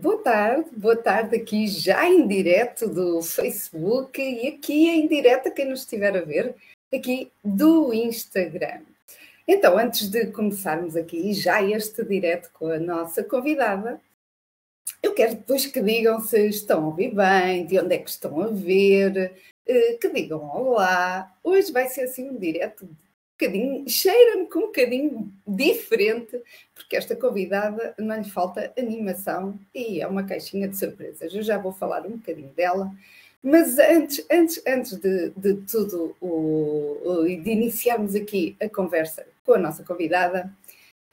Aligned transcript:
Boa 0.00 0.16
tarde, 0.22 0.70
boa 0.74 0.96
tarde 0.96 1.36
aqui 1.36 1.66
já 1.66 2.08
em 2.08 2.26
direto 2.26 2.88
do 2.88 3.20
Facebook 3.20 4.22
e 4.22 4.48
aqui 4.48 4.88
em 4.88 5.06
direto 5.06 5.48
a 5.48 5.50
quem 5.50 5.66
nos 5.66 5.80
estiver 5.80 6.16
a 6.16 6.22
ver 6.22 6.54
aqui 6.90 7.30
do 7.44 7.92
Instagram. 7.92 8.80
Então, 9.46 9.76
antes 9.76 10.08
de 10.08 10.28
começarmos 10.28 10.96
aqui 10.96 11.34
já 11.34 11.62
este 11.62 12.02
direto 12.06 12.50
com 12.54 12.68
a 12.68 12.78
nossa 12.78 13.22
convidada, 13.22 14.00
eu 15.02 15.12
quero 15.12 15.34
depois 15.34 15.66
que 15.66 15.82
digam 15.82 16.18
se 16.20 16.48
estão 16.48 16.84
a 16.84 16.86
ouvir 16.86 17.14
bem, 17.14 17.66
de 17.66 17.78
onde 17.78 17.94
é 17.94 17.98
que 17.98 18.08
estão 18.08 18.40
a 18.40 18.46
ver, 18.46 19.34
eh, 19.66 19.98
que 20.00 20.08
digam 20.08 20.42
olá. 20.42 21.36
Hoje 21.44 21.70
vai 21.70 21.86
ser 21.88 22.04
assim 22.04 22.30
um 22.30 22.38
direto 22.38 22.88
bocadinho, 23.42 23.88
cheira-me 23.88 24.46
com 24.46 24.60
um 24.60 24.66
bocadinho 24.66 25.32
diferente, 25.46 26.40
porque 26.74 26.96
esta 26.96 27.16
convidada 27.16 27.94
não 27.98 28.16
lhe 28.16 28.30
falta 28.30 28.72
animação 28.78 29.58
e 29.74 30.00
é 30.00 30.06
uma 30.06 30.24
caixinha 30.24 30.68
de 30.68 30.78
surpresas. 30.78 31.34
Eu 31.34 31.42
já 31.42 31.58
vou 31.58 31.72
falar 31.72 32.06
um 32.06 32.16
bocadinho 32.16 32.50
dela. 32.50 32.90
Mas 33.42 33.76
antes, 33.78 34.24
antes, 34.30 34.62
antes 34.66 34.96
de, 34.96 35.30
de 35.36 35.54
tudo 35.66 36.14
o, 36.20 37.24
de 37.24 37.50
iniciarmos 37.50 38.14
aqui 38.14 38.56
a 38.60 38.68
conversa 38.68 39.26
com 39.44 39.54
a 39.54 39.58
nossa 39.58 39.82
convidada, 39.82 40.48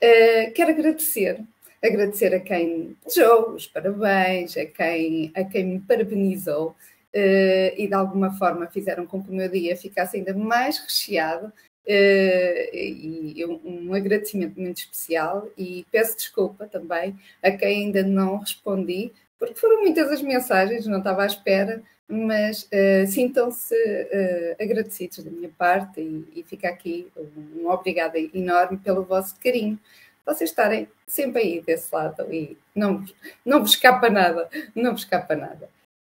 uh, 0.00 0.52
quero 0.54 0.70
agradecer, 0.70 1.40
agradecer 1.82 2.32
a 2.32 2.38
quem 2.38 2.96
desejou 3.04 3.50
os 3.50 3.66
parabéns, 3.66 4.56
a 4.56 4.64
quem, 4.64 5.32
a 5.34 5.42
quem 5.42 5.64
me 5.64 5.80
parabenizou 5.80 6.68
uh, 6.68 7.74
e 7.76 7.88
de 7.88 7.94
alguma 7.94 8.32
forma 8.38 8.68
fizeram 8.68 9.04
com 9.06 9.20
que 9.20 9.30
o 9.30 9.34
meu 9.34 9.48
dia 9.48 9.76
ficasse 9.76 10.16
ainda 10.16 10.32
mais 10.32 10.78
recheado 10.78 11.52
e 11.86 13.44
um, 13.46 13.92
agradecimento 13.94 14.60
muito 14.60 14.78
especial 14.78 15.48
e 15.56 15.84
peço 15.90 16.16
desculpa 16.16 16.66
também 16.66 17.18
a 17.42 17.50
quem 17.50 17.84
ainda 17.84 18.02
não 18.02 18.38
respondi, 18.38 19.12
porque 19.38 19.54
foram 19.54 19.80
muitas 19.80 20.10
as 20.10 20.22
mensagens, 20.22 20.86
não 20.86 20.98
estava 20.98 21.22
à 21.22 21.26
espera, 21.26 21.82
mas 22.06 22.64
uh, 22.64 23.06
sintam-se 23.06 23.74
uh, 23.74 24.62
agradecidos 24.62 25.22
da 25.22 25.30
minha 25.30 25.50
parte 25.56 26.00
e, 26.00 26.40
e 26.40 26.42
fica 26.42 26.68
aqui 26.68 27.06
um, 27.16 27.62
um 27.62 27.70
obrigado 27.70 28.16
enorme 28.16 28.78
pelo 28.78 29.04
vosso 29.04 29.38
carinho. 29.38 29.78
Vocês 30.26 30.50
estarem 30.50 30.88
sempre 31.06 31.42
aí 31.42 31.60
desse 31.60 31.94
lado 31.94 32.32
e 32.32 32.58
não, 32.74 33.04
não 33.44 33.60
vos 33.60 33.70
escapa 33.70 34.10
nada, 34.10 34.48
não 34.74 34.92
vos 34.92 35.02
escapa 35.02 35.34
nada. 35.34 35.68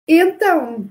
Então, 0.07 0.89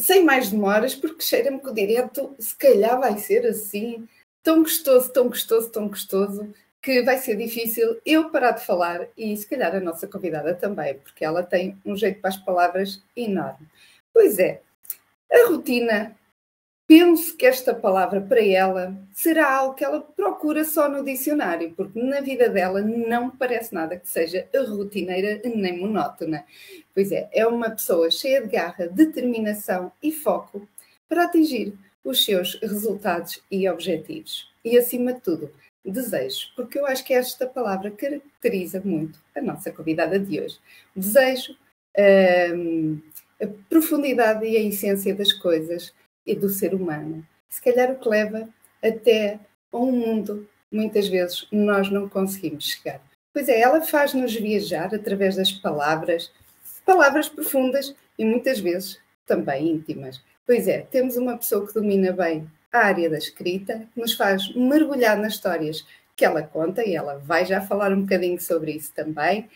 sem 0.00 0.24
mais 0.24 0.50
demoras, 0.50 0.94
porque 0.94 1.22
cheira-me 1.22 1.60
que 1.60 1.68
o 1.68 1.74
direto 1.74 2.34
se 2.38 2.56
calhar 2.56 2.98
vai 2.98 3.18
ser 3.18 3.46
assim, 3.46 4.08
tão 4.42 4.62
gostoso, 4.62 5.12
tão 5.12 5.28
gostoso, 5.28 5.70
tão 5.70 5.88
gostoso, 5.88 6.52
que 6.82 7.02
vai 7.02 7.18
ser 7.18 7.36
difícil 7.36 8.00
eu 8.06 8.30
parar 8.30 8.52
de 8.52 8.64
falar 8.64 9.06
e 9.16 9.36
se 9.36 9.46
calhar 9.46 9.74
a 9.74 9.80
nossa 9.80 10.06
convidada 10.06 10.54
também, 10.54 10.94
porque 10.94 11.24
ela 11.24 11.42
tem 11.42 11.78
um 11.84 11.94
jeito 11.94 12.20
para 12.20 12.30
as 12.30 12.36
palavras 12.38 13.02
enorme. 13.14 13.68
Pois 14.12 14.38
é, 14.38 14.62
a 15.30 15.48
rotina 15.48 16.16
Penso 16.90 17.36
que 17.36 17.46
esta 17.46 17.72
palavra 17.72 18.20
para 18.20 18.44
ela 18.44 18.98
será 19.12 19.48
algo 19.48 19.74
que 19.74 19.84
ela 19.84 20.00
procura 20.00 20.64
só 20.64 20.88
no 20.88 21.04
dicionário, 21.04 21.72
porque 21.76 22.02
na 22.02 22.20
vida 22.20 22.48
dela 22.48 22.80
não 22.82 23.30
parece 23.30 23.72
nada 23.72 23.96
que 23.96 24.08
seja 24.08 24.48
rotineira 24.52 25.40
nem 25.44 25.78
monótona. 25.78 26.44
Pois 26.92 27.12
é, 27.12 27.30
é 27.32 27.46
uma 27.46 27.70
pessoa 27.70 28.10
cheia 28.10 28.42
de 28.42 28.48
garra, 28.48 28.88
determinação 28.88 29.92
e 30.02 30.10
foco 30.10 30.68
para 31.08 31.26
atingir 31.26 31.78
os 32.02 32.24
seus 32.24 32.58
resultados 32.60 33.40
e 33.48 33.68
objetivos. 33.68 34.50
E 34.64 34.76
acima 34.76 35.12
de 35.12 35.20
tudo, 35.20 35.48
desejo, 35.84 36.48
porque 36.56 36.76
eu 36.76 36.86
acho 36.86 37.04
que 37.04 37.14
esta 37.14 37.46
palavra 37.46 37.92
caracteriza 37.92 38.82
muito 38.84 39.16
a 39.36 39.40
nossa 39.40 39.70
convidada 39.70 40.18
de 40.18 40.40
hoje. 40.40 40.58
Desejo, 40.96 41.56
hum, 42.52 43.00
a 43.40 43.46
profundidade 43.68 44.44
e 44.44 44.56
a 44.56 44.60
essência 44.60 45.14
das 45.14 45.32
coisas 45.32 45.94
e 46.30 46.36
do 46.36 46.48
ser 46.48 46.74
humano. 46.74 47.26
Se 47.48 47.60
calhar 47.62 47.90
o 47.90 47.98
que 47.98 48.08
leva 48.08 48.48
até 48.82 49.38
a 49.72 49.76
um 49.76 49.92
mundo 49.92 50.48
muitas 50.70 51.08
vezes 51.08 51.46
nós 51.50 51.90
não 51.90 52.08
conseguimos 52.08 52.64
chegar. 52.64 53.00
Pois 53.32 53.48
é, 53.48 53.60
ela 53.60 53.80
faz-nos 53.80 54.34
viajar 54.34 54.94
através 54.94 55.36
das 55.36 55.50
palavras, 55.52 56.32
palavras 56.84 57.28
profundas 57.28 57.94
e 58.18 58.24
muitas 58.24 58.60
vezes 58.60 58.98
também 59.26 59.68
íntimas. 59.68 60.22
Pois 60.46 60.66
é, 60.68 60.80
temos 60.82 61.16
uma 61.16 61.36
pessoa 61.36 61.66
que 61.66 61.74
domina 61.74 62.12
bem 62.12 62.50
a 62.72 62.78
área 62.78 63.10
da 63.10 63.18
escrita, 63.18 63.86
que 63.92 64.00
nos 64.00 64.14
faz 64.14 64.54
mergulhar 64.54 65.16
nas 65.16 65.34
histórias 65.34 65.84
que 66.16 66.24
ela 66.24 66.42
conta, 66.42 66.84
e 66.84 66.94
ela 66.94 67.18
vai 67.18 67.44
já 67.46 67.60
falar 67.60 67.92
um 67.92 68.02
bocadinho 68.02 68.40
sobre 68.40 68.72
isso 68.72 68.92
também. 68.94 69.48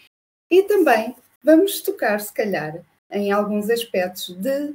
E 0.50 0.62
também 0.62 1.14
vamos 1.42 1.80
tocar, 1.82 2.20
se 2.20 2.32
calhar, 2.32 2.80
em 3.10 3.30
alguns 3.30 3.68
aspectos 3.70 4.34
de, 4.34 4.74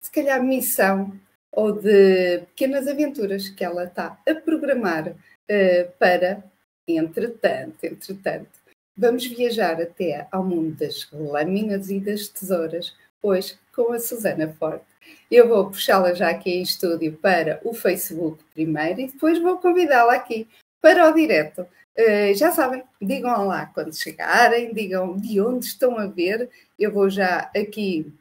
se 0.00 0.10
calhar, 0.10 0.42
missão 0.42 1.12
ou 1.52 1.72
de 1.72 2.38
pequenas 2.48 2.86
aventuras 2.86 3.48
que 3.48 3.64
ela 3.64 3.84
está 3.84 4.18
a 4.28 4.34
programar 4.34 5.08
uh, 5.08 5.92
para, 5.98 6.44
entretanto, 6.86 7.84
entretanto, 7.84 8.50
vamos 8.96 9.26
viajar 9.26 9.80
até 9.80 10.26
ao 10.30 10.44
mundo 10.44 10.76
das 10.76 11.08
lâminas 11.12 11.90
e 11.90 12.00
das 12.00 12.28
tesouras, 12.28 12.94
hoje 13.22 13.58
com 13.74 13.92
a 13.92 13.98
Susana 13.98 14.48
Forte. 14.58 14.86
Eu 15.30 15.48
vou 15.48 15.70
puxá-la 15.70 16.14
já 16.14 16.30
aqui 16.30 16.50
em 16.50 16.62
estúdio 16.62 17.12
para 17.14 17.60
o 17.64 17.72
Facebook 17.72 18.42
primeiro 18.54 19.00
e 19.00 19.06
depois 19.06 19.40
vou 19.40 19.58
convidá-la 19.58 20.14
aqui 20.14 20.46
para 20.80 21.08
o 21.08 21.14
direto. 21.14 21.66
Uh, 21.98 22.34
já 22.34 22.52
sabem, 22.52 22.84
digam 23.00 23.46
lá 23.46 23.66
quando 23.66 23.96
chegarem, 23.96 24.72
digam 24.72 25.16
de 25.16 25.40
onde 25.40 25.66
estão 25.66 25.98
a 25.98 26.06
ver. 26.06 26.48
Eu 26.78 26.92
vou 26.92 27.10
já 27.10 27.50
aqui 27.56 28.12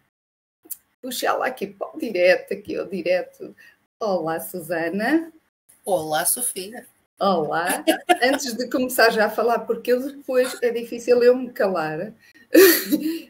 puxá-la 1.07 1.45
aqui 1.45 1.67
para 1.67 1.95
o 1.95 1.97
direto, 1.97 2.53
aqui 2.53 2.77
o 2.77 2.85
direto. 2.85 3.55
Olá, 3.97 4.41
Susana. 4.41 5.31
Olá, 5.85 6.25
Sofia. 6.25 6.85
Olá. 7.17 7.85
Antes 8.21 8.53
de 8.53 8.69
começar 8.69 9.09
já 9.11 9.27
a 9.27 9.29
falar, 9.29 9.59
porque 9.59 9.93
eu 9.93 10.05
depois 10.05 10.61
é 10.61 10.69
difícil 10.69 11.23
eu 11.23 11.33
me 11.33 11.49
calar. 11.53 12.13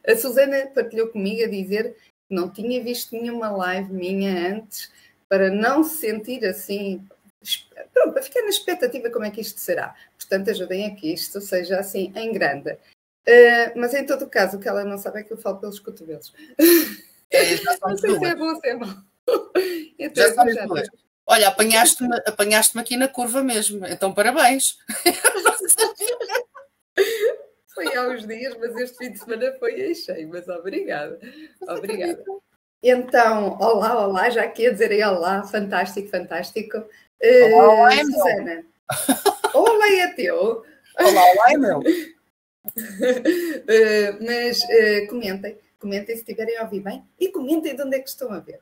A 0.07 0.15
Susana 0.15 0.71
partilhou 0.73 1.09
comigo 1.09 1.43
a 1.43 1.47
dizer 1.47 1.93
que 2.27 2.33
não 2.33 2.49
tinha 2.49 2.83
visto 2.83 3.11
nenhuma 3.11 3.51
live 3.51 3.93
minha 3.93 4.55
antes 4.55 4.91
para 5.29 5.51
não 5.51 5.83
se 5.83 5.97
sentir 5.97 6.43
assim. 6.47 7.07
Pronto, 7.93 8.13
para 8.13 8.23
ficar 8.23 8.41
na 8.41 8.49
expectativa 8.49 9.11
como 9.11 9.25
é 9.25 9.29
que 9.29 9.41
isto 9.41 9.59
será. 9.59 9.93
Portanto, 10.17 10.49
ajudem 10.49 10.87
a 10.87 10.95
que 10.95 11.13
isto 11.13 11.39
seja 11.41 11.79
assim 11.79 12.11
em 12.15 12.33
grande. 12.33 12.71
Uh, 12.71 13.75
mas 13.75 13.93
em 13.93 14.03
todo 14.03 14.23
o 14.25 14.29
caso, 14.29 14.57
o 14.57 14.59
que 14.59 14.67
ela 14.67 14.83
não 14.83 14.97
sabe 14.97 15.19
é 15.19 15.23
que 15.23 15.31
eu 15.31 15.37
falo 15.37 15.59
pelos 15.59 15.79
cotovelos. 15.79 16.33
É, 17.31 17.57
já 17.57 17.77
não 17.81 17.97
sei 17.97 18.17
se 18.17 18.25
é 18.25 18.35
bom 18.35 18.49
ou 18.49 18.55
se 18.59 18.67
é 18.67 18.75
mau. 18.75 18.89
Então, 19.99 20.23
já 20.23 20.33
sabes 20.33 20.55
duas. 20.67 20.87
Olha, 21.25 21.47
apanhaste-me 21.49 22.15
apanhaste 22.25 22.79
aqui 22.79 22.95
na 22.95 23.09
curva 23.09 23.43
mesmo, 23.43 23.85
então 23.85 24.13
parabéns. 24.13 24.77
Foi 27.73 27.93
há 27.95 28.07
uns 28.07 28.25
dias, 28.25 28.55
mas 28.59 28.73
este 28.77 28.97
fim 28.97 29.11
de 29.11 29.19
semana 29.19 29.53
foi 29.59 29.93
cheio, 29.93 30.29
mas 30.29 30.47
obrigada. 30.47 31.19
Obrigada. 31.67 32.23
Então, 32.81 33.57
olá, 33.59 34.07
olá, 34.07 34.29
já 34.29 34.47
queria 34.47 34.71
dizer 34.71 34.91
aí 34.91 35.03
olá, 35.03 35.43
fantástico, 35.43 36.07
fantástico. 36.09 36.77
Uh, 36.77 37.53
olá, 37.53 37.73
olá, 37.73 37.93
é 37.93 38.01
Susana. 38.03 38.65
olá, 39.53 39.91
é 39.91 40.07
teu. 40.13 40.63
Olá, 40.99 41.21
olá, 41.21 41.51
é 41.51 41.57
meu. 41.57 41.79
Uh, 41.79 41.83
mas 44.21 44.59
uh, 44.59 45.07
comentem 45.09 45.59
Comentem 45.79 46.15
se 46.15 46.21
estiverem 46.21 46.57
a 46.57 46.63
ouvir 46.63 46.81
bem 46.81 47.03
e 47.19 47.29
comentem 47.29 47.75
de 47.75 47.81
onde 47.81 47.97
é 47.97 47.99
que 47.99 48.09
estão 48.09 48.31
a 48.31 48.39
ver. 48.39 48.59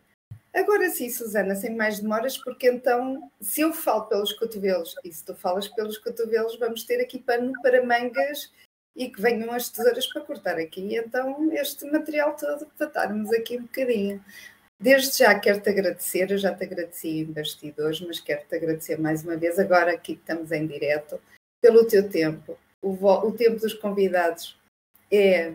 Agora 0.53 0.89
sim, 0.89 1.09
Susana, 1.09 1.53
sem 1.53 1.75
mais 1.75 1.99
demoras, 1.99 2.37
porque 2.37 2.69
então, 2.69 3.29
se 3.41 3.59
eu 3.59 3.73
falo 3.73 4.05
pelos 4.05 4.31
cotovelos 4.31 4.95
e 5.03 5.11
se 5.11 5.23
tu 5.23 5.35
falas 5.35 5.67
pelos 5.67 5.97
cotovelos, 5.97 6.57
vamos 6.57 6.85
ter 6.85 7.01
aqui 7.01 7.19
pano 7.19 7.51
para 7.61 7.85
mangas 7.85 8.51
e 8.95 9.09
que 9.09 9.21
venham 9.21 9.51
as 9.51 9.69
tesouras 9.69 10.07
para 10.07 10.21
cortar 10.21 10.57
aqui. 10.57 10.95
Então, 10.95 11.51
este 11.51 11.85
material 11.91 12.37
todo 12.37 12.65
para 12.77 12.87
estarmos 12.87 13.33
aqui 13.33 13.57
um 13.57 13.63
bocadinho. 13.63 14.23
Desde 14.79 15.17
já 15.17 15.37
quero-te 15.37 15.69
agradecer, 15.69 16.31
eu 16.31 16.37
já 16.37 16.53
te 16.53 16.63
agradeci 16.63 17.19
em 17.19 17.25
bastidores, 17.25 17.99
mas 18.01 18.21
quero-te 18.21 18.55
agradecer 18.55 18.97
mais 18.97 19.23
uma 19.23 19.35
vez, 19.35 19.59
agora 19.59 19.91
aqui 19.91 20.15
que 20.15 20.21
estamos 20.21 20.51
em 20.53 20.65
direto, 20.65 21.19
pelo 21.61 21.85
teu 21.85 22.09
tempo. 22.09 22.57
O, 22.81 22.91
o 22.91 23.31
tempo 23.33 23.59
dos 23.59 23.73
convidados 23.73 24.57
é 25.11 25.53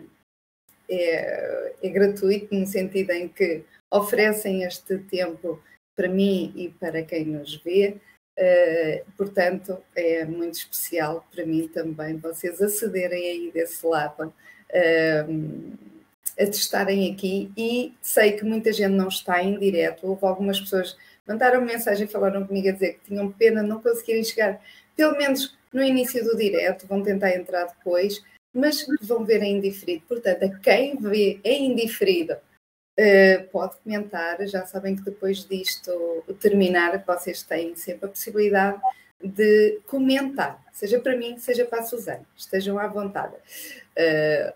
é, 0.91 1.73
é 1.81 1.89
gratuito 1.89 2.53
no 2.53 2.67
sentido 2.67 3.11
em 3.11 3.27
que 3.27 3.63
oferecem 3.89 4.63
este 4.63 4.97
tempo 4.97 5.61
para 5.95 6.07
mim 6.07 6.51
e 6.55 6.69
para 6.69 7.03
quem 7.03 7.25
nos 7.25 7.55
vê. 7.63 7.97
Uh, 8.37 9.11
portanto, 9.17 9.77
é 9.95 10.25
muito 10.25 10.55
especial 10.55 11.27
para 11.33 11.45
mim 11.45 11.67
também 11.67 12.17
vocês 12.17 12.61
acederem 12.61 13.29
aí 13.29 13.51
desse 13.51 13.85
lado, 13.85 14.23
uh, 14.27 15.77
a 16.39 16.45
testarem 16.45 17.11
aqui. 17.13 17.51
E 17.55 17.93
sei 18.01 18.33
que 18.33 18.43
muita 18.43 18.71
gente 18.73 18.93
não 18.93 19.09
está 19.09 19.43
em 19.43 19.59
direto. 19.59 20.07
Houve 20.07 20.25
algumas 20.25 20.59
pessoas 20.59 20.93
que 20.93 20.99
mandaram 21.27 21.61
mensagem 21.61 22.05
e 22.07 22.11
falaram 22.11 22.45
comigo 22.47 22.69
a 22.69 22.71
dizer 22.71 22.93
que 22.93 23.09
tinham 23.09 23.31
pena 23.31 23.61
não 23.61 23.81
conseguirem 23.81 24.23
chegar, 24.23 24.61
pelo 24.95 25.17
menos 25.17 25.57
no 25.71 25.83
início 25.83 26.23
do 26.23 26.35
direto, 26.35 26.87
vão 26.87 27.03
tentar 27.03 27.31
entrar 27.35 27.65
depois. 27.65 28.21
Mas 28.53 28.85
vão 29.01 29.23
ver 29.23 29.41
em 29.41 29.59
diferido. 29.59 30.03
Portanto, 30.07 30.43
a 30.43 30.49
quem 30.59 30.97
vê 30.97 31.39
em 31.43 31.75
diferido 31.75 32.33
uh, 32.33 33.47
pode 33.51 33.77
comentar. 33.77 34.45
Já 34.47 34.65
sabem 34.65 34.95
que 34.95 35.03
depois 35.03 35.45
disto 35.45 36.23
terminar, 36.39 37.03
vocês 37.05 37.43
têm 37.43 37.75
sempre 37.75 38.05
a 38.05 38.09
possibilidade 38.09 38.81
de 39.23 39.79
comentar, 39.85 40.59
seja 40.73 40.99
para 40.99 41.15
mim, 41.15 41.37
seja 41.37 41.63
para 41.65 41.81
a 41.81 41.83
Suzana. 41.83 42.25
Estejam 42.35 42.79
à 42.79 42.87
vontade. 42.87 43.35
Uh, 43.35 44.53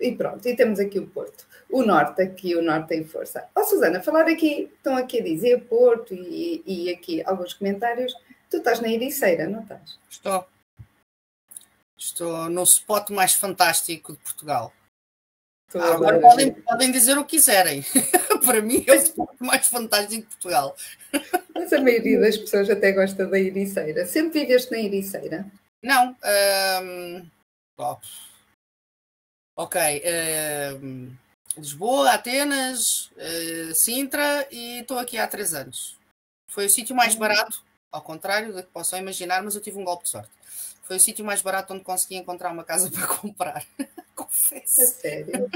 e 0.00 0.12
pronto, 0.12 0.46
e 0.46 0.54
temos 0.54 0.78
aqui 0.78 0.98
o 0.98 1.06
Porto. 1.08 1.46
O 1.68 1.82
Norte, 1.82 2.22
aqui 2.22 2.54
o 2.54 2.62
Norte 2.62 2.88
tem 2.88 3.04
força. 3.04 3.48
Ó 3.54 3.60
oh, 3.60 3.64
Susana, 3.64 4.00
falar 4.00 4.28
aqui, 4.28 4.70
estão 4.76 4.96
aqui 4.96 5.20
a 5.20 5.24
dizer 5.24 5.64
Porto 5.64 6.14
e, 6.14 6.62
e 6.64 6.90
aqui 6.90 7.22
alguns 7.24 7.52
comentários. 7.54 8.14
Tu 8.48 8.58
estás 8.58 8.80
na 8.80 8.88
Ericeira, 8.88 9.48
não 9.48 9.60
estás? 9.60 9.98
Estou. 10.08 10.46
Estou 11.98 12.48
no 12.48 12.62
spot 12.62 13.10
mais 13.10 13.32
fantástico 13.32 14.12
de 14.12 14.18
Portugal. 14.20 14.72
Ah, 15.74 15.94
agora 15.94 16.20
podem, 16.20 16.54
podem, 16.54 16.92
dizer 16.92 17.18
o 17.18 17.24
que 17.24 17.36
quiserem. 17.36 17.84
Para 18.46 18.62
mim 18.62 18.84
é 18.86 18.92
o 18.92 18.94
spot 18.94 19.30
mais 19.40 19.66
fantástico 19.66 20.22
de 20.22 20.28
Portugal. 20.28 20.76
Mas 21.54 21.72
a 21.72 21.80
maioria 21.80 22.20
das 22.20 22.36
pessoas 22.36 22.70
até 22.70 22.92
gosta 22.92 23.26
da 23.26 23.38
Ericeira. 23.38 24.06
Sempre 24.06 24.40
viveste 24.40 24.70
na 24.70 24.78
Ericeira? 24.78 25.50
Não. 25.82 26.16
Um... 26.80 27.30
Ok. 29.56 29.80
Um... 30.80 31.16
Lisboa, 31.56 32.12
Atenas, 32.12 33.10
uh, 33.16 33.74
Sintra 33.74 34.46
e 34.52 34.80
estou 34.80 34.98
aqui 34.98 35.18
há 35.18 35.26
três 35.26 35.52
anos. 35.52 35.98
Foi 36.46 36.66
o 36.66 36.70
sítio 36.70 36.94
mais 36.94 37.14
uhum. 37.14 37.20
barato, 37.20 37.64
ao 37.90 38.00
contrário 38.00 38.52
do 38.52 38.62
que 38.62 38.70
possam 38.70 38.98
imaginar, 38.98 39.42
mas 39.42 39.56
eu 39.56 39.60
tive 39.60 39.76
um 39.76 39.84
golpe 39.84 40.04
de 40.04 40.10
sorte. 40.10 40.30
Foi 40.88 40.96
o 40.96 41.00
sítio 41.00 41.24
mais 41.24 41.42
barato 41.42 41.74
onde 41.74 41.84
consegui 41.84 42.16
encontrar 42.16 42.50
uma 42.50 42.64
casa 42.64 42.90
para 42.90 43.06
comprar. 43.06 43.66
Confesso. 44.14 44.80
A 44.80 44.86
sério? 44.86 45.50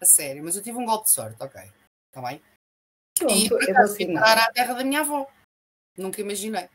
A 0.00 0.04
sério, 0.04 0.42
mas 0.42 0.56
eu 0.56 0.62
tive 0.62 0.78
um 0.78 0.86
golpe 0.86 1.04
de 1.04 1.10
sorte, 1.10 1.36
ok. 1.40 1.62
Está 2.08 2.26
bem? 2.26 2.42
Pronto, 3.16 3.34
e 3.34 3.48
por 3.48 3.62
acaso 3.62 3.94
fui 3.94 4.16
à 4.16 4.52
terra 4.52 4.74
da 4.74 4.84
minha 4.84 5.00
avó. 5.00 5.30
Nunca 5.96 6.20
imaginei. 6.20 6.68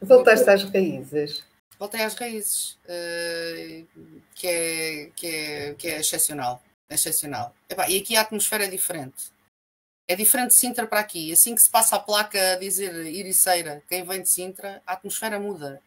Voltaste 0.00 0.50
às 0.50 0.64
raízes. 0.64 1.46
Voltei 1.78 2.02
às 2.02 2.14
raízes, 2.14 2.72
uh, 2.84 3.88
que, 4.34 4.46
é, 4.46 5.10
que, 5.16 5.26
é, 5.26 5.74
que 5.74 5.88
é 5.88 6.00
excepcional 6.00 6.62
excepcional. 6.94 7.54
Epá, 7.68 7.88
e 7.88 7.98
aqui 7.98 8.16
a 8.16 8.20
atmosfera 8.20 8.64
é 8.64 8.68
diferente. 8.68 9.31
É 10.08 10.16
diferente 10.16 10.48
de 10.48 10.56
Sintra 10.56 10.86
para 10.86 11.00
aqui. 11.00 11.32
Assim 11.32 11.54
que 11.54 11.62
se 11.62 11.70
passa 11.70 11.96
a 11.96 12.00
placa 12.00 12.52
a 12.52 12.56
dizer 12.56 13.06
Iriceira, 13.06 13.82
quem 13.88 14.04
vem 14.04 14.22
de 14.22 14.28
Sintra, 14.28 14.82
a 14.86 14.94
atmosfera 14.94 15.38
muda. 15.38 15.80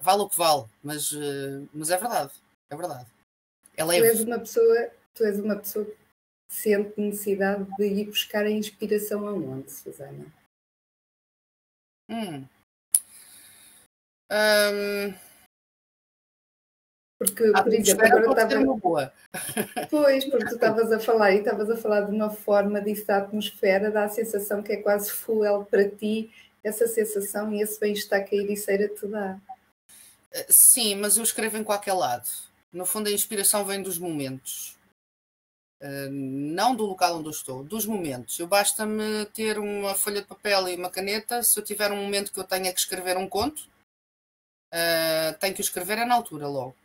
Vale 0.00 0.22
o 0.22 0.28
que 0.28 0.38
vale, 0.38 0.64
mas, 0.82 1.12
uh, 1.12 1.68
mas 1.74 1.90
é 1.90 1.96
verdade. 1.96 2.32
É 2.70 2.76
verdade. 2.76 3.06
É 3.76 3.84
tu 3.84 3.92
és 3.92 4.20
uma 4.20 4.38
pessoa, 4.38 4.90
tu 5.14 5.24
és 5.24 5.38
uma 5.38 5.56
pessoa 5.56 5.84
que 5.84 5.96
sente 6.48 7.00
necessidade 7.00 7.66
de 7.76 7.84
ir 7.84 8.06
buscar 8.06 8.44
a 8.44 8.50
inspiração 8.50 9.26
aonde, 9.26 9.70
Susana? 9.70 10.26
Hum. 12.08 12.46
Um 14.32 15.29
porque, 17.20 17.52
por 17.52 17.74
exemplo, 17.74 18.06
agora 18.06 18.44
estava. 18.44 18.74
Boa. 18.76 19.12
Pois, 19.90 20.24
porque 20.24 20.46
tu 20.46 20.54
estavas 20.56 20.90
a 20.90 20.98
falar 20.98 21.32
e 21.32 21.40
estavas 21.40 21.68
a 21.68 21.76
falar 21.76 22.00
de 22.06 22.16
uma 22.16 22.30
forma 22.30 22.80
disso 22.80 23.06
da 23.06 23.18
atmosfera, 23.18 23.90
dá 23.90 24.04
a 24.04 24.08
sensação 24.08 24.62
que 24.62 24.72
é 24.72 24.76
quase 24.78 25.10
fuel 25.10 25.66
para 25.70 25.86
ti, 25.86 26.32
essa 26.64 26.86
sensação 26.86 27.52
e 27.52 27.60
esse 27.60 27.78
bem-estar 27.78 28.24
que 28.24 28.34
a 28.34 28.42
Ericeira 28.42 28.88
te 28.88 29.06
dá. 29.06 29.38
Eh, 30.32 30.46
sim, 30.48 30.94
mas 30.94 31.18
eu 31.18 31.22
escrevo 31.22 31.58
em 31.58 31.62
qualquer 31.62 31.92
lado. 31.92 32.26
No 32.72 32.86
fundo, 32.86 33.10
a 33.10 33.12
inspiração 33.12 33.66
vem 33.66 33.82
dos 33.82 33.98
momentos. 33.98 34.78
Uh, 35.82 36.08
não 36.10 36.74
do 36.74 36.86
local 36.86 37.18
onde 37.18 37.26
eu 37.26 37.32
estou, 37.32 37.62
dos 37.62 37.84
momentos. 37.84 38.38
Eu 38.38 38.46
basta-me 38.46 39.26
ter 39.26 39.58
uma 39.58 39.94
folha 39.94 40.22
de 40.22 40.26
papel 40.26 40.68
e 40.68 40.76
uma 40.76 40.88
caneta. 40.88 41.42
Se 41.42 41.58
eu 41.58 41.62
tiver 41.62 41.92
um 41.92 42.02
momento 42.02 42.32
que 42.32 42.40
eu 42.40 42.44
tenha 42.44 42.72
que 42.72 42.80
escrever 42.80 43.18
um 43.18 43.28
conto, 43.28 43.68
uh, 44.72 45.38
tenho 45.38 45.54
que 45.54 45.60
escrever 45.60 45.98
é 45.98 46.06
na 46.06 46.14
altura 46.14 46.48
logo 46.48 46.79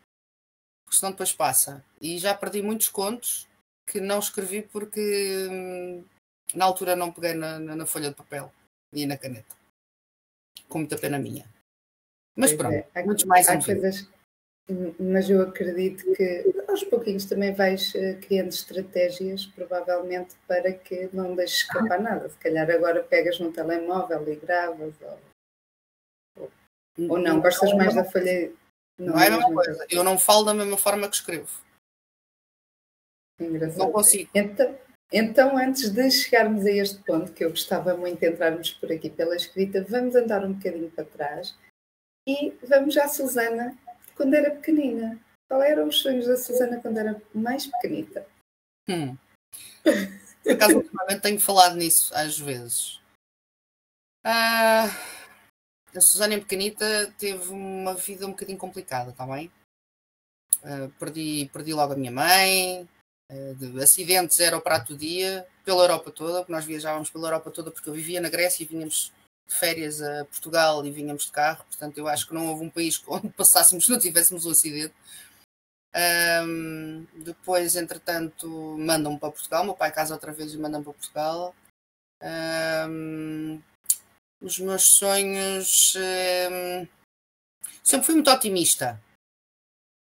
porque 0.85 0.97
senão 0.97 1.11
depois 1.11 1.33
passa. 1.33 1.83
E 1.99 2.17
já 2.17 2.33
perdi 2.33 2.61
muitos 2.61 2.87
contos 2.87 3.47
que 3.85 3.99
não 3.99 4.19
escrevi 4.19 4.61
porque 4.61 5.47
hum, 5.51 6.03
na 6.53 6.65
altura 6.65 6.95
não 6.95 7.11
peguei 7.11 7.33
na, 7.33 7.59
na, 7.59 7.75
na, 7.75 7.85
folha 7.85 8.09
de 8.09 8.15
papel 8.15 8.51
e 8.93 9.05
na 9.05 9.17
caneta. 9.17 9.55
Com 10.69 10.79
muita 10.79 10.97
pena 10.97 11.19
minha. 11.19 11.45
Mas 12.35 12.51
pois 12.51 12.57
pronto, 12.57 12.87
é. 12.93 13.03
muitos 13.03 13.25
mais 13.25 13.47
há 13.47 13.63
coisas, 13.63 14.07
Mas 14.99 15.29
eu 15.29 15.41
acredito 15.41 16.11
que 16.13 16.43
aos 16.67 16.83
pouquinhos 16.83 17.25
também 17.25 17.53
vais 17.53 17.93
uh, 17.93 18.19
criando 18.21 18.49
estratégias, 18.49 19.45
provavelmente, 19.45 20.35
para 20.47 20.73
que 20.73 21.09
não 21.13 21.35
deixes 21.35 21.59
escapar 21.59 22.01
nada. 22.01 22.29
Se 22.29 22.37
calhar 22.37 22.69
agora 22.69 23.03
pegas 23.03 23.39
no 23.39 23.51
telemóvel 23.51 24.27
e 24.27 24.35
gravas, 24.35 24.93
ou, 26.35 26.51
ou 27.09 27.19
não, 27.19 27.39
gostas 27.41 27.71
mais 27.73 27.95
da 27.95 28.03
folha 28.03 28.51
não, 28.97 29.13
não 29.13 29.19
é 29.19 29.27
a 29.27 29.31
mesma 29.31 29.53
coisa. 29.53 29.88
Eu 29.89 30.03
não 30.03 30.18
falo 30.18 30.45
da 30.45 30.53
mesma 30.53 30.77
forma 30.77 31.09
que 31.09 31.15
escrevo. 31.15 31.50
Engraçado. 33.39 33.80
Não 33.80 33.92
consigo. 33.92 34.30
Então, 34.33 34.77
então, 35.12 35.57
antes 35.57 35.92
de 35.92 36.09
chegarmos 36.09 36.65
a 36.65 36.71
este 36.71 37.01
ponto, 37.03 37.31
que 37.31 37.44
eu 37.44 37.50
gostava 37.50 37.95
muito 37.95 38.19
de 38.19 38.27
entrarmos 38.27 38.71
por 38.71 38.92
aqui 38.92 39.09
pela 39.09 39.36
escrita, 39.36 39.83
vamos 39.88 40.15
andar 40.15 40.44
um 40.44 40.53
bocadinho 40.53 40.89
para 40.92 41.06
trás 41.06 41.56
e 42.27 42.51
vamos 42.68 42.97
à 42.97 43.07
Susana 43.07 43.77
quando 44.15 44.33
era 44.33 44.51
pequenina. 44.51 45.19
Qual 45.47 45.62
eram 45.62 45.88
os 45.88 46.01
sonhos 46.01 46.25
da 46.25 46.38
Susana 46.38 46.80
quando 46.81 46.97
era 46.97 47.21
mais 47.33 47.68
pequenita? 47.68 48.25
Hum. 48.89 49.15
Por 50.44 50.51
acaso, 50.51 50.77
ultimamente 50.77 51.21
tenho 51.21 51.39
falado 51.39 51.75
nisso 51.75 52.13
às 52.15 52.39
vezes. 52.39 53.00
Ah, 54.24 54.88
a 55.95 56.01
Susana 56.01 56.33
em 56.36 56.39
pequenita 56.39 57.13
teve 57.18 57.50
uma 57.50 57.94
vida 57.94 58.25
um 58.25 58.31
bocadinho 58.31 58.57
complicada, 58.57 59.12
está 59.12 59.25
bem? 59.25 59.51
Uh, 60.63 60.89
perdi, 61.00 61.50
perdi 61.53 61.74
logo 61.74 61.94
a 61.94 61.95
minha 61.95 62.12
mãe, 62.12 62.88
uh, 63.31 63.56
de 63.56 63.81
acidentes 63.81 64.39
era 64.39 64.57
o 64.57 64.62
prato 64.62 64.94
do 64.94 65.00
dia, 65.00 65.47
pela 65.63 65.83
Europa 65.83 66.12
toda, 66.12 66.39
porque 66.39 66.51
nós 66.51 66.65
viajávamos 66.65 67.09
pela 67.09 67.27
Europa 67.27 67.51
toda, 67.51 67.71
porque 67.71 67.89
eu 67.89 67.94
vivia 67.94 68.19
na 68.19 68.30
Grécia 68.30 68.63
e 68.63 68.68
vinhamos 68.68 69.13
de 69.47 69.56
férias 69.56 70.01
a 70.01 70.25
Portugal 70.25 70.86
e 70.86 70.92
vinhamos 70.92 71.25
de 71.25 71.31
carro, 71.31 71.63
portanto 71.65 71.97
eu 71.97 72.07
acho 72.07 72.27
que 72.27 72.33
não 72.33 72.47
houve 72.47 72.65
um 72.65 72.69
país 72.69 73.01
onde 73.07 73.30
passássemos 73.30 73.88
não 73.88 74.00
tivéssemos 74.00 74.45
um 74.45 74.51
acidente. 74.51 74.94
Um, 75.95 77.07
depois, 77.24 77.77
entretanto, 77.77 78.49
mandam-me 78.78 79.18
para 79.18 79.31
Portugal, 79.31 79.64
meu 79.64 79.73
pai 79.73 79.94
casa 79.94 80.14
outra 80.14 80.33
vez 80.33 80.54
e 80.54 80.57
mandam-me 80.57 80.83
para 80.83 80.94
Portugal. 80.94 81.56
Um, 82.21 83.61
os 84.45 84.59
meus 84.59 84.83
sonhos. 84.83 85.95
Hum, 85.95 86.87
sempre 87.83 88.06
fui 88.06 88.16
muito 88.16 88.30
otimista. 88.30 89.02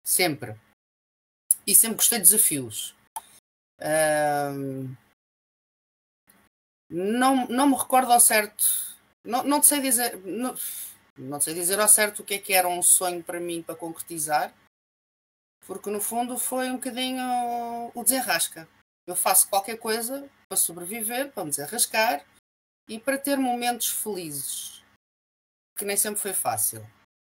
Sempre. 0.05 0.55
E 1.65 1.75
sempre 1.75 1.97
gostei 1.97 2.19
de 2.19 2.25
desafios. 2.25 2.95
Hum, 3.81 4.95
não, 6.89 7.47
não 7.47 7.67
me 7.67 7.75
recordo 7.75 8.11
ao 8.11 8.19
certo. 8.19 8.95
Não, 9.23 9.43
não 9.43 9.61
sei 9.61 9.81
dizer. 9.81 10.17
Não, 10.25 10.55
não 11.17 11.41
sei 11.41 11.55
dizer 11.55 11.79
ao 11.79 11.87
certo 11.87 12.21
o 12.21 12.23
que 12.23 12.35
é 12.35 12.39
que 12.39 12.53
era 12.53 12.67
um 12.67 12.83
sonho 12.83 13.23
para 13.23 13.39
mim 13.39 13.63
para 13.63 13.75
concretizar. 13.75 14.53
Porque 15.65 15.89
no 15.89 15.99
fundo 15.99 16.37
foi 16.37 16.69
um 16.69 16.75
bocadinho 16.75 17.91
o 17.93 18.03
desenrasca. 18.03 18.69
Eu 19.05 19.15
faço 19.15 19.49
qualquer 19.49 19.77
coisa 19.77 20.29
para 20.47 20.57
sobreviver, 20.57 21.31
para 21.31 21.43
me 21.43 21.49
desenrascar 21.49 22.23
e 22.87 22.99
para 22.99 23.17
ter 23.17 23.37
momentos 23.37 23.89
felizes, 23.89 24.81
que 25.77 25.83
nem 25.83 25.97
sempre 25.97 26.21
foi 26.21 26.33
fácil. 26.33 26.85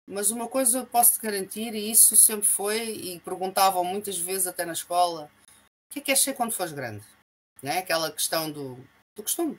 Mas 0.07 0.31
uma 0.31 0.49
coisa 0.49 0.79
eu 0.79 0.87
posso 0.87 1.13
te 1.13 1.19
garantir, 1.19 1.75
e 1.75 1.91
isso 1.91 2.15
sempre 2.17 2.45
foi, 2.45 2.89
e 2.89 3.19
perguntavam 3.21 3.83
muitas 3.85 4.17
vezes 4.17 4.47
até 4.47 4.65
na 4.65 4.73
escola: 4.73 5.25
o 5.25 5.93
que 5.93 5.99
é 5.99 6.01
que 6.01 6.11
és 6.11 6.19
ser 6.19 6.33
quando 6.33 6.51
fores 6.51 6.73
grande? 6.73 7.05
é 7.61 7.77
Aquela 7.77 8.11
questão 8.11 8.51
do, 8.51 8.75
do 9.15 9.23
costume. 9.23 9.55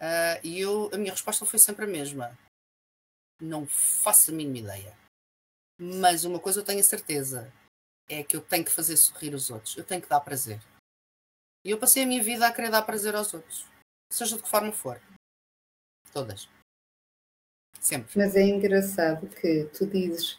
Uh, 0.00 0.38
e 0.42 0.58
eu, 0.58 0.90
a 0.92 0.98
minha 0.98 1.12
resposta 1.12 1.46
foi 1.46 1.58
sempre 1.58 1.84
a 1.84 1.88
mesma: 1.88 2.36
não 3.40 3.66
faço 3.66 4.30
a 4.30 4.34
mínima 4.34 4.58
ideia. 4.58 4.98
Mas 5.78 6.24
uma 6.24 6.40
coisa 6.40 6.60
eu 6.60 6.64
tenho 6.64 6.80
a 6.80 6.84
certeza: 6.84 7.52
é 8.08 8.24
que 8.24 8.34
eu 8.34 8.40
tenho 8.40 8.64
que 8.64 8.72
fazer 8.72 8.96
sorrir 8.96 9.34
os 9.34 9.50
outros, 9.50 9.76
eu 9.76 9.84
tenho 9.84 10.02
que 10.02 10.08
dar 10.08 10.20
prazer. 10.20 10.60
E 11.64 11.70
eu 11.70 11.78
passei 11.78 12.02
a 12.02 12.06
minha 12.06 12.22
vida 12.22 12.46
a 12.46 12.52
querer 12.52 12.70
dar 12.70 12.82
prazer 12.82 13.14
aos 13.14 13.32
outros 13.32 13.66
seja 14.10 14.36
de 14.36 14.42
que 14.42 14.48
forma 14.48 14.72
for. 14.72 15.00
Todas. 16.12 16.48
Sempre. 17.80 18.10
Mas 18.16 18.34
é 18.34 18.42
engraçado 18.42 19.28
que 19.28 19.64
tu 19.76 19.86
dizes, 19.86 20.38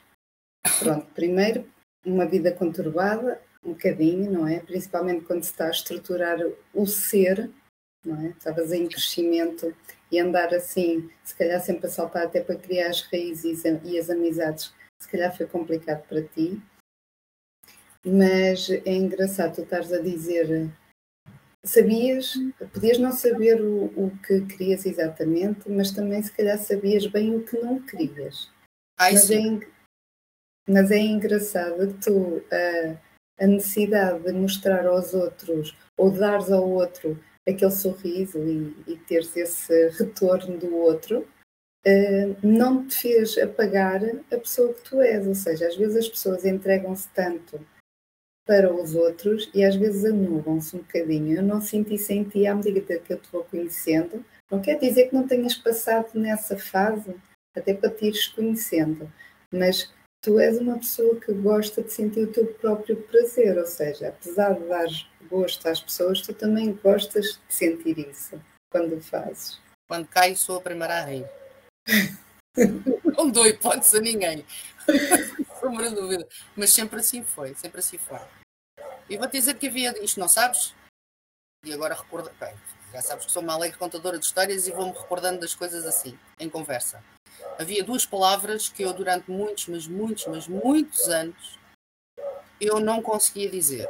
pronto, 0.79 1.05
primeiro 1.13 1.69
uma 2.05 2.25
vida 2.25 2.51
conturbada, 2.51 3.41
um 3.63 3.73
bocadinho, 3.73 4.31
não 4.31 4.47
é? 4.47 4.59
Principalmente 4.59 5.25
quando 5.25 5.43
se 5.43 5.51
está 5.51 5.67
a 5.67 5.71
estruturar 5.71 6.39
o 6.73 6.85
ser, 6.85 7.51
não 8.03 8.19
é? 8.21 8.29
Estavas 8.29 8.71
em 8.71 8.87
crescimento 8.87 9.75
e 10.11 10.19
andar 10.19 10.53
assim, 10.53 11.09
se 11.23 11.35
calhar 11.35 11.61
sempre 11.61 11.87
a 11.87 11.89
saltar 11.89 12.25
até 12.25 12.41
para 12.41 12.55
criar 12.55 12.89
as 12.89 13.01
raízes 13.01 13.63
e 13.83 13.99
as 13.99 14.09
amizades 14.09 14.73
se 14.99 15.09
calhar 15.09 15.35
foi 15.35 15.45
complicado 15.45 16.07
para 16.07 16.23
ti, 16.23 16.61
mas 18.03 18.69
é 18.69 18.93
engraçado 18.93 19.55
tu 19.55 19.61
estares 19.61 19.91
a 19.91 20.01
dizer 20.01 20.71
sabias, 21.67 22.33
podias 22.73 22.97
não 22.97 23.11
saber 23.11 23.61
o, 23.61 23.85
o, 23.95 24.11
que 24.25 24.41
querias 24.45 24.85
exatamente, 24.85 25.69
mas 25.69 25.91
também 25.91 26.21
se 26.21 26.31
calhar 26.31 26.57
sabias 26.57 27.05
bem 27.07 27.35
o 27.35 27.43
que 27.43 27.57
não 27.59 27.81
querias. 27.81 28.49
Ai, 28.97 29.13
mas, 29.13 29.23
sim. 29.23 29.59
é, 29.61 29.67
mas 30.71 30.91
é 30.91 30.97
engraçado 30.97 31.93
que 31.93 31.99
tu 32.05 32.43
a, 32.51 33.43
a 33.43 33.47
necessidade 33.47 34.23
de 34.23 34.31
mostrar 34.33 34.85
aos 34.85 35.13
outros 35.13 35.77
ou 35.97 36.11
dares 36.11 36.51
ao 36.51 36.67
outro 36.67 37.19
aquele 37.47 37.71
sorriso 37.71 38.39
e, 38.39 38.75
e 38.87 38.97
teres 39.07 39.35
esse 39.35 39.89
retorno 39.89 40.57
do 40.57 40.75
outro, 40.75 41.27
uh, 41.85 42.37
não 42.43 42.85
te 42.85 42.99
fez 42.99 43.37
apagar 43.37 44.01
a 44.03 44.37
pessoa 44.37 44.73
que 44.73 44.81
tu 44.81 45.01
és. 45.01 45.25
Ou 45.25 45.35
seja, 45.35 45.67
às 45.67 45.77
vezes 45.77 45.95
as 45.95 46.09
pessoas 46.09 46.45
entregam-se 46.45 47.07
tanto 47.09 47.65
para 48.47 48.73
os 48.73 48.95
outros 48.95 49.49
e 49.53 49.63
às 49.63 49.75
vezes 49.75 50.05
anulam-se 50.05 50.75
um 50.75 50.79
bocadinho. 50.79 51.35
Eu 51.35 51.43
não 51.43 51.61
senti 51.61 51.95
isso 51.95 52.13
em 52.13 52.23
ti 52.23 52.47
à 52.47 52.55
medida 52.55 52.97
que 52.97 53.13
eu 53.13 53.19
te 53.19 53.29
vou 53.29 53.43
conhecendo. 53.43 54.25
Não 54.49 54.61
quer 54.61 54.79
dizer 54.79 55.09
que 55.09 55.15
não 55.15 55.27
tenhas 55.27 55.53
passado 55.53 56.07
nessa 56.15 56.57
fase, 56.57 57.13
até 57.55 57.73
para 57.73 57.89
te 57.89 58.05
ires 58.05 58.27
conhecendo, 58.27 59.11
mas 59.51 59.93
tu 60.21 60.39
és 60.39 60.57
uma 60.57 60.77
pessoa 60.77 61.19
que 61.19 61.33
gosta 61.33 61.83
de 61.83 61.91
sentir 61.91 62.21
o 62.21 62.31
teu 62.31 62.45
próprio 62.45 62.95
prazer, 62.95 63.57
ou 63.57 63.65
seja, 63.65 64.07
apesar 64.07 64.53
de 64.53 64.65
dar 64.67 64.87
gosto 65.29 65.67
às 65.67 65.81
pessoas, 65.81 66.21
tu 66.21 66.33
também 66.33 66.71
gostas 66.81 67.41
de 67.47 67.53
sentir 67.53 67.99
isso 67.99 68.41
quando 68.71 68.95
o 68.95 69.01
fazes. 69.01 69.59
Quando 69.87 70.07
caio, 70.07 70.37
sou 70.37 70.57
a 70.57 70.61
primeira 70.61 71.01
a 71.01 71.05
rir. 71.05 71.25
não 73.17 73.29
dou 73.29 73.45
hipótese 73.45 73.97
a 73.97 74.01
ninguém. 74.01 74.45
Sombra 75.67 75.91
dúvida. 75.91 76.25
Mas 76.55 76.71
sempre 76.71 77.01
assim 77.01 77.23
foi, 77.23 77.53
sempre 77.55 77.79
assim 77.79 77.97
foi. 77.97 78.19
E 79.09 79.17
vou-te 79.17 79.33
dizer 79.33 79.55
que 79.55 79.67
havia 79.67 80.01
isto, 80.01 80.17
não 80.17 80.29
sabes? 80.29 80.73
E 81.65 81.73
agora 81.73 81.93
recordo. 81.93 82.31
Bem, 82.39 82.55
já 82.93 83.01
sabes 83.01 83.25
que 83.25 83.31
sou 83.31 83.41
uma 83.41 83.53
alegre 83.53 83.77
contadora 83.77 84.17
de 84.17 84.25
histórias 84.25 84.65
e 84.65 84.71
vou-me 84.71 84.93
recordando 84.93 85.41
das 85.41 85.53
coisas 85.53 85.85
assim, 85.85 86.17
em 86.39 86.49
conversa. 86.49 87.03
Havia 87.59 87.83
duas 87.83 88.05
palavras 88.05 88.69
que 88.69 88.81
eu, 88.83 88.93
durante 88.93 89.29
muitos, 89.29 89.67
mas 89.67 89.87
muitos, 89.87 90.25
mas 90.27 90.47
muitos 90.47 91.09
anos, 91.09 91.59
eu 92.61 92.79
não 92.79 93.01
conseguia 93.01 93.49
dizer. 93.49 93.89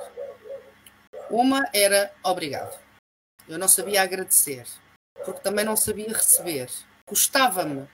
Uma 1.29 1.63
era 1.73 2.11
obrigado. 2.23 2.79
Eu 3.47 3.59
não 3.59 3.67
sabia 3.67 4.01
agradecer, 4.01 4.65
porque 5.23 5.41
também 5.41 5.63
não 5.63 5.77
sabia 5.77 6.07
receber. 6.07 6.69
Custava-me. 7.05 7.87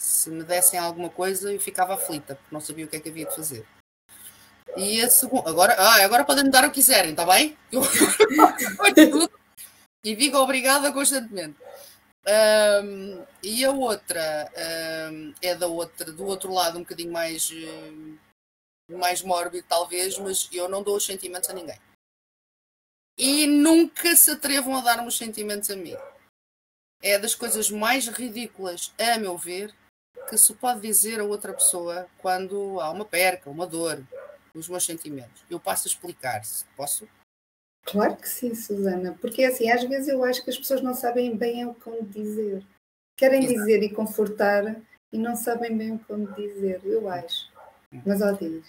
Se 0.00 0.30
me 0.30 0.42
dessem 0.42 0.78
alguma 0.78 1.10
coisa, 1.10 1.52
eu 1.52 1.60
ficava 1.60 1.94
aflita, 1.94 2.34
porque 2.34 2.54
não 2.54 2.60
sabia 2.60 2.86
o 2.86 2.88
que 2.88 2.96
é 2.96 3.00
que 3.00 3.10
havia 3.10 3.26
de 3.26 3.34
fazer. 3.34 3.66
E 4.76 5.02
a 5.02 5.10
segunda. 5.10 5.50
Agora, 5.50 5.74
ah, 5.78 6.02
agora 6.04 6.24
podem 6.24 6.44
me 6.44 6.50
dar 6.50 6.64
o 6.64 6.68
que 6.68 6.76
quiserem, 6.76 7.10
está 7.10 7.26
bem? 7.26 7.58
Eu... 7.70 7.82
e 10.04 10.16
digo 10.16 10.38
obrigada 10.38 10.92
constantemente. 10.92 11.56
Um, 12.82 13.24
e 13.42 13.64
a 13.64 13.70
outra 13.70 14.50
um, 15.12 15.34
é 15.42 15.54
da 15.54 15.66
outra, 15.66 16.12
do 16.12 16.24
outro 16.24 16.52
lado, 16.52 16.78
um 16.78 16.82
bocadinho 16.82 17.12
mais, 17.12 17.50
mais 18.88 19.22
mórbido, 19.22 19.66
talvez, 19.68 20.18
mas 20.18 20.48
eu 20.52 20.68
não 20.68 20.82
dou 20.82 20.96
os 20.96 21.04
sentimentos 21.04 21.50
a 21.50 21.52
ninguém 21.52 21.78
e 23.20 23.46
nunca 23.46 24.16
se 24.16 24.30
atrevam 24.30 24.74
a 24.76 24.80
dar-me 24.80 25.06
os 25.06 25.18
sentimentos 25.18 25.70
a 25.70 25.76
mim. 25.76 25.94
É 27.02 27.18
das 27.18 27.34
coisas 27.34 27.70
mais 27.70 28.08
ridículas, 28.08 28.94
a 28.98 29.18
meu 29.18 29.36
ver, 29.36 29.74
que 30.30 30.38
se 30.38 30.54
pode 30.54 30.80
dizer 30.80 31.18
a 31.18 31.24
outra 31.24 31.52
pessoa 31.52 32.06
quando 32.18 32.80
há 32.80 32.88
uma 32.90 33.04
perca, 33.04 33.50
uma 33.50 33.66
dor, 33.66 34.00
os 34.54 34.68
meus 34.68 34.84
sentimentos. 34.84 35.44
Eu 35.50 35.58
passo 35.58 35.88
a 35.88 35.90
explicar, 35.90 36.44
se 36.44 36.64
posso? 36.76 37.08
Claro 37.84 38.16
que 38.16 38.28
sim, 38.28 38.54
Susana, 38.54 39.18
porque 39.20 39.42
assim, 39.42 39.68
às 39.68 39.82
vezes 39.82 40.06
eu 40.06 40.22
acho 40.22 40.44
que 40.44 40.50
as 40.50 40.56
pessoas 40.56 40.82
não 40.82 40.94
sabem 40.94 41.36
bem 41.36 41.66
o 41.66 41.74
como 41.74 42.02
dizer. 42.04 42.64
Querem 43.16 43.44
Exato. 43.44 43.58
dizer 43.58 43.82
e 43.82 43.92
confortar 43.92 44.80
e 45.12 45.18
não 45.18 45.34
sabem 45.34 45.76
bem 45.76 45.92
o 45.92 45.98
como 45.98 46.32
dizer, 46.34 46.80
eu 46.84 47.08
acho. 47.08 47.50
Mas 48.06 48.22
ó 48.22 48.30
diz. 48.32 48.64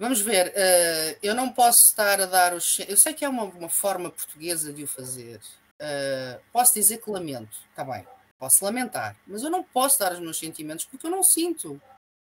Vamos 0.00 0.20
ver, 0.20 0.48
uh, 0.48 1.18
eu 1.20 1.34
não 1.34 1.52
posso 1.52 1.86
estar 1.86 2.20
a 2.20 2.26
dar 2.26 2.54
os. 2.54 2.78
Eu 2.80 2.96
sei 2.96 3.12
que 3.12 3.24
é 3.24 3.28
uma, 3.28 3.42
uma 3.42 3.68
forma 3.68 4.10
portuguesa 4.10 4.72
de 4.72 4.84
o 4.84 4.86
fazer. 4.86 5.40
Uh, 5.80 6.40
posso 6.52 6.74
dizer 6.74 6.98
que 6.98 7.10
lamento, 7.10 7.58
está 7.70 7.82
bem, 7.82 8.06
posso 8.38 8.64
lamentar, 8.64 9.16
mas 9.26 9.42
eu 9.42 9.50
não 9.50 9.64
posso 9.64 9.98
dar 9.98 10.12
os 10.12 10.20
meus 10.20 10.38
sentimentos 10.38 10.84
porque 10.84 11.06
eu 11.06 11.10
não 11.10 11.22
sinto. 11.22 11.80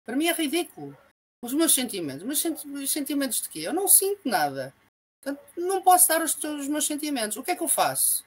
Para 0.05 0.15
mim 0.15 0.27
é 0.27 0.34
ridículo. 0.34 0.98
Os 1.43 1.53
meus 1.53 1.74
sentimentos, 1.74 2.24
mas 2.24 2.43
os 2.65 2.91
sentimentos 2.91 3.41
de 3.41 3.50
quê? 3.50 3.60
Eu 3.60 3.74
não 3.74 3.88
sinto 3.88 4.22
nada. 4.27 4.74
Portanto, 5.22 5.43
não 5.58 5.81
posso 5.81 6.08
dar 6.08 6.22
os, 6.22 6.36
os 6.36 6.67
meus 6.67 6.86
sentimentos. 6.86 7.38
O 7.38 7.43
que 7.43 7.51
é 7.51 7.55
que 7.55 7.63
eu 7.63 7.67
faço? 7.67 8.24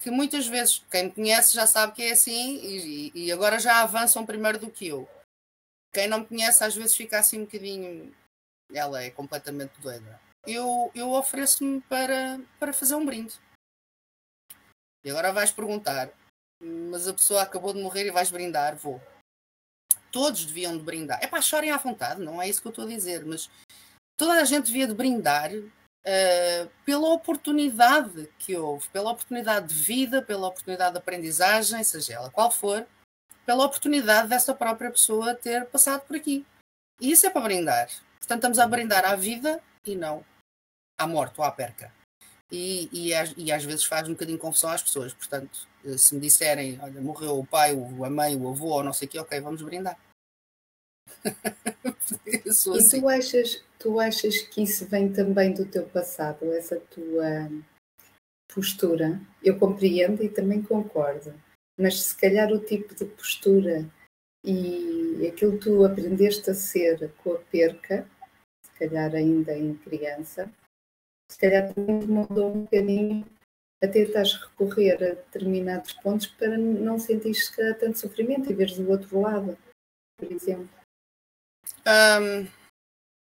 Que 0.00 0.10
muitas 0.10 0.46
vezes, 0.46 0.84
quem 0.90 1.04
me 1.04 1.12
conhece 1.12 1.54
já 1.54 1.66
sabe 1.66 1.92
que 1.92 2.02
é 2.02 2.12
assim 2.12 2.56
e, 2.56 3.12
e 3.14 3.32
agora 3.32 3.58
já 3.58 3.82
avançam 3.82 4.26
primeiro 4.26 4.58
do 4.58 4.70
que 4.70 4.86
eu. 4.86 5.08
Quem 5.92 6.08
não 6.08 6.20
me 6.20 6.26
conhece 6.26 6.64
às 6.64 6.74
vezes 6.74 6.94
fica 6.94 7.18
assim 7.18 7.40
um 7.40 7.44
bocadinho 7.44 8.14
ela 8.74 9.02
é 9.02 9.10
completamente 9.10 9.78
doida. 9.80 10.20
Eu, 10.46 10.90
eu 10.94 11.12
ofereço-me 11.12 11.80
para, 11.82 12.40
para 12.58 12.72
fazer 12.72 12.94
um 12.94 13.04
brinde. 13.04 13.38
E 15.04 15.10
agora 15.10 15.32
vais 15.32 15.52
perguntar, 15.52 16.10
mas 16.62 17.08
a 17.08 17.14
pessoa 17.14 17.42
acabou 17.42 17.72
de 17.72 17.82
morrer 17.82 18.06
e 18.06 18.10
vais 18.10 18.30
brindar? 18.30 18.76
Vou. 18.76 19.00
Todos 20.10 20.44
deviam 20.44 20.76
de 20.76 20.84
brindar. 20.84 21.18
É 21.22 21.26
para 21.26 21.40
chorem 21.40 21.70
à 21.70 21.76
vontade, 21.76 22.20
não 22.20 22.40
é 22.40 22.48
isso 22.48 22.60
que 22.60 22.68
eu 22.68 22.70
estou 22.70 22.84
a 22.84 22.88
dizer, 22.88 23.24
mas 23.24 23.50
toda 24.16 24.34
a 24.34 24.44
gente 24.44 24.66
devia 24.66 24.86
de 24.86 24.94
brindar 24.94 25.50
uh, 25.52 26.70
pela 26.84 27.08
oportunidade 27.08 28.28
que 28.38 28.56
houve, 28.56 28.88
pela 28.88 29.10
oportunidade 29.10 29.74
de 29.74 29.82
vida, 29.82 30.22
pela 30.22 30.48
oportunidade 30.48 30.92
de 30.92 30.98
aprendizagem, 30.98 31.82
seja 31.82 32.14
ela 32.14 32.30
qual 32.30 32.50
for, 32.50 32.86
pela 33.44 33.64
oportunidade 33.64 34.28
dessa 34.28 34.54
própria 34.54 34.90
pessoa 34.90 35.34
ter 35.34 35.66
passado 35.66 36.02
por 36.02 36.16
aqui. 36.16 36.46
E 37.00 37.10
isso 37.10 37.26
é 37.26 37.30
para 37.30 37.42
brindar. 37.42 37.88
Portanto, 38.18 38.38
estamos 38.38 38.58
a 38.58 38.66
brindar 38.66 39.04
à 39.04 39.16
vida 39.16 39.60
e 39.84 39.96
não 39.96 40.24
à 40.98 41.06
morte 41.06 41.40
ou 41.40 41.44
à 41.44 41.50
perca. 41.50 41.92
E, 42.50 42.88
e, 42.92 43.10
e, 43.36 43.50
às 43.50 43.64
vezes 43.64 43.84
faz 43.84 44.06
um 44.06 44.12
bocadinho 44.12 44.38
confusão 44.38 44.70
às 44.70 44.82
pessoas. 44.82 45.12
Portanto, 45.14 45.66
se 45.98 46.14
me 46.14 46.20
disserem, 46.20 46.78
olha, 46.80 47.00
morreu 47.00 47.38
o 47.38 47.46
pai, 47.46 47.72
a 47.72 48.10
mãe, 48.10 48.36
o 48.36 48.48
avô 48.48 48.68
ou 48.68 48.82
não 48.82 48.92
sei 48.92 49.08
o 49.08 49.10
quê, 49.10 49.18
ok, 49.18 49.40
vamos 49.40 49.62
brindar. 49.62 49.98
e 52.26 52.48
assim. 52.48 53.00
tu, 53.00 53.08
achas, 53.08 53.64
tu 53.78 54.00
achas 54.00 54.42
que 54.42 54.62
isso 54.62 54.86
vem 54.86 55.12
também 55.12 55.52
do 55.52 55.64
teu 55.64 55.86
passado, 55.88 56.52
essa 56.52 56.78
tua 56.80 57.50
postura? 58.54 59.20
Eu 59.42 59.58
compreendo 59.58 60.22
e 60.22 60.28
também 60.28 60.62
concordo, 60.62 61.34
mas 61.78 62.00
se 62.00 62.16
calhar 62.16 62.52
o 62.52 62.58
tipo 62.58 62.94
de 62.94 63.04
postura 63.04 63.88
e 64.44 65.26
aquilo 65.26 65.58
que 65.58 65.64
tu 65.64 65.84
aprendeste 65.84 66.50
a 66.50 66.54
ser 66.54 67.12
com 67.18 67.34
a 67.34 67.38
perca, 67.38 68.08
se 68.64 68.72
calhar 68.78 69.14
ainda 69.14 69.56
em 69.56 69.74
criança, 69.74 70.52
se 71.30 71.38
calhar 71.38 71.72
também 71.72 72.06
mudou 72.06 72.54
um 72.54 72.62
bocadinho 72.62 73.26
a 73.82 73.88
tentares 73.88 74.34
recorrer 74.34 74.94
a 74.94 75.14
determinados 75.14 75.92
pontos 75.94 76.26
para 76.26 76.56
não 76.56 76.98
sentir 76.98 77.34
se 77.34 77.74
tanto 77.74 77.98
sofrimento 77.98 78.50
e 78.50 78.54
veres 78.54 78.78
o 78.78 78.88
outro 78.88 79.20
lado, 79.20 79.58
por 80.16 80.30
exemplo. 80.30 80.68
Um, 81.86 82.46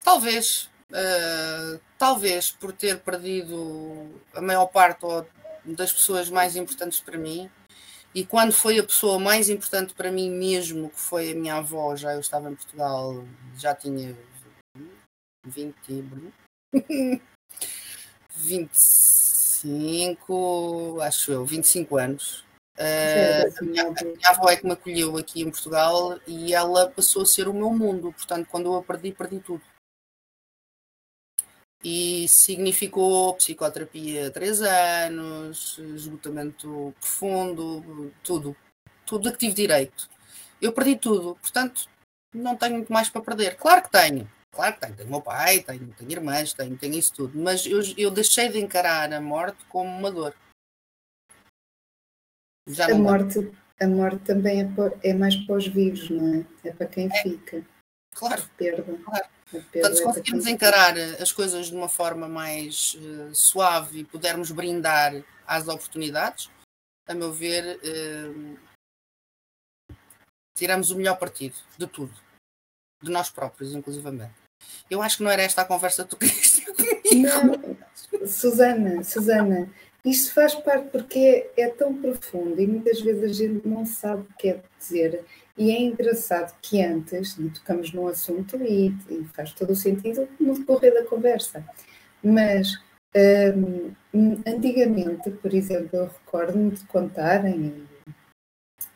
talvez. 0.03 0.69
Uh, 0.91 1.79
talvez 1.99 2.49
por 2.49 2.73
ter 2.73 2.99
perdido 3.01 4.09
a 4.33 4.41
maior 4.41 4.65
parte 4.65 5.05
das 5.63 5.93
pessoas 5.93 6.31
mais 6.31 6.55
importantes 6.55 6.99
para 6.99 7.15
mim, 7.15 7.47
e 8.13 8.25
quando 8.25 8.51
foi 8.51 8.79
a 8.79 8.83
pessoa 8.83 9.19
mais 9.19 9.49
importante 9.49 9.93
para 9.93 10.11
mim 10.11 10.31
mesmo, 10.31 10.89
que 10.89 10.99
foi 10.99 11.31
a 11.31 11.35
minha 11.35 11.55
avó, 11.55 11.95
já 11.95 12.13
eu 12.13 12.19
estava 12.19 12.49
em 12.49 12.55
Portugal, 12.55 13.23
já 13.55 13.75
tinha 13.75 14.17
20, 15.45 15.75
25, 19.63 21.01
acho 21.01 21.31
eu, 21.31 21.45
25 21.45 21.97
anos. 21.97 22.45
Uh, 22.77 23.59
a, 23.59 23.63
minha, 23.63 23.83
a 23.87 24.03
minha 24.03 24.29
avó 24.29 24.49
é 24.49 24.55
que 24.55 24.65
me 24.65 24.71
acolheu 24.71 25.17
aqui 25.17 25.41
em 25.41 25.51
Portugal 25.51 26.17
e 26.25 26.53
ela 26.53 26.89
passou 26.89 27.23
a 27.23 27.25
ser 27.25 27.47
o 27.47 27.53
meu 27.53 27.71
mundo. 27.71 28.13
Portanto, 28.13 28.47
quando 28.49 28.67
eu 28.67 28.75
a 28.75 28.83
perdi, 28.83 29.11
perdi 29.11 29.39
tudo 29.39 29.61
e 31.83 32.27
significou 32.27 33.35
psicoterapia 33.35 34.29
três 34.31 34.61
anos, 34.61 35.77
esgotamento 35.77 36.93
profundo, 36.99 38.13
tudo. 38.23 38.55
Tudo 39.05 39.29
a 39.29 39.31
que 39.31 39.39
tive 39.39 39.55
direito. 39.55 40.09
Eu 40.61 40.73
perdi 40.73 40.97
tudo, 40.97 41.35
portanto, 41.41 41.89
não 42.33 42.55
tenho 42.55 42.75
muito 42.75 42.91
mais 42.91 43.09
para 43.09 43.21
perder. 43.21 43.55
Claro 43.55 43.83
que 43.83 43.91
tenho, 43.91 44.29
claro 44.51 44.73
que 44.75 44.81
tenho. 44.81 44.95
Tenho 44.95 45.09
meu 45.09 45.21
pai, 45.21 45.61
tenho, 45.61 45.93
tenho 45.93 46.11
irmãs, 46.11 46.53
tenho, 46.53 46.77
tenho 46.77 46.95
isso 46.95 47.13
tudo, 47.13 47.39
mas 47.39 47.65
eu, 47.65 47.81
eu 47.97 48.11
deixei 48.11 48.49
de 48.49 48.59
encarar 48.59 49.11
a 49.11 49.21
morte 49.21 49.63
como 49.65 49.89
uma 49.89 50.11
dor. 50.11 50.35
Já 52.67 52.91
a, 52.91 52.95
morte, 52.95 53.51
a 53.79 53.87
morte 53.87 54.19
também 54.25 54.61
é, 54.61 54.69
é 55.09 55.13
mais 55.13 55.35
para 55.35 55.55
os 55.55 55.67
vivos, 55.67 56.09
não 56.09 56.35
é? 56.35 56.45
É 56.69 56.73
para 56.73 56.87
quem 56.87 57.07
é. 57.07 57.23
fica. 57.23 57.65
Claro. 58.13 58.43
Perda. 58.57 58.83
claro. 59.03 59.29
Portanto, 59.49 59.95
se 59.95 60.01
é 60.01 60.05
conseguirmos 60.05 60.45
encarar 60.45 60.95
as 60.97 61.31
coisas 61.31 61.67
de 61.67 61.75
uma 61.75 61.89
forma 61.89 62.27
mais 62.27 62.95
uh, 62.95 63.33
suave 63.33 63.99
e 63.99 64.05
pudermos 64.05 64.51
brindar 64.51 65.23
às 65.47 65.67
oportunidades, 65.67 66.51
a 67.07 67.15
meu 67.15 67.33
ver, 67.33 67.79
uh, 67.79 68.59
tiramos 70.55 70.91
o 70.91 70.95
melhor 70.95 71.17
partido 71.17 71.55
de 71.77 71.87
tudo, 71.87 72.13
de 73.01 73.11
nós 73.11 73.29
próprios, 73.29 73.73
inclusivamente. 73.73 74.33
Eu 74.89 75.01
acho 75.01 75.17
que 75.17 75.23
não 75.23 75.31
era 75.31 75.41
esta 75.41 75.61
a 75.61 75.65
conversa 75.65 76.03
que 76.03 76.09
tu 76.09 76.17
querias 76.19 76.59
comigo. 76.59 77.77
Não, 78.11 78.27
Susana, 78.27 79.03
Susana, 79.03 79.69
isto 80.03 80.33
faz 80.33 80.55
parte 80.55 80.89
porque 80.89 81.51
é, 81.57 81.63
é, 81.63 81.69
tão 81.69 81.93
profundo 81.93 82.59
e 82.61 82.67
muitas 82.67 83.01
vezes 83.01 83.23
a 83.23 83.33
gente 83.33 83.67
não 83.67 83.85
sabe 83.85 84.23
o 84.23 84.37
que 84.37 84.49
é 84.49 84.61
dizer. 84.77 85.25
E 85.57 85.71
é 85.71 85.81
engraçado 85.81 86.55
que 86.61 86.81
antes, 86.81 87.37
e 87.37 87.49
tocamos 87.49 87.91
num 87.91 88.07
assunto 88.07 88.55
e, 88.57 88.87
e 89.09 89.25
faz 89.33 89.51
todo 89.51 89.71
o 89.71 89.75
sentido 89.75 90.27
no 90.39 90.57
decorrer 90.57 90.93
da 90.93 91.03
conversa, 91.03 91.65
mas 92.23 92.79
um, 94.13 94.41
antigamente, 94.47 95.29
por 95.31 95.53
exemplo, 95.53 95.89
eu 95.93 96.05
recordo-me 96.05 96.71
de 96.71 96.85
contarem, 96.85 97.87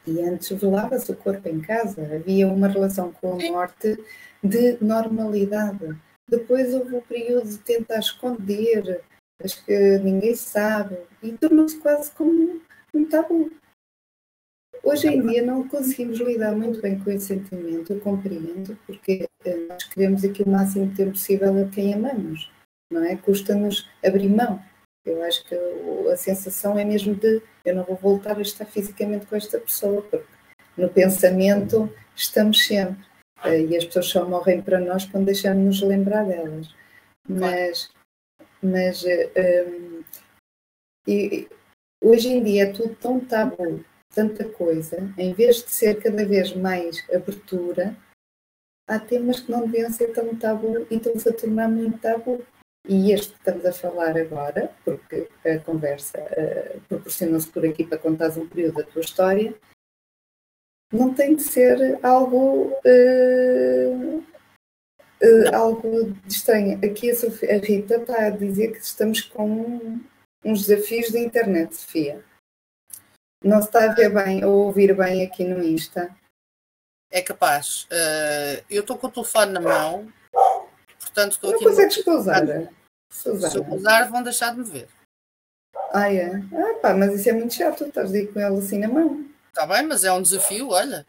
e, 0.05 0.21
antes 0.21 0.49
velava-se 0.59 1.11
o 1.11 1.15
corpo 1.15 1.47
em 1.47 1.61
casa, 1.61 2.01
havia 2.15 2.47
uma 2.47 2.67
relação 2.67 3.11
com 3.13 3.33
a 3.33 3.51
morte 3.51 3.97
de 4.43 4.77
normalidade. 4.83 5.95
Depois 6.29 6.73
houve 6.73 6.95
o 6.95 7.01
período 7.01 7.47
de 7.47 7.57
tentar 7.59 7.99
esconder, 7.99 9.01
acho 9.43 9.63
que 9.65 9.97
ninguém 9.99 10.35
sabe, 10.35 10.97
e 11.21 11.31
tornou-se 11.33 11.77
quase 11.79 12.11
como 12.11 12.61
um 12.93 13.05
tabu. 13.05 13.51
Hoje 14.83 15.07
em 15.07 15.25
dia 15.25 15.45
não 15.45 15.65
conseguimos 15.67 16.19
lidar 16.19 16.53
muito 16.53 16.81
bem 16.81 16.99
com 16.99 17.09
esse 17.09 17.27
sentimento, 17.27 17.93
eu 17.93 18.01
compreendo, 18.01 18.77
porque 18.85 19.25
eh, 19.45 19.55
nós 19.69 19.85
queremos 19.85 20.25
aqui 20.25 20.43
o 20.43 20.49
máximo 20.49 20.87
de 20.87 20.95
tempo 20.95 21.11
possível 21.11 21.63
a 21.63 21.69
quem 21.69 21.93
amamos, 21.93 22.51
não 22.91 23.01
é? 23.01 23.15
Custa-nos 23.15 23.89
abrir 24.05 24.27
mão. 24.27 24.61
Eu 25.05 25.23
acho 25.23 25.45
que 25.45 25.55
a 25.55 26.17
sensação 26.17 26.77
é 26.77 26.83
mesmo 26.83 27.15
de 27.15 27.41
eu 27.65 27.75
não 27.75 27.83
vou 27.83 27.95
voltar 27.95 28.37
a 28.37 28.41
estar 28.41 28.65
fisicamente 28.65 29.25
com 29.25 29.35
esta 29.35 29.59
pessoa, 29.59 30.01
porque 30.03 30.25
no 30.77 30.89
pensamento 30.89 31.93
estamos 32.15 32.65
sempre. 32.65 33.05
Eh, 33.43 33.61
e 33.65 33.77
as 33.77 33.85
pessoas 33.85 34.07
só 34.07 34.27
morrem 34.27 34.61
para 34.61 34.79
nós 34.79 35.05
quando 35.05 35.25
deixamos 35.25 35.63
nos 35.63 35.81
lembrar 35.81 36.25
delas. 36.25 36.73
Mas, 37.27 37.89
mas 38.61 39.03
um, 39.03 40.03
e, 41.07 41.47
hoje 42.01 42.29
em 42.29 42.43
dia 42.43 42.63
é 42.63 42.71
tudo 42.71 42.95
tão 42.95 43.19
tabu, 43.19 43.83
tanta 44.13 44.47
coisa, 44.47 45.13
em 45.17 45.33
vez 45.33 45.63
de 45.63 45.71
ser 45.71 46.01
cada 46.01 46.25
vez 46.25 46.55
mais 46.55 47.03
abertura, 47.09 47.95
há 48.87 48.99
temas 48.99 49.39
que 49.39 49.51
não 49.51 49.67
deviam 49.67 49.91
ser 49.91 50.13
tão 50.13 50.35
tabu 50.35 50.85
e 50.89 50.95
estão-se 50.95 51.27
a 51.29 51.33
tornar 51.33 51.69
muito 51.69 51.97
tabu. 51.99 52.45
E 52.87 53.13
este 53.13 53.31
que 53.31 53.37
estamos 53.37 53.65
a 53.65 53.71
falar 53.71 54.17
agora, 54.17 54.75
porque 54.83 55.29
a 55.45 55.57
conversa 55.59 56.19
uh, 56.19 56.81
proporciona-se 56.81 57.47
por 57.47 57.65
aqui 57.65 57.85
para 57.85 57.97
contares 57.97 58.35
um 58.35 58.47
período 58.47 58.75
da 58.75 58.83
tua 58.83 59.01
história, 59.01 59.55
não 60.91 61.13
tem 61.13 61.35
de 61.35 61.43
ser 61.43 61.97
algo, 62.05 62.73
uh, 62.85 64.17
uh, 64.19 65.55
algo 65.55 66.13
estranho. 66.27 66.77
Aqui 66.85 67.09
a, 67.09 67.15
Sofia, 67.15 67.55
a, 67.55 67.57
Rita 67.57 67.95
está 67.95 68.27
a 68.27 68.29
dizer 68.29 68.73
que 68.73 68.79
estamos 68.79 69.21
com 69.21 70.01
uns 70.43 70.67
desafios 70.67 71.09
da 71.09 71.19
internet, 71.19 71.77
Sofia. 71.77 72.21
Não 73.41 73.61
se 73.61 73.67
está 73.67 73.89
a 73.89 73.93
ver 73.93 74.13
bem 74.13 74.43
ou 74.43 74.65
ouvir 74.65 74.93
bem 74.93 75.25
aqui 75.25 75.45
no 75.45 75.63
Insta? 75.63 76.13
É 77.09 77.21
capaz. 77.21 77.87
Eu 78.69 78.81
estou 78.81 78.97
com 78.97 79.07
o 79.07 79.11
telefone 79.11 79.51
na 79.51 79.59
mão, 79.59 80.11
portanto 81.13 81.33
estou 81.33 81.51
não 81.51 81.57
aqui. 81.57 81.65
Não 81.65 81.71
consegues 81.71 81.97
no... 81.97 82.03
pousar? 82.03 82.45
Se 83.09 83.57
eu 83.57 83.63
pousar, 83.63 84.09
vão 84.09 84.23
deixar 84.23 84.51
de 84.51 84.57
me 84.59 84.65
ver. 84.65 84.87
Ah, 85.93 86.11
é? 86.11 86.35
Ah, 86.35 86.79
pá, 86.81 86.93
mas 86.93 87.13
isso 87.13 87.29
é 87.29 87.33
muito 87.33 87.53
chato, 87.53 87.85
estás 87.85 88.11
aí 88.13 88.25
com 88.27 88.39
ela 88.39 88.57
assim 88.57 88.79
na 88.79 88.87
mão. 88.87 89.25
Está 89.49 89.67
bem, 89.67 89.83
mas 89.83 90.03
é 90.03 90.11
um 90.11 90.21
desafio, 90.21 90.69
olha. 90.69 91.05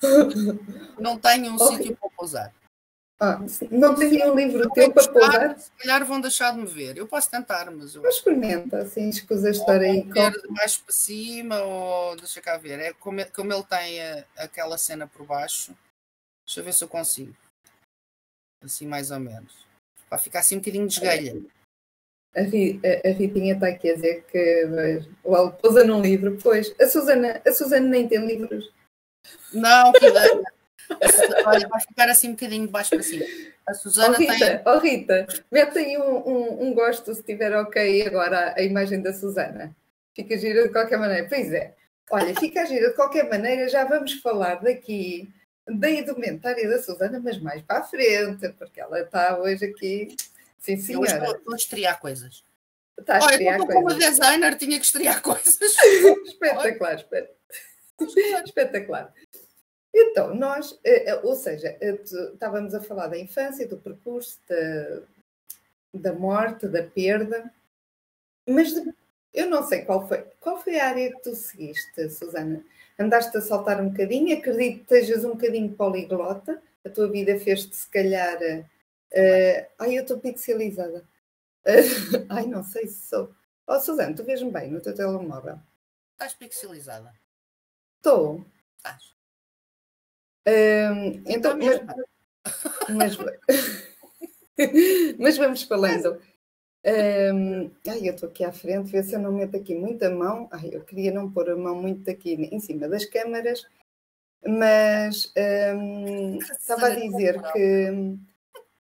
não 0.98 1.18
tenho 1.18 1.52
um 1.52 1.56
okay. 1.56 1.76
sítio 1.76 1.96
para 1.96 2.10
pousar. 2.16 2.52
Ah, 3.20 3.38
não 3.70 3.94
tenho 3.94 4.32
um 4.32 4.34
livro 4.34 4.68
teu 4.70 4.90
para 4.92 5.08
pousar? 5.08 5.58
Se 5.58 5.70
calhar 5.78 6.04
vão 6.04 6.20
deixar 6.20 6.52
de 6.52 6.58
me 6.58 6.66
ver. 6.66 6.96
Eu 6.96 7.06
posso 7.06 7.30
tentar, 7.30 7.70
mas 7.70 7.94
eu. 7.94 8.02
Mas 8.02 8.16
experimenta, 8.16 8.78
assim, 8.78 9.08
escusa 9.08 9.50
estar 9.50 9.80
aí. 9.80 10.02
Com... 10.02 10.52
mais 10.52 10.78
para 10.78 10.92
cima 10.92 11.62
ou. 11.62 12.16
Deixa 12.16 12.40
cá 12.40 12.56
ver. 12.56 12.80
É 12.80 12.92
como, 12.94 13.24
como 13.32 13.52
ele 13.52 13.62
tem 13.64 14.02
a, 14.02 14.24
aquela 14.38 14.76
cena 14.76 15.06
por 15.06 15.24
baixo. 15.26 15.72
Deixa 16.46 16.60
eu 16.60 16.64
ver 16.64 16.72
se 16.72 16.84
eu 16.84 16.88
consigo. 16.88 17.34
Assim, 18.62 18.86
mais 18.86 19.10
ou 19.10 19.20
menos. 19.20 19.66
Para 20.08 20.18
ficar 20.18 20.40
assim 20.40 20.56
um 20.56 20.58
bocadinho 20.58 20.86
de 20.86 20.94
esgalha. 20.94 21.42
A, 22.34 22.40
a, 22.40 23.10
a 23.10 23.12
Ritinha 23.12 23.54
está 23.54 23.68
aqui 23.68 23.90
a 23.90 23.94
dizer 23.94 24.24
que 24.24 25.06
o 25.22 25.50
pousa 25.52 25.84
num 25.84 26.00
livro. 26.00 26.38
Pois, 26.42 26.74
a 26.80 26.86
Susana, 26.86 27.40
a 27.46 27.52
Susana 27.52 27.86
nem 27.86 28.08
tem 28.08 28.24
livros. 28.26 28.72
Não, 29.52 29.92
que. 29.92 30.06
Olha, 31.46 31.68
vai 31.68 31.80
ficar 31.80 32.08
assim 32.08 32.28
um 32.28 32.32
bocadinho 32.32 32.66
de 32.66 32.72
baixo 32.72 32.90
para 32.90 33.02
cima. 33.02 33.24
A 33.66 33.72
Susana 33.72 34.14
oh, 34.14 34.20
Rita, 34.20 34.38
tem. 34.38 34.62
Oh, 34.66 34.78
Rita, 34.78 35.26
mete 35.50 35.78
aí 35.78 35.96
um, 35.96 36.28
um, 36.28 36.62
um, 36.64 36.74
gosto 36.74 37.14
se 37.14 37.20
estiver 37.20 37.56
ok 37.56 38.06
agora 38.06 38.54
a 38.56 38.62
imagem 38.62 39.00
da 39.00 39.12
Susana. 39.12 39.74
Fica 40.14 40.36
gira 40.36 40.64
de 40.64 40.68
qualquer 40.70 40.98
maneira. 40.98 41.26
Pois 41.28 41.52
é. 41.52 41.74
Olha, 42.10 42.34
fica 42.38 42.66
gira 42.66 42.90
de 42.90 42.94
qualquer 42.94 43.28
maneira. 43.28 43.68
Já 43.68 43.84
vamos 43.84 44.20
falar 44.20 44.56
daqui 44.56 45.32
da 45.66 45.90
indumentária 45.90 46.68
da 46.68 46.82
Susana, 46.82 47.20
mas 47.20 47.38
mais 47.40 47.62
para 47.62 47.80
a 47.80 47.84
frente, 47.84 48.48
porque 48.50 48.80
ela 48.80 49.00
está 49.00 49.38
hoje 49.38 49.64
aqui 49.64 50.14
Sim, 50.64 50.78
senhora. 50.78 51.10
Eu 51.10 51.16
estou, 51.16 51.36
estou 51.36 51.52
a 51.52 51.56
estrear 51.56 52.00
coisas. 52.00 52.42
Está 52.98 53.18
a 53.18 53.22
Olha, 53.22 53.32
estrear 53.32 53.58
eu 53.58 53.66
coisas. 53.66 53.82
como 53.82 53.98
designer 53.98 54.56
tinha 54.56 54.78
que 54.78 54.86
estrear 54.86 55.20
coisas. 55.20 55.58
espetacular, 56.24 56.94
espetacular. 56.94 58.44
espetacular. 58.44 59.14
Então, 59.94 60.34
nós, 60.34 60.78
eh, 60.82 61.10
eh, 61.10 61.20
ou 61.22 61.36
seja, 61.36 61.76
eh, 61.80 62.00
estávamos 62.02 62.74
a 62.74 62.80
falar 62.80 63.08
da 63.08 63.18
infância, 63.18 63.68
do 63.68 63.76
percurso, 63.76 64.40
da, 64.48 65.02
da 65.92 66.12
morte, 66.14 66.66
da 66.66 66.82
perda, 66.82 67.52
mas 68.48 68.72
eu 69.34 69.46
não 69.46 69.62
sei 69.62 69.84
qual 69.84 70.08
foi, 70.08 70.22
qual 70.40 70.60
foi 70.60 70.80
a 70.80 70.88
área 70.88 71.12
que 71.12 71.22
tu 71.22 71.34
seguiste, 71.34 72.08
Susana? 72.08 72.64
Andaste 72.98 73.36
a 73.36 73.40
saltar 73.40 73.80
um 73.80 73.88
bocadinho, 73.88 74.36
acredito 74.36 74.86
que 74.86 74.94
estejas 74.94 75.24
um 75.24 75.30
bocadinho 75.30 75.74
poliglota, 75.74 76.62
a 76.84 76.90
tua 76.90 77.08
vida 77.08 77.38
fez-te 77.38 77.74
se 77.74 77.88
calhar 77.88 78.38
Uh, 79.14 79.64
ai, 79.78 79.96
eu 79.96 80.02
estou 80.02 80.18
pixelizada. 80.18 81.06
Uh, 81.64 82.26
ai, 82.28 82.46
não 82.46 82.64
sei 82.64 82.88
se 82.88 83.06
sou. 83.06 83.32
Oh, 83.66 83.78
Suzana, 83.78 84.14
tu 84.14 84.24
vês-me 84.24 84.50
bem 84.50 84.70
no 84.70 84.80
teu 84.80 84.94
telemóvel? 84.94 85.58
Estás 86.12 86.34
pixelizada? 86.34 87.14
Estou. 87.96 88.44
Estás. 88.76 89.14
Uh, 90.46 91.22
então, 91.26 91.56
mas, 91.56 91.80
mas, 92.88 93.16
mas, 95.18 95.38
vamos 95.38 95.62
falando. 95.62 96.20
Um, 96.86 97.70
ai, 97.88 98.06
eu 98.06 98.14
estou 98.14 98.28
aqui 98.28 98.44
à 98.44 98.52
frente, 98.52 98.90
vê 98.90 99.02
se 99.02 99.14
eu 99.14 99.18
não 99.18 99.32
meto 99.32 99.56
aqui 99.56 99.74
muita 99.74 100.10
mão. 100.10 100.48
Ai, 100.52 100.68
eu 100.72 100.82
queria 100.82 101.10
não 101.10 101.30
pôr 101.30 101.48
a 101.50 101.56
mão 101.56 101.74
muito 101.74 102.10
aqui 102.10 102.34
em 102.34 102.60
cima 102.60 102.86
das 102.86 103.06
câmaras, 103.06 103.66
mas 104.46 105.32
um, 105.74 106.36
estava 106.36 106.88
a 106.88 106.94
dizer 106.94 107.40
que 107.52 108.18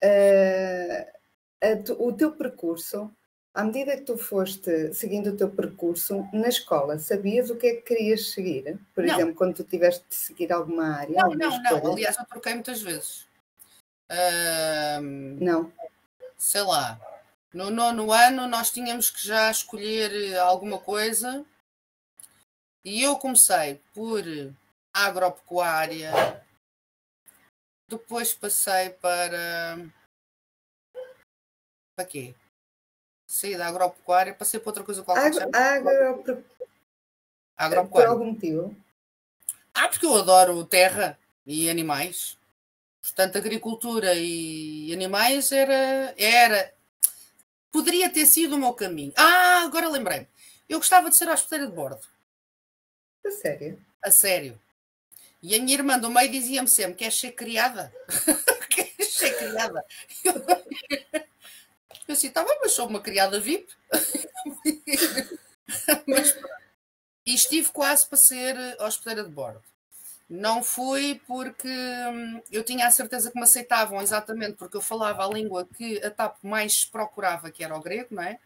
uh, 0.03 1.83
tu, 1.83 1.93
o 1.99 2.13
teu 2.13 2.33
percurso, 2.33 3.11
à 3.51 3.63
medida 3.63 3.97
que 3.97 4.03
tu 4.03 4.15
foste 4.15 4.93
seguindo 4.93 5.31
o 5.31 5.35
teu 5.35 5.49
percurso 5.49 6.23
na 6.31 6.49
escola, 6.49 6.99
sabias 6.99 7.49
o 7.49 7.55
que 7.55 7.65
é 7.65 7.75
que 7.77 7.81
querias 7.81 8.29
seguir? 8.29 8.79
Por 8.93 9.03
não. 9.03 9.15
exemplo, 9.15 9.33
quando 9.33 9.55
tu 9.55 9.63
tiveste 9.63 10.05
de 10.07 10.13
seguir 10.15 10.53
alguma 10.53 10.97
área? 10.97 11.15
Não, 11.15 11.33
não, 11.33 11.49
escolha? 11.49 11.81
não. 11.81 11.93
Aliás, 11.93 12.15
eu 12.15 12.25
troquei 12.25 12.53
muitas 12.53 12.79
vezes. 12.79 13.25
Uh, 14.11 15.01
não. 15.41 15.73
Sei 16.37 16.61
lá. 16.61 17.01
No 17.53 17.71
nono 17.71 18.11
ano 18.11 18.47
nós 18.47 18.71
tínhamos 18.71 19.09
que 19.09 19.25
já 19.25 19.49
escolher 19.49 20.37
alguma 20.37 20.79
coisa 20.79 21.45
e 22.83 23.01
eu 23.03 23.17
comecei 23.17 23.81
por 23.93 24.23
agropecuária, 24.93 26.11
depois 27.87 28.33
passei 28.33 28.89
para. 28.89 29.77
Para 31.95 32.05
quê? 32.05 32.35
Saí 33.25 33.57
da 33.57 33.67
agropecuária, 33.67 34.33
passei 34.33 34.59
para 34.59 34.69
outra 34.69 34.83
coisa 34.83 35.03
qualquer. 35.03 35.25
Agro, 35.25 35.49
agro, 35.53 36.45
agropecuária. 37.57 37.89
Por 37.89 38.05
algum 38.05 38.31
motivo? 38.31 38.75
Ah, 39.73 39.87
porque 39.87 40.05
eu 40.05 40.15
adoro 40.15 40.65
terra 40.65 41.19
e 41.45 41.69
animais. 41.69 42.37
Portanto, 43.01 43.37
agricultura 43.37 44.13
e 44.15 44.91
animais 44.93 45.51
era. 45.51 46.13
era 46.17 46.76
poderia 47.77 48.09
ter 48.09 48.25
sido 48.25 48.55
o 48.55 48.59
meu 48.59 48.73
caminho. 48.73 49.13
Ah, 49.15 49.61
agora 49.63 49.87
lembrei-me. 49.87 50.27
Eu 50.67 50.79
gostava 50.79 51.11
de 51.11 51.15
ser 51.15 51.29
hospedeira 51.29 51.67
de 51.67 51.75
bordo. 51.75 52.01
A 53.23 53.29
sério? 53.29 53.85
A 54.03 54.09
sério. 54.09 54.59
E 55.43 55.55
a 55.55 55.59
minha 55.59 55.75
irmã 55.75 55.99
do 55.99 56.09
meio 56.09 56.31
dizia-me 56.31 56.67
sempre: 56.67 56.95
Queres 56.95 57.19
ser 57.19 57.33
criada? 57.33 57.93
Queres 58.69 59.13
ser 59.13 59.37
criada? 59.37 59.85
Eu 62.07 62.13
assim, 62.13 62.31
tá 62.31 62.43
bem, 62.43 62.57
mas 62.61 62.71
sou 62.71 62.87
uma 62.87 62.99
criada 62.99 63.39
VIP. 63.39 63.71
mas, 66.07 66.35
e 67.25 67.35
estive 67.35 67.69
quase 67.71 68.07
para 68.07 68.17
ser 68.17 68.55
hospedeira 68.81 69.23
de 69.23 69.29
bordo. 69.29 69.61
Não 70.29 70.61
fui 70.61 71.21
porque 71.25 71.67
hum, 71.69 72.41
eu 72.51 72.63
tinha 72.63 72.85
a 72.85 72.91
certeza 72.91 73.31
que 73.31 73.37
me 73.37 73.43
aceitavam, 73.43 74.01
exatamente 74.01 74.57
porque 74.57 74.75
eu 74.75 74.81
falava 74.81 75.25
a 75.25 75.29
língua 75.29 75.65
que 75.65 76.03
a 76.03 76.11
TAP 76.11 76.37
mais 76.43 76.83
procurava, 76.85 77.49
que 77.49 77.63
era 77.63 77.75
o 77.75 77.81
grego, 77.81 78.15
não 78.15 78.23
é? 78.23 78.39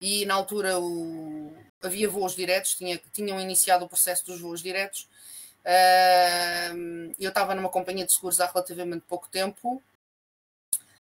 E 0.00 0.26
na 0.26 0.34
altura 0.34 0.80
o... 0.80 1.54
havia 1.80 2.08
voos 2.08 2.34
diretos, 2.34 2.74
tinha... 2.74 2.98
tinham 3.12 3.40
iniciado 3.40 3.84
o 3.84 3.88
processo 3.88 4.26
dos 4.26 4.40
voos 4.40 4.60
diretos. 4.60 5.08
Uh, 5.64 7.14
eu 7.20 7.28
estava 7.28 7.54
numa 7.54 7.68
companhia 7.68 8.04
de 8.04 8.12
seguros 8.12 8.40
há 8.40 8.46
relativamente 8.46 9.04
pouco 9.06 9.28
tempo 9.28 9.80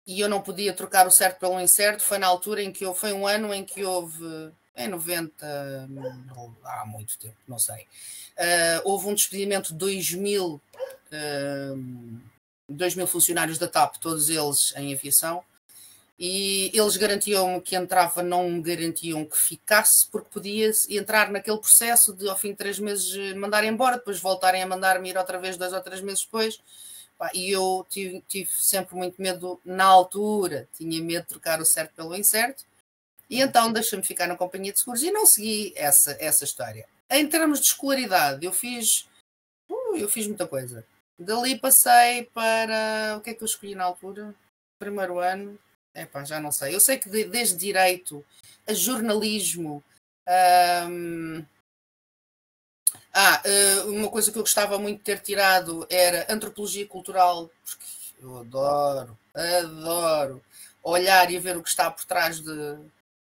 e 0.05 0.19
eu 0.19 0.29
não 0.29 0.41
podia 0.41 0.73
trocar 0.73 1.07
o 1.07 1.11
certo 1.11 1.39
pelo 1.39 1.59
incerto. 1.59 2.03
Foi 2.03 2.17
na 2.17 2.27
altura 2.27 2.61
em 2.61 2.71
que 2.71 2.85
eu, 2.85 2.93
foi 2.93 3.13
um 3.13 3.25
ano 3.25 3.53
em 3.53 3.65
que 3.65 3.83
houve 3.83 4.53
em 4.75 4.87
90, 4.87 5.87
não, 5.87 6.55
há 6.63 6.85
muito 6.85 7.17
tempo, 7.17 7.37
não 7.47 7.59
sei. 7.59 7.83
Uh, 8.37 8.81
houve 8.83 9.07
um 9.07 9.13
despedimento 9.13 9.71
de 9.71 9.79
2 9.79 10.13
mil, 10.13 10.61
uh, 11.11 12.19
2 12.67 12.95
mil 12.95 13.07
funcionários 13.07 13.57
da 13.57 13.67
TAP, 13.67 13.97
todos 13.97 14.29
eles 14.29 14.73
em 14.75 14.93
aviação, 14.93 15.43
e 16.17 16.71
eles 16.73 16.95
garantiam-me 16.97 17.61
que 17.61 17.75
entrava, 17.75 18.23
não 18.23 18.61
garantiam 18.61 19.25
que 19.25 19.37
ficasse, 19.37 20.07
porque 20.07 20.29
podia 20.31 20.71
entrar 20.89 21.31
naquele 21.31 21.57
processo 21.57 22.13
de 22.13 22.27
ao 22.29 22.37
fim 22.37 22.49
de 22.49 22.55
três 22.55 22.79
meses 22.79 23.35
mandar 23.35 23.63
embora, 23.63 23.97
depois 23.97 24.19
voltarem 24.19 24.61
a 24.63 24.67
mandar-me 24.67 25.09
ir 25.09 25.17
outra 25.17 25.39
vez 25.39 25.57
dois 25.57 25.73
ou 25.73 25.81
três 25.81 26.01
meses 26.01 26.23
depois. 26.23 26.61
E 27.33 27.51
eu 27.51 27.85
tive, 27.89 28.21
tive 28.27 28.49
sempre 28.51 28.95
muito 28.95 29.21
medo 29.21 29.59
na 29.63 29.85
altura, 29.85 30.67
tinha 30.77 31.01
medo 31.01 31.23
de 31.23 31.29
trocar 31.29 31.61
o 31.61 31.65
certo 31.65 31.93
pelo 31.93 32.15
incerto, 32.15 32.65
e 33.29 33.41
então 33.41 33.71
deixa-me 33.71 34.03
ficar 34.03 34.27
na 34.27 34.35
companhia 34.35 34.71
de 34.71 34.79
seguros 34.79 35.03
e 35.03 35.11
não 35.11 35.25
segui 35.25 35.73
essa, 35.75 36.15
essa 36.19 36.43
história. 36.43 36.87
Em 37.09 37.27
termos 37.27 37.59
de 37.59 37.67
escolaridade, 37.67 38.45
eu 38.45 38.51
fiz, 38.51 39.07
uh, 39.69 39.95
eu 39.95 40.09
fiz 40.09 40.27
muita 40.27 40.47
coisa. 40.47 40.85
Dali 41.17 41.57
passei 41.57 42.23
para. 42.33 43.15
O 43.17 43.21
que 43.21 43.31
é 43.31 43.33
que 43.33 43.43
eu 43.43 43.45
escolhi 43.45 43.75
na 43.75 43.83
altura? 43.83 44.33
Primeiro 44.79 45.19
ano. 45.19 45.57
Epá, 45.95 46.23
já 46.23 46.39
não 46.39 46.51
sei. 46.51 46.73
Eu 46.73 46.79
sei 46.79 46.97
que 46.97 47.09
de, 47.09 47.25
desde 47.25 47.57
direito 47.57 48.25
a 48.67 48.73
jornalismo. 48.73 49.83
Um... 50.87 51.45
Ah, 53.15 53.43
uh, 53.45 53.91
uma 53.91 54.09
coisa 54.09 54.31
que 54.31 54.37
eu 54.39 54.43
gostava 54.43 54.79
muito 54.79 54.97
de 54.97 55.03
ter 55.03 55.19
tirado 55.19 55.85
era 55.87 56.25
antropologia 56.33 56.87
cultural, 56.87 57.47
porque 57.63 57.85
eu 58.19 58.39
adoro, 58.39 59.17
adoro 59.35 60.43
olhar 60.81 61.29
e 61.29 61.37
ver 61.37 61.55
o 61.55 61.61
que 61.61 61.69
está 61.69 61.91
por 61.91 62.05
trás 62.05 62.39
de, 62.39 62.77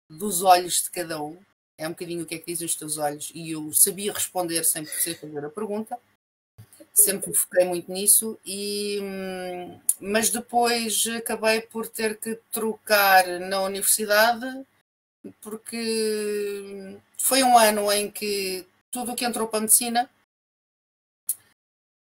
dos 0.09 0.43
olhos 0.43 0.83
de 0.83 0.91
cada 0.91 1.23
um. 1.23 1.39
É 1.77 1.87
um 1.87 1.91
bocadinho 1.91 2.25
o 2.25 2.27
que 2.27 2.35
é 2.35 2.39
que 2.39 2.47
dizem 2.47 2.67
os 2.67 2.75
teus 2.75 2.99
olhos. 2.99 3.31
E 3.35 3.53
eu 3.53 3.73
sabia 3.73 4.13
responder 4.13 4.65
sem 4.65 4.85
fazer 4.85 5.45
a 5.45 5.51
pergunta. 5.51 5.99
Sempre 6.93 7.31
me 7.31 7.37
foquei 7.37 7.65
muito 7.65 7.93
nisso. 7.93 8.39
E, 8.45 8.99
hum, 9.01 9.81
mas 10.01 10.31
depois 10.31 11.07
acabei 11.17 11.61
por 11.61 11.87
ter 11.87 12.17
que 12.19 12.37
trocar 12.51 13.27
na 13.41 13.63
universidade 13.63 14.67
porque 15.41 16.97
foi 17.17 17.43
um 17.43 17.59
ano 17.59 17.91
em 17.93 18.11
que 18.11 18.67
tudo 18.91 19.13
o 19.13 19.15
que 19.15 19.25
entrou 19.25 19.49
para 19.49 19.59
a 19.59 19.63
medicina 19.63 20.11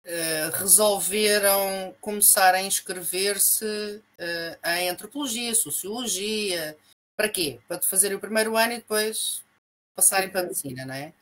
Uh, 0.06 0.50
resolveram 0.56 1.94
começar 2.00 2.54
a 2.54 2.62
inscrever-se 2.62 3.66
uh, 3.66 4.68
em 4.78 4.88
antropologia, 4.88 5.54
sociologia, 5.54 6.74
para 7.18 7.28
quê? 7.28 7.58
Para 7.66 7.82
fazer 7.82 8.14
o 8.14 8.20
primeiro 8.20 8.56
ano 8.56 8.74
e 8.74 8.76
depois 8.76 9.44
passarem 9.96 10.30
para 10.30 10.42
a 10.42 10.44
medicina, 10.44 10.86
não 10.86 10.94
é? 10.94 11.12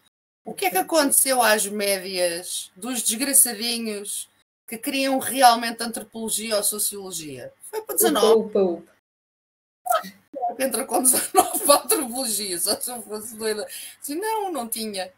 O 0.45 0.53
que 0.53 0.67
é 0.67 0.71
que 0.71 0.77
aconteceu 0.77 1.43
às 1.43 1.67
médias 1.67 2.71
dos 2.77 3.03
desgraçadinhos 3.03 4.29
que 4.69 4.77
queriam 4.77 5.19
realmente 5.19 5.83
antropologia 5.83 6.59
ou 6.59 6.63
sociologia? 6.63 7.51
Foi 7.63 7.81
para 7.81 7.97
19. 7.97 8.27
Upa, 8.27 8.61
upa, 8.61 8.73
upa. 8.73 8.93
Entra 10.59 10.85
com 10.85 11.03
19 11.03 11.65
para 11.65 11.85
antropologia, 11.85 12.59
só 12.59 12.79
se 12.79 12.91
eu 12.91 13.01
fosse 13.01 13.35
doida. 13.35 13.67
Assim, 13.99 14.17
não, 14.17 14.53
não 14.53 14.69
tinha. 14.69 15.11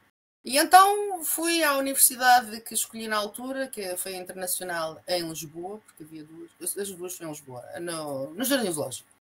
E 0.44 0.56
então 0.56 1.24
fui 1.24 1.60
à 1.64 1.76
universidade 1.76 2.60
que 2.60 2.72
escolhi 2.72 3.08
na 3.08 3.16
altura, 3.16 3.66
que 3.66 3.96
foi 3.96 4.14
Internacional 4.14 5.02
em 5.08 5.28
Lisboa, 5.28 5.80
porque 5.84 6.04
havia 6.04 6.22
duas, 6.22 6.78
as 6.78 6.90
duas 6.92 7.16
foram 7.16 7.30
em 7.30 7.32
Lisboa, 7.34 7.64
no, 7.80 8.30
no 8.32 8.44
Jardim 8.44 8.70
Zoológico 8.70 9.17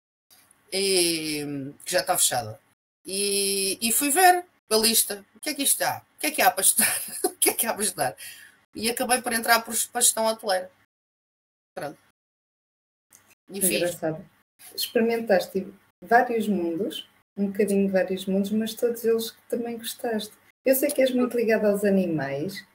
e, 0.73 1.73
que 1.85 1.91
já 1.91 1.99
está 1.99 2.17
fechada. 2.17 2.59
E, 3.05 3.77
e 3.81 3.91
fui 3.91 4.09
ver 4.09 4.43
a 4.69 4.77
lista. 4.77 5.23
O 5.35 5.39
que 5.39 5.51
é 5.51 5.53
que 5.53 5.63
isto 5.63 5.81
há? 5.83 6.01
O 6.17 6.19
que 6.19 6.27
é 6.27 6.31
que 6.31 6.41
há 6.41 6.49
para 6.49 6.61
estudar? 6.61 7.01
o 7.23 7.29
que 7.29 7.49
é 7.51 7.53
que 7.53 7.67
há 7.67 7.73
para 7.73 7.83
estudar? 7.83 8.17
E 8.73 8.89
acabei 8.89 9.21
por 9.21 9.33
entrar 9.33 9.59
para 9.61 9.71
a 9.71 10.01
gestão 10.01 10.25
hoteleira. 10.25 10.71
Pronto. 11.75 11.99
E 13.49 13.59
Engraçado. 13.59 14.25
Experimentaste 14.75 15.71
vários 16.01 16.47
mundos, 16.47 17.07
um 17.37 17.47
bocadinho 17.47 17.85
de 17.85 17.93
vários 17.93 18.25
mundos, 18.25 18.51
mas 18.51 18.73
todos 18.73 19.03
eles 19.03 19.31
que 19.31 19.41
também 19.49 19.77
gostaste. 19.77 20.33
Eu 20.65 20.75
sei 20.75 20.89
que 20.89 21.01
és 21.01 21.11
muito 21.11 21.37
ligado 21.37 21.65
aos 21.65 21.83
animais. 21.83 22.65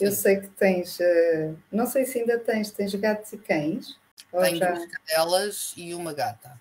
Eu 0.00 0.10
sei 0.10 0.40
que 0.40 0.48
tens, 0.48 0.98
uh, 0.98 1.56
não 1.70 1.86
sei 1.86 2.04
se 2.04 2.18
ainda 2.18 2.38
tens, 2.38 2.72
tens 2.72 2.92
gatos 2.94 3.32
e 3.32 3.38
cães? 3.38 3.96
Tenho 4.32 4.56
já... 4.56 4.72
duas 4.72 4.90
cadelas 4.90 5.74
e 5.76 5.94
uma 5.94 6.12
gata. 6.12 6.60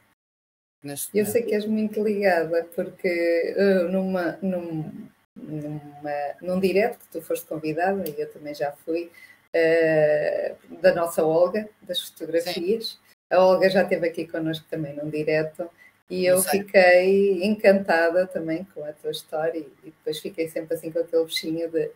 Eu 1.18 1.26
sei 1.26 1.44
que 1.44 1.56
és 1.56 1.66
muito 1.66 2.04
ligada, 2.04 2.68
porque 2.76 3.56
uh, 3.58 3.92
numa, 3.92 4.38
num, 4.42 5.08
numa, 5.36 6.12
num 6.42 6.60
direto 6.60 7.00
que 7.00 7.08
tu 7.08 7.22
foste 7.22 7.46
convidada, 7.46 8.04
e 8.10 8.20
eu 8.20 8.32
também 8.32 8.54
já 8.54 8.72
fui, 8.72 9.10
uh, 9.56 10.82
da 10.82 10.94
nossa 10.94 11.26
Olga, 11.26 11.70
das 11.82 12.02
fotografias. 12.02 12.88
Sim. 12.88 12.98
A 13.30 13.40
Olga 13.44 13.70
já 13.70 13.84
esteve 13.84 14.08
aqui 14.08 14.28
connosco 14.28 14.66
também 14.70 14.94
num 14.96 15.10
direto. 15.10 15.70
E 16.10 16.26
eu 16.26 16.42
fiquei 16.44 17.44
encantada 17.44 18.28
também 18.28 18.68
com 18.74 18.84
a 18.84 18.92
tua 18.92 19.12
história 19.12 19.58
e 19.58 19.86
depois 19.86 20.20
fiquei 20.20 20.48
sempre 20.48 20.76
assim 20.76 20.92
com 20.92 21.00
aquele 21.00 21.26
bichinho 21.26 21.72
de 21.72 21.90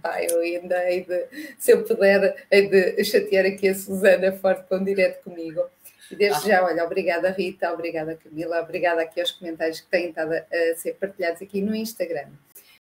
pá, 0.00 0.22
eu 0.22 0.40
ainda 0.40 0.88
hei 0.90 1.04
de, 1.04 1.26
se 1.58 1.72
eu 1.72 1.82
puder, 1.82 2.46
hei 2.50 2.68
de 2.68 3.04
chatear 3.04 3.46
aqui 3.46 3.68
a 3.68 3.74
Susana 3.74 4.32
forte 4.32 4.68
com 4.68 4.76
um 4.76 4.84
direto 4.84 5.22
comigo. 5.24 5.62
E 6.10 6.16
desde 6.16 6.50
ah. 6.50 6.56
já, 6.56 6.64
olha, 6.64 6.84
obrigada 6.84 7.30
Rita, 7.30 7.72
obrigada 7.72 8.16
Camila, 8.16 8.60
obrigada 8.60 9.02
aqui 9.02 9.20
aos 9.20 9.32
comentários 9.32 9.80
que 9.80 9.88
têm 9.88 10.10
estado 10.10 10.32
a 10.32 10.76
ser 10.76 10.94
partilhados 10.94 11.42
aqui 11.42 11.60
no 11.60 11.74
Instagram. 11.74 12.28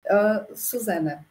Uh, 0.07 0.57
Susana, 0.57 1.27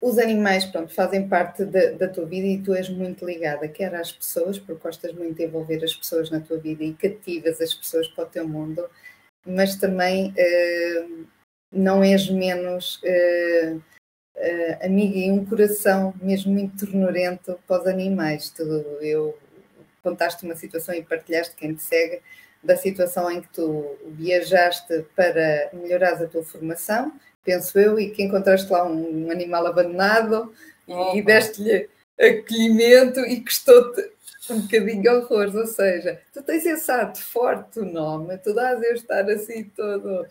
os 0.00 0.18
animais, 0.18 0.64
pronto, 0.64 0.94
fazem 0.94 1.28
parte 1.28 1.64
da, 1.64 1.92
da, 1.92 2.08
tua 2.08 2.26
vida 2.26 2.46
e 2.46 2.62
tu 2.62 2.74
és 2.74 2.88
muito 2.88 3.24
ligada, 3.24 3.66
quer 3.66 3.94
às 3.94 4.12
pessoas, 4.12 4.58
porque 4.58 4.82
gostas 4.82 5.12
muito 5.14 5.36
de 5.36 5.44
envolver 5.44 5.82
as 5.82 5.94
pessoas 5.94 6.30
na 6.30 6.40
tua 6.40 6.58
vida 6.58 6.84
e 6.84 6.94
cativas 6.94 7.60
as 7.60 7.74
pessoas 7.74 8.06
para 8.08 8.24
o 8.24 8.28
teu 8.28 8.46
mundo, 8.46 8.88
mas 9.44 9.76
também 9.76 10.32
uh, 10.32 11.26
não 11.72 12.04
és 12.04 12.28
menos 12.28 13.00
uh, 13.02 13.76
uh, 13.76 14.84
amiga 14.84 15.18
e 15.18 15.32
um 15.32 15.44
coração 15.44 16.14
mesmo 16.22 16.52
muito 16.52 16.86
ternurento 16.86 17.58
para 17.66 17.80
os 17.80 17.86
animais. 17.86 18.50
Tu, 18.50 18.62
eu 19.00 19.36
contaste 20.06 20.44
uma 20.44 20.54
situação 20.54 20.94
e 20.94 21.02
partilhaste 21.02 21.56
quem 21.56 21.74
te 21.74 21.82
segue 21.82 22.20
da 22.62 22.76
situação 22.76 23.28
em 23.28 23.40
que 23.40 23.48
tu 23.48 23.96
viajaste 24.06 25.04
para 25.16 25.68
melhorar 25.72 26.14
a 26.14 26.28
tua 26.28 26.44
formação, 26.44 27.12
penso 27.44 27.76
eu, 27.76 27.98
e 27.98 28.10
que 28.10 28.22
encontraste 28.22 28.70
lá 28.70 28.84
um 28.86 29.30
animal 29.32 29.66
abandonado 29.66 30.52
e, 30.86 31.18
e 31.18 31.22
deste-lhe 31.22 31.88
acolhimento 32.18 33.20
e 33.20 33.40
custou-te 33.40 34.10
um 34.48 34.60
bocadinho 34.60 35.18
horrores, 35.18 35.56
ou 35.56 35.66
seja, 35.66 36.20
tu 36.32 36.40
tens 36.40 36.64
esse 36.64 36.90
ato 36.90 37.20
forte 37.20 37.80
o 37.80 37.84
nome, 37.84 38.38
tu 38.38 38.54
dás 38.54 38.80
eu 38.80 38.94
estar 38.94 39.28
assim 39.28 39.64
todo 39.64 40.24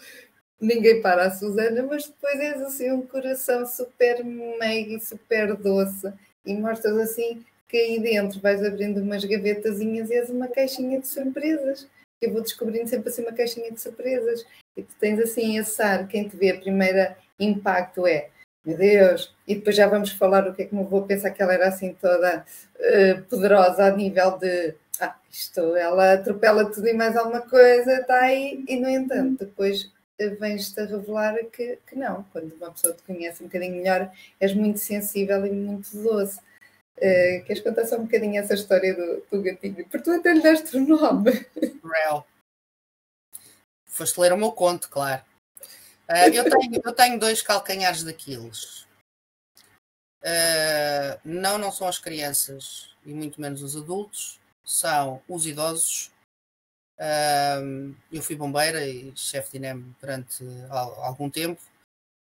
ninguém 0.59 1.01
para 1.01 1.25
a 1.25 1.31
Susana, 1.31 1.83
mas 1.83 2.07
depois 2.07 2.39
és 2.39 2.61
assim 2.61 2.91
um 2.91 3.05
coração 3.05 3.65
super 3.65 4.23
meigo 4.23 4.95
e 4.95 5.01
super 5.01 5.53
doce 5.57 6.13
e 6.45 6.53
mostras 6.53 6.97
assim 6.97 7.43
que 7.67 7.77
aí 7.77 7.99
dentro 7.99 8.39
vais 8.39 8.63
abrindo 8.63 9.01
umas 9.01 9.23
gavetazinhas 9.23 10.09
e 10.09 10.15
és 10.15 10.29
uma 10.29 10.47
caixinha 10.47 10.99
de 10.99 11.07
surpresas. 11.07 11.87
Eu 12.21 12.31
vou 12.31 12.41
descobrindo 12.41 12.87
sempre 12.87 13.09
assim 13.09 13.21
uma 13.21 13.33
caixinha 13.33 13.71
de 13.71 13.79
surpresas. 13.79 14.45
E 14.75 14.83
tu 14.83 14.93
tens 14.99 15.19
assim 15.19 15.57
esse 15.57 15.81
ar, 15.81 16.07
quem 16.07 16.27
te 16.27 16.35
vê, 16.35 16.51
a 16.51 16.59
primeira 16.59 17.17
impacto 17.39 18.05
é 18.07 18.29
meu 18.65 18.77
Deus, 18.77 19.31
e 19.47 19.53
depois 19.53 19.75
já 19.75 19.87
vamos 19.87 20.09
falar 20.11 20.47
o 20.47 20.53
que 20.53 20.63
é 20.63 20.65
que 20.65 20.73
me 20.73 20.83
vou 20.83 21.03
pensar 21.03 21.29
que 21.29 21.41
ela 21.41 21.53
era 21.53 21.67
assim 21.67 21.93
toda 21.93 22.43
uh, 22.79 23.21
poderosa 23.29 23.85
a 23.85 23.91
nível 23.91 24.39
de 24.39 24.73
ah, 24.99 25.15
isto, 25.31 25.75
ela 25.75 26.13
atropela 26.13 26.65
tudo 26.71 26.87
e 26.87 26.93
mais 26.93 27.15
alguma 27.15 27.41
coisa, 27.41 27.99
está 27.99 28.21
aí, 28.21 28.63
e 28.67 28.75
no 28.77 28.89
entanto, 28.89 29.45
depois 29.45 29.91
vens-te 30.39 30.79
a 30.79 30.85
revelar 30.85 31.35
que, 31.51 31.77
que 31.85 31.95
não. 31.95 32.23
Quando 32.31 32.53
uma 32.55 32.71
pessoa 32.71 32.93
te 32.93 33.03
conhece 33.03 33.43
um 33.43 33.47
bocadinho 33.47 33.75
melhor, 33.75 34.09
és 34.39 34.53
muito 34.53 34.79
sensível 34.79 35.45
e 35.45 35.51
muito 35.51 35.89
doce. 36.01 36.39
Uh, 36.97 37.43
queres 37.45 37.61
contar 37.61 37.85
só 37.85 37.97
um 37.97 38.05
bocadinho 38.05 38.39
essa 38.39 38.53
história 38.53 38.93
do, 38.93 39.25
do 39.29 39.43
gatinho? 39.43 39.75
Porque 39.75 39.99
tu 39.99 40.11
até 40.11 40.33
lhe 40.33 40.41
deste 40.41 40.77
o 40.77 40.87
nome. 40.87 41.31
Real. 41.83 42.25
Foste 43.85 44.19
ler 44.19 44.31
o 44.31 44.37
meu 44.37 44.51
conto, 44.51 44.89
claro. 44.89 45.21
Uh, 46.09 46.29
eu, 46.33 46.43
tenho, 46.49 46.81
eu 46.83 46.93
tenho 46.93 47.19
dois 47.19 47.41
calcanhares 47.41 48.03
daqueles. 48.03 48.83
Uh, 50.23 51.19
não, 51.23 51.57
não 51.57 51.71
são 51.71 51.87
as 51.87 51.99
crianças 51.99 52.95
e 53.05 53.13
muito 53.13 53.39
menos 53.41 53.61
os 53.61 53.75
adultos, 53.75 54.39
são 54.63 55.21
os 55.27 55.45
idosos. 55.45 56.11
Uh, 56.97 57.93
eu 58.11 58.21
fui 58.21 58.35
bombeira 58.35 58.87
e 58.87 59.11
chefe 59.15 59.51
de 59.51 59.57
INEM 59.57 59.95
durante 59.99 60.45
algum 60.69 61.29
tempo 61.29 61.61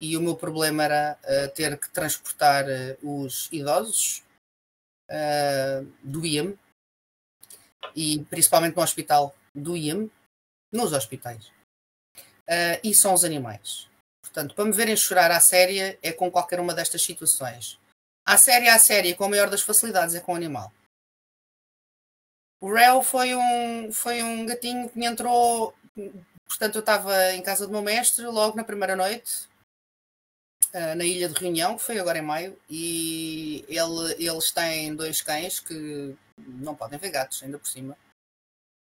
e 0.00 0.16
o 0.16 0.20
meu 0.20 0.36
problema 0.36 0.84
era 0.84 1.18
ter 1.54 1.78
que 1.78 1.88
transportar 1.88 2.66
os 3.02 3.48
idosos 3.50 4.25
do 6.02 6.26
IEM 6.26 6.58
e 7.94 8.24
principalmente 8.24 8.76
no 8.76 8.82
hospital 8.82 9.34
do 9.54 9.76
IEM, 9.76 10.10
nos 10.72 10.92
hospitais. 10.92 11.50
e 12.82 12.94
são 12.94 13.14
os 13.14 13.24
animais. 13.24 13.88
Portanto, 14.20 14.54
para 14.54 14.64
me 14.66 14.72
verem 14.72 14.96
chorar 14.96 15.30
à 15.30 15.40
séria 15.40 15.98
é 16.02 16.12
com 16.12 16.30
qualquer 16.30 16.60
uma 16.60 16.74
destas 16.74 17.02
situações. 17.02 17.78
À 18.24 18.36
série, 18.36 18.68
à 18.68 18.78
série, 18.78 19.14
com 19.14 19.24
a 19.24 19.28
maior 19.28 19.48
das 19.48 19.62
facilidades, 19.62 20.14
é 20.14 20.20
com 20.20 20.32
o 20.32 20.36
animal. 20.36 20.70
O 22.60 22.72
Rel 22.72 23.02
foi 23.02 23.34
um, 23.34 23.92
foi 23.92 24.22
um 24.22 24.44
gatinho 24.44 24.90
que 24.90 24.98
me 24.98 25.06
entrou. 25.06 25.74
Portanto, 26.46 26.74
eu 26.74 26.80
estava 26.80 27.32
em 27.32 27.42
casa 27.42 27.66
do 27.66 27.72
meu 27.72 27.82
mestre 27.82 28.26
logo 28.26 28.56
na 28.56 28.64
primeira 28.64 28.96
noite, 28.96 29.44
uh, 29.44 29.55
na 30.72 31.04
ilha 31.04 31.28
de 31.28 31.40
Reunião, 31.40 31.76
que 31.76 31.82
foi 31.82 31.98
agora 31.98 32.18
em 32.18 32.22
maio, 32.22 32.58
e 32.68 33.64
ele, 33.68 34.14
eles 34.18 34.50
têm 34.50 34.94
dois 34.94 35.22
cães 35.22 35.60
que 35.60 36.14
não 36.38 36.74
podem 36.74 36.98
ver 36.98 37.10
gatos, 37.10 37.42
ainda 37.42 37.58
por 37.58 37.68
cima. 37.68 37.96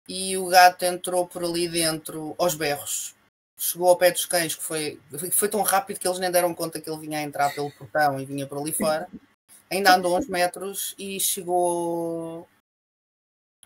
E 0.08 0.37
o 0.37 0.46
gato 0.46 0.82
entrou 0.84 1.26
por 1.26 1.44
ali 1.44 1.68
dentro 1.68 2.34
aos 2.38 2.54
berros 2.54 3.14
chegou 3.56 3.88
ao 3.88 3.96
pé 3.96 4.10
dos 4.10 4.26
cães, 4.26 4.54
que 4.54 4.62
foi, 4.62 5.00
foi 5.32 5.48
tão 5.48 5.62
rápido 5.62 5.98
que 5.98 6.06
eles 6.06 6.18
nem 6.18 6.30
deram 6.30 6.54
conta 6.54 6.80
que 6.80 6.88
ele 6.88 7.00
vinha 7.00 7.18
a 7.18 7.22
entrar 7.22 7.54
pelo 7.54 7.70
portão 7.70 8.20
e 8.20 8.24
vinha 8.26 8.46
por 8.46 8.58
ali 8.58 8.72
fora. 8.72 9.08
Ainda 9.70 9.94
andou 9.94 10.16
uns 10.18 10.28
metros 10.28 10.94
e 10.98 11.18
chegou 11.18 12.46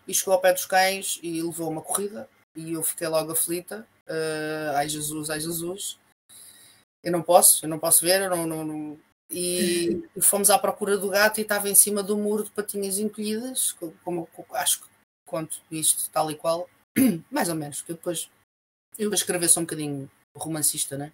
e 0.07 0.13
chegou 0.13 0.33
ao 0.33 0.41
pé 0.41 0.53
dos 0.53 0.65
cães 0.65 1.19
e 1.21 1.41
levou 1.41 1.69
uma 1.69 1.81
corrida 1.81 2.29
e 2.55 2.73
eu 2.73 2.83
fiquei 2.83 3.07
logo 3.07 3.31
aflita. 3.31 3.85
Uh, 4.07 4.75
ai 4.75 4.89
Jesus, 4.89 5.29
ai 5.29 5.39
Jesus. 5.39 5.98
Eu 7.03 7.11
não 7.11 7.21
posso, 7.21 7.65
eu 7.65 7.69
não 7.69 7.79
posso 7.79 8.01
ver, 8.01 8.21
eu 8.21 8.29
não, 8.29 8.45
não, 8.45 8.65
não... 8.65 8.99
E 9.31 10.01
fomos 10.19 10.49
à 10.49 10.57
procura 10.57 10.97
do 10.97 11.09
gato 11.09 11.37
e 11.37 11.43
estava 11.43 11.69
em 11.69 11.75
cima 11.75 12.01
do 12.01 12.17
muro 12.17 12.43
de 12.43 12.49
patinhas 12.49 12.97
encolhidas, 12.97 13.73
como, 13.73 14.25
como 14.25 14.47
acho 14.53 14.81
que 14.81 14.87
conto 15.23 15.61
isto 15.69 16.09
tal 16.09 16.31
e 16.31 16.35
qual, 16.35 16.67
mais 17.29 17.47
ou 17.47 17.53
menos, 17.53 17.83
que 17.83 17.93
depois 17.93 18.27
eu 18.97 19.13
escrever 19.13 19.47
só 19.47 19.59
um 19.59 19.63
bocadinho 19.63 20.09
romancista, 20.35 20.97
né? 20.97 21.13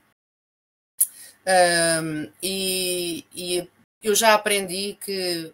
Um, 1.46 2.32
e, 2.42 3.26
e 3.36 3.70
eu 4.02 4.16
já 4.16 4.34
aprendi 4.34 4.98
que 5.00 5.54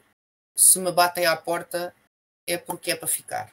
se 0.56 0.80
me 0.80 0.92
batem 0.92 1.26
à 1.26 1.36
porta 1.36 1.94
é 2.48 2.58
porque 2.58 2.92
é 2.92 2.96
para 2.96 3.08
ficar. 3.08 3.52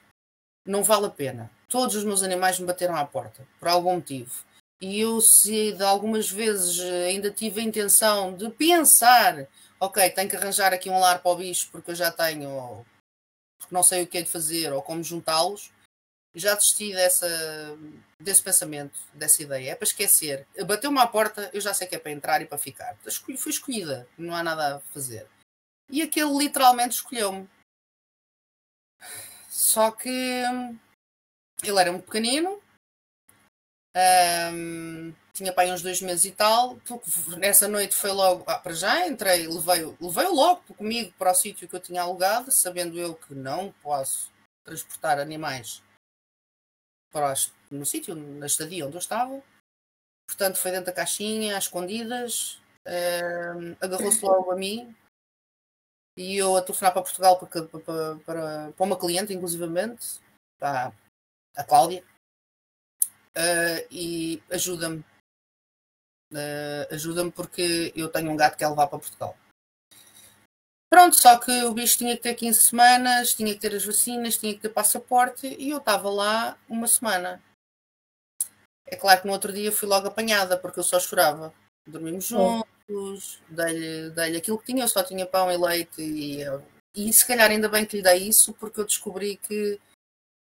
Não 0.67 0.85
vale 0.85 1.07
a 1.07 1.11
pena. 1.11 1.51
Todos 1.69 1.97
os 1.97 2.05
meus 2.05 2.23
animais 2.23 2.59
me 2.59 2.67
bateram 2.67 2.95
à 2.95 3.05
porta, 3.05 3.47
por 3.59 3.69
algum 3.69 3.95
motivo. 3.95 4.45
E 4.81 5.01
eu, 5.01 5.21
se 5.21 5.77
algumas 5.83 6.31
vezes 6.31 6.81
ainda 6.81 7.31
tive 7.31 7.61
a 7.61 7.65
intenção 7.65 8.35
de 8.37 8.49
pensar, 8.51 9.49
ok, 9.81 10.09
tenho 10.11 10.31
que 10.31 10.37
arranjar 10.37 10.73
aqui 10.73 10.89
um 10.89 11.01
lar 11.01 11.21
para 11.21 11.31
o 11.33 11.37
bicho 11.37 11.69
porque 11.73 11.91
eu 11.91 11.95
já 11.97 12.13
tenho, 12.13 12.87
porque 13.59 13.75
não 13.75 13.83
sei 13.83 14.03
o 14.03 14.07
que 14.07 14.19
é 14.19 14.23
de 14.23 14.31
fazer, 14.31 14.73
ou 14.73 14.81
como 14.81 15.03
juntá-los, 15.03 15.73
já 16.35 16.55
desisti 16.55 16.93
dessa, 16.93 17.29
desse 18.21 18.43
pensamento, 18.43 18.99
dessa 19.13 19.43
ideia. 19.43 19.73
É 19.73 19.75
para 19.75 19.87
esquecer. 19.87 20.47
Bateu-me 20.67 20.99
à 21.01 21.07
porta, 21.07 21.51
eu 21.53 21.61
já 21.61 21.75
sei 21.75 21.87
que 21.87 21.97
é 21.97 21.99
para 21.99 22.13
entrar 22.13 22.41
e 22.41 22.47
para 22.47 22.59
ficar. 22.59 22.97
Fui 23.37 23.51
escolhida, 23.51 24.09
não 24.17 24.35
há 24.35 24.43
nada 24.43 24.77
a 24.77 24.81
fazer. 24.81 25.27
E 25.91 26.03
aquele 26.03 26.37
literalmente 26.37 26.97
escolheu-me. 26.97 27.49
Só 29.49 29.91
que 29.91 30.09
hum, 30.09 30.79
ele 31.63 31.81
era 31.81 31.91
muito 31.91 32.05
pequenino, 32.05 32.63
um, 34.53 35.15
tinha 35.33 35.53
pai 35.53 35.73
uns 35.73 35.83
dois 35.83 36.01
meses 36.01 36.25
e 36.25 36.33
tal. 36.33 36.79
Nessa 37.39 37.67
noite 37.67 37.95
foi 37.95 38.11
logo, 38.11 38.45
ah, 38.47 38.59
para 38.59 38.73
já 38.73 39.07
entrei, 39.07 39.47
levei-o 39.47 39.97
levei 40.01 40.27
logo 40.29 40.63
comigo 40.75 41.13
para 41.19 41.33
o 41.33 41.35
sítio 41.35 41.69
que 41.69 41.75
eu 41.75 41.81
tinha 41.81 42.03
alugado, 42.03 42.51
sabendo 42.51 42.99
eu 42.99 43.15
que 43.15 43.35
não 43.35 43.73
posso 43.83 44.31
transportar 44.65 45.19
animais 45.19 45.83
para 47.11 47.35
no 47.71 47.87
sítio, 47.87 48.15
na 48.15 48.47
estadia 48.47 48.87
onde 48.87 48.97
eu 48.97 49.01
estava. 49.01 49.43
Portanto, 50.27 50.59
foi 50.59 50.71
dentro 50.71 50.87
da 50.87 50.93
caixinha, 50.93 51.57
às 51.57 51.65
escondidas, 51.65 52.61
uh, 52.87 53.77
agarrou-se 53.81 54.23
logo 54.23 54.53
a 54.53 54.57
mim 54.57 54.95
e 56.17 56.37
eu 56.37 56.57
a 56.57 56.63
telefonar 56.63 56.93
para 56.93 57.03
Portugal 57.03 57.39
para, 57.39 57.49
para, 57.49 58.17
para, 58.19 58.73
para 58.73 58.85
uma 58.85 58.99
cliente, 58.99 59.33
inclusivamente, 59.33 60.21
para 60.59 60.93
a 61.57 61.65
Cláudia, 61.65 62.05
uh, 63.39 63.87
e 63.91 64.43
ajuda-me. 64.51 65.05
Uh, 66.33 66.93
ajuda-me 66.93 67.31
porque 67.31 67.93
eu 67.97 68.09
tenho 68.09 68.31
um 68.31 68.37
gato 68.37 68.53
que 68.53 68.59
quer 68.59 68.69
levar 68.69 68.89
para 68.89 68.99
Portugal. 68.99 69.37
Pronto, 70.91 71.17
só 71.17 71.39
que 71.39 71.65
o 71.65 71.75
bicho 71.75 71.99
tinha 71.99 72.17
que 72.17 72.23
ter 72.23 72.35
15 72.35 72.61
semanas, 72.61 73.35
tinha 73.35 73.53
que 73.55 73.61
ter 73.61 73.75
as 73.75 73.85
vacinas, 73.85 74.39
tinha 74.39 74.55
que 74.55 74.61
ter 74.61 74.71
passaporte 74.71 75.47
e 75.59 75.71
eu 75.71 75.79
estava 75.79 76.09
lá 76.09 76.59
uma 76.69 76.89
semana. 76.89 77.43
É 78.87 78.97
claro 78.97 79.21
que 79.21 79.27
no 79.27 79.35
outro 79.35 79.53
dia 79.53 79.71
fui 79.71 79.87
logo 79.87 80.09
apanhada 80.09 80.57
porque 80.57 80.81
eu 80.81 80.85
só 80.85 80.99
chorava. 80.99 81.53
Dormimos 81.87 82.33
oh. 82.33 82.65
juntos, 82.89 83.43
dei-lhe 83.51 84.11
dei 84.11 84.37
aquilo 84.37 84.59
que 84.59 84.67
tinha, 84.67 84.85
eu 84.85 84.89
só 84.89 85.03
tinha 85.03 85.27
pão 85.27 85.53
e 85.53 85.59
leite 85.59 86.01
e, 86.01 86.41
e 86.95 87.13
se 87.13 87.27
calhar 87.27 87.51
ainda 87.51 87.69
bem 87.69 87.85
que 87.85 87.99
lhe 87.99 88.03
dei 88.03 88.27
isso 88.27 88.55
porque 88.55 88.81
eu 88.81 88.87
descobri 88.87 89.37
que 89.37 89.79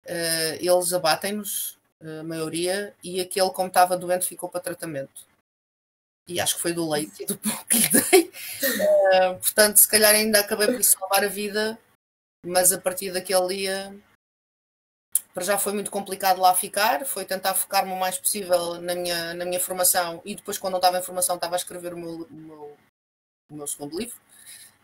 uh, 0.05 0.55
eles 0.59 0.93
abatem-nos, 0.93 1.78
a 2.01 2.23
maioria, 2.23 2.95
e 3.03 3.19
aquele 3.19 3.49
como 3.51 3.67
estava 3.67 3.97
doente 3.97 4.27
ficou 4.27 4.49
para 4.49 4.61
tratamento 4.61 5.29
e 6.29 6.39
acho 6.39 6.55
que 6.55 6.61
foi 6.61 6.73
do 6.73 6.87
leite 6.87 7.23
e 7.23 7.25
do 7.25 7.37
pão 7.37 7.57
que 7.65 7.79
lhe 7.79 7.89
dei. 7.89 8.31
Uh, 8.63 9.35
portanto, 9.41 9.77
se 9.77 9.87
calhar 9.87 10.13
ainda 10.13 10.39
acabei 10.39 10.67
por 10.67 10.83
salvar 10.83 11.23
a 11.23 11.27
vida, 11.27 11.77
mas 12.45 12.71
a 12.71 12.79
partir 12.79 13.11
daquele 13.11 13.55
dia 13.55 13.99
para 15.33 15.43
já 15.43 15.57
foi 15.57 15.73
muito 15.73 15.91
complicado 15.91 16.39
lá 16.39 16.53
ficar, 16.53 17.05
foi 17.05 17.25
tentar 17.25 17.53
focar-me 17.53 17.91
o 17.91 17.99
mais 17.99 18.17
possível 18.17 18.79
na 18.81 18.95
minha, 18.95 19.33
na 19.33 19.45
minha 19.45 19.59
formação 19.59 20.21
e 20.25 20.35
depois 20.35 20.57
quando 20.57 20.73
não 20.73 20.79
estava 20.79 20.99
em 20.99 21.03
formação 21.03 21.35
estava 21.35 21.55
a 21.55 21.57
escrever 21.57 21.93
o 21.93 21.97
meu, 21.97 22.27
o 22.29 22.33
meu, 22.33 22.77
o 23.51 23.55
meu 23.55 23.67
segundo 23.67 23.97
livro, 23.97 24.17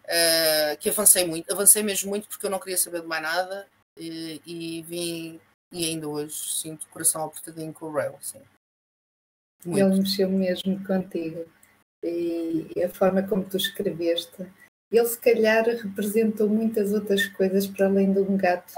uh, 0.04 0.78
que 0.80 0.90
avancei 0.90 1.26
muito, 1.26 1.52
avancei 1.52 1.84
mesmo 1.84 2.10
muito 2.10 2.28
porque 2.28 2.46
eu 2.46 2.50
não 2.50 2.60
queria 2.60 2.78
saber 2.78 3.02
de 3.02 3.08
mais 3.08 3.22
nada 3.22 3.68
e, 3.98 4.42
e 4.46 4.82
vim 4.84 5.42
e 5.76 5.86
ainda 5.86 6.08
hoje 6.08 6.34
sinto 6.34 6.84
o 6.84 6.90
coração 6.90 7.26
apertadinho 7.26 7.74
com 7.74 7.88
o 7.88 7.92
Rail, 7.92 8.16
sim. 8.22 8.42
Muito. 9.66 9.80
Ele 9.80 10.00
mexeu 10.00 10.30
mesmo 10.30 10.82
contigo. 10.86 11.46
E 12.02 12.84
a 12.84 12.90
forma 12.90 13.28
como 13.28 13.44
tu 13.44 13.58
escreveste, 13.58 14.46
ele 14.90 15.06
se 15.06 15.20
calhar 15.20 15.66
representou 15.66 16.48
muitas 16.48 16.94
outras 16.94 17.28
coisas 17.28 17.68
para 17.68 17.88
além 17.88 18.14
de 18.14 18.20
um 18.20 18.38
gato. 18.38 18.74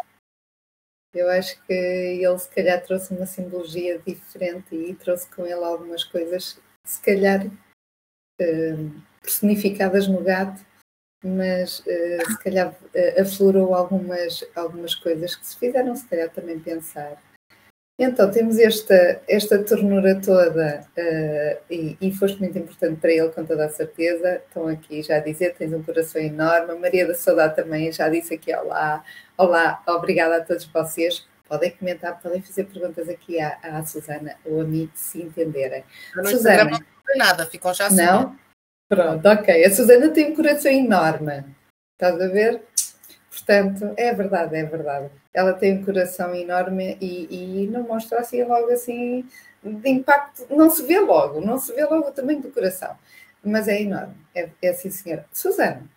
Eu 1.14 1.30
acho 1.30 1.62
que 1.66 1.74
ele 1.74 2.40
se 2.40 2.50
calhar 2.50 2.84
trouxe 2.84 3.14
uma 3.14 3.26
simbologia 3.26 4.00
diferente 4.00 4.76
e 4.76 4.96
trouxe 4.96 5.28
com 5.30 5.46
ele 5.46 5.64
algumas 5.64 6.04
coisas, 6.04 6.60
se 6.84 7.02
calhar 7.02 7.46
uh, 7.46 9.02
personificadas 9.22 10.08
no 10.08 10.24
gato, 10.24 10.66
mas 11.24 11.80
uh, 11.80 12.32
se 12.32 12.44
calhar 12.44 12.70
uh, 12.70 13.22
aflorou 13.22 13.74
algumas, 13.74 14.44
algumas 14.56 14.96
coisas 14.96 15.36
que 15.36 15.46
se 15.46 15.58
fizeram 15.58 15.96
se 15.96 16.08
calhar 16.08 16.30
também 16.30 16.60
pensar 16.60 17.18
então, 18.00 18.30
temos 18.30 18.60
esta, 18.60 19.20
esta 19.28 19.58
ternura 19.64 20.22
toda 20.22 20.86
uh, 20.96 21.64
e, 21.70 21.98
e 22.00 22.14
foste 22.14 22.38
muito 22.38 22.56
importante 22.56 23.02
para 23.02 23.12
ele, 23.12 23.30
com 23.30 23.44
toda 23.44 23.66
a 23.66 23.70
certeza. 23.70 24.36
Estão 24.48 24.68
aqui 24.68 25.02
já 25.02 25.16
a 25.16 25.20
dizer, 25.20 25.56
tens 25.56 25.74
um 25.74 25.82
coração 25.82 26.22
enorme. 26.22 26.74
A 26.74 26.76
Maria 26.76 27.08
da 27.08 27.16
Saudade 27.16 27.56
também 27.56 27.92
já 27.92 28.08
disse 28.08 28.36
aqui 28.36 28.54
olá. 28.54 29.04
Olá, 29.36 29.82
obrigada 29.88 30.38
a 30.38 30.42
todos 30.42 30.66
vocês. 30.66 31.28
Podem 31.50 31.72
comentar, 31.72 32.22
podem 32.22 32.40
fazer 32.40 32.66
perguntas 32.66 33.10
aqui 33.10 33.40
à, 33.40 33.58
à 33.64 33.84
Susana 33.84 34.36
ou 34.46 34.62
a 34.62 34.64
mim, 34.64 34.92
se 34.94 35.24
entenderem. 35.24 35.84
Eu 36.16 36.24
não 36.24 36.30
Susana, 36.30 36.80
tem 37.08 37.18
nada, 37.18 37.48
ficam 37.48 37.74
já 37.74 37.88
assim. 37.88 37.96
Não? 37.96 38.38
Pronto, 38.90 39.28
ok. 39.28 39.66
A 39.66 39.70
Susana 39.70 40.10
tem 40.10 40.32
um 40.32 40.36
coração 40.36 40.72
enorme. 40.72 41.44
Estás 41.94 42.22
a 42.22 42.28
ver? 42.28 42.64
Portanto, 43.30 43.94
é 43.98 44.14
verdade, 44.14 44.56
é 44.56 44.64
verdade. 44.64 45.12
Ela 45.34 45.54
tem 45.54 45.78
um 45.78 45.86
coração 45.86 46.34
enorme 46.34 46.98
e, 47.00 47.64
e 47.64 47.68
não 47.68 47.84
mostra 47.84 48.20
assim 48.20 48.44
logo 48.44 48.72
assim 48.72 49.28
de 49.64 49.90
impacto, 49.90 50.46
não 50.50 50.70
se 50.70 50.84
vê 50.84 51.00
logo, 51.00 51.42
não 51.42 51.58
se 51.58 51.74
vê 51.74 51.84
logo 51.84 52.08
o 52.08 52.12
tamanho 52.12 52.42
do 52.42 52.52
coração, 52.52 52.98
mas 53.44 53.68
é 53.68 53.82
enorme, 53.82 54.16
é, 54.34 54.50
é 54.62 54.70
assim 54.70 54.90
senhora. 54.90 55.26
Susana, 55.32 55.88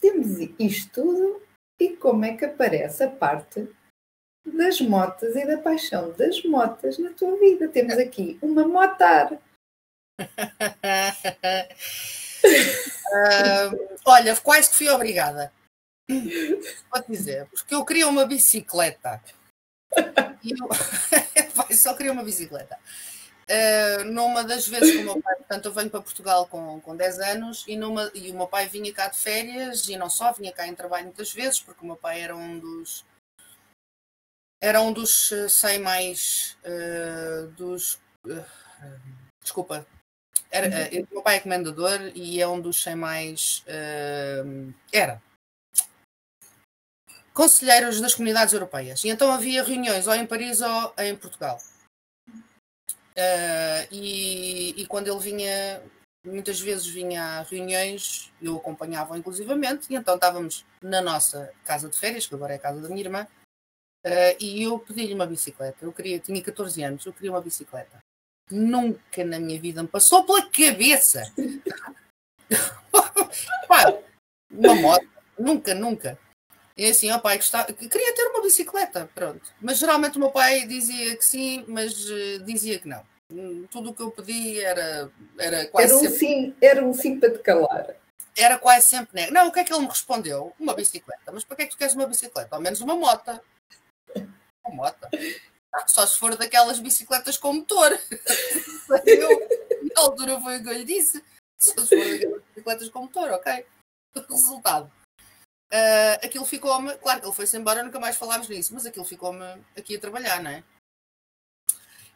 temos 0.00 0.38
isto 0.58 1.02
tudo 1.02 1.42
e 1.80 1.96
como 1.96 2.24
é 2.24 2.36
que 2.36 2.44
aparece 2.44 3.02
a 3.02 3.10
parte 3.10 3.68
das 4.44 4.80
motas 4.80 5.34
e 5.34 5.46
da 5.46 5.58
paixão 5.58 6.12
das 6.12 6.42
motas 6.44 6.98
na 6.98 7.10
tua 7.10 7.38
vida? 7.38 7.68
Temos 7.68 7.96
aqui 7.98 8.38
uma 8.42 8.66
motar. 8.66 9.38
uh, 12.44 13.98
olha, 14.04 14.36
quase 14.36 14.70
que 14.70 14.76
fui 14.76 14.88
obrigada. 14.88 15.52
Pode 16.90 17.06
dizer, 17.08 17.46
porque 17.46 17.74
eu 17.74 17.84
queria 17.84 18.08
uma 18.08 18.26
bicicleta. 18.26 19.22
E 20.42 20.52
eu... 20.52 20.68
só 21.76 21.94
queria 21.94 22.12
uma 22.12 22.22
bicicleta. 22.24 22.78
Uh, 23.44 24.04
numa 24.04 24.42
das 24.42 24.66
vezes 24.66 24.92
que 24.92 24.98
o 24.98 25.04
meu 25.04 25.20
pai, 25.20 25.36
portanto, 25.36 25.66
eu 25.66 25.72
venho 25.72 25.90
para 25.90 26.00
Portugal 26.00 26.46
com, 26.46 26.80
com 26.80 26.96
10 26.96 27.18
anos 27.20 27.64
e, 27.68 27.76
numa, 27.76 28.10
e 28.14 28.30
o 28.30 28.36
meu 28.36 28.46
pai 28.46 28.66
vinha 28.68 28.90
cá 28.92 29.08
de 29.08 29.18
férias 29.18 29.86
e 29.86 29.98
não 29.98 30.08
só, 30.08 30.32
vinha 30.32 30.50
cá 30.52 30.66
em 30.66 30.74
trabalho 30.74 31.04
muitas 31.04 31.30
vezes, 31.32 31.60
porque 31.60 31.82
o 31.82 31.86
meu 31.86 31.96
pai 31.96 32.22
era 32.22 32.34
um 32.34 32.58
dos 32.58 33.04
era 34.62 34.80
um 34.80 34.94
dos 34.94 35.30
100 35.50 35.78
mais 35.80 36.56
uh, 36.64 37.48
dos 37.48 38.00
uh, 38.24 38.44
desculpa 39.42 39.86
era, 40.54 40.68
uh, 40.68 41.02
o 41.02 41.14
meu 41.14 41.22
pai 41.22 41.36
é 41.36 41.40
comendador 41.40 42.12
e 42.14 42.40
é 42.40 42.46
um 42.46 42.60
dos 42.60 42.82
100 42.82 42.94
mais 42.96 43.64
era 44.92 45.20
conselheiros 47.34 48.00
das 48.00 48.14
comunidades 48.14 48.54
europeias. 48.54 49.04
E 49.04 49.08
então 49.08 49.30
havia 49.30 49.62
reuniões 49.64 50.06
ou 50.06 50.14
em 50.14 50.24
Paris 50.24 50.60
ou 50.62 50.94
em 50.98 51.16
Portugal. 51.16 51.60
Uh, 53.16 53.86
e, 53.92 54.70
e, 54.80 54.86
quando 54.86 55.08
ele 55.08 55.20
vinha, 55.20 55.82
muitas 56.24 56.60
vezes 56.60 56.86
vinha 56.86 57.22
a 57.22 57.42
reuniões, 57.42 58.32
eu 58.42 58.56
acompanhava 58.56 59.16
inclusivamente, 59.16 59.86
e 59.92 59.94
então 59.94 60.16
estávamos 60.16 60.64
na 60.82 61.00
nossa 61.00 61.52
casa 61.64 61.88
de 61.88 61.96
férias, 61.96 62.26
que 62.26 62.34
agora 62.34 62.54
é 62.54 62.56
a 62.56 62.60
casa 62.60 62.80
da 62.80 62.88
minha 62.88 63.02
irmã, 63.02 63.26
uh, 64.04 64.36
e 64.40 64.64
eu 64.64 64.78
pedi-lhe 64.80 65.14
uma 65.14 65.26
bicicleta. 65.26 65.84
Eu 65.84 65.92
queria, 65.92 66.18
tinha 66.18 66.42
14 66.42 66.82
anos, 66.82 67.06
eu 67.06 67.12
queria 67.12 67.30
uma 67.30 67.40
bicicleta. 67.40 68.03
Nunca 68.50 69.24
na 69.24 69.38
minha 69.38 69.60
vida 69.60 69.82
me 69.82 69.88
passou 69.88 70.24
pela 70.24 70.42
cabeça. 70.42 71.22
Pá, 73.66 73.98
uma 74.50 74.74
moto, 74.74 75.08
nunca, 75.38 75.74
nunca. 75.74 76.18
E 76.76 76.86
assim, 76.86 77.10
ó 77.10 77.18
pai, 77.18 77.36
gostava, 77.36 77.72
queria 77.72 78.14
ter 78.14 78.26
uma 78.28 78.42
bicicleta, 78.42 79.08
pronto. 79.14 79.52
Mas 79.60 79.78
geralmente 79.78 80.16
o 80.16 80.20
meu 80.20 80.30
pai 80.30 80.66
dizia 80.66 81.16
que 81.16 81.24
sim, 81.24 81.64
mas 81.68 82.10
uh, 82.10 82.40
dizia 82.44 82.78
que 82.78 82.88
não. 82.88 83.02
Hum, 83.32 83.66
tudo 83.70 83.90
o 83.90 83.94
que 83.94 84.02
eu 84.02 84.10
pedi 84.10 84.60
era, 84.60 85.10
era 85.38 85.66
quase 85.68 85.92
era 85.92 85.96
um 85.96 86.00
sempre... 86.00 86.18
Sim, 86.18 86.54
era 86.60 86.84
um 86.84 86.92
sim 86.92 87.20
para 87.20 87.30
te 87.30 87.38
calar. 87.38 87.96
Era 88.36 88.58
quase 88.58 88.88
sempre 88.88 89.14
negro. 89.14 89.32
Não, 89.32 89.48
o 89.48 89.52
que 89.52 89.60
é 89.60 89.64
que 89.64 89.72
ele 89.72 89.82
me 89.82 89.88
respondeu? 89.88 90.52
Uma 90.58 90.74
bicicleta. 90.74 91.30
Mas 91.32 91.44
para 91.44 91.56
que 91.56 91.62
é 91.62 91.66
que 91.66 91.72
tu 91.72 91.78
queres 91.78 91.94
uma 91.94 92.06
bicicleta? 92.06 92.56
Ao 92.56 92.60
menos 92.60 92.80
uma 92.80 92.96
moto. 92.96 93.40
Uma 94.66 94.74
moto. 94.74 95.08
Só 95.86 96.06
se 96.06 96.18
for 96.18 96.36
daquelas 96.36 96.78
bicicletas 96.78 97.36
com 97.36 97.52
motor. 97.54 97.90
eu, 99.06 99.48
na 99.94 100.02
altura 100.02 100.40
foi 100.40 100.58
o 100.58 100.62
que 100.62 100.68
eu 100.68 100.74
lhe 100.74 100.84
disse. 100.84 101.24
Só 101.58 101.80
se 101.84 101.88
for 101.88 102.10
daquelas 102.10 102.42
bicicletas 102.42 102.88
com 102.90 103.02
motor, 103.02 103.30
ok? 103.32 103.66
Resultado 104.28 104.90
uh, 105.74 106.24
aquilo 106.24 106.44
ficou-me, 106.44 106.96
claro 106.98 107.20
que 107.20 107.26
ele 107.26 107.34
foi-se 107.34 107.56
embora, 107.56 107.82
nunca 107.82 107.98
mais 107.98 108.16
falámos 108.16 108.48
nisso, 108.48 108.72
mas 108.72 108.86
aquilo 108.86 109.04
ficou-me 109.04 109.44
aqui 109.76 109.96
a 109.96 110.00
trabalhar, 110.00 110.42
não 110.42 110.50
é? 110.50 110.64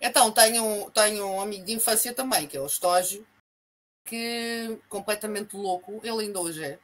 Então, 0.01 0.31
tenho, 0.31 0.91
tenho 0.93 1.27
um 1.27 1.41
amigo 1.41 1.65
de 1.65 1.73
infância 1.73 2.15
também, 2.15 2.47
que 2.47 2.57
é 2.57 2.61
o 2.61 2.67
Estógio, 2.67 3.27
que 4.07 4.81
completamente 4.89 5.57
louco, 5.57 6.01
ele 6.05 6.27
ainda 6.27 6.41
hoje 6.41 6.65
é, 6.65 6.79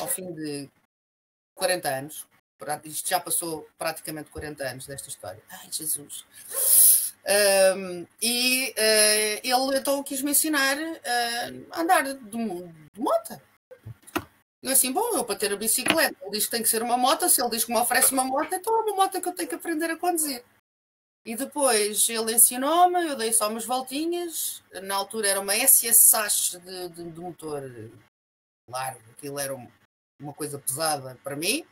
ao 0.00 0.08
fim 0.08 0.32
de 0.32 0.70
40 1.54 1.88
anos, 1.88 2.26
isto 2.84 3.08
já 3.08 3.20
passou 3.20 3.68
praticamente 3.78 4.30
40 4.30 4.64
anos 4.64 4.86
desta 4.86 5.08
história. 5.08 5.42
Ai, 5.50 5.68
Jesus! 5.70 6.24
Um, 7.24 8.06
e 8.20 8.74
uh, 8.76 9.40
ele 9.44 9.78
então 9.78 10.02
quis 10.02 10.22
me 10.22 10.32
ensinar 10.32 10.76
uh, 10.76 11.66
a 11.70 11.80
andar 11.80 12.02
de, 12.02 12.14
de 12.14 12.36
moto. 12.98 13.40
Eu 14.62 14.72
assim, 14.72 14.92
bom, 14.92 15.16
eu 15.16 15.24
para 15.24 15.36
ter 15.36 15.52
a 15.52 15.56
bicicleta, 15.56 16.16
ele 16.20 16.30
diz 16.30 16.44
que 16.44 16.50
tem 16.52 16.62
que 16.62 16.68
ser 16.68 16.82
uma 16.82 16.96
moto, 16.96 17.28
se 17.28 17.40
ele 17.40 17.50
diz 17.50 17.64
que 17.64 17.72
me 17.72 17.78
oferece 17.78 18.12
uma 18.12 18.24
moto, 18.24 18.52
então 18.52 18.74
é 18.74 18.82
uma 18.82 18.96
moto 18.96 19.20
que 19.20 19.28
eu 19.28 19.34
tenho 19.34 19.48
que 19.48 19.54
aprender 19.54 19.90
a 19.90 19.96
conduzir. 19.96 20.44
E 21.24 21.36
depois 21.36 22.08
ele 22.08 22.34
ensinou-me, 22.34 23.06
eu 23.06 23.16
dei 23.16 23.32
só 23.32 23.48
umas 23.48 23.64
voltinhas, 23.64 24.62
na 24.82 24.94
altura 24.96 25.28
era 25.28 25.40
uma 25.40 25.54
SS 25.54 26.08
Sash 26.08 26.58
de, 26.64 26.88
de, 26.90 27.10
de 27.10 27.20
motor 27.20 27.62
largo, 28.68 29.02
aquilo 29.10 29.38
era 29.38 29.54
uma 30.20 30.32
coisa 30.32 30.58
pesada 30.58 31.18
para 31.22 31.36
mim. 31.36 31.64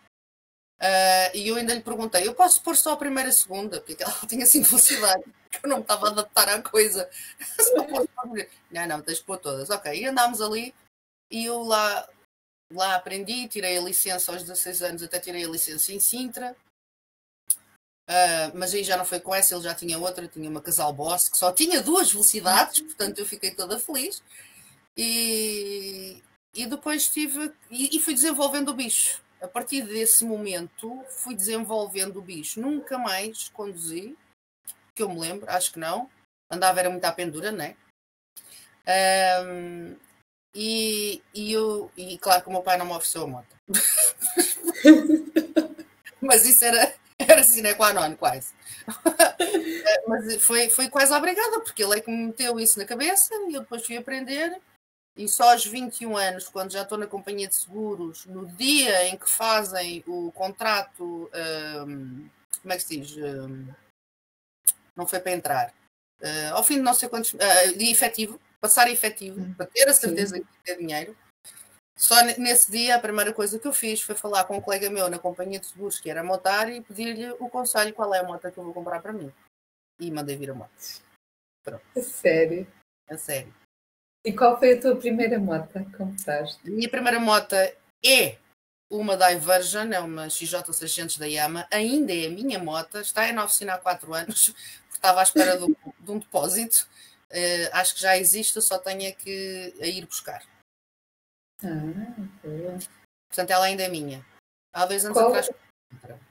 Uh, 0.80 1.36
e 1.36 1.48
eu 1.48 1.56
ainda 1.56 1.74
lhe 1.74 1.82
perguntei, 1.82 2.26
eu 2.26 2.34
posso 2.34 2.62
pôr 2.62 2.74
só 2.74 2.92
a 2.92 2.96
primeira 2.96 3.28
e 3.28 3.32
a 3.32 3.34
segunda, 3.34 3.80
porque 3.80 4.02
ela 4.02 4.14
tinha 4.26 4.44
assim 4.44 4.62
velocidade, 4.62 5.24
que 5.50 5.64
eu 5.64 5.68
não 5.68 5.76
me 5.76 5.82
estava 5.82 6.06
a 6.06 6.10
adaptar 6.10 6.48
à 6.48 6.62
coisa. 6.62 7.08
não, 8.70 8.86
não, 8.86 9.02
tens 9.02 9.18
de 9.18 9.24
pôr 9.24 9.38
todas. 9.38 9.68
Ok, 9.70 9.92
e 9.92 10.06
andámos 10.06 10.40
ali, 10.40 10.74
e 11.30 11.44
eu 11.44 11.62
lá 11.62 12.08
Lá 12.72 12.94
aprendi, 12.94 13.48
tirei 13.48 13.76
a 13.76 13.82
licença 13.82 14.30
aos 14.30 14.42
16 14.42 14.82
anos, 14.82 15.02
até 15.02 15.18
tirei 15.18 15.44
a 15.44 15.48
licença 15.48 15.92
em 15.92 15.98
Sintra. 15.98 16.56
Uh, 18.08 18.50
mas 18.54 18.72
aí 18.72 18.84
já 18.84 18.96
não 18.96 19.04
foi 19.04 19.20
com 19.20 19.34
essa, 19.34 19.54
ele 19.54 19.64
já 19.64 19.74
tinha 19.74 19.98
outra, 19.98 20.26
tinha 20.28 20.48
uma 20.48 20.60
Casal 20.60 20.92
Boss 20.92 21.28
que 21.28 21.38
só 21.38 21.52
tinha 21.52 21.82
duas 21.82 22.10
velocidades, 22.12 22.80
portanto 22.80 23.18
eu 23.18 23.26
fiquei 23.26 23.52
toda 23.52 23.78
feliz. 23.78 24.22
E, 24.96 26.22
e 26.54 26.66
depois 26.66 27.08
tive 27.08 27.52
e, 27.70 27.96
e 27.96 28.00
fui 28.00 28.14
desenvolvendo 28.14 28.68
o 28.68 28.74
bicho. 28.74 29.20
A 29.40 29.48
partir 29.48 29.82
desse 29.82 30.24
momento 30.24 31.02
fui 31.08 31.34
desenvolvendo 31.34 32.18
o 32.18 32.22
bicho. 32.22 32.60
Nunca 32.60 32.98
mais 32.98 33.48
conduzi, 33.48 34.16
que 34.94 35.02
eu 35.02 35.08
me 35.08 35.18
lembro, 35.18 35.50
acho 35.50 35.72
que 35.72 35.78
não. 35.78 36.10
Andava 36.50 36.80
era 36.80 36.90
muito 36.90 37.04
à 37.04 37.12
pendura, 37.12 37.50
né? 37.50 37.76
Um, 39.46 39.96
e, 40.54 41.22
e, 41.32 41.52
eu, 41.52 41.90
e 41.96 42.18
claro 42.18 42.42
que 42.42 42.48
o 42.48 42.52
meu 42.52 42.62
pai 42.62 42.76
não 42.76 42.86
me 42.86 42.92
ofereceu 42.92 43.22
a 43.22 43.26
moto. 43.26 43.56
Mas 46.20 46.44
isso 46.44 46.64
era, 46.64 46.94
era 47.18 47.44
sine 47.44 47.74
qua 47.74 47.92
non, 47.92 48.16
quase. 48.16 48.52
Mas 50.08 50.42
foi, 50.42 50.68
foi 50.68 50.88
quase 50.88 51.12
obrigada, 51.12 51.60
porque 51.60 51.82
ele 51.82 51.98
é 51.98 52.00
que 52.00 52.10
me 52.10 52.26
meteu 52.26 52.58
isso 52.58 52.78
na 52.78 52.84
cabeça 52.84 53.34
e 53.48 53.54
eu 53.54 53.60
depois 53.60 53.86
fui 53.86 53.96
aprender. 53.96 54.60
E 55.16 55.28
só 55.28 55.52
aos 55.52 55.64
21 55.64 56.16
anos, 56.16 56.48
quando 56.48 56.72
já 56.72 56.82
estou 56.82 56.96
na 56.96 57.06
companhia 57.06 57.48
de 57.48 57.54
seguros, 57.54 58.26
no 58.26 58.46
dia 58.46 59.08
em 59.08 59.16
que 59.16 59.28
fazem 59.28 60.02
o 60.06 60.30
contrato, 60.32 61.30
um, 61.86 62.28
como 62.62 62.72
é 62.72 62.76
que 62.76 62.82
se 62.82 62.98
diz? 62.98 63.16
Um, 63.16 63.66
não 64.96 65.06
foi 65.06 65.20
para 65.20 65.32
entrar. 65.32 65.74
Uh, 66.20 66.54
ao 66.54 66.62
fim 66.62 66.76
de 66.76 66.82
não 66.82 66.94
sei 66.94 67.08
quantos, 67.08 67.34
uh, 67.34 67.76
de 67.76 67.90
efetivo, 67.90 68.40
passar 68.60 68.90
efetivo, 68.90 69.40
hum. 69.40 69.54
para 69.54 69.66
ter 69.66 69.88
a 69.88 69.92
certeza 69.92 70.36
Sim. 70.36 70.42
que 70.42 70.64
ter 70.64 70.78
dinheiro. 70.78 71.16
Só 71.96 72.22
nesse 72.22 72.70
dia, 72.70 72.96
a 72.96 73.00
primeira 73.00 73.32
coisa 73.32 73.58
que 73.58 73.68
eu 73.68 73.74
fiz 73.74 74.00
foi 74.00 74.14
falar 74.14 74.44
com 74.44 74.56
um 74.56 74.60
colega 74.60 74.88
meu 74.88 75.10
na 75.10 75.18
companhia 75.18 75.60
de 75.60 75.66
seguros, 75.66 76.00
que 76.00 76.08
era 76.08 76.24
motar, 76.24 76.70
e 76.70 76.80
pedir-lhe 76.80 77.30
o 77.32 77.50
conselho 77.50 77.92
qual 77.92 78.14
é 78.14 78.20
a 78.20 78.22
moto 78.22 78.50
que 78.50 78.56
eu 78.56 78.64
vou 78.64 78.72
comprar 78.72 79.02
para 79.02 79.12
mim. 79.12 79.30
E 79.98 80.10
mandei 80.10 80.34
vir 80.36 80.50
a 80.50 80.54
moto. 80.54 80.70
Pronto. 81.62 81.84
A 81.94 82.00
sério? 82.00 82.66
A 83.06 83.18
sério. 83.18 83.59
E 84.24 84.32
qual 84.32 84.58
foi 84.58 84.74
a 84.74 84.80
tua 84.80 84.96
primeira 84.96 85.38
moto 85.38 85.72
que 85.72 85.96
compraste? 85.96 86.60
A 86.66 86.70
minha 86.70 86.88
primeira 86.88 87.18
moto 87.18 87.54
é 87.54 88.36
uma 88.90 89.16
Diversion, 89.16 89.92
é 89.92 90.00
uma 90.00 90.26
XJ600 90.26 91.18
da 91.18 91.26
Yama, 91.26 91.66
ainda 91.70 92.12
é 92.12 92.26
a 92.26 92.30
minha 92.30 92.58
moto, 92.58 92.98
está 92.98 93.32
na 93.32 93.44
oficina 93.44 93.74
há 93.74 93.78
4 93.78 94.12
anos, 94.12 94.48
porque 94.88 94.96
estava 94.96 95.20
à 95.20 95.22
espera 95.22 95.56
de 95.56 95.64
um, 95.64 95.74
de 96.00 96.10
um 96.10 96.18
depósito 96.18 96.88
Uh, 97.30 97.70
acho 97.72 97.94
que 97.94 98.00
já 98.00 98.16
existe, 98.16 98.60
só 98.60 98.76
tenho 98.76 99.02
é 99.02 99.12
que 99.12 99.72
a 99.80 99.86
ir 99.86 100.04
buscar. 100.04 100.42
Ah, 101.62 102.78
Portanto, 103.28 103.50
ela 103.50 103.66
ainda 103.66 103.84
é 103.84 103.88
minha. 103.88 104.26
Há 104.74 104.84
dois 104.86 105.04
anos 105.04 105.16
Qual? 105.16 105.28
atrás, 105.28 105.48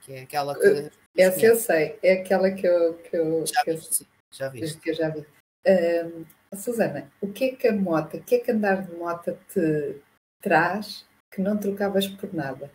que 0.02 0.12
é 0.12 0.20
aquela 0.22 0.54
que. 0.54 0.68
Uh, 0.68 0.90
essa 1.16 1.40
eu 1.40 1.56
sei, 1.56 1.98
é 2.02 2.12
aquela 2.20 2.50
que 2.50 2.66
eu, 2.66 2.98
que 2.98 3.16
eu, 3.16 3.46
já, 3.46 3.64
que 3.64 3.72
vi, 3.72 3.94
sim, 3.94 4.06
já 4.30 4.48
vi. 4.48 4.78
Que 4.78 4.90
eu 4.90 4.94
já 4.94 5.08
vi. 5.08 5.20
Uh, 5.20 6.26
Susana, 6.56 7.10
o 7.20 7.32
que 7.32 7.44
é 7.44 7.56
que 7.56 7.68
a 7.68 7.72
moto, 7.72 8.16
o 8.16 8.24
que 8.24 8.34
é 8.34 8.40
que 8.40 8.50
andar 8.50 8.84
de 8.84 8.92
moto 8.96 9.36
te 9.48 10.02
traz 10.40 11.06
que 11.30 11.40
não 11.40 11.58
trocavas 11.58 12.08
por 12.08 12.34
nada? 12.34 12.72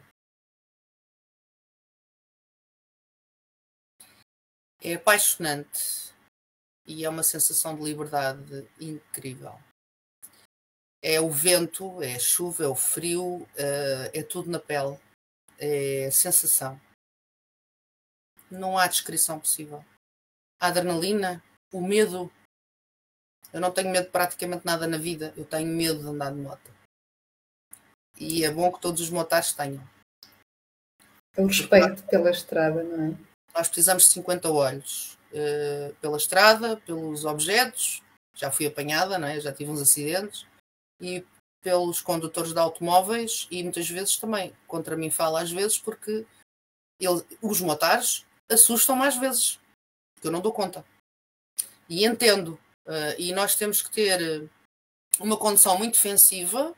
É 4.82 4.94
apaixonante 4.94 6.14
e 6.86 7.04
é 7.04 7.10
uma 7.10 7.24
sensação 7.24 7.76
de 7.76 7.84
liberdade 7.84 8.70
incrível. 8.80 9.60
É 11.02 11.20
o 11.20 11.30
vento, 11.30 12.02
é 12.02 12.16
a 12.16 12.20
chuva, 12.20 12.64
é 12.64 12.68
o 12.68 12.76
frio, 12.76 13.42
uh, 13.42 14.10
é 14.14 14.24
tudo 14.24 14.50
na 14.50 14.60
pele. 14.60 14.98
é 15.58 16.10
sensação. 16.12 16.80
Não 18.50 18.78
há 18.78 18.88
descrição 18.88 19.40
possível. 19.40 19.84
A 20.60 20.68
adrenalina, 20.68 21.44
o 21.74 21.82
medo. 21.82 22.32
Eu 23.56 23.62
não 23.62 23.72
tenho 23.72 23.90
medo 23.90 24.08
de 24.08 24.12
praticamente 24.12 24.66
nada 24.66 24.86
na 24.86 24.98
vida. 24.98 25.34
Eu 25.38 25.46
tenho 25.46 25.66
medo 25.66 26.02
de 26.02 26.08
andar 26.10 26.30
de 26.30 26.42
moto. 26.42 26.70
E 28.20 28.44
é 28.44 28.52
bom 28.52 28.70
que 28.70 28.82
todos 28.82 29.00
os 29.00 29.10
motares 29.10 29.54
tenham. 29.54 29.82
O 31.38 31.46
respeito 31.46 32.04
pela 32.04 32.30
estrada, 32.30 32.84
não 32.84 33.14
é? 33.14 33.18
Nós 33.58 33.70
precisamos 33.70 34.04
de 34.04 34.10
50 34.10 34.52
olhos 34.52 35.18
uh, 35.32 35.96
pela 36.02 36.18
estrada, 36.18 36.76
pelos 36.86 37.24
objetos. 37.24 38.04
Já 38.34 38.52
fui 38.52 38.66
apanhada, 38.66 39.18
não 39.18 39.30
é? 39.30 39.40
já 39.40 39.54
tive 39.54 39.72
uns 39.72 39.80
acidentes. 39.80 40.46
E 41.00 41.26
pelos 41.64 42.02
condutores 42.02 42.52
de 42.52 42.60
automóveis 42.60 43.48
e 43.50 43.64
muitas 43.64 43.90
vezes 43.90 44.18
também 44.18 44.54
contra 44.68 44.98
mim 44.98 45.10
fala 45.10 45.42
às 45.42 45.50
vezes 45.50 45.80
porque 45.80 46.28
ele, 47.00 47.26
os 47.42 47.62
motares 47.62 48.26
assustam 48.52 48.98
mais 48.98 49.18
vezes 49.18 49.60
que 50.22 50.28
eu 50.28 50.32
não 50.32 50.42
dou 50.42 50.54
conta 50.54 50.86
e 51.90 52.06
entendo 52.06 52.60
uh, 52.86 53.16
e 53.18 53.34
nós 53.34 53.56
temos 53.56 53.82
que 53.82 53.92
ter 53.92 54.50
uma 55.20 55.38
condição 55.38 55.78
muito 55.78 55.94
defensiva 55.94 56.76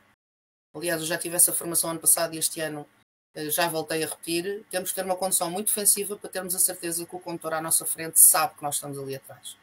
aliás 0.74 1.00
eu 1.00 1.06
já 1.06 1.18
tive 1.18 1.36
essa 1.36 1.52
formação 1.52 1.90
ano 1.90 2.00
passado 2.00 2.34
e 2.34 2.38
este 2.38 2.60
ano 2.60 2.86
uh, 3.36 3.50
já 3.50 3.68
voltei 3.68 4.02
a 4.02 4.06
repetir 4.06 4.64
temos 4.70 4.90
que 4.90 4.96
ter 4.96 5.04
uma 5.04 5.16
condição 5.16 5.50
muito 5.50 5.68
defensiva 5.68 6.16
para 6.16 6.30
termos 6.30 6.54
a 6.54 6.58
certeza 6.58 7.06
que 7.06 7.16
o 7.16 7.20
condutor 7.20 7.54
à 7.54 7.60
nossa 7.60 7.84
frente 7.84 8.20
sabe 8.20 8.54
que 8.56 8.62
nós 8.62 8.76
estamos 8.76 8.98
ali 8.98 9.16
atrás 9.16 9.56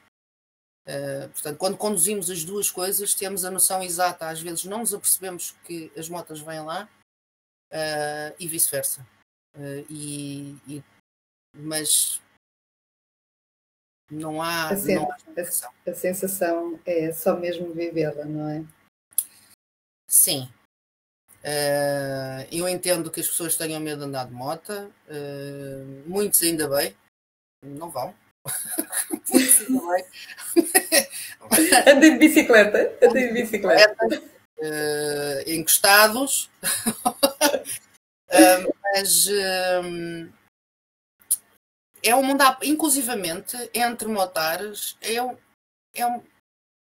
Uh, 0.88 1.28
portanto, 1.30 1.58
quando 1.58 1.78
conduzimos 1.78 2.30
as 2.30 2.44
duas 2.44 2.70
coisas, 2.70 3.16
temos 3.16 3.44
a 3.44 3.50
noção 3.50 3.82
exata. 3.82 4.30
Às 4.30 4.40
vezes 4.40 4.66
não 4.66 4.80
nos 4.80 4.94
apercebemos 4.94 5.56
que 5.64 5.92
as 5.98 6.08
motas 6.08 6.40
vêm 6.40 6.62
lá 6.62 6.88
uh, 7.72 8.36
e 8.40 8.48
vice-versa. 8.48 9.06
E, 9.90 10.58
e, 10.68 10.84
mas 11.54 12.22
não 14.12 14.42
há. 14.42 14.70
A, 14.70 14.76
sen 14.78 14.96
não 14.96 15.12
há 15.12 15.16
a, 15.16 15.92
a, 15.92 15.96
sensação 15.96 16.80
é 16.86 17.12
só 17.12 17.36
mesmo 17.36 17.74
vivê-la, 17.74 18.26
não 18.26 18.50
é? 18.50 18.64
Sim. 20.08 20.50
eu 22.52 22.68
entendo 22.70 23.12
que 23.12 23.20
as 23.20 23.28
pessoas 23.28 23.56
tenham 23.58 23.80
medo 23.80 24.00
de 24.00 24.06
andar 24.06 24.26
de 24.26 24.34
moto. 24.34 24.94
muitos 26.06 26.42
ainda 26.42 26.68
bem. 26.68 26.96
Não 27.64 27.90
vão 27.90 28.14
Anda 31.88 32.00
de 32.12 32.18
bicicleta. 32.18 32.98
Anda 33.02 33.20
de 33.20 33.34
bicicleta. 33.34 34.22
Uh, 34.60 35.50
encostados. 35.50 36.50
uh, 38.32 38.74
mas 38.94 39.28
uh, 39.28 40.30
é 42.06 42.16
um 42.16 42.22
mundo, 42.22 42.44
inclusivamente, 42.62 43.58
entre 43.74 44.08
motares, 44.08 44.96
é, 45.02 45.16
é, 45.16 46.06
um, 46.06 46.24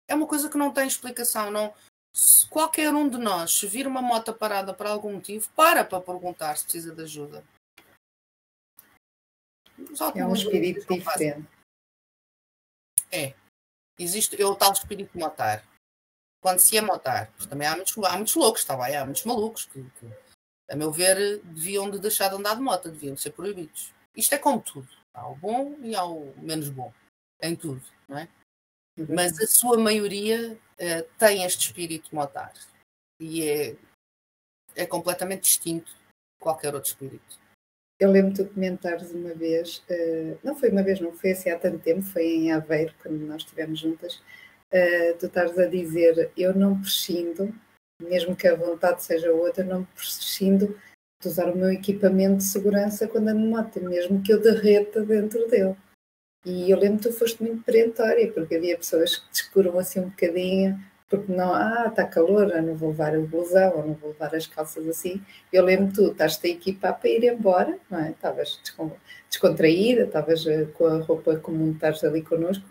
é 0.08 0.16
uma 0.16 0.26
coisa 0.26 0.50
que 0.50 0.58
não 0.58 0.72
tem 0.72 0.88
explicação. 0.88 1.52
Não, 1.52 1.74
se 2.16 2.48
qualquer 2.48 2.94
um 2.94 3.10
de 3.10 3.18
nós, 3.18 3.54
se 3.54 3.68
vir 3.68 3.86
uma 3.86 4.02
moto 4.02 4.34
parada 4.34 4.74
por 4.74 4.88
algum 4.88 5.14
motivo, 5.14 5.50
para 5.54 5.84
para 5.84 6.00
perguntar 6.00 6.58
se 6.58 6.64
precisa 6.64 6.96
de 6.96 7.04
ajuda. 7.04 7.44
É 10.16 10.26
um 10.26 10.34
espírito 10.34 10.94
diferente. 10.94 11.48
É. 13.12 13.34
Existe 14.00 14.42
é 14.42 14.46
o 14.46 14.56
tal 14.56 14.72
espírito 14.72 15.18
motar. 15.18 15.68
Quando 16.42 16.60
se 16.60 16.78
é 16.78 16.82
motar, 16.82 17.32
também 17.50 17.68
há 17.68 17.76
muitos, 17.76 17.98
há 17.98 18.16
muitos 18.16 18.36
loucos, 18.36 18.62
está 18.62 18.78
bem? 18.78 18.96
Há 18.96 19.04
muitos 19.04 19.26
malucos 19.26 19.66
que, 19.66 19.84
que, 19.84 20.08
a 20.70 20.76
meu 20.76 20.92
ver, 20.92 21.40
deviam 21.44 21.90
de 21.92 22.00
deixar 22.00 22.30
de 22.30 22.36
andar 22.36 22.56
de 22.56 22.62
moto, 22.62 22.90
deviam 22.90 23.14
de 23.14 23.22
ser 23.22 23.32
proibidos. 23.32 23.94
Isto 24.16 24.36
é 24.36 24.38
como 24.38 24.62
tudo. 24.62 25.01
Há 25.14 25.28
o 25.28 25.36
bom 25.36 25.78
e 25.82 25.96
há 25.96 26.06
o 26.06 26.34
menos 26.38 26.70
bom. 26.70 26.94
Em 27.42 27.56
tudo, 27.56 27.82
não 28.08 28.18
é? 28.18 28.28
Uhum. 28.98 29.08
Mas 29.10 29.40
a 29.40 29.48
sua 29.48 29.78
maioria 29.78 30.54
uh, 30.54 31.18
tem 31.18 31.44
este 31.44 31.68
espírito 31.68 32.14
motar. 32.16 32.54
E 33.20 33.48
é, 33.48 33.76
é 34.76 34.86
completamente 34.86 35.44
distinto 35.44 35.92
de 35.92 35.98
qualquer 36.40 36.74
outro 36.74 36.90
espírito. 36.90 37.40
Eu 38.00 38.12
lembro 38.12 38.34
de 38.34 38.46
comentares 38.46 39.12
uma 39.12 39.34
vez, 39.34 39.84
uh, 39.90 40.40
não 40.44 40.56
foi 40.56 40.70
uma 40.70 40.84
vez, 40.84 41.00
não 41.00 41.14
foi 41.14 41.32
assim 41.32 41.50
há 41.50 41.60
tanto 41.60 41.80
tempo, 41.80 42.02
foi 42.02 42.26
em 42.26 42.52
Aveiro, 42.52 42.94
quando 43.02 43.20
nós 43.26 43.44
estivemos 43.44 43.80
juntas, 43.80 44.16
uh, 44.16 45.18
tu 45.20 45.28
estás 45.28 45.58
a 45.58 45.68
dizer, 45.68 46.32
eu 46.36 46.54
não 46.56 46.80
prescindo, 46.80 47.54
mesmo 48.02 48.36
que 48.36 48.48
a 48.48 48.56
vontade 48.56 49.04
seja 49.04 49.32
outra, 49.32 49.64
não 49.64 49.84
prescindo 49.86 50.80
de 51.22 51.28
usar 51.28 51.50
o 51.50 51.56
meu 51.58 51.72
equipamento 51.72 52.38
de 52.38 52.44
segurança 52.44 53.08
quando 53.08 53.30
ando 53.30 53.46
moto, 53.46 53.82
mesmo 53.82 54.22
que 54.22 54.34
eu 54.34 54.42
derreta 54.42 55.04
dentro 55.04 55.48
dele. 55.48 55.76
E 56.46 56.72
eu 56.72 56.78
lembro 56.78 56.98
que 56.98 57.10
tu 57.10 57.14
foste 57.14 57.42
muito 57.44 57.64
perentória, 57.64 58.32
porque 58.32 58.56
havia 58.56 58.78
pessoas 58.78 59.18
que 59.18 59.30
descuram 59.32 59.78
assim 59.78 60.00
um 60.00 60.10
bocadinho, 60.10 60.80
porque 61.08 61.32
não, 61.32 61.54
ah, 61.54 61.86
está 61.90 62.06
calor, 62.06 62.50
eu 62.50 62.64
não 62.64 62.76
vou 62.76 62.90
levar 62.90 63.18
o 63.18 63.28
blusão, 63.28 63.78
ou 63.78 63.88
não 63.88 63.94
vou 63.94 64.12
levar 64.12 64.34
as 64.34 64.48
calças 64.48 64.88
assim. 64.88 65.22
Eu 65.54 65.64
lembro 65.64 65.94
tu, 65.94 66.12
estás-te 66.12 66.48
a 66.48 66.50
equipar 66.50 67.00
para 67.00 67.10
ir 67.10 67.24
embora, 67.26 67.78
não 67.90 68.00
é? 68.00 68.12
Estavas 68.12 68.60
descontraída, 69.30 70.04
estavas 70.04 70.48
eh, 70.48 70.66
com 70.74 70.88
a 70.88 71.00
roupa 71.00 71.36
comum, 71.38 71.74
estás 71.74 72.04
ali 72.04 72.22
connosco, 72.24 72.66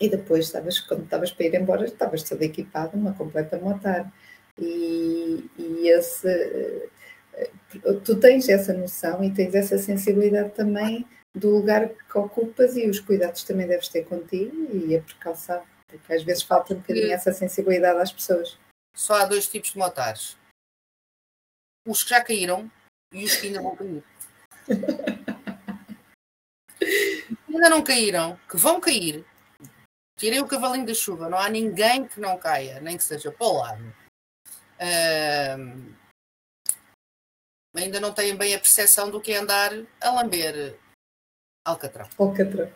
e 0.00 0.08
depois, 0.08 0.46
estavas, 0.46 0.78
quando 0.80 1.04
estavas 1.04 1.32
para 1.32 1.46
ir 1.46 1.54
embora, 1.54 1.84
estavas 1.84 2.22
toda 2.22 2.44
equipada, 2.44 2.96
uma 2.96 3.14
completa 3.14 3.58
motar. 3.58 4.12
E, 4.58 5.44
e 5.58 5.88
esse, 5.88 6.90
tu 8.04 8.18
tens 8.18 8.48
essa 8.48 8.72
noção 8.72 9.22
e 9.22 9.32
tens 9.32 9.54
essa 9.54 9.78
sensibilidade 9.78 10.54
também 10.54 11.06
do 11.34 11.50
lugar 11.50 11.88
que 11.88 12.18
ocupas 12.18 12.76
e 12.76 12.88
os 12.88 13.00
cuidados 13.00 13.44
também 13.44 13.66
deves 13.66 13.88
ter 13.88 14.04
contigo 14.04 14.74
e 14.74 14.96
a 14.96 15.02
precaução. 15.02 15.62
Porque 15.86 16.12
às 16.12 16.22
vezes 16.22 16.42
falta 16.42 16.74
um 16.74 16.78
bocadinho 16.78 17.12
essa 17.12 17.32
sensibilidade 17.32 18.00
às 18.00 18.12
pessoas. 18.12 18.58
Só 18.94 19.14
há 19.14 19.24
dois 19.24 19.48
tipos 19.48 19.72
de 19.72 19.78
motares. 19.78 20.36
Os 21.86 22.02
que 22.02 22.10
já 22.10 22.22
caíram 22.22 22.70
e 23.12 23.24
os 23.24 23.36
que 23.36 23.48
ainda 23.48 23.62
vão 23.62 23.76
cair. 23.76 24.04
ainda 27.48 27.70
não 27.70 27.82
caíram, 27.82 28.38
que 28.48 28.56
vão 28.56 28.80
cair. 28.80 29.24
Tirei 30.18 30.40
o 30.40 30.48
cavalinho 30.48 30.86
da 30.86 30.94
chuva. 30.94 31.28
Não 31.28 31.38
há 31.38 31.48
ninguém 31.48 32.06
que 32.06 32.20
não 32.20 32.36
caia, 32.36 32.80
nem 32.80 32.96
que 32.96 33.04
seja 33.04 33.30
para 33.30 33.46
o 33.46 33.58
lado. 33.58 33.94
Uh, 34.80 35.94
ainda 37.74 38.00
não 38.00 38.12
têm 38.12 38.36
bem 38.36 38.54
a 38.54 38.58
percepção 38.58 39.10
do 39.10 39.20
que 39.20 39.32
é 39.32 39.38
andar 39.38 39.72
a 40.00 40.10
lamber 40.10 40.78
alcatrão. 41.64 42.08
Alcatrão 42.18 42.72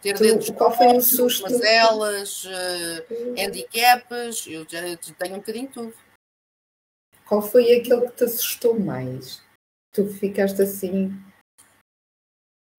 ter 0.00 0.14
tu, 0.14 0.22
dedos 0.22 0.50
qual 0.50 0.74
foi 0.76 0.96
o 0.96 1.00
susto? 1.00 1.42
mazelas, 1.42 2.44
uh, 2.44 3.36
handicaps, 3.36 4.46
eu 4.46 4.66
já 4.68 4.80
tenho 5.18 5.34
um 5.34 5.38
bocadinho 5.38 5.70
tudo. 5.70 5.94
Qual 7.26 7.42
foi 7.42 7.76
aquele 7.76 8.08
que 8.08 8.16
te 8.16 8.24
assustou 8.24 8.78
mais? 8.78 9.42
Tu 9.92 10.06
ficaste 10.14 10.62
assim, 10.62 11.10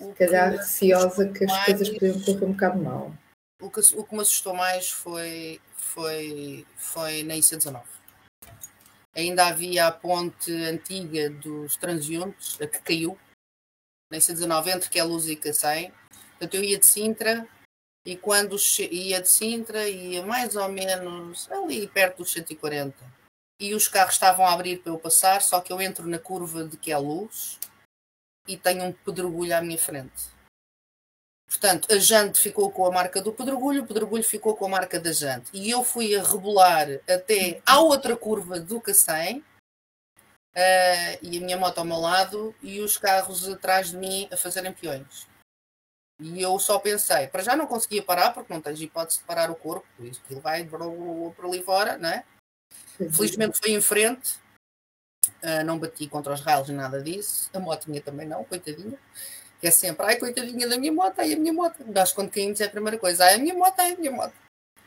se 0.01 0.13
calhar 0.13 0.51
receosa 0.51 1.29
que 1.31 1.43
as 1.43 1.51
mais, 1.51 1.65
coisas 1.65 1.89
podiam 1.89 2.21
correr 2.21 2.45
um 2.45 2.51
bocado 2.53 2.79
mal. 2.79 3.13
O 3.61 3.69
que, 3.69 3.79
o 3.95 4.03
que 4.03 4.15
me 4.15 4.21
assustou 4.21 4.53
mais 4.53 4.89
foi, 4.89 5.61
foi, 5.75 6.65
foi 6.77 7.23
na 7.23 7.35
IC19. 7.35 7.83
Ainda 9.19 9.47
havia 9.47 9.87
a 9.87 9.91
ponte 9.91 10.51
antiga 10.51 11.29
dos 11.29 11.75
transeuntes, 11.75 12.59
a 12.61 12.67
que 12.67 12.79
caiu, 12.81 13.17
na 14.11 14.17
IC19, 14.17 14.67
entre 14.67 14.89
que 14.89 14.99
é 14.99 15.03
Luz 15.03 15.27
e 15.27 15.35
Cacém, 15.35 15.93
Portanto, 16.39 16.55
eu 16.55 16.63
ia 16.63 16.79
de 16.79 16.85
Sintra 16.85 17.45
e 18.05 18.15
quando 18.15 18.55
ia 18.89 19.21
de 19.21 19.29
Sintra 19.29 19.89
ia 19.89 20.25
mais 20.25 20.55
ou 20.55 20.69
menos 20.69 21.51
ali 21.51 21.85
perto 21.85 22.19
dos 22.19 22.31
140. 22.31 22.95
E 23.59 23.75
os 23.75 23.89
carros 23.89 24.13
estavam 24.13 24.45
a 24.45 24.53
abrir 24.53 24.81
para 24.81 24.93
eu 24.93 24.97
passar, 24.97 25.41
só 25.41 25.59
que 25.59 25.73
eu 25.73 25.81
entro 25.81 26.07
na 26.07 26.17
curva 26.17 26.63
de 26.63 26.77
que 26.77 26.93
é 26.93 26.97
luz 26.97 27.59
e 28.47 28.55
tenho 28.55 28.85
um 28.85 28.93
pedregulho 28.93 29.53
à 29.53 29.61
minha 29.61 29.77
frente. 29.77 30.29
Portanto, 31.49 31.91
a 31.91 31.97
jante 31.97 32.39
ficou 32.39 32.71
com 32.71 32.85
a 32.85 32.91
marca 32.91 33.19
do 33.19 33.33
pedregulho, 33.33 33.81
o 33.81 33.87
pedregulho 33.87 34.23
ficou 34.23 34.55
com 34.55 34.67
a 34.67 34.69
marca 34.69 34.99
da 34.99 35.11
jante. 35.11 35.49
E 35.51 35.71
eu 35.71 35.83
fui 35.83 36.15
a 36.15 36.21
rebolar 36.21 36.87
até 37.09 37.59
à 37.65 37.79
outra 37.79 38.15
curva 38.15 38.59
do 38.59 38.79
Cacém, 38.79 39.39
uh, 39.39 41.17
e 41.23 41.37
a 41.37 41.41
minha 41.41 41.57
moto 41.57 41.79
ao 41.79 41.85
meu 41.85 41.97
lado, 41.97 42.55
e 42.61 42.79
os 42.79 42.97
carros 42.97 43.49
atrás 43.49 43.89
de 43.89 43.97
mim 43.97 44.29
a 44.31 44.37
fazerem 44.37 44.71
peões. 44.71 45.27
E 46.19 46.39
eu 46.39 46.59
só 46.59 46.77
pensei, 46.77 47.27
para 47.27 47.41
já 47.41 47.55
não 47.55 47.65
conseguia 47.65 48.03
parar, 48.03 48.31
porque 48.31 48.53
não 48.53 48.61
tens 48.61 48.79
hipótese 48.79 49.19
de 49.19 49.25
parar 49.25 49.49
o 49.49 49.55
corpo, 49.55 49.87
por 49.97 50.05
isso 50.05 50.21
que 50.21 50.33
ele 50.33 50.41
vai 50.41 50.63
por 50.65 51.45
ali 51.45 51.63
fora, 51.63 51.97
né? 51.97 52.25
Felizmente 52.95 53.57
foi 53.57 53.71
em 53.71 53.81
frente, 53.81 54.37
uh, 55.41 55.63
não 55.65 55.79
bati 55.79 56.07
contra 56.07 56.33
os 56.33 56.41
raios, 56.41 56.69
nada 56.69 57.01
disso. 57.01 57.49
A 57.53 57.59
motinha 57.59 58.01
também 58.01 58.27
não, 58.27 58.43
coitadinha. 58.43 58.99
Que 59.59 59.67
é 59.67 59.71
sempre, 59.71 60.05
ai, 60.05 60.15
coitadinha 60.17 60.67
da 60.67 60.77
minha 60.77 60.91
moto, 60.91 61.19
ai, 61.19 61.33
a 61.33 61.37
minha 61.37 61.53
moto. 61.53 61.83
Nós, 61.87 62.13
quando 62.13 62.31
caímos, 62.31 62.61
é 62.61 62.65
a 62.65 62.69
primeira 62.69 62.97
coisa, 62.97 63.25
ai, 63.25 63.35
a 63.35 63.37
minha 63.37 63.53
moto, 63.53 63.79
ai, 63.79 63.93
a 63.93 63.97
minha 63.97 64.11
moto. 64.11 64.33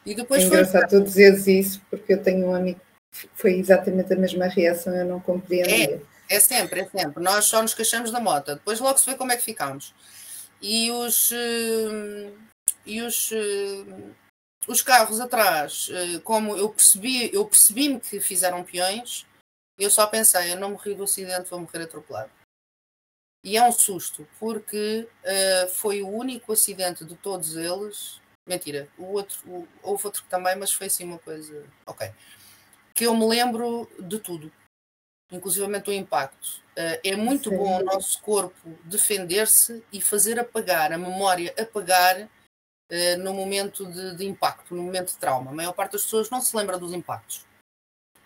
E 0.05 0.15
depois 0.15 0.43
é 0.43 0.47
engraçado 0.47 0.91
foi... 0.91 1.01
tu 1.01 1.05
dizeres 1.05 1.47
isso, 1.47 1.83
porque 1.91 2.15
eu 2.15 2.23
tenho 2.23 2.49
um 2.49 2.55
amigo 2.55 2.81
que 3.13 3.29
foi 3.35 3.53
exatamente 3.53 4.13
a 4.13 4.17
mesma 4.17 4.47
reação, 4.47 4.95
eu 4.95 5.05
não 5.05 5.21
compreendia. 5.21 5.97
É 5.97 6.13
É 6.33 6.41
sempre, 6.41 6.81
é 6.81 6.89
sempre. 6.89 7.23
Nós 7.23 7.45
só 7.45 7.61
nos 7.61 7.75
queixamos 7.75 8.11
da 8.11 8.19
moto. 8.19 8.55
Depois 8.55 8.81
logo 8.81 8.97
se 8.99 9.11
vê 9.11 9.17
como 9.17 9.33
é 9.33 9.37
que 9.37 9.43
ficamos. 9.43 9.95
E 10.63 10.91
os. 10.91 11.31
Uh, 11.31 12.33
e 12.87 13.03
os. 13.03 13.31
Uh, 13.31 14.15
os 14.67 14.81
carros 14.81 15.21
atrás, 15.21 15.89
uh, 15.89 16.21
como 16.21 16.57
eu 16.57 16.69
percebi, 16.69 17.35
eu 17.35 17.45
percebi-me 17.45 17.99
que 17.99 18.21
fizeram 18.21 18.63
peões, 18.63 19.27
eu 19.77 19.91
só 19.91 20.07
pensei, 20.07 20.53
eu 20.53 20.57
não 20.57 20.71
morri 20.71 20.95
do 20.95 21.03
acidente, 21.03 21.51
vou 21.51 21.61
morrer 21.61 21.83
atropelado. 21.83 22.31
E 23.45 23.57
é 23.57 23.63
um 23.63 23.73
susto, 23.73 24.27
porque 24.39 25.09
foi 25.75 26.01
o 26.01 26.09
único 26.09 26.53
acidente 26.53 27.05
de 27.05 27.17
todos 27.17 27.57
eles. 27.57 28.21
Mentira, 28.49 28.89
o 28.97 29.05
outro, 29.15 29.37
o, 29.47 29.69
houve 29.83 30.07
outro 30.07 30.23
também, 30.29 30.55
mas 30.57 30.73
foi 30.73 30.87
assim 30.87 31.05
uma 31.05 31.19
coisa. 31.19 31.65
Ok. 31.85 32.13
Que 32.95 33.07
eu 33.07 33.17
me 33.17 33.27
lembro 33.27 33.91
de 33.99 34.21
tudo 34.21 34.53
inclusivamente 35.33 35.91
o 35.91 35.93
impacto. 35.93 36.63
Uh, 36.73 37.01
é 37.03 37.17
muito 37.17 37.51
Sim. 37.51 37.57
bom 37.57 37.81
o 37.81 37.85
nosso 37.85 38.21
corpo 38.21 38.79
defender-se 38.85 39.83
e 39.93 40.01
fazer 40.01 40.39
apagar, 40.39 40.93
a 40.93 40.99
memória 40.99 41.55
apagar 41.59 42.23
uh, 42.23 43.19
no 43.19 43.33
momento 43.33 43.87
de, 43.91 44.17
de, 44.17 44.27
impacto, 44.27 44.75
no 44.75 44.83
momento 44.83 45.09
de 45.09 45.17
trauma. 45.17 45.51
A 45.51 45.55
maior 45.55 45.73
parte 45.73 45.93
das 45.93 46.03
pessoas 46.03 46.31
não 46.31 46.41
se 46.41 46.57
lembra 46.57 46.79
dos 46.79 46.93
impactos. 46.93 47.45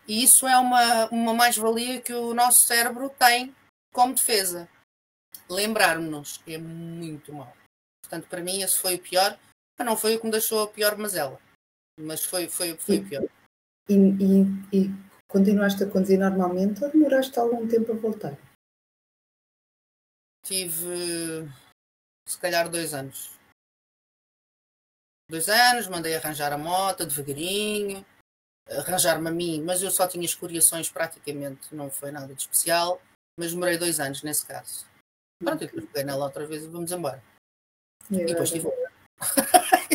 E 0.06 0.22
isso 0.22 0.46
é 0.46 0.56
uma, 0.58 1.06
uma 1.06 1.34
mais-valia 1.34 2.00
que 2.00 2.12
o 2.12 2.34
nosso 2.34 2.66
cérebro 2.66 3.08
tem 3.10 3.54
como 3.92 4.14
defesa. 4.14 4.68
Lembrarmos-nos 5.48 6.42
é 6.46 6.58
muito 6.58 7.32
mal. 7.32 7.56
Portanto, 8.02 8.28
para 8.28 8.42
mim, 8.42 8.62
esse 8.62 8.78
foi 8.78 8.96
o 8.96 9.02
pior. 9.02 9.38
Não 9.78 9.96
foi 9.96 10.16
o 10.16 10.20
que 10.20 10.26
me 10.26 10.32
deixou 10.32 10.62
a 10.62 10.68
pior 10.68 10.96
mazela, 10.96 11.38
mas 12.00 12.24
foi, 12.24 12.48
foi, 12.48 12.76
foi 12.76 12.96
e, 12.96 12.98
o 12.98 13.08
pior. 13.08 13.28
E, 13.88 13.94
e, 13.94 14.78
e 14.78 15.06
Continuaste 15.28 15.82
a 15.82 15.90
conduzir 15.90 16.18
normalmente 16.18 16.84
ou 16.84 16.90
demoraste 16.90 17.38
algum 17.38 17.66
tempo 17.66 17.92
a 17.92 17.96
voltar? 17.96 18.38
Tive 20.44 21.50
se 22.26 22.38
calhar 22.38 22.70
dois 22.70 22.94
anos. 22.94 23.32
Dois 25.28 25.48
anos, 25.48 25.88
mandei 25.88 26.14
arranjar 26.14 26.52
a 26.52 26.58
moto 26.58 27.04
devagarinho, 27.04 28.06
arranjar-me 28.70 29.28
a 29.28 29.32
mim, 29.32 29.62
mas 29.62 29.82
eu 29.82 29.90
só 29.90 30.06
tinha 30.06 30.24
escoriações 30.24 30.88
praticamente, 30.88 31.74
não 31.74 31.90
foi 31.90 32.12
nada 32.12 32.32
de 32.32 32.42
especial, 32.42 33.02
mas 33.36 33.52
demorei 33.52 33.76
dois 33.76 33.98
anos 33.98 34.22
nesse 34.22 34.46
caso. 34.46 34.86
Pronto, 35.38 35.60
depois 35.60 35.84
peguei 35.86 36.04
nela 36.04 36.24
outra 36.24 36.46
vez 36.46 36.64
e 36.64 36.68
vamos 36.68 36.90
embora. 36.92 37.22
E, 38.10 38.16
e 38.16 38.24
depois 38.24 38.50
tive 38.50 38.68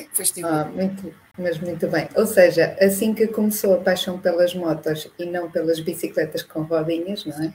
Ah, 0.43 0.65
muito, 0.65 1.15
mas 1.37 1.57
muito 1.59 1.87
bem. 1.87 2.07
Ou 2.15 2.27
seja, 2.27 2.77
assim 2.79 3.13
que 3.13 3.27
começou 3.27 3.73
a 3.73 3.81
paixão 3.81 4.19
pelas 4.19 4.53
motos 4.53 5.09
e 5.17 5.25
não 5.25 5.49
pelas 5.49 5.79
bicicletas 5.79 6.43
com 6.43 6.61
rodinhas, 6.61 7.25
não 7.25 7.41
é? 7.43 7.53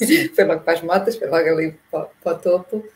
foi 0.34 0.44
logo 0.44 0.60
para 0.60 0.74
as 0.74 0.82
motas, 0.82 1.16
foi 1.16 1.28
logo 1.28 1.48
ali 1.48 1.78
para, 1.90 2.04
para 2.22 2.36
o 2.36 2.38
topo. 2.38 2.88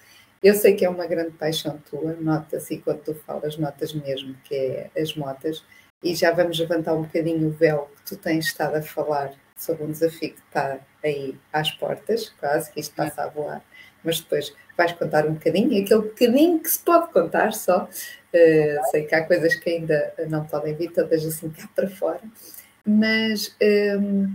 Eu 0.43 0.55
sei 0.55 0.75
que 0.75 0.85
é 0.85 0.89
uma 0.91 1.07
grande 1.07 1.33
paixão 1.33 1.81
tua, 1.91 2.13
nota-se 2.13 2.79
quando 2.79 3.01
tu 3.01 3.15
falas, 3.15 3.57
notas 3.57 3.93
mesmo 3.95 4.37
que 4.45 4.55
é 4.55 4.91
as 4.97 5.17
motas, 5.17 5.65
e 6.03 6.15
já 6.15 6.31
vamos 6.31 6.59
levantar 6.59 6.93
um 6.95 7.03
bocadinho 7.03 7.49
o 7.49 7.51
véu 7.51 7.91
que 7.97 8.11
tu 8.11 8.17
tens 8.17 8.45
estado 8.47 8.77
a 8.77 8.83
falar 8.83 9.33
sobre 9.57 9.85
um 9.85 9.91
desafio 9.91 10.35
que 10.35 10.41
está 10.41 10.79
aí 11.05 11.37
às 11.53 11.71
portas, 11.73 12.31
quase 12.41 12.73
que 12.73 12.81
isto 12.81 12.95
passa 12.95 13.25
a 13.25 13.29
voar, 13.29 13.63
mas 14.03 14.21
depois 14.21 14.55
vais 14.77 14.93
contar 14.93 15.27
um 15.27 15.35
bocadinho, 15.35 15.83
aquele 15.83 16.03
bocadinho 16.03 16.61
que 16.61 16.71
se 16.71 16.79
pode 16.81 17.13
contar 17.13 17.53
só, 17.53 17.89
Uh, 18.35 18.83
sei 18.91 19.05
que 19.05 19.15
há 19.15 19.25
coisas 19.25 19.55
que 19.55 19.71
ainda 19.71 20.13
não 20.29 20.45
podem 20.45 20.75
vir 20.75 20.91
todas 20.91 21.25
assim 21.25 21.49
cá 21.51 21.69
para 21.73 21.89
fora, 21.89 22.21
mas 22.85 23.57
um, 23.63 23.65
ehm, 23.65 24.27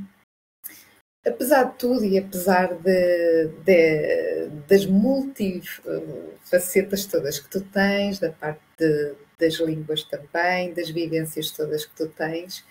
apesar 1.28 1.66
de 1.66 1.78
tudo 1.78 2.06
e 2.06 2.18
apesar 2.18 2.76
de, 2.76 3.48
de, 3.66 4.48
das 4.70 4.86
multifacetas 4.86 7.06
todas 7.08 7.40
que 7.40 7.50
tu 7.50 7.60
tens, 7.60 8.20
da 8.20 8.32
parte 8.32 8.62
de, 8.78 9.16
das 9.38 9.56
línguas 9.56 10.06
também, 10.06 10.74
das 10.74 10.90
vivências 10.90 11.52
todas 11.52 11.86
que 11.86 11.96
tu 11.98 12.08
tens, 12.08 12.64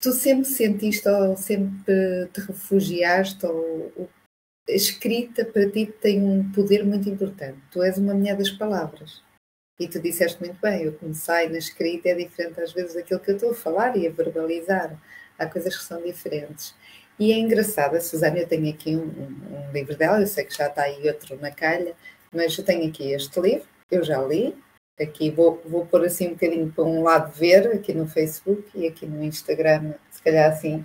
tu 0.00 0.12
sempre 0.12 0.46
sentiste 0.46 1.08
ou 1.08 1.36
sempre 1.36 2.26
te 2.32 2.40
refugiaste 2.40 3.44
ou, 3.46 4.08
a 4.68 4.72
escrita 4.72 5.44
para 5.44 5.68
ti 5.68 5.86
tem 6.00 6.22
um 6.22 6.50
poder 6.52 6.84
muito 6.84 7.08
importante. 7.08 7.58
Tu 7.72 7.82
és 7.82 7.98
uma 7.98 8.14
mulher 8.14 8.36
das 8.36 8.50
palavras. 8.50 9.22
E 9.78 9.88
tu 9.88 9.98
disseste 10.00 10.38
muito 10.40 10.60
bem, 10.60 10.84
eu 10.84 10.92
comecei 10.92 11.48
na 11.48 11.58
escrita 11.58 12.10
é 12.10 12.14
diferente 12.14 12.60
às 12.60 12.72
vezes 12.72 12.94
daquilo 12.94 13.18
que 13.18 13.30
eu 13.30 13.34
estou 13.34 13.50
a 13.50 13.54
falar 13.54 13.96
e 13.96 14.06
a 14.06 14.10
verbalizar. 14.10 15.00
Há 15.38 15.46
coisas 15.46 15.76
que 15.76 15.84
são 15.84 16.02
diferentes. 16.02 16.74
E 17.18 17.32
é 17.32 17.38
engraçado, 17.38 17.96
a 17.96 18.00
Susana, 18.00 18.38
eu 18.38 18.46
tenho 18.46 18.70
aqui 18.70 18.96
um, 18.96 19.06
um, 19.06 19.72
livro 19.72 19.96
dela, 19.96 20.20
eu 20.20 20.26
sei 20.26 20.44
que 20.44 20.56
já 20.56 20.68
está 20.68 20.82
aí 20.82 21.06
outro 21.08 21.38
na 21.40 21.50
calha, 21.50 21.94
mas 22.32 22.56
eu 22.56 22.64
tenho 22.64 22.88
aqui 22.88 23.12
este 23.12 23.38
livro, 23.40 23.66
eu 23.90 24.02
já 24.04 24.22
li, 24.22 24.54
aqui 25.00 25.30
vou, 25.30 25.60
vou 25.64 25.86
pôr 25.86 26.04
assim 26.04 26.28
um 26.28 26.32
bocadinho 26.32 26.72
para 26.72 26.84
um 26.84 27.02
lado 27.02 27.32
ver, 27.32 27.68
aqui 27.68 27.92
no 27.94 28.06
Facebook 28.06 28.70
e 28.74 28.86
aqui 28.86 29.06
no 29.06 29.22
Instagram, 29.22 29.94
se 30.10 30.22
calhar 30.22 30.50
assim, 30.50 30.84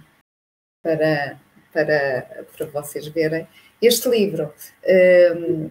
para, 0.81 1.39
para, 1.73 2.45
para 2.55 2.65
vocês 2.67 3.07
verem. 3.07 3.47
Este 3.81 4.07
livro 4.09 4.53
um, 5.37 5.69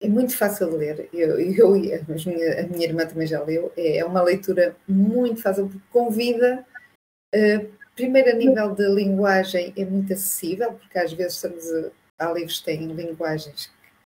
é 0.00 0.08
muito 0.08 0.36
fácil 0.36 0.70
de 0.70 0.76
ler. 0.76 1.08
Eu, 1.12 1.40
eu 1.40 1.74
a, 1.74 1.78
minha, 1.78 2.60
a 2.60 2.66
minha 2.66 2.86
irmã 2.86 3.06
também 3.06 3.26
já 3.26 3.42
leu. 3.42 3.72
É, 3.76 3.98
é 3.98 4.04
uma 4.04 4.22
leitura 4.22 4.76
muito 4.86 5.42
fácil, 5.42 5.68
porque 5.68 5.80
convida. 5.90 6.64
Uh, 7.34 7.68
primeiro, 7.96 8.30
a 8.30 8.34
nível 8.34 8.74
de 8.74 8.88
linguagem, 8.88 9.74
é 9.76 9.84
muito 9.84 10.12
acessível, 10.12 10.74
porque 10.74 10.98
às 10.98 11.12
vezes 11.12 11.34
estamos 11.34 11.64
a, 11.72 11.90
há 12.26 12.32
livros 12.32 12.60
que 12.60 12.66
têm 12.66 12.86
linguagens 12.86 13.70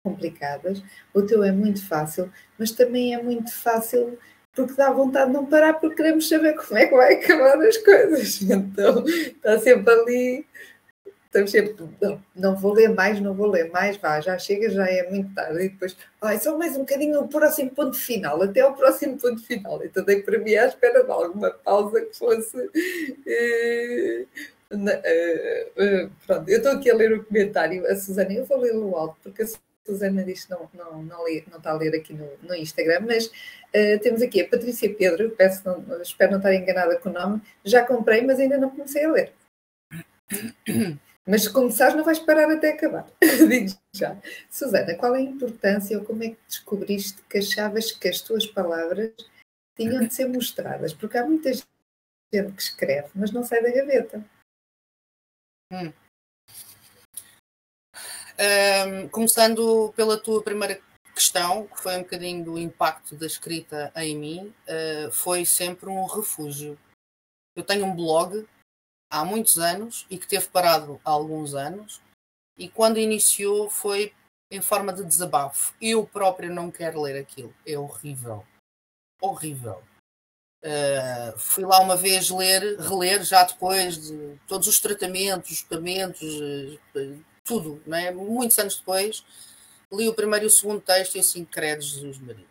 complicadas. 0.09 0.83
O 1.13 1.21
teu 1.21 1.43
é 1.43 1.51
muito 1.51 1.85
fácil, 1.87 2.31
mas 2.57 2.71
também 2.71 3.13
é 3.13 3.21
muito 3.21 3.53
fácil 3.53 4.17
porque 4.53 4.73
dá 4.73 4.91
vontade 4.91 5.27
de 5.27 5.33
não 5.33 5.45
parar, 5.45 5.73
porque 5.73 5.95
queremos 5.95 6.27
saber 6.27 6.53
como 6.55 6.77
é 6.77 6.85
que 6.87 6.95
vai 6.95 7.13
acabar 7.13 7.61
as 7.61 7.77
coisas. 7.77 8.41
Então, 8.49 9.05
está 9.05 9.59
sempre 9.59 9.93
ali 9.93 10.45
Estamos 11.29 11.51
sempre, 11.51 11.75
não, 12.01 12.23
não 12.35 12.55
vou 12.55 12.73
ler 12.73 12.89
mais, 12.89 13.21
não 13.21 13.35
vou 13.35 13.45
ler 13.45 13.69
mais, 13.69 13.95
vá, 13.97 14.19
já 14.19 14.35
chega, 14.39 14.67
já 14.67 14.87
é 14.87 15.07
muito 15.11 15.31
tarde. 15.35 15.63
E 15.63 15.69
depois, 15.69 15.95
ai, 16.19 16.39
só 16.39 16.57
mais 16.57 16.75
um 16.75 16.79
bocadinho 16.79 17.21
o 17.21 17.27
próximo 17.27 17.69
ponto 17.69 17.95
final, 17.95 18.41
até 18.41 18.61
ao 18.61 18.73
próximo 18.73 19.15
ponto 19.15 19.39
final. 19.45 19.83
Então 19.85 20.03
dei 20.03 20.23
para 20.23 20.39
mim 20.39 20.55
à 20.55 20.65
espera 20.65 21.03
de 21.03 21.11
alguma 21.11 21.51
pausa 21.51 22.01
que 22.01 22.17
fosse. 22.17 22.57
Eh, 23.27 24.25
eh, 24.71 25.71
eh, 25.77 26.09
pronto, 26.25 26.49
eu 26.49 26.57
estou 26.57 26.71
aqui 26.71 26.89
a 26.89 26.95
ler 26.95 27.13
o 27.13 27.23
comentário, 27.23 27.85
a 27.85 27.95
Susana, 27.95 28.33
eu 28.33 28.45
vou 28.45 28.59
lê-lo 28.59 28.95
alto, 28.95 29.17
porque 29.21 29.43
a 29.43 29.47
Susana 29.85 30.23
diz 30.23 30.45
que 30.45 30.51
não, 30.51 30.69
não, 30.73 31.03
não, 31.03 31.23
não 31.23 31.57
está 31.57 31.71
a 31.71 31.73
ler 31.73 31.95
aqui 31.95 32.13
no, 32.13 32.29
no 32.43 32.55
Instagram, 32.55 33.01
mas 33.07 33.27
uh, 33.27 33.99
temos 34.01 34.21
aqui 34.21 34.41
a 34.41 34.47
Patrícia 34.47 34.93
Pedro, 34.93 35.31
peço 35.31 35.63
não, 35.65 36.01
espero 36.01 36.31
não 36.31 36.37
estar 36.37 36.53
enganada 36.53 36.99
com 36.99 37.09
o 37.09 37.13
nome, 37.13 37.41
já 37.65 37.85
comprei, 37.85 38.21
mas 38.21 38.39
ainda 38.39 38.57
não 38.57 38.69
comecei 38.69 39.05
a 39.05 39.11
ler. 39.11 39.33
Mas 41.29 41.43
se 41.43 41.53
começares, 41.53 41.95
não 41.95 42.03
vais 42.03 42.17
parar 42.17 42.49
até 42.51 42.71
acabar. 42.71 43.07
Digo 43.21 43.77
já. 43.95 44.19
Susana, 44.49 44.95
qual 44.95 45.15
é 45.15 45.19
a 45.19 45.21
importância 45.21 45.97
ou 45.99 46.03
como 46.03 46.23
é 46.23 46.29
que 46.29 46.39
descobriste 46.47 47.21
que 47.29 47.37
achavas 47.37 47.91
que 47.91 48.07
as 48.07 48.19
tuas 48.21 48.47
palavras 48.47 49.13
tinham 49.77 50.07
de 50.07 50.11
ser 50.11 50.27
mostradas? 50.27 50.91
Porque 50.91 51.19
há 51.19 51.25
muita 51.25 51.53
gente 51.53 52.51
que 52.55 52.61
escreve, 52.61 53.09
mas 53.13 53.31
não 53.31 53.43
sai 53.43 53.61
da 53.61 53.71
gaveta. 53.71 54.25
Hum. 55.71 55.93
Um, 58.41 59.09
começando 59.09 59.91
pela 59.97 60.17
tua 60.17 60.41
primeira 60.41 60.81
questão, 61.13 61.67
que 61.67 61.81
foi 61.81 61.97
um 61.97 62.03
bocadinho 62.03 62.45
do 62.45 62.57
impacto 62.57 63.13
da 63.17 63.25
escrita 63.25 63.91
em 63.97 64.17
mim, 64.17 64.55
uh, 64.65 65.11
foi 65.11 65.45
sempre 65.45 65.89
um 65.89 66.05
refúgio. 66.05 66.79
Eu 67.53 67.63
tenho 67.63 67.85
um 67.85 67.93
blog 67.93 68.47
há 69.11 69.25
muitos 69.25 69.59
anos 69.59 70.05
e 70.09 70.17
que 70.17 70.25
teve 70.25 70.47
parado 70.47 71.01
há 71.03 71.11
alguns 71.11 71.53
anos. 71.53 72.01
E 72.57 72.69
quando 72.69 72.97
iniciou 72.97 73.69
foi 73.69 74.13
em 74.49 74.61
forma 74.61 74.93
de 74.93 75.03
desabafo. 75.03 75.73
Eu 75.81 76.05
próprio 76.05 76.53
não 76.53 76.71
quero 76.71 77.01
ler 77.01 77.19
aquilo. 77.19 77.53
É 77.65 77.77
horrível. 77.77 78.45
Horrível. 79.21 79.83
Uh, 80.63 81.37
fui 81.37 81.65
lá 81.65 81.79
uma 81.79 81.95
vez 81.97 82.29
ler, 82.29 82.79
reler, 82.79 83.23
já 83.23 83.43
depois 83.43 83.97
de 83.97 84.37
todos 84.47 84.67
os 84.67 84.79
tratamentos, 84.79 85.51
os 85.51 85.61
tudo, 87.49 87.81
né? 87.87 88.11
muitos 88.11 88.59
anos 88.59 88.77
depois, 88.77 89.25
li 89.91 90.07
o 90.07 90.13
primeiro 90.13 90.45
e 90.45 90.47
o 90.47 90.51
segundo 90.51 90.79
texto 90.79 91.15
e 91.15 91.19
assim, 91.19 91.43
credo 91.43 91.81
Jesus 91.81 92.19
Maria. 92.19 92.45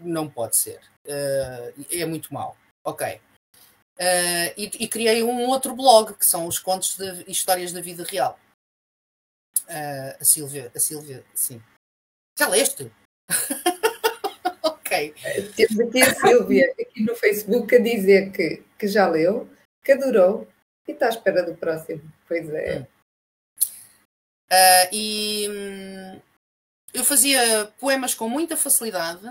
Não 0.00 0.30
pode 0.30 0.56
ser. 0.56 0.80
Uh, 1.04 1.84
é 1.90 2.06
muito 2.06 2.32
mal. 2.32 2.56
Ok. 2.82 3.20
Uh, 3.98 4.48
e, 4.56 4.64
e, 4.80 4.88
criei 4.88 5.22
um 5.22 5.46
outro 5.46 5.76
blog 5.76 6.14
que 6.14 6.24
são 6.24 6.46
os 6.46 6.58
contos 6.58 6.96
de 6.96 7.30
histórias 7.30 7.70
da 7.70 7.82
vida 7.82 8.02
real. 8.02 8.40
Uh, 9.64 10.16
a 10.18 10.24
Silvia, 10.24 10.72
a 10.74 10.80
Silvia, 10.80 11.22
sim. 11.34 11.62
Já 12.38 12.48
leste? 12.48 12.90
ok. 14.64 15.14
Temos 15.54 15.80
aqui 15.80 16.02
a 16.02 16.14
Silvia 16.14 16.74
aqui 16.80 17.02
no 17.02 17.14
Facebook 17.14 17.76
a 17.76 17.78
dizer 17.78 18.32
que, 18.32 18.64
que 18.78 18.88
já 18.88 19.06
leu, 19.06 19.48
que 19.84 19.92
adorou 19.92 20.48
E 20.88 20.92
está 20.92 21.06
à 21.06 21.10
espera 21.10 21.42
do 21.42 21.54
próximo, 21.54 22.02
pois 22.26 22.48
é. 22.48 22.78
Hum. 22.78 23.01
Uh, 24.52 24.88
e 24.92 25.48
hum, 25.48 26.20
eu 26.92 27.02
fazia 27.04 27.72
poemas 27.80 28.14
com 28.14 28.28
muita 28.28 28.54
facilidade, 28.54 29.26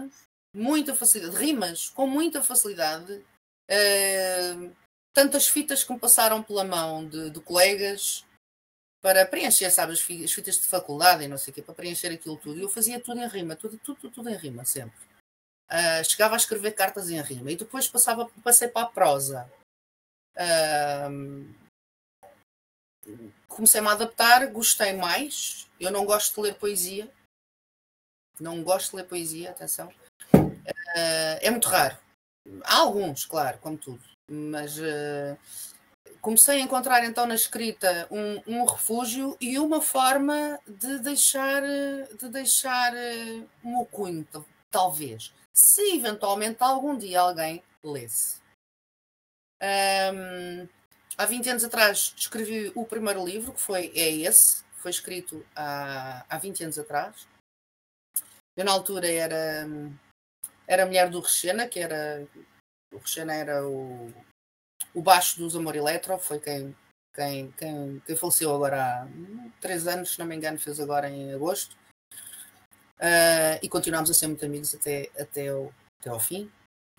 muita 0.52 0.96
facilidade, 0.96 1.38
rimas 1.38 1.90
com 1.90 2.08
muita 2.08 2.42
facilidade. 2.42 3.24
Uh, 3.70 4.76
tantas 5.14 5.48
fitas 5.48 5.84
que 5.84 5.94
me 5.94 6.00
passaram 6.00 6.42
pela 6.42 6.64
mão 6.64 7.08
de, 7.08 7.30
de 7.30 7.40
colegas 7.40 8.26
para 9.00 9.26
preencher, 9.26 9.70
sabe, 9.70 9.94
as 9.94 10.02
fitas 10.02 10.56
de 10.56 10.66
faculdade 10.66 11.24
e 11.24 11.28
não 11.28 11.38
sei 11.38 11.52
o 11.52 11.54
quê, 11.54 11.62
para 11.62 11.76
preencher 11.76 12.08
aquilo 12.08 12.38
tudo. 12.38 12.60
E 12.60 12.64
eu 12.64 12.70
fazia 12.70 13.00
tudo 13.00 13.20
em 13.20 13.28
rima, 13.28 13.56
tudo, 13.56 13.78
tudo, 13.78 14.10
tudo, 14.10 14.30
em 14.30 14.36
rima, 14.36 14.66
sempre. 14.66 15.00
Uh, 15.70 16.04
chegava 16.04 16.34
a 16.34 16.38
escrever 16.38 16.72
cartas 16.72 17.10
em 17.10 17.22
rima 17.22 17.52
e 17.52 17.56
depois 17.56 17.88
passava, 17.88 18.30
passei 18.44 18.68
para 18.68 18.88
a 18.88 18.90
prosa. 18.90 19.52
Uh, 20.36 21.61
comecei-me 23.48 23.88
a 23.88 23.92
adaptar, 23.92 24.48
gostei 24.48 24.94
mais. 24.94 25.70
Eu 25.80 25.92
não 25.92 26.06
gosto 26.06 26.36
de 26.36 26.42
ler 26.42 26.56
poesia. 26.56 27.12
Não 28.40 28.64
gosto 28.64 28.92
de 28.92 28.98
ler 28.98 29.04
poesia, 29.04 29.52
atenção. 29.52 29.88
Uh, 30.34 31.38
é 31.42 31.50
muito 31.50 31.68
raro. 31.68 31.98
Há 32.64 32.78
alguns, 32.78 33.26
claro, 33.26 33.58
como 33.60 33.78
tudo. 33.78 34.02
Mas 34.30 34.78
uh, 34.78 35.38
comecei 36.22 36.58
a 36.58 36.62
encontrar 36.62 37.04
então 37.04 37.26
na 37.26 37.36
escrita 37.36 38.08
um, 38.10 38.42
um, 38.48 38.66
refúgio 38.66 39.38
e 39.40 39.60
uma 39.60 39.82
forma 39.82 40.60
de 40.68 41.00
deixar, 41.00 41.62
de 41.62 42.30
deixar 42.30 42.94
uh, 42.94 43.50
meu 43.64 43.86
cunho, 43.86 44.28
talvez. 44.70 45.34
Se 45.54 45.96
eventualmente 45.96 46.58
algum 46.64 46.98
dia 46.98 47.22
alguém 47.22 47.62
lesse. 47.84 48.40
Um, 49.62 50.68
há 51.18 51.26
20 51.26 51.50
anos 51.50 51.64
atrás 51.64 52.14
escrevi 52.18 52.72
o 52.76 52.86
primeiro 52.86 53.26
livro, 53.26 53.54
que 53.54 53.60
foi 53.60 53.92
É 53.96 54.10
Esse, 54.10 54.64
foi 54.76 54.92
escrito 54.92 55.46
há, 55.56 56.26
há 56.30 56.38
20 56.38 56.64
anos 56.64 56.80
atrás. 56.80 57.28
Eu 58.56 58.66
na 58.66 58.72
altura 58.72 59.10
era, 59.10 59.68
era 60.68 60.86
mulher 60.86 61.10
do 61.10 61.20
Rechena, 61.20 61.68
que 61.68 61.80
era. 61.80 62.28
O 62.94 62.98
Rechena 62.98 63.34
era 63.34 63.66
o, 63.66 64.14
o 64.94 65.02
baixo 65.02 65.40
dos 65.40 65.56
Amor 65.56 65.76
Eletro, 65.76 66.18
foi 66.18 66.40
quem, 66.40 66.76
quem, 67.16 67.52
quem, 67.52 68.00
quem 68.06 68.16
faleceu 68.16 68.54
agora 68.54 69.04
há 69.04 69.08
três 69.62 69.88
anos, 69.88 70.12
se 70.12 70.20
não 70.20 70.26
me 70.26 70.36
engano, 70.36 70.60
fez 70.60 70.80
agora 70.80 71.10
em 71.10 71.34
agosto. 71.34 71.78
Uh, 73.00 73.58
e 73.64 73.70
continuámos 73.70 74.12
a 74.12 74.14
ser 74.14 74.28
muito 74.28 74.46
amigos 74.46 74.76
até, 74.76 75.10
até, 75.20 75.54
o, 75.54 75.74
até 76.00 76.10
ao 76.10 76.20
fim. 76.20 76.52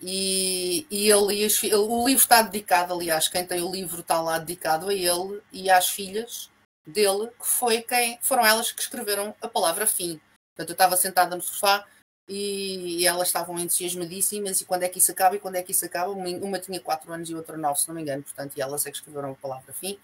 E, 0.05 0.85
e 0.91 1.09
ele, 1.09 1.33
e 1.33 1.45
as, 1.45 1.63
o 1.63 2.05
livro 2.05 2.21
está 2.21 2.41
dedicado, 2.41 2.93
aliás, 2.93 3.29
quem 3.29 3.45
tem 3.45 3.61
o 3.61 3.71
livro 3.71 4.01
está 4.01 4.21
lá 4.21 4.37
dedicado 4.37 4.89
a 4.89 4.93
ele 4.93 5.41
e 5.49 5.69
às 5.69 5.89
filhas 5.89 6.51
dele, 6.85 7.29
que 7.39 7.47
foi 7.47 7.81
quem 7.81 8.19
foram 8.21 8.45
elas 8.45 8.69
que 8.69 8.81
escreveram 8.81 9.33
a 9.41 9.47
palavra 9.47 9.87
fim. 9.87 10.19
Portanto, 10.53 10.69
eu 10.69 10.73
estava 10.73 10.97
sentada 10.97 11.35
no 11.37 11.41
sofá 11.41 11.87
e, 12.27 12.99
e 12.99 13.07
elas 13.07 13.29
estavam 13.29 13.57
entusiasmadíssimas. 13.57 14.59
E 14.59 14.65
quando 14.65 14.83
é 14.83 14.89
que 14.89 14.99
isso 14.99 15.11
acaba? 15.11 15.37
E 15.37 15.39
quando 15.39 15.55
é 15.55 15.63
que 15.63 15.71
isso 15.71 15.85
acaba? 15.85 16.11
Uma, 16.11 16.27
uma 16.27 16.59
tinha 16.59 16.81
4 16.81 17.13
anos 17.13 17.29
e 17.29 17.35
outra 17.35 17.57
9, 17.57 17.79
se 17.79 17.87
não 17.87 17.95
me 17.95 18.01
engano. 18.01 18.23
Portanto, 18.23 18.57
e 18.57 18.61
elas 18.61 18.85
é 18.85 18.91
que 18.91 18.97
escreveram 18.97 19.31
a 19.31 19.35
palavra 19.35 19.71
fim. 19.71 19.97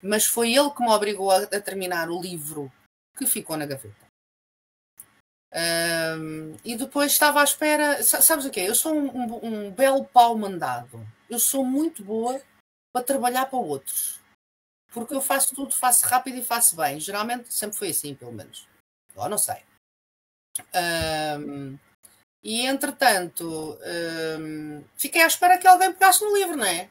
Mas 0.00 0.26
foi 0.26 0.54
ele 0.54 0.70
que 0.70 0.80
me 0.80 0.90
obrigou 0.90 1.30
a, 1.30 1.38
a 1.38 1.60
terminar 1.60 2.08
o 2.08 2.20
livro 2.20 2.72
que 3.16 3.26
ficou 3.26 3.56
na 3.56 3.66
gaveta. 3.66 4.09
Um, 5.52 6.56
e 6.64 6.76
depois 6.76 7.12
estava 7.12 7.40
à 7.40 7.44
espera. 7.44 8.02
Sabes 8.02 8.44
o 8.44 8.50
quê? 8.50 8.60
Eu 8.60 8.74
sou 8.74 8.94
um, 8.94 9.08
um, 9.08 9.46
um, 9.46 9.70
belo 9.70 10.04
pau 10.04 10.36
mandado. 10.36 11.06
Eu 11.28 11.38
sou 11.38 11.64
muito 11.64 12.04
boa 12.04 12.40
para 12.92 13.04
trabalhar 13.04 13.46
para 13.46 13.58
outros. 13.58 14.20
Porque 14.92 15.14
eu 15.14 15.20
faço 15.20 15.54
tudo, 15.54 15.74
faço 15.74 16.06
rápido 16.06 16.38
e 16.38 16.44
faço 16.44 16.76
bem. 16.76 16.98
Geralmente 17.00 17.52
sempre 17.52 17.76
foi 17.76 17.90
assim, 17.90 18.14
pelo 18.14 18.32
menos. 18.32 18.68
Eu 19.16 19.28
não 19.28 19.38
sei. 19.38 19.62
E 22.42 22.66
entretanto, 22.66 23.78
fiquei 24.96 25.22
à 25.22 25.26
espera 25.26 25.58
que 25.58 25.66
alguém 25.66 25.92
pegasse 25.92 26.24
no 26.24 26.34
livro, 26.34 26.56
não 26.56 26.64
é? 26.64 26.90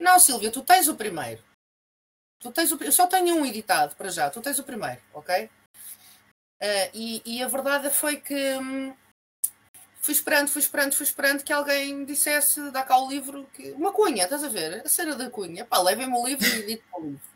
Não, 0.00 0.18
Silvia, 0.18 0.50
tu 0.50 0.62
tens 0.62 0.88
o 0.88 0.96
primeiro. 0.96 1.42
Tu 2.38 2.52
tens 2.52 2.70
o, 2.72 2.82
eu 2.82 2.92
só 2.92 3.06
tenho 3.06 3.36
um 3.36 3.46
editado 3.46 3.96
para 3.96 4.10
já. 4.10 4.30
Tu 4.30 4.40
tens 4.40 4.58
o 4.58 4.64
primeiro, 4.64 5.00
ok? 5.12 5.50
Uh, 6.62 6.88
e, 6.94 7.22
e, 7.24 7.42
a 7.42 7.48
verdade 7.48 7.90
foi 7.90 8.16
que 8.16 8.34
hum, 8.56 8.94
fui 10.00 10.14
esperando, 10.14 10.48
fui 10.48 10.60
esperando, 10.60 10.94
fui 10.94 11.04
esperando 11.04 11.42
que 11.42 11.52
alguém 11.52 11.94
me 11.94 12.06
dissesse, 12.06 12.70
dá 12.70 12.82
cá 12.82 12.98
o 12.98 13.08
livro, 13.08 13.46
que, 13.52 13.72
uma 13.72 13.92
cunha, 13.92 14.24
estás 14.24 14.44
a 14.44 14.48
ver? 14.48 14.82
A 14.84 14.88
cena 14.88 15.14
da 15.14 15.28
cunha, 15.28 15.64
pá, 15.64 15.80
levem-me 15.82 16.16
o 16.16 16.24
livro 16.24 16.46
e 16.46 16.60
edito 16.60 16.84
o 16.94 17.02
livro. 17.02 17.34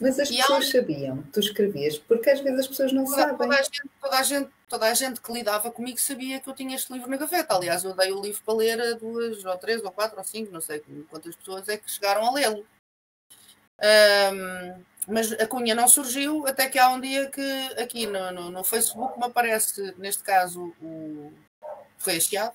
Mas 0.00 0.18
as 0.18 0.30
e 0.30 0.36
pessoas 0.38 0.66
há... 0.66 0.72
sabiam 0.72 1.22
tu 1.30 1.40
escrevias, 1.40 1.98
porque 1.98 2.30
às 2.30 2.40
vezes 2.40 2.60
as 2.60 2.68
pessoas 2.68 2.92
não 2.92 3.04
toda, 3.04 3.16
sabem. 3.16 3.36
Toda 3.36 3.54
a, 3.54 3.62
gente, 3.62 3.90
toda, 4.00 4.18
a 4.18 4.22
gente, 4.22 4.50
toda 4.68 4.86
a 4.86 4.94
gente 4.94 5.20
que 5.20 5.32
lidava 5.32 5.70
comigo 5.70 6.00
sabia 6.00 6.40
que 6.40 6.48
eu 6.48 6.54
tinha 6.54 6.74
este 6.74 6.90
livro 6.92 7.10
na 7.10 7.18
gaveta. 7.18 7.54
Aliás, 7.54 7.84
eu 7.84 7.94
dei 7.94 8.10
o 8.10 8.20
livro 8.20 8.42
para 8.42 8.54
ler 8.54 8.80
a 8.80 8.92
duas, 8.94 9.44
ou 9.44 9.58
três, 9.58 9.84
ou 9.84 9.90
quatro, 9.90 10.16
ou 10.16 10.24
cinco, 10.24 10.50
não 10.50 10.60
sei 10.60 10.82
quantas 11.10 11.36
pessoas 11.36 11.68
é 11.68 11.76
que 11.76 11.90
chegaram 11.90 12.26
a 12.26 12.32
lê-lo. 12.32 12.66
Um, 13.82 14.84
mas 15.10 15.32
a 15.32 15.46
cunha 15.46 15.74
não 15.74 15.88
surgiu 15.88 16.46
até 16.46 16.68
que 16.68 16.78
há 16.78 16.88
um 16.90 17.00
dia 17.00 17.28
que 17.30 17.42
aqui 17.80 18.06
no, 18.06 18.30
no, 18.32 18.50
no 18.50 18.64
Facebook 18.64 19.18
me 19.18 19.24
aparece, 19.24 19.94
neste 19.98 20.22
caso, 20.22 20.74
o 20.80 21.32
hasteado. 22.06 22.54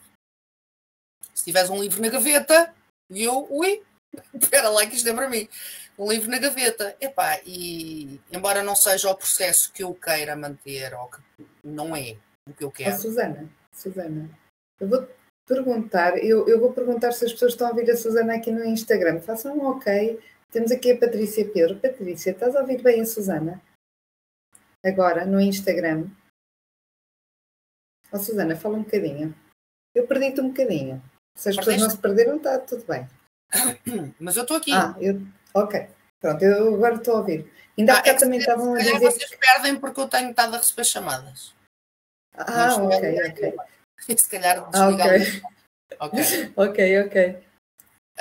Se 1.33 1.45
tivesse 1.45 1.71
um 1.71 1.81
livro 1.81 2.01
na 2.01 2.09
gaveta, 2.09 2.73
e 3.11 3.23
eu, 3.23 3.45
ui, 3.49 3.83
espera 4.33 4.69
lá 4.69 4.85
que 4.85 4.95
isto 4.95 5.09
é 5.09 5.13
para 5.13 5.29
mim. 5.29 5.47
Um 5.97 6.09
livro 6.09 6.29
na 6.29 6.39
gaveta. 6.39 6.95
Epá, 6.99 7.39
e 7.45 8.19
embora 8.31 8.63
não 8.63 8.75
seja 8.75 9.09
o 9.09 9.15
processo 9.15 9.71
que 9.71 9.83
eu 9.83 9.93
queira 9.93 10.35
manter, 10.35 10.93
ou 10.93 11.07
que 11.07 11.21
não 11.63 11.95
é 11.95 12.17
o 12.47 12.53
que 12.53 12.63
eu 12.63 12.71
quero. 12.71 12.95
Oh, 12.95 12.99
Susana, 12.99 13.49
Susana, 13.73 14.29
eu 14.79 14.87
vou 14.87 15.07
perguntar, 15.47 16.17
eu, 16.17 16.47
eu 16.47 16.59
vou 16.59 16.73
perguntar 16.73 17.11
se 17.11 17.25
as 17.25 17.33
pessoas 17.33 17.51
estão 17.51 17.67
a 17.67 17.71
ouvir 17.71 17.89
a 17.91 17.97
Susana 17.97 18.35
aqui 18.35 18.51
no 18.51 18.63
Instagram. 18.63 19.19
Façam 19.21 19.57
um 19.57 19.65
ok 19.65 20.19
temos 20.55 20.71
aqui 20.71 20.93
a 20.93 20.97
Patrícia 20.97 21.51
Pedro. 21.51 21.77
Patrícia, 21.81 22.31
estás 22.31 22.55
a 22.55 22.61
ouvir 22.61 22.81
bem 22.81 23.01
a 23.01 23.05
Susana? 23.05 23.61
Agora, 24.81 25.25
no 25.25 25.41
Instagram. 25.41 26.09
Ó 28.09 28.15
oh, 28.15 28.17
Susana, 28.17 28.55
fala 28.55 28.77
um 28.77 28.83
bocadinho. 28.83 29.35
Eu 29.93 30.07
perdi-te 30.07 30.39
um 30.39 30.47
bocadinho. 30.47 31.03
Se 31.37 31.49
as 31.49 31.57
pessoas 31.57 31.81
não 31.81 31.89
se 31.89 31.97
perderam, 31.97 32.37
está 32.37 32.57
tudo 32.59 32.85
bem. 32.85 33.05
Mas 34.17 34.37
eu 34.37 34.43
estou 34.43 34.55
aqui. 34.55 34.71
Ah, 34.71 34.95
eu... 35.01 35.21
ok. 35.53 35.89
Pronto, 36.21 36.41
eu 36.41 36.75
agora 36.75 36.95
estou 36.95 37.15
a 37.15 37.19
ouvir. 37.19 37.51
Ainda 37.77 37.97
ah, 37.97 38.03
é 38.05 38.13
também 38.13 38.39
estavam 38.39 38.75
a 38.75 38.77
dizer. 38.77 38.97
Vocês 38.99 39.35
perdem 39.35 39.77
porque 39.77 39.99
eu 39.99 40.07
tenho 40.07 40.29
estado 40.29 40.55
a 40.55 40.57
receber 40.57 40.85
chamadas. 40.85 41.53
Ah, 42.33 42.75
ok, 42.79 43.19
ok. 43.29 43.55
Se 44.15 44.29
calhar 44.29 44.69
desligar. 44.69 45.19
Ah, 45.99 46.05
ok. 46.05 46.53
ok, 46.55 46.99
ok. 47.01 47.43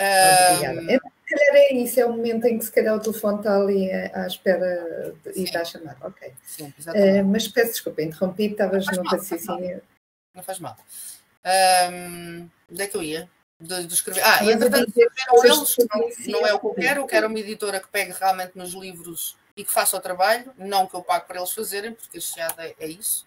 Um... 0.00 0.54
Obrigada 0.54 0.82
se 0.82 1.13
calhar 1.34 1.56
é 1.56 1.74
isso, 1.74 2.00
é 2.00 2.06
o 2.06 2.12
momento 2.12 2.44
em 2.46 2.58
que 2.58 2.64
se 2.64 2.72
calhar 2.72 2.94
o 2.94 3.00
telefone 3.00 3.38
está 3.38 3.56
ali 3.56 3.92
à 3.92 4.26
espera 4.26 5.14
de, 5.24 5.40
e 5.40 5.44
está 5.44 5.60
a 5.60 5.64
chamar, 5.64 5.96
ok. 6.00 6.32
Sim, 6.44 6.72
uh, 6.80 7.24
mas 7.24 7.48
peço 7.48 7.72
desculpa, 7.72 8.02
interrompi, 8.02 8.46
estavas 8.46 8.86
no 8.86 9.02
raciocínio. 9.02 9.82
Não 10.34 10.42
faz 10.42 10.58
mal. 10.58 10.76
Um, 11.92 12.48
onde 12.70 12.82
é 12.82 12.86
que 12.86 12.96
eu 12.96 13.02
ia? 13.02 13.28
De, 13.60 13.86
de 13.86 13.94
escrever. 13.94 14.22
Ah, 14.24 14.44
entretanto, 14.44 14.92
eles, 14.96 15.76
não, 16.26 16.40
não 16.40 16.46
é 16.46 16.52
o 16.54 16.58
que 16.58 16.66
eu 16.66 16.74
quero, 16.74 17.00
eu 17.00 17.06
quero 17.06 17.26
uma 17.28 17.38
editora 17.38 17.80
que 17.80 17.88
pegue 17.88 18.12
realmente 18.12 18.52
nos 18.56 18.72
livros 18.72 19.36
e 19.56 19.64
que 19.64 19.72
faça 19.72 19.96
o 19.96 20.00
trabalho, 20.00 20.52
não 20.58 20.86
que 20.86 20.94
eu 20.94 21.02
pague 21.02 21.26
para 21.26 21.38
eles 21.38 21.52
fazerem, 21.52 21.94
porque 21.94 22.18
este 22.18 22.36
já 22.36 22.52
é, 22.58 22.74
é 22.78 22.88
isso. 22.88 23.24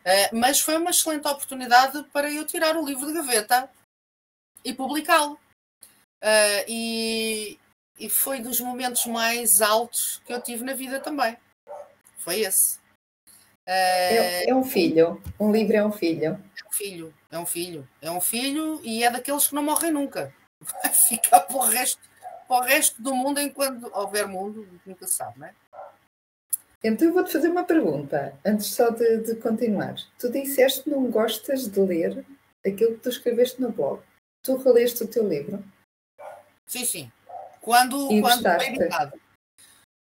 Uh, 0.00 0.36
mas 0.36 0.60
foi 0.60 0.76
uma 0.76 0.90
excelente 0.90 1.28
oportunidade 1.28 2.02
para 2.12 2.30
eu 2.30 2.44
tirar 2.44 2.76
o 2.76 2.84
livro 2.84 3.06
de 3.06 3.12
gaveta 3.12 3.70
e 4.64 4.74
publicá-lo. 4.74 5.38
Uh, 6.22 6.64
e, 6.66 7.58
e 7.98 8.08
foi 8.08 8.40
dos 8.40 8.60
momentos 8.60 9.06
mais 9.06 9.62
altos 9.62 10.20
que 10.26 10.32
eu 10.32 10.40
tive 10.40 10.64
na 10.64 10.74
vida 10.74 10.98
também. 11.00 11.36
Foi 12.18 12.40
esse. 12.40 12.78
Uh, 13.66 13.70
é, 13.70 14.50
é, 14.50 14.54
um 14.54 14.64
filho, 14.64 15.22
um 15.38 15.52
livro 15.52 15.76
é 15.76 15.84
um 15.84 15.92
filho. 15.92 16.42
É 16.56 16.68
um 16.68 16.72
filho, 16.72 17.14
é 17.30 17.38
um 17.38 17.46
filho, 17.46 17.88
é 18.00 18.10
um 18.10 18.20
filho 18.20 18.80
e 18.82 19.04
é 19.04 19.10
daqueles 19.10 19.48
que 19.48 19.54
não 19.54 19.62
morrem 19.62 19.92
nunca. 19.92 20.34
Vai 20.82 20.92
ficar 20.92 21.40
para 21.40 21.56
o 21.56 21.64
resto, 21.64 22.00
para 22.48 22.56
o 22.56 22.60
resto 22.62 23.00
do 23.00 23.14
mundo 23.14 23.40
enquanto 23.40 23.90
houver 23.94 24.26
mundo, 24.26 24.66
nunca 24.84 25.06
se 25.06 25.14
sabe, 25.14 25.38
não 25.38 25.46
é? 25.46 25.54
Então 26.82 27.08
eu 27.08 27.14
vou-te 27.14 27.32
fazer 27.32 27.48
uma 27.48 27.64
pergunta, 27.64 28.38
antes 28.44 28.66
só 28.66 28.90
de, 28.90 29.18
de 29.18 29.34
continuar. 29.36 29.96
Tu 30.18 30.30
disseste 30.30 30.84
que 30.84 30.90
não 30.90 31.10
gostas 31.10 31.66
de 31.68 31.80
ler 31.80 32.24
aquilo 32.64 32.94
que 32.94 33.00
tu 33.00 33.08
escreveste 33.08 33.60
no 33.60 33.72
blog. 33.72 34.00
Tu 34.44 34.56
releste 34.56 35.02
o 35.02 35.08
teu 35.08 35.28
livro? 35.28 35.62
Sim, 36.68 36.84
sim. 36.84 37.12
Quando, 37.62 38.12
e 38.12 38.20
quando 38.20 38.46
editado. 38.46 39.18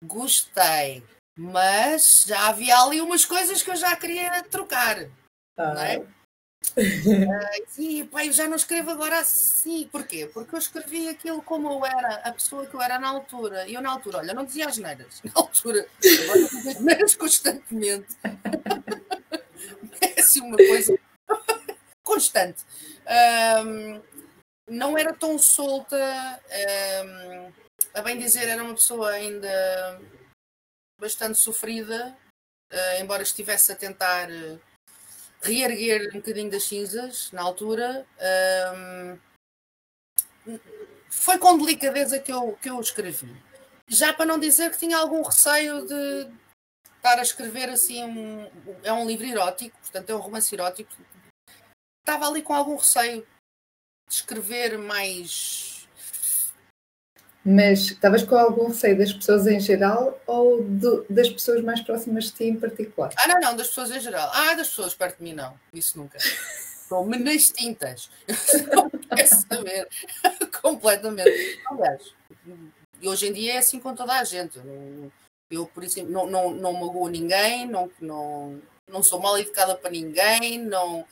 Gostei. 0.04 1.02
Mas 1.36 2.24
já 2.26 2.48
havia 2.48 2.78
ali 2.78 3.00
umas 3.00 3.24
coisas 3.24 3.62
que 3.62 3.70
eu 3.70 3.76
já 3.76 3.96
queria 3.96 4.42
trocar. 4.44 5.08
Ah. 5.56 5.74
Não 5.74 5.80
é? 5.80 5.98
uh, 5.98 7.64
sim, 7.66 8.04
pai, 8.06 8.28
eu 8.28 8.32
já 8.32 8.46
não 8.46 8.56
escrevo 8.56 8.90
agora 8.90 9.18
assim. 9.18 9.88
Porquê? 9.90 10.30
Porque 10.32 10.54
eu 10.54 10.58
escrevi 10.58 11.08
aquilo 11.08 11.42
como 11.42 11.70
eu 11.70 11.86
era, 11.86 12.16
a 12.16 12.32
pessoa 12.32 12.66
que 12.66 12.74
eu 12.74 12.82
era 12.82 12.98
na 12.98 13.08
altura. 13.08 13.66
E 13.66 13.74
eu, 13.74 13.80
na 13.80 13.90
altura, 13.90 14.18
olha, 14.18 14.34
não 14.34 14.44
dizia 14.44 14.68
as 14.68 14.76
neiras. 14.76 15.22
Na 15.24 15.32
altura, 15.34 15.86
agora 16.24 16.42
dizia 16.42 16.72
as 16.72 16.80
neiras 16.80 17.14
constantemente. 17.14 18.16
é 20.02 20.20
assim 20.20 20.42
uma 20.42 20.58
coisa 20.58 20.98
constante. 22.04 22.64
Um, 23.64 24.19
não 24.70 24.96
era 24.96 25.12
tão 25.12 25.36
solta. 25.36 25.96
Um, 27.04 27.52
a 27.92 28.02
bem 28.02 28.16
dizer, 28.16 28.48
era 28.48 28.62
uma 28.62 28.74
pessoa 28.74 29.10
ainda 29.10 30.00
bastante 30.98 31.38
sofrida, 31.38 32.16
uh, 32.72 33.00
embora 33.00 33.22
estivesse 33.22 33.72
a 33.72 33.76
tentar 33.76 34.30
uh, 34.30 34.60
reerguer 35.42 36.10
um 36.10 36.18
bocadinho 36.18 36.50
das 36.50 36.64
cinzas 36.64 37.32
na 37.32 37.42
altura. 37.42 38.06
Um, 38.76 39.18
foi 41.10 41.38
com 41.38 41.58
delicadeza 41.58 42.20
que 42.20 42.32
eu, 42.32 42.56
que 42.62 42.70
eu 42.70 42.80
escrevi. 42.80 43.34
Já 43.88 44.12
para 44.12 44.26
não 44.26 44.38
dizer 44.38 44.70
que 44.70 44.78
tinha 44.78 44.96
algum 44.96 45.22
receio 45.22 45.84
de 45.84 46.30
estar 46.96 47.18
a 47.18 47.22
escrever 47.22 47.68
assim, 47.68 48.04
um, 48.04 48.48
é 48.84 48.92
um 48.92 49.04
livro 49.04 49.26
erótico, 49.26 49.76
portanto 49.80 50.10
é 50.10 50.14
um 50.14 50.20
romance 50.20 50.54
erótico. 50.54 50.92
Estava 52.00 52.28
ali 52.28 52.40
com 52.40 52.54
algum 52.54 52.76
receio 52.76 53.26
de 54.10 54.16
escrever 54.16 54.76
mais 54.76 55.70
mas 57.42 57.80
estavas 57.86 58.22
com 58.22 58.36
algum 58.36 58.68
receio 58.68 58.98
das 58.98 59.12
pessoas 59.12 59.46
em 59.46 59.58
geral 59.58 60.20
ou 60.26 60.62
das 61.08 61.30
pessoas 61.30 61.62
mais 61.62 61.80
próximas 61.80 62.24
de 62.24 62.32
ti 62.32 62.44
em 62.44 62.56
particular? 62.56 63.10
Ah, 63.16 63.28
não, 63.28 63.40
não, 63.40 63.56
das 63.56 63.68
pessoas 63.68 63.90
em 63.90 64.00
geral. 64.00 64.30
Ah, 64.34 64.54
das 64.54 64.68
pessoas 64.68 64.94
perto 64.94 65.18
de 65.18 65.24
mim, 65.24 65.32
não. 65.32 65.58
Isso 65.72 65.98
nunca. 65.98 66.18
Estou-me 66.18 67.16
nas 67.18 67.50
tintas. 67.50 68.10
Não 68.74 68.90
quero 68.90 69.28
saber. 69.28 69.88
Completamente. 70.60 71.60
Aliás, 71.70 72.14
e 73.00 73.08
hoje 73.08 73.28
em 73.28 73.32
dia 73.32 73.54
é 73.54 73.58
assim 73.58 73.80
com 73.80 73.94
toda 73.94 74.18
a 74.18 74.24
gente. 74.24 74.60
Eu, 75.50 75.66
por 75.66 75.82
exemplo, 75.82 76.12
não, 76.12 76.26
não, 76.26 76.50
não 76.50 76.72
magoo 76.72 77.08
ninguém, 77.08 77.66
não, 77.66 77.90
não, 78.00 78.60
não 78.90 79.02
sou 79.02 79.20
mal 79.20 79.38
educada 79.38 79.74
para 79.74 79.90
ninguém, 79.90 80.58
não 80.58 81.06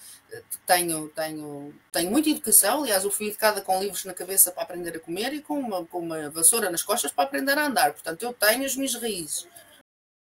tenho, 0.66 1.08
tenho, 1.08 1.74
tenho 1.90 2.10
muita 2.10 2.28
educação. 2.28 2.82
Aliás, 2.82 3.04
eu 3.04 3.10
fui 3.10 3.28
educada 3.28 3.60
com 3.60 3.80
livros 3.80 4.04
na 4.04 4.14
cabeça 4.14 4.52
para 4.52 4.62
aprender 4.62 4.96
a 4.96 5.00
comer 5.00 5.32
e 5.32 5.42
com 5.42 5.58
uma, 5.58 5.84
com 5.86 5.98
uma 5.98 6.28
vassoura 6.30 6.70
nas 6.70 6.82
costas 6.82 7.10
para 7.10 7.24
aprender 7.24 7.56
a 7.56 7.66
andar. 7.66 7.92
Portanto, 7.92 8.22
eu 8.22 8.32
tenho 8.32 8.64
as 8.64 8.76
minhas 8.76 8.94
raízes. 8.94 9.48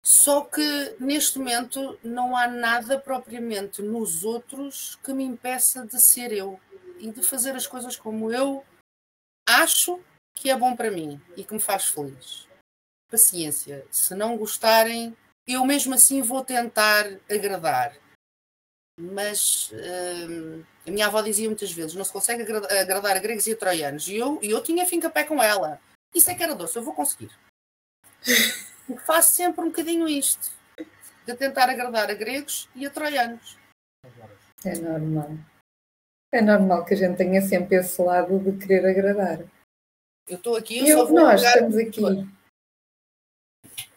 Só 0.01 0.41
que 0.41 0.95
neste 0.99 1.37
momento 1.37 1.99
não 2.01 2.35
há 2.35 2.47
nada 2.47 2.97
propriamente 2.97 3.81
nos 3.81 4.23
outros 4.23 4.97
que 5.03 5.13
me 5.13 5.23
impeça 5.23 5.85
de 5.85 5.99
ser 5.99 6.31
eu 6.31 6.59
e 6.97 7.11
de 7.11 7.21
fazer 7.21 7.55
as 7.55 7.67
coisas 7.67 7.97
como 7.97 8.31
eu 8.31 8.65
acho 9.47 9.99
que 10.33 10.49
é 10.49 10.55
bom 10.55 10.75
para 10.75 10.91
mim 10.91 11.21
e 11.35 11.43
que 11.43 11.53
me 11.53 11.59
faz 11.59 11.85
feliz. 11.85 12.47
Paciência. 13.09 13.85
Se 13.91 14.15
não 14.15 14.37
gostarem, 14.37 15.15
eu 15.53 15.65
mesmo 15.65 15.93
assim 15.95 16.21
vou 16.21 16.43
tentar 16.43 17.05
agradar. 17.29 17.97
Mas 18.99 19.71
hum, 19.73 20.63
a 20.85 20.91
minha 20.91 21.07
avó 21.07 21.21
dizia 21.21 21.47
muitas 21.47 21.71
vezes: 21.71 21.95
não 21.95 22.03
se 22.03 22.11
consegue 22.11 22.43
agradar 22.43 23.15
a 23.15 23.19
gregos 23.19 23.47
e 23.47 23.53
a 23.53 23.55
troianos. 23.55 24.07
E 24.07 24.17
eu, 24.17 24.39
eu 24.41 24.61
tinha 24.61 24.85
fim 24.85 25.03
a 25.03 25.09
pé 25.09 25.23
com 25.23 25.41
ela. 25.41 25.79
Isso 26.13 26.29
é 26.29 26.35
que 26.35 26.43
era 26.43 26.55
doce, 26.55 26.77
eu 26.77 26.83
vou 26.83 26.93
conseguir. 26.93 27.31
faço 29.05 29.35
sempre 29.35 29.61
um 29.61 29.69
bocadinho 29.69 30.07
isto: 30.07 30.51
de 31.25 31.33
tentar 31.35 31.69
agradar 31.69 32.09
a 32.09 32.13
gregos 32.13 32.69
e 32.75 32.85
a 32.85 32.89
troianos. 32.89 33.57
É 34.65 34.75
normal. 34.75 35.37
É 36.31 36.41
normal 36.41 36.85
que 36.85 36.93
a 36.93 36.97
gente 36.97 37.17
tenha 37.17 37.41
sempre 37.41 37.77
esse 37.77 38.01
lado 38.01 38.37
de 38.39 38.57
querer 38.59 38.85
agradar. 38.85 39.39
Eu 40.27 40.37
estou 40.37 40.55
aqui, 40.55 40.87
eu, 40.87 40.99
eu 40.99 41.13
Nós 41.13 41.41
estamos 41.41 41.75
aqui. 41.77 42.01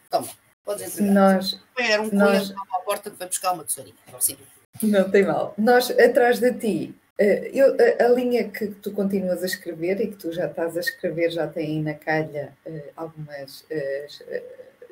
Toma. 0.09 0.42
Podes 0.65 0.99
entregar. 0.99 1.13
Nós, 1.13 1.59
Era 1.77 2.01
um 2.01 2.09
nós... 2.11 2.47
cliente 2.47 2.61
à 2.73 2.79
porta 2.79 3.09
que 3.11 3.17
foi 3.17 3.27
buscar 3.27 3.53
uma 3.53 3.63
tesourinha. 3.63 3.95
Sim. 4.19 4.37
Não 4.81 5.09
tem 5.09 5.23
mal. 5.23 5.53
Nós, 5.57 5.91
atrás 5.91 6.39
de 6.39 6.53
ti, 6.53 6.95
eh, 7.17 7.51
eu, 7.53 7.75
a, 7.99 8.05
a, 8.05 8.07
linha 8.09 8.49
que 8.49 8.67
tu 8.67 8.91
continuas 8.91 9.43
a 9.43 9.45
escrever 9.45 10.01
e 10.01 10.07
que 10.07 10.15
tu 10.15 10.31
já 10.31 10.47
estás 10.47 10.75
a 10.75 10.79
escrever 10.79 11.29
já 11.29 11.47
tem 11.47 11.83
na 11.83 11.93
calha 11.93 12.53
uh, 12.65 12.81
algumas 12.95 13.61
uh, 13.61 14.41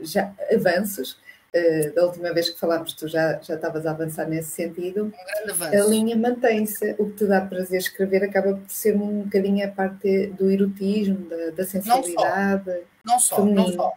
já, 0.01 0.34
avanços. 0.53 1.17
Uh, 1.53 1.93
da 1.93 2.05
última 2.05 2.32
vez 2.34 2.49
que 2.49 2.59
falámos, 2.59 2.93
tu 2.93 3.07
já, 3.07 3.39
já 3.41 3.55
estavas 3.55 3.86
a 3.86 3.91
avançar 3.91 4.28
nesse 4.28 4.51
sentido. 4.51 5.05
Um 5.05 5.09
grande 5.09 5.51
avanço. 5.51 5.76
A 5.76 5.89
linha 5.89 6.15
mantém-se. 6.15 6.95
O 6.99 7.09
que 7.09 7.17
te 7.17 7.26
dá 7.26 7.41
prazer 7.41 7.80
escrever 7.80 8.24
acaba 8.24 8.53
por 8.53 8.69
ser 8.69 8.95
um 8.95 9.24
bocadinho 9.24 9.65
a 9.65 9.72
parte 9.72 10.28
do 10.28 10.49
erotismo, 10.49 11.28
da, 11.28 11.49
da 11.49 11.65
sensibilidade. 11.65 12.84
Não 13.03 13.19
só, 13.19 13.43
não 13.43 13.65
só. 13.65 13.72
Não 13.72 13.74
só. 13.74 13.93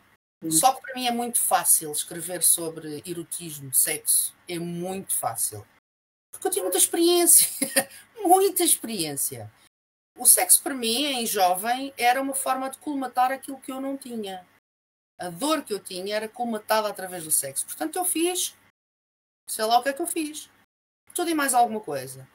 Só 0.50 0.74
que 0.74 0.82
para 0.82 0.94
mim 0.94 1.06
é 1.06 1.10
muito 1.10 1.40
fácil 1.40 1.90
escrever 1.92 2.42
sobre 2.42 3.02
erotismo, 3.06 3.72
sexo. 3.72 4.34
É 4.48 4.58
muito 4.58 5.16
fácil. 5.16 5.66
Porque 6.30 6.46
eu 6.46 6.50
tive 6.50 6.62
muita 6.62 6.78
experiência. 6.78 7.48
muita 8.22 8.62
experiência. 8.62 9.50
O 10.18 10.26
sexo 10.26 10.62
para 10.62 10.74
mim, 10.74 11.04
em 11.04 11.26
jovem, 11.26 11.92
era 11.96 12.20
uma 12.20 12.34
forma 12.34 12.70
de 12.70 12.78
colmatar 12.78 13.32
aquilo 13.32 13.60
que 13.60 13.72
eu 13.72 13.80
não 13.80 13.96
tinha. 13.96 14.46
A 15.18 15.28
dor 15.28 15.64
que 15.64 15.72
eu 15.72 15.80
tinha 15.80 16.16
era 16.16 16.28
colmatada 16.28 16.88
através 16.88 17.24
do 17.24 17.30
sexo. 17.30 17.66
Portanto, 17.66 17.96
eu 17.96 18.04
fiz, 18.04 18.54
sei 19.48 19.64
lá 19.64 19.78
o 19.78 19.82
que 19.82 19.88
é 19.88 19.92
que 19.92 20.02
eu 20.02 20.06
fiz. 20.06 20.50
Tudo 21.14 21.30
e 21.30 21.34
mais 21.34 21.54
alguma 21.54 21.80
coisa. 21.80 22.28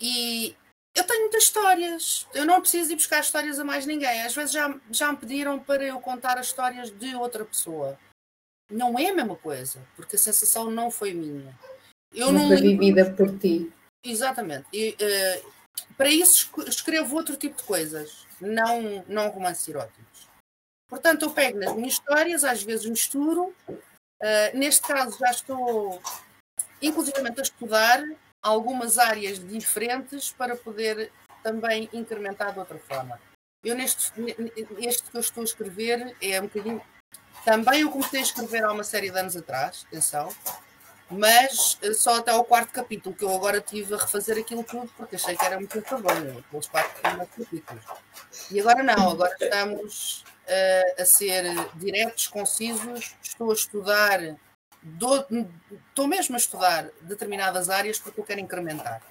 E 0.00 0.56
eu 1.00 1.06
tenho 1.06 1.20
muitas 1.20 1.44
histórias. 1.44 2.26
Eu 2.34 2.44
não 2.44 2.60
preciso 2.60 2.92
ir 2.92 2.96
buscar 2.96 3.20
histórias 3.20 3.58
a 3.58 3.64
mais 3.64 3.86
ninguém. 3.86 4.22
Às 4.22 4.34
vezes 4.34 4.52
já, 4.52 4.74
já 4.90 5.10
me 5.10 5.18
pediram 5.18 5.58
para 5.58 5.82
eu 5.82 6.00
contar 6.00 6.38
as 6.38 6.46
histórias 6.46 6.90
de 6.90 7.14
outra 7.14 7.44
pessoa. 7.44 7.98
Não 8.70 8.98
é 8.98 9.08
a 9.08 9.14
mesma 9.14 9.34
coisa, 9.34 9.80
porque 9.96 10.16
a 10.16 10.18
sensação 10.18 10.70
não 10.70 10.90
foi 10.90 11.12
minha. 11.12 11.58
Eu 12.12 12.30
não, 12.30 12.46
foi 12.48 12.56
vivida 12.58 13.10
por 13.12 13.36
ti. 13.38 13.72
Exatamente. 14.04 14.66
E, 14.72 14.90
uh, 14.90 15.52
para 15.96 16.10
isso 16.10 16.50
escrevo 16.66 17.16
outro 17.16 17.36
tipo 17.36 17.56
de 17.56 17.64
coisas, 17.64 18.26
não, 18.40 19.04
não 19.08 19.28
romances 19.28 19.66
eróticos. 19.68 20.28
Portanto, 20.88 21.22
eu 21.22 21.30
pego 21.30 21.58
nas 21.58 21.74
minhas 21.74 21.94
histórias, 21.94 22.44
às 22.44 22.62
vezes 22.62 22.86
misturo. 22.86 23.54
Uh, 23.68 24.54
neste 24.54 24.86
caso, 24.86 25.18
já 25.18 25.30
estou, 25.30 26.00
inclusivamente, 26.82 27.40
a 27.40 27.42
estudar 27.42 28.04
algumas 28.42 28.98
áreas 28.98 29.38
diferentes 29.38 30.32
para 30.32 30.56
poder 30.56 31.12
também 31.42 31.88
incrementar 31.92 32.52
de 32.52 32.58
outra 32.58 32.78
forma. 32.78 33.18
Eu 33.62 33.74
neste 33.74 34.12
este 34.78 35.10
que 35.10 35.16
eu 35.16 35.20
estou 35.20 35.42
a 35.42 35.44
escrever 35.44 36.16
é 36.20 36.40
um 36.40 36.44
bocadinho. 36.44 36.82
Também 37.44 37.82
eu 37.82 37.90
comecei 37.90 38.20
a 38.20 38.22
escrever 38.22 38.64
há 38.64 38.72
uma 38.72 38.84
série 38.84 39.10
de 39.10 39.18
anos 39.18 39.36
atrás, 39.36 39.86
atenção, 39.88 40.34
mas 41.10 41.78
só 41.96 42.18
até 42.18 42.30
ao 42.30 42.44
quarto 42.44 42.72
capítulo, 42.72 43.14
que 43.14 43.24
eu 43.24 43.34
agora 43.34 43.60
tive 43.60 43.94
a 43.94 43.98
refazer 43.98 44.38
aquilo 44.38 44.62
tudo, 44.62 44.90
porque 44.96 45.16
achei 45.16 45.36
que 45.36 45.44
era 45.44 45.56
muito 45.56 45.80
trabalho, 45.82 46.38
aqueles 46.38 46.68
quatro 46.68 47.02
capítulos. 47.02 47.84
E 48.50 48.60
agora 48.60 48.82
não, 48.82 49.10
agora 49.10 49.34
estamos 49.40 50.24
uh, 50.46 51.02
a 51.02 51.04
ser 51.04 51.44
diretos, 51.74 52.28
concisos, 52.28 53.16
estou 53.22 53.50
a 53.50 53.54
estudar 53.54 54.20
estou 54.82 56.06
mesmo 56.06 56.34
a 56.34 56.38
estudar 56.38 56.88
determinadas 57.02 57.68
áreas 57.68 57.98
porque 57.98 58.20
eu 58.20 58.24
quero 58.24 58.40
incrementar. 58.40 59.02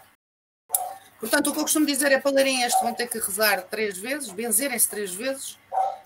Portanto, 1.19 1.49
o 1.49 1.53
que 1.53 1.59
eu 1.59 1.63
costumo 1.63 1.85
dizer 1.85 2.11
é 2.11 2.19
para 2.19 2.31
lerem 2.31 2.63
este 2.63 2.81
vão 2.81 2.93
ter 2.93 3.07
que 3.07 3.19
rezar 3.19 3.61
três 3.63 3.97
vezes, 3.97 4.31
benzerem-se 4.31 4.89
três 4.89 5.13
vezes, 5.13 5.59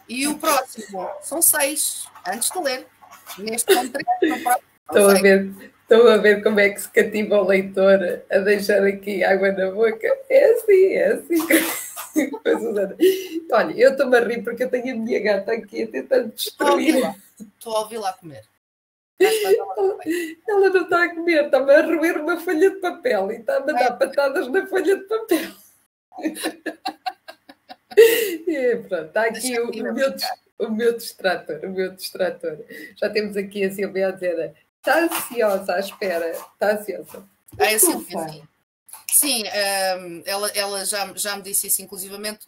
e 0.09 0.27
o 0.27 0.37
próximo 0.37 1.07
são 1.21 1.41
seis, 1.41 2.07
antes 2.27 2.49
de 2.49 2.59
ler. 2.59 2.87
Neste 3.37 3.73
são 3.73 3.87
três, 3.89 4.07
no 4.23 4.43
próximo 4.43 4.67
Estou 4.89 5.09
a, 5.09 5.13
ver, 5.13 5.53
estou 5.81 6.07
a 6.09 6.17
ver 6.17 6.43
como 6.43 6.59
é 6.59 6.69
que 6.69 6.81
se 6.81 6.89
cativa 6.89 7.41
o 7.41 7.47
leitor 7.47 8.21
a 8.29 8.37
deixar 8.39 8.83
aqui 8.83 9.23
água 9.23 9.51
na 9.51 9.71
boca. 9.71 10.07
É 10.29 10.53
assim, 10.53 10.93
é 10.93 11.13
assim. 11.13 11.35
Olha, 13.51 13.73
eu 13.73 13.91
estou-me 13.91 14.17
a 14.17 14.19
rir 14.19 14.43
porque 14.43 14.65
eu 14.65 14.69
tenho 14.69 14.93
a 14.93 14.97
minha 14.97 15.19
gata 15.21 15.53
aqui 15.53 15.83
a 15.83 15.87
tentar 15.87 16.19
destruir. 16.23 17.15
Estou 17.39 17.77
a 17.77 17.79
ouvi-la 17.79 18.09
a 18.09 18.13
comer. 18.13 18.43
Ela 19.19 20.69
não 20.69 20.83
está 20.83 21.03
a 21.03 21.09
comer, 21.09 21.45
está-me 21.45 21.73
a 21.73 21.81
roer 21.81 22.21
uma 22.21 22.39
folha 22.39 22.69
de 22.71 22.77
papel 22.77 23.31
e 23.31 23.35
está-me 23.37 23.71
a 23.71 23.73
dar 23.73 23.97
patadas 23.97 24.47
na 24.49 24.65
folha 24.67 24.97
de 24.97 25.03
papel. 25.03 25.51
E 28.47 28.75
pronto, 28.87 29.07
está 29.07 29.23
aqui 29.23 29.59
o, 29.59 29.69
o, 29.69 29.93
meu, 29.93 30.15
o 30.59 30.69
meu 30.69 30.97
distrator, 30.97 31.59
o 31.63 31.69
meu 31.69 31.91
distrator. 31.95 32.59
Já 32.95 33.09
temos 33.09 33.37
aqui 33.37 33.63
a 33.63 33.71
Silvia 33.71 34.09
a 34.09 34.11
dizer, 34.11 34.55
está 34.77 34.99
ansiosa 34.99 35.75
à 35.75 35.79
espera, 35.79 36.31
está 36.31 36.73
ansiosa. 36.73 37.27
Ah, 37.59 37.71
é 37.71 37.77
Silvia, 37.77 38.27
sim. 38.29 38.43
Sim, 39.13 39.43
um, 39.43 40.23
ela, 40.25 40.49
ela 40.55 40.85
já, 40.85 41.13
já 41.15 41.35
me 41.35 41.43
disse 41.43 41.67
isso, 41.67 41.83
inclusivamente. 41.83 42.47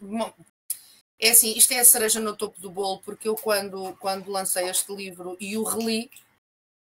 É 1.19 1.29
assim, 1.29 1.53
isto 1.55 1.71
é 1.73 1.79
a 1.79 1.85
cereja 1.85 2.19
no 2.19 2.35
topo 2.35 2.59
do 2.59 2.71
bolo, 2.71 2.99
porque 3.05 3.27
eu, 3.27 3.35
quando, 3.35 3.95
quando 3.99 4.31
lancei 4.31 4.67
este 4.67 4.91
livro 4.93 5.37
e 5.39 5.57
o 5.57 5.63
reli, 5.63 6.09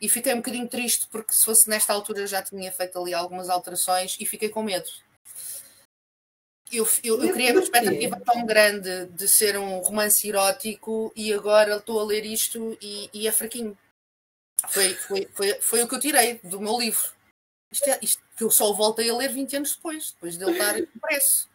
e 0.02 0.08
fiquei 0.08 0.34
um 0.34 0.38
bocadinho 0.38 0.66
triste 0.66 1.06
porque 1.12 1.32
se 1.32 1.44
fosse 1.44 1.70
nesta 1.70 1.92
altura 1.92 2.26
já 2.26 2.42
tinha 2.42 2.72
feito 2.72 2.98
ali 2.98 3.14
algumas 3.14 3.48
alterações 3.48 4.16
e 4.18 4.26
fiquei 4.26 4.48
com 4.48 4.60
medo. 4.60 4.90
Eu, 6.72 6.88
eu, 7.04 7.22
eu 7.22 7.32
criei 7.32 7.52
uma 7.52 7.62
expectativa 7.62 8.18
tão 8.20 8.44
grande 8.44 9.06
de 9.06 9.28
ser 9.28 9.56
um 9.56 9.78
romance 9.78 10.26
erótico 10.26 11.12
e 11.14 11.32
agora 11.32 11.76
estou 11.76 12.00
a 12.00 12.04
ler 12.04 12.24
isto 12.24 12.76
e, 12.82 13.08
e 13.12 13.28
é 13.28 13.32
fraquinho. 13.32 13.78
Foi, 14.68 14.94
foi, 14.94 15.28
foi, 15.32 15.54
foi 15.60 15.82
o 15.82 15.88
que 15.88 15.94
eu 15.94 16.00
tirei 16.00 16.40
do 16.42 16.60
meu 16.60 16.76
livro. 16.80 17.12
Isto, 17.70 17.88
é, 17.88 17.98
isto 18.02 18.22
que 18.36 18.42
eu 18.42 18.50
só 18.50 18.72
voltei 18.72 19.08
a 19.08 19.16
ler 19.16 19.30
20 19.30 19.56
anos 19.56 19.76
depois, 19.76 20.12
depois 20.12 20.36
de 20.36 20.44
ele 20.44 20.52
estar 20.52 20.78
impresso. 20.80 21.48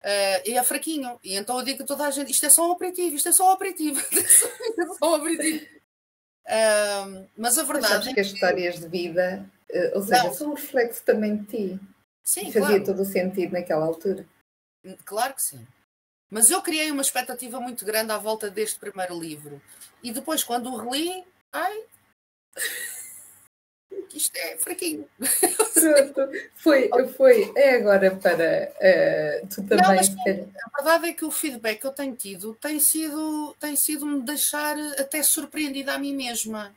Uh, 0.00 0.40
e 0.46 0.58
é 0.58 0.64
fraquinho. 0.64 1.18
E 1.22 1.36
então 1.36 1.58
eu 1.58 1.64
digo 1.64 1.82
a 1.82 1.86
toda 1.86 2.06
a 2.06 2.10
gente: 2.10 2.32
isto 2.32 2.46
é 2.46 2.50
só 2.50 2.68
um 2.68 2.72
aperitivo, 2.72 3.14
isto 3.14 3.28
é 3.28 3.32
só 3.32 3.50
um 3.50 3.52
aperitivo, 3.52 4.00
isto 4.10 4.80
é 4.80 4.86
só 4.98 5.12
um 5.12 5.14
aperitivo. 5.14 5.77
Mas 7.36 7.58
a 7.58 7.62
verdade 7.62 7.94
mas 7.94 8.06
é 8.06 8.14
que 8.14 8.20
as 8.20 8.28
histórias 8.28 8.80
de 8.80 8.88
vida, 8.88 9.44
uh, 9.70 9.96
ou 9.96 10.02
seja, 10.02 10.24
não. 10.24 10.34
são 10.34 10.50
um 10.50 10.54
reflexo 10.54 11.02
também 11.04 11.36
de 11.36 11.44
ti. 11.44 11.80
Sim, 12.22 12.46
fazia 12.46 12.60
claro. 12.60 12.84
todo 12.84 13.02
o 13.02 13.04
sentido 13.04 13.52
naquela 13.52 13.86
altura. 13.86 14.26
Claro 15.04 15.34
que 15.34 15.42
sim. 15.42 15.66
Mas 16.30 16.50
eu 16.50 16.60
criei 16.60 16.90
uma 16.90 17.02
expectativa 17.02 17.58
muito 17.58 17.84
grande 17.84 18.12
à 18.12 18.18
volta 18.18 18.50
deste 18.50 18.78
primeiro 18.78 19.18
livro. 19.18 19.62
E 20.02 20.12
depois, 20.12 20.44
quando 20.44 20.70
o 20.70 20.76
reli, 20.76 21.24
ai, 21.52 21.84
isto 24.14 24.36
é 24.36 24.56
fraquinho. 24.56 25.08
Pronto, 25.18 26.32
foi, 26.56 26.90
foi. 27.16 27.52
É 27.56 27.76
agora 27.76 28.14
para 28.16 28.72
uh, 28.74 29.46
tu 29.48 29.62
também. 29.62 29.78
Não, 29.78 29.94
mas, 29.94 30.08
a 30.08 30.82
verdade 30.82 31.08
é 31.08 31.12
que 31.12 31.24
o 31.24 31.30
feedback 31.30 31.80
que 31.80 31.86
eu 31.86 31.92
tenho 31.92 32.14
tido 32.14 32.54
tem 32.54 32.80
sido, 32.80 33.54
tem 33.60 33.76
sido 33.76 34.06
me 34.06 34.22
deixar 34.22 34.76
até 34.98 35.22
surpreendida 35.22 35.94
a 35.94 35.98
mim 35.98 36.14
mesma. 36.14 36.74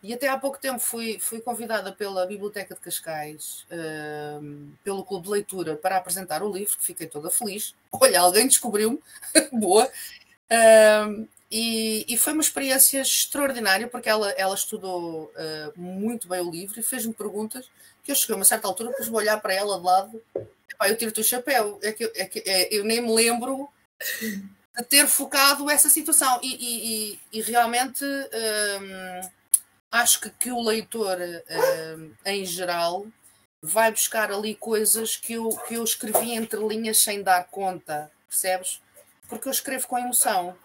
E 0.00 0.14
até 0.14 0.28
há 0.28 0.38
pouco 0.38 0.60
tempo 0.60 0.78
fui, 0.78 1.18
fui 1.18 1.40
convidada 1.40 1.90
pela 1.90 2.24
Biblioteca 2.24 2.72
de 2.72 2.80
Cascais, 2.80 3.66
uh, 3.72 4.68
pelo 4.84 5.04
Clube 5.04 5.24
de 5.24 5.30
Leitura, 5.30 5.76
para 5.76 5.96
apresentar 5.96 6.40
o 6.42 6.52
livro, 6.52 6.76
que 6.78 6.84
fiquei 6.84 7.08
toda 7.08 7.30
feliz. 7.30 7.74
Olha, 7.90 8.20
alguém 8.20 8.46
descobriu-me, 8.46 9.00
boa. 9.52 9.90
Uh, 10.50 11.26
e, 11.50 12.04
e, 12.06 12.18
foi 12.18 12.34
uma 12.34 12.42
experiência 12.42 13.00
extraordinária, 13.00 13.88
porque 13.88 14.08
ela, 14.08 14.30
ela 14.32 14.54
estudou 14.54 15.32
uh, 15.34 15.80
muito 15.80 16.28
bem 16.28 16.40
o 16.40 16.50
livro 16.50 16.78
e 16.78 16.82
fez-me 16.82 17.14
perguntas 17.14 17.70
que 18.04 18.12
eu 18.12 18.14
cheguei 18.14 18.34
a 18.34 18.36
uma 18.38 18.44
certa 18.44 18.68
altura, 18.68 18.92
pus-me 18.92 19.16
olhar 19.16 19.40
para 19.40 19.54
ela 19.54 19.78
de 19.78 19.84
lado. 19.84 20.22
Eu 20.82 20.96
tiro-te 20.96 21.20
o 21.20 21.24
chapéu. 21.24 21.78
É 21.82 21.92
que, 21.92 22.04
é 22.14 22.24
que 22.26 22.42
é, 22.46 22.74
eu 22.74 22.84
nem 22.84 23.00
me 23.00 23.14
lembro 23.14 23.68
de 24.20 24.84
ter 24.88 25.06
focado 25.06 25.70
essa 25.70 25.88
situação. 25.88 26.38
E, 26.42 27.16
e, 27.32 27.38
e 27.38 27.42
realmente 27.42 28.04
um, 28.04 29.28
acho 29.90 30.20
que, 30.20 30.30
que 30.30 30.52
o 30.52 30.62
leitor, 30.62 31.18
um, 31.98 32.12
em 32.26 32.44
geral, 32.44 33.06
vai 33.62 33.90
buscar 33.90 34.30
ali 34.30 34.54
coisas 34.54 35.16
que 35.16 35.32
eu, 35.32 35.48
que 35.66 35.74
eu 35.74 35.84
escrevi 35.84 36.32
entre 36.32 36.60
linhas 36.60 36.98
sem 36.98 37.22
dar 37.22 37.44
conta, 37.44 38.10
percebes? 38.28 38.80
Porque 39.28 39.48
eu 39.48 39.52
escrevo 39.52 39.86
com 39.86 39.98
emoção 39.98 40.56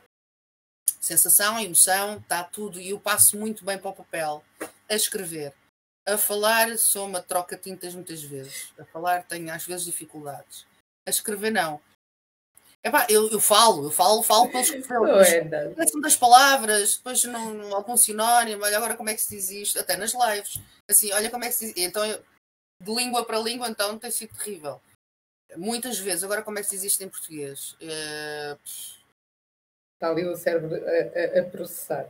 sensação, 1.04 1.60
emoção, 1.60 2.18
está 2.18 2.43
tudo. 2.43 2.80
E 2.80 2.89
eu 2.89 2.99
passo 2.99 3.38
muito 3.38 3.66
bem 3.66 3.78
para 3.78 3.89
o 3.89 3.95
papel 3.95 4.43
a 4.89 4.95
escrever. 4.95 5.54
A 6.08 6.18
falar, 6.18 6.78
sou 6.78 7.08
uma 7.08 7.22
troca-tintas 7.22 7.93
muitas 7.93 8.24
vezes. 8.24 8.74
A 8.80 8.86
falar, 8.86 9.24
tenho 9.24 9.54
às 9.54 9.66
vezes 9.66 9.86
dificuldades. 9.86 10.66
A 11.06 11.10
escrever, 11.10 11.51
não. 11.51 11.82
Epá, 12.86 13.08
eu, 13.10 13.30
eu 13.30 13.39
falo, 13.39 13.86
eu 13.86 13.91
falo, 13.91 14.22
falo 14.24 14.51
pelos 14.51 14.70
que 14.72 14.78
é 14.78 16.01
das 16.01 16.16
palavras, 16.18 16.97
depois 16.97 17.24
não, 17.24 17.54
não 17.54 17.74
algum 17.74 17.95
sinónimo, 17.95 18.62
olha 18.62 18.76
agora 18.76 18.97
como 18.97 19.10
é 19.10 19.14
que 19.14 19.22
se 19.22 19.38
diz 19.38 19.49
isto, 19.51 19.80
até 19.80 19.95
nas 19.95 20.14
lives. 20.14 20.60
Assim, 20.89 21.10
olha 21.14 21.30
como 21.30 21.45
é 21.45 21.47
que 21.47 21.54
se 21.54 21.68
diz. 21.68 21.74
Então, 21.78 22.06
eu, 22.06 22.22
de 22.82 22.93
língua 22.93 23.24
para 23.24 23.39
língua, 23.39 23.70
então 23.70 23.97
tem 23.97 24.12
sido 24.12 24.36
terrível. 24.36 24.82
Muitas 25.56 25.97
vezes, 25.97 26.26
agora 26.26 26.41
como 26.41 26.60
é 26.60 26.62
que 26.62 26.68
se 26.68 26.76
diz 26.76 26.84
isto 26.84 27.04
em 27.04 27.10
português? 27.10 27.74
Uh, 27.74 28.60
está 30.04 30.10
ali 30.10 30.26
o 30.26 30.36
cérebro 30.36 30.76
a, 30.76 31.38
a, 31.38 31.41
a 31.41 31.43
processar. 31.45 32.10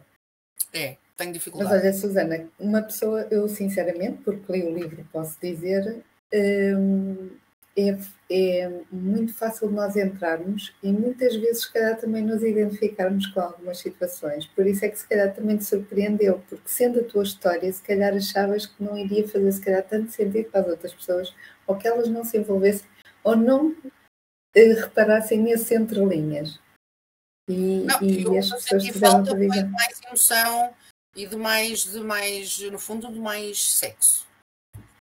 É, 0.74 0.98
tenho 1.16 1.32
dificuldade. 1.32 1.72
Mas 1.72 1.84
olha, 1.84 1.94
Susana, 1.94 2.50
uma 2.60 2.82
pessoa, 2.82 3.28
eu 3.30 3.48
sinceramente, 3.48 4.24
porque 4.24 4.52
li 4.52 4.64
o 4.64 4.74
livro, 4.74 5.08
posso 5.12 5.40
dizer, 5.40 6.04
hum, 6.34 7.30
é, 7.78 7.98
é 8.32 8.72
muito 8.92 9.34
fácil 9.34 9.70
nós 9.70 9.96
entrarmos 9.96 10.76
e 10.82 10.92
muitas 10.92 11.36
vezes, 11.36 11.64
se 11.64 11.74
calhar, 11.74 12.00
também 12.00 12.24
nos 12.24 12.42
identificarmos 12.42 13.28
com 13.28 13.40
algumas 13.40 13.78
situações. 13.78 14.48
Por 14.48 14.66
isso 14.66 14.84
é 14.84 14.90
que, 14.90 14.98
se 14.98 15.08
calhar, 15.08 15.34
também 15.34 15.58
te 15.58 15.66
surpreendeu, 15.66 16.42
porque 16.50 16.68
sendo 16.68 17.00
a 17.00 17.04
tua 17.04 17.24
história, 17.24 17.72
se 17.72 17.84
calhar 17.84 18.14
achavas 18.14 18.66
que 18.66 18.84
não 18.84 18.98
iria 18.98 19.28
fazer, 19.28 19.52
se 19.52 19.62
calhar, 19.62 19.84
tanto 19.84 20.12
sentido 20.12 20.50
para 20.50 20.62
as 20.62 20.68
outras 20.68 20.94
pessoas, 20.94 21.34
ou 21.68 21.76
que 21.76 21.88
elas 21.88 22.08
não 22.10 22.24
se 22.24 22.38
envolvessem, 22.38 22.88
ou 23.24 23.36
não 23.36 23.76
eh, 24.56 24.74
reparassem 24.74 25.40
nesse 25.40 25.76
entre 25.76 26.04
linhas. 26.04 26.63
E, 27.48 27.84
não, 27.84 28.02
e 28.02 28.38
as 28.38 28.50
pessoas 28.50 28.84
tiveram 28.84 29.26
falta 29.26 29.36
de 29.36 29.48
mais 29.48 30.02
emoção 30.08 30.74
e 31.16 31.28
de 31.28 31.36
mais, 31.36 31.84
de 31.84 32.00
mais, 32.00 32.60
no 32.60 32.80
fundo, 32.80 33.12
de 33.12 33.20
mais 33.20 33.62
sexo. 33.62 34.26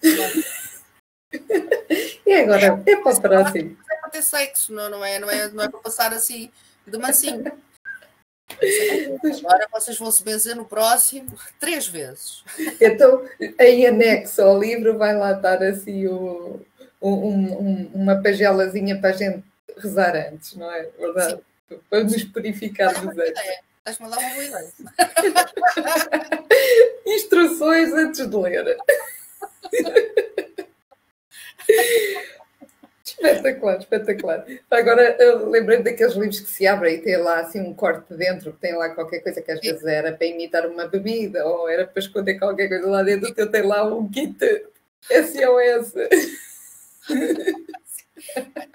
e 2.26 2.32
agora? 2.32 2.82
É, 2.86 2.92
é 2.92 2.96
para 2.96 3.12
o 3.12 3.20
próximo. 3.20 3.76
É 3.90 3.96
para 3.96 4.10
ter 4.10 4.22
sexo, 4.22 4.72
não, 4.72 4.88
não, 4.88 5.04
é, 5.04 5.18
não, 5.18 5.30
é, 5.30 5.48
não 5.50 5.62
é 5.64 5.68
para 5.68 5.80
passar 5.80 6.12
assim 6.12 6.50
de 6.86 6.98
mansinho. 6.98 7.44
Agora 8.52 9.66
vocês 9.72 9.96
vão 9.98 10.10
se 10.10 10.22
benzer 10.22 10.54
no 10.54 10.66
próximo 10.66 11.34
três 11.58 11.88
vezes. 11.88 12.44
Então, 12.78 13.26
em 13.58 13.86
anexo 13.86 14.42
ao 14.42 14.60
livro, 14.60 14.98
vai 14.98 15.16
lá 15.16 15.32
estar 15.32 15.62
assim 15.62 16.06
o, 16.06 16.60
um, 17.00 17.08
um, 17.10 17.90
uma 17.94 18.20
pagelazinha 18.22 19.00
para 19.00 19.08
a 19.10 19.12
gente 19.14 19.42
rezar 19.78 20.14
antes, 20.14 20.54
não 20.54 20.70
é? 20.70 20.82
Verdade? 20.98 21.36
Sim 21.36 21.51
nos 21.90 22.24
purificar 22.24 22.92
dos 22.94 23.16
antes. 23.18 23.42
Estás-me 23.78 24.06
uma 24.06 24.16
boa 24.16 24.44
ideia. 24.44 24.72
Instruções 27.06 27.92
antes 27.92 28.26
de 28.26 28.36
ler. 28.36 28.76
espetacular, 33.22 33.78
espetacular. 33.78 34.46
Agora 34.70 35.16
lembrei 35.46 35.82
daqueles 35.82 36.14
livros 36.14 36.40
que 36.40 36.50
se 36.50 36.66
abrem 36.66 36.94
e 36.96 36.98
tem 36.98 37.16
lá 37.16 37.40
assim 37.40 37.60
um 37.60 37.74
corte 37.74 38.14
dentro, 38.14 38.52
que 38.52 38.60
tem 38.60 38.76
lá 38.76 38.90
qualquer 38.90 39.20
coisa 39.20 39.40
que 39.40 39.50
às 39.50 39.60
vezes 39.60 39.84
era 39.84 40.12
para 40.12 40.26
imitar 40.26 40.66
uma 40.66 40.86
bebida 40.86 41.46
ou 41.46 41.68
era 41.68 41.86
para 41.86 42.00
esconder 42.00 42.38
qualquer 42.38 42.68
coisa 42.68 42.88
lá 42.88 43.02
dentro, 43.02 43.34
que 43.34 43.40
eu 43.40 43.50
tenho 43.50 43.68
lá 43.68 43.84
um 43.84 44.08
kit 44.10 44.36
SOS. 45.10 45.94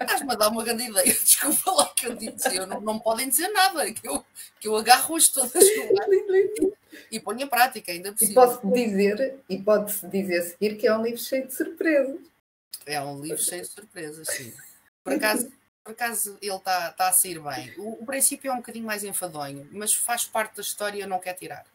Estás-me 0.00 0.32
a 0.32 0.36
dar 0.36 0.48
uma 0.48 0.64
grande 0.64 0.84
ideia, 0.84 1.04
desculpa 1.24 1.70
lá 1.72 1.92
que 1.94 2.06
eu 2.06 2.14
disse, 2.14 2.56
eu 2.56 2.66
não, 2.66 2.80
não 2.80 2.98
podem 2.98 3.28
dizer 3.28 3.48
nada, 3.48 3.92
que 3.92 4.06
eu, 4.06 4.24
que 4.60 4.68
eu 4.68 4.76
agarro-as 4.76 5.28
todas 5.28 5.62
e, 5.62 6.72
e 7.12 7.20
ponho 7.20 7.42
em 7.42 7.48
prática, 7.48 7.90
ainda 7.92 8.12
possível. 8.12 8.32
E 8.32 8.34
posso 8.34 8.72
dizer, 8.72 9.40
e 9.48 9.58
pode-se 9.58 10.06
dizer 10.08 10.38
a 10.38 10.42
seguir 10.42 10.76
que 10.76 10.86
é 10.86 10.96
um 10.96 11.02
livro 11.02 11.20
cheio 11.20 11.46
de 11.46 11.54
surpresas. 11.54 12.20
É 12.86 13.00
um 13.00 13.20
livro 13.20 13.42
cheio 13.42 13.62
de 13.62 13.68
surpresas, 13.68 14.26
sim. 14.28 14.54
Por 15.04 15.12
acaso, 15.14 15.52
por 15.84 15.92
acaso 15.92 16.38
ele 16.40 16.54
está 16.54 16.92
tá 16.92 17.08
a 17.08 17.12
sair 17.12 17.40
bem. 17.40 17.74
O, 17.78 18.02
o, 18.02 18.06
princípio 18.06 18.50
é 18.50 18.52
um 18.52 18.58
bocadinho 18.58 18.84
mais 18.84 19.04
enfadonho, 19.04 19.68
mas 19.72 19.94
faz 19.94 20.24
parte 20.24 20.56
da 20.56 20.62
história 20.62 21.06
não 21.06 21.18
quer 21.18 21.34
tirar. 21.34 21.66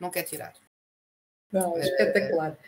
Não 0.00 0.10
quer 0.10 0.22
tirar. 0.22 0.54
Não, 1.52 1.76
é 1.76 1.80
espetacular. 1.80 2.58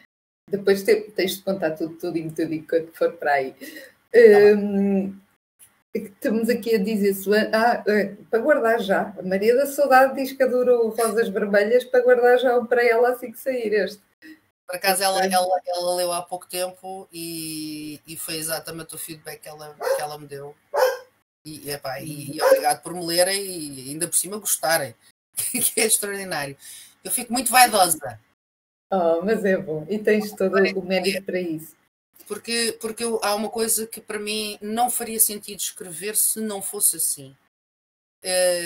Depois 0.49 0.83
tens 0.83 1.37
de 1.37 1.43
contar 1.43 1.73
tudo, 1.73 1.97
tudo 1.97 2.17
e 2.17 2.31
tudo 2.31 2.67
quando 2.69 2.93
for 2.93 3.13
para 3.15 3.33
aí. 3.33 3.57
Um, 4.17 5.21
estamos 5.95 6.49
aqui 6.49 6.75
a 6.75 6.79
dizer 6.79 7.15
ah, 7.53 7.85
é, 7.87 8.15
para 8.31 8.39
guardar 8.39 8.81
já. 8.81 9.15
A 9.19 9.23
Maria 9.23 9.55
da 9.55 9.67
Saudade 9.67 10.15
diz 10.15 10.33
que 10.33 10.43
adorou 10.43 10.89
Rosas 10.89 11.29
Vermelhas 11.29 11.85
para 11.85 12.03
guardar 12.03 12.39
já 12.39 12.59
para 12.65 12.85
ela 12.85 13.11
assim 13.11 13.31
que 13.31 13.39
sair 13.39 13.75
este. 13.75 14.03
Por 14.67 14.77
acaso 14.77 15.03
ela, 15.03 15.25
ela, 15.25 15.61
ela 15.67 15.95
leu 15.95 16.13
há 16.13 16.23
pouco 16.23 16.47
tempo 16.49 17.07
e, 17.13 18.01
e 18.07 18.17
foi 18.17 18.37
exatamente 18.37 18.95
o 18.95 18.99
feedback 18.99 19.41
que 19.41 19.49
ela, 19.49 19.75
que 19.75 20.03
ela 20.03 20.19
me 20.19 20.27
deu. 20.27 20.57
E, 21.45 21.71
epá, 21.71 22.01
e, 22.01 22.37
e 22.37 22.43
obrigado 22.43 22.83
por 22.83 22.93
me 22.93 23.05
lerem 23.05 23.41
e 23.41 23.91
ainda 23.91 24.09
por 24.09 24.17
cima 24.17 24.39
gostarem, 24.39 24.95
que 25.37 25.81
é 25.81 25.85
extraordinário. 25.85 26.57
Eu 27.05 27.11
fico 27.11 27.33
muito 27.33 27.53
vaidosa. 27.53 28.19
Oh, 28.91 29.21
mas 29.23 29.45
é 29.45 29.57
bom. 29.57 29.87
E 29.89 29.99
tens 29.99 30.33
todo 30.33 30.57
o 30.57 30.83
mérito 30.83 31.23
para 31.23 31.39
isso 31.39 31.77
porque, 32.27 32.77
porque 32.81 33.05
eu, 33.05 33.21
há 33.23 33.35
uma 33.35 33.49
coisa 33.49 33.87
que 33.87 34.01
para 34.01 34.19
mim 34.19 34.59
não 34.61 34.91
faria 34.91 35.21
sentido 35.21 35.61
escrever 35.61 36.17
se 36.17 36.41
não 36.41 36.61
fosse 36.61 36.97
assim. 36.97 37.37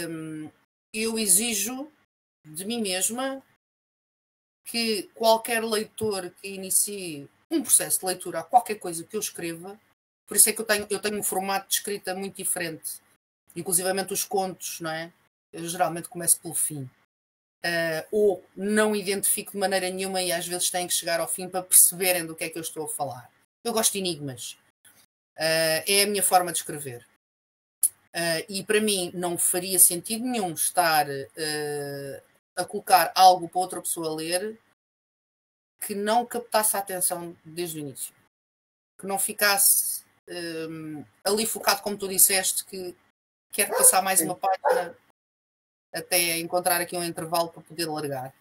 Um, 0.09 0.51
eu 0.93 1.19
exijo 1.19 1.91
de 2.45 2.65
mim 2.65 2.81
mesma 2.81 3.43
que 4.65 5.05
qualquer 5.15 5.63
leitor 5.63 6.31
que 6.41 6.49
inicie 6.49 7.29
um 7.51 7.63
processo 7.63 8.01
de 8.01 8.07
leitura 8.07 8.41
a 8.41 8.45
qualquer 8.45 8.77
coisa 8.77 9.05
que 9.05 9.17
eu 9.17 9.21
escreva, 9.21 9.79
por 10.27 10.37
isso 10.37 10.49
é 10.49 10.53
que 10.53 10.61
eu 10.61 10.65
tenho, 10.65 10.87
eu 10.89 11.01
tenho 11.01 11.19
um 11.19 11.23
formato 11.23 11.69
de 11.69 11.75
escrita 11.75 12.15
muito 12.15 12.37
diferente, 12.37 13.01
inclusivamente 13.55 14.13
os 14.13 14.25
contos, 14.25 14.81
não 14.81 14.91
é? 14.91 15.13
Eu 15.53 15.69
geralmente 15.69 16.09
começo 16.09 16.41
pelo 16.41 16.55
fim. 16.55 16.89
uh, 17.65 18.07
ou 18.11 18.45
não 18.57 18.97
identifico 18.97 19.53
de 19.53 19.59
maneira 19.59 19.91
nenhuma 19.91 20.23
e 20.23 20.33
às 20.33 20.47
vezes 20.47 20.71
têm 20.71 20.87
que 20.87 20.95
chegar 20.95 21.21
ao 21.21 21.29
fim 21.29 21.49
para 21.49 21.63
perceberem 21.63 22.27
do 22.27 22.35
que 22.35 22.45
é 22.45 22.51
que 22.51 22.59
eu 22.59 22.63
estou 22.63 22.85
a 22.85 22.89
falar. 22.89 23.31
Eu 23.65 23.73
gosto 23.73 23.93
de 23.93 23.99
enigmas. 23.99 24.57
Uh, 25.37 25.83
é 25.87 26.03
a 26.03 26.07
minha 26.07 26.23
forma 26.23 26.53
de 26.53 26.59
escrever. 26.59 27.07
Uh, 28.15 28.45
e 28.49 28.65
para 28.65 28.81
mim 28.81 29.11
não 29.15 29.39
faria 29.39 29.79
sentido 29.79 30.25
nenhum 30.25 30.53
estar 30.53 31.07
uh, 31.09 32.23
a 32.57 32.65
colocar 32.65 33.13
algo 33.15 33.49
para 33.49 33.61
outra 33.61 33.81
pessoa 33.81 34.15
ler 34.15 34.59
que 35.81 35.95
não 35.95 36.27
captasse 36.27 36.77
a 36.77 36.81
atenção 36.81 37.37
desde 37.45 37.79
o 37.79 37.81
início. 37.81 38.15
Que 38.99 39.07
não 39.07 39.19
ficasse 39.19 40.05
um, 40.29 41.05
ali 41.25 41.47
focado, 41.47 41.83
como 41.83 41.97
tu 41.97 42.07
disseste, 42.09 42.65
que 42.65 42.95
quer 43.51 43.69
passar 43.71 44.03
mais 44.03 44.21
uma 44.21 44.37
página 44.37 44.97
até 45.93 46.39
encontrar 46.39 46.81
aqui 46.81 46.97
um 46.97 47.05
intervalo 47.05 47.51
para 47.51 47.63
poder 47.63 47.87
largar. 47.87 48.33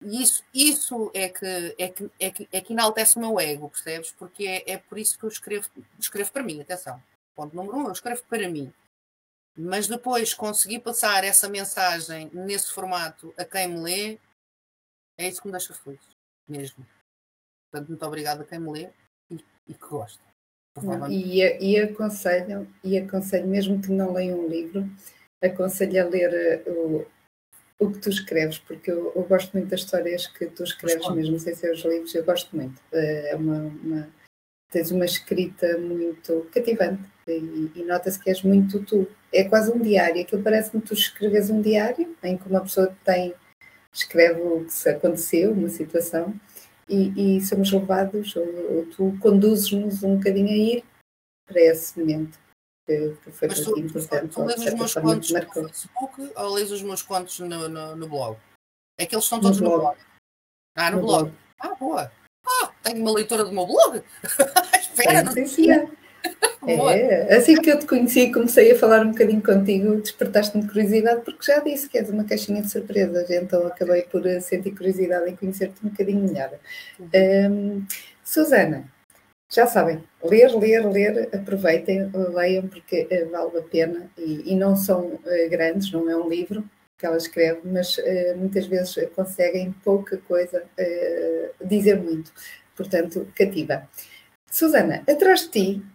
E 0.00 0.22
isso, 0.22 0.44
isso 0.54 1.10
é, 1.12 1.28
que, 1.28 1.74
é, 1.78 1.88
que, 1.88 2.10
é, 2.20 2.30
que, 2.30 2.48
é 2.52 2.60
que 2.60 2.72
enaltece 2.72 3.16
o 3.16 3.20
meu 3.20 3.40
ego, 3.40 3.68
percebes? 3.68 4.12
Porque 4.12 4.46
é, 4.46 4.72
é 4.72 4.78
por 4.78 4.98
isso 4.98 5.18
que 5.18 5.24
eu 5.24 5.28
escrevo, 5.28 5.68
escrevo 5.98 6.32
para 6.32 6.42
mim, 6.42 6.60
atenção. 6.60 7.02
Ponto 7.34 7.54
número 7.54 7.76
um, 7.76 7.86
eu 7.86 7.92
escrevo 7.92 8.22
para 8.28 8.48
mim. 8.48 8.72
Mas 9.56 9.88
depois 9.88 10.34
conseguir 10.34 10.78
passar 10.80 11.24
essa 11.24 11.48
mensagem 11.48 12.30
nesse 12.32 12.72
formato 12.72 13.34
a 13.36 13.44
quem 13.44 13.66
me 13.66 13.80
lê, 13.80 14.18
é 15.18 15.28
isso 15.28 15.42
que 15.42 15.48
me 15.48 15.52
deixa 15.52 15.74
feliz, 15.74 16.00
mesmo. 16.48 16.86
Portanto, 17.70 17.88
muito 17.88 18.06
obrigado 18.06 18.42
a 18.42 18.44
quem 18.44 18.60
me 18.60 18.70
lê 18.70 18.90
e, 19.28 19.44
e 19.66 19.74
que 19.74 19.86
gosta. 19.88 20.22
Não, 20.80 21.10
e, 21.10 21.40
e, 21.40 21.76
aconselho, 21.80 22.72
e 22.84 22.96
aconselho, 22.96 23.48
mesmo 23.48 23.82
que 23.82 23.90
não 23.90 24.12
leiam 24.12 24.38
um 24.38 24.48
livro, 24.48 24.88
aconselho 25.42 26.02
a 26.02 26.08
ler 26.08 26.32
eh, 26.32 26.70
o, 26.70 27.04
o 27.78 27.90
que 27.90 27.98
tu 27.98 28.10
escreves, 28.10 28.58
porque 28.58 28.90
eu, 28.90 29.12
eu, 29.14 29.22
gosto 29.22 29.52
muito 29.52 29.68
das 29.68 29.80
histórias 29.80 30.26
que 30.26 30.46
tu 30.46 30.64
escreves, 30.64 31.08
mesmo 31.10 31.38
sem 31.38 31.54
ser 31.54 31.72
os 31.72 31.84
livros, 31.84 32.14
eu 32.14 32.24
gosto 32.24 32.54
muito. 32.56 32.80
Eh, 32.92 33.30
é 33.30 33.36
uma, 33.36 33.58
uma 33.82 34.08
tens 34.70 34.90
uma 34.90 35.04
escrita 35.04 35.78
muito 35.78 36.46
cativante 36.52 37.02
e, 37.26 37.70
e 37.74 37.84
nota-se 37.84 38.18
que 38.18 38.28
és 38.30 38.42
muito 38.42 38.84
tu. 38.84 39.08
É 39.32 39.44
quase 39.44 39.70
um 39.70 39.80
diário, 39.80 40.20
aquilo 40.20 40.42
parece-me 40.42 40.82
tu 40.82 40.94
escreves 40.94 41.50
um 41.50 41.60
diário 41.62 42.16
em 42.22 42.36
que 42.36 42.48
uma 42.48 42.60
pessoa 42.60 42.94
tem, 43.04 43.34
escreve 43.92 44.40
o 44.40 44.64
que 44.64 44.72
se 44.72 44.88
aconteceu, 44.88 45.52
uma 45.52 45.68
situação, 45.68 46.34
e, 46.88 47.36
e 47.36 47.40
somos 47.42 47.70
levados, 47.70 48.34
ou, 48.36 48.76
ou 48.76 48.86
tu 48.86 49.16
conduzes-nos 49.20 50.02
um 50.02 50.16
bocadinho 50.16 50.48
a 50.48 50.52
ir 50.52 50.84
para 51.46 51.60
esse 51.60 51.98
momento 51.98 52.38
que, 52.88 53.16
que 53.22 53.30
foi 53.30 53.48
Mas 53.48 53.60
tu, 53.60 53.78
importante. 53.78 54.28
Tu 54.28 54.44
lês 54.44 54.64
os 54.64 54.74
meus 54.74 54.94
contos 54.94 55.30
no 55.30 55.68
Facebook 55.68 56.32
ou 56.34 56.54
lês 56.54 56.72
os 56.72 56.82
meus 56.82 57.02
contos 57.02 57.38
no, 57.40 57.68
no, 57.68 57.96
no 57.96 58.08
blog? 58.08 58.38
É 58.98 59.04
que 59.04 59.14
eles 59.14 59.24
estão 59.24 59.40
todos 59.40 59.60
no 59.60 59.68
blog. 59.68 59.78
No 59.78 59.82
blog. 59.82 59.98
Ah, 60.76 60.90
no, 60.90 60.96
no 60.96 61.06
blog. 61.06 61.22
blog. 61.24 61.36
Ah, 61.60 61.74
boa. 61.74 62.12
Ah, 62.46 62.72
tenho 62.82 63.02
uma 63.02 63.12
leitora 63.12 63.44
do 63.44 63.52
meu 63.52 63.66
blog. 63.66 64.02
Espera, 64.80 65.22
não 65.22 65.32
sei 65.32 65.68
é, 66.66 67.36
assim 67.36 67.60
que 67.60 67.70
eu 67.70 67.78
te 67.78 67.86
conheci 67.86 68.20
e 68.22 68.32
comecei 68.32 68.72
a 68.72 68.78
falar 68.78 69.06
um 69.06 69.12
bocadinho 69.12 69.42
contigo, 69.42 70.00
despertaste-me 70.00 70.62
de 70.62 70.68
curiosidade, 70.68 71.22
porque 71.22 71.44
já 71.44 71.60
disse 71.60 71.88
que 71.88 71.96
és 71.96 72.10
uma 72.10 72.24
caixinha 72.24 72.60
de 72.60 72.70
surpresas, 72.70 73.30
então 73.30 73.66
acabei 73.66 74.02
por 74.02 74.26
eh, 74.26 74.40
sentir 74.40 74.72
curiosidade 74.72 75.30
em 75.30 75.36
conhecer-te 75.36 75.86
um 75.86 75.90
bocadinho 75.90 76.26
melhor. 76.26 76.50
Um, 77.00 77.86
Susana, 78.24 78.90
já 79.50 79.66
sabem, 79.66 80.04
ler, 80.22 80.54
ler, 80.54 80.86
ler, 80.86 81.34
aproveitem, 81.34 82.10
leiam 82.12 82.68
porque 82.68 83.08
uh, 83.10 83.30
vale 83.30 83.58
a 83.58 83.62
pena 83.62 84.10
e, 84.18 84.52
e 84.52 84.54
não 84.54 84.76
são 84.76 85.14
uh, 85.14 85.50
grandes, 85.50 85.90
não 85.90 86.08
é 86.08 86.16
um 86.16 86.28
livro 86.28 86.68
que 86.98 87.06
ela 87.06 87.16
escreve, 87.16 87.60
mas 87.64 87.96
uh, 87.96 88.36
muitas 88.36 88.66
vezes 88.66 88.94
conseguem 89.14 89.72
pouca 89.84 90.18
coisa 90.18 90.68
dizer 91.64 92.00
muito, 92.00 92.32
portanto, 92.76 93.26
cativa. 93.34 93.88
Susana, 94.50 95.04
atrás 95.08 95.42
de 95.42 95.48
ti 95.48 95.86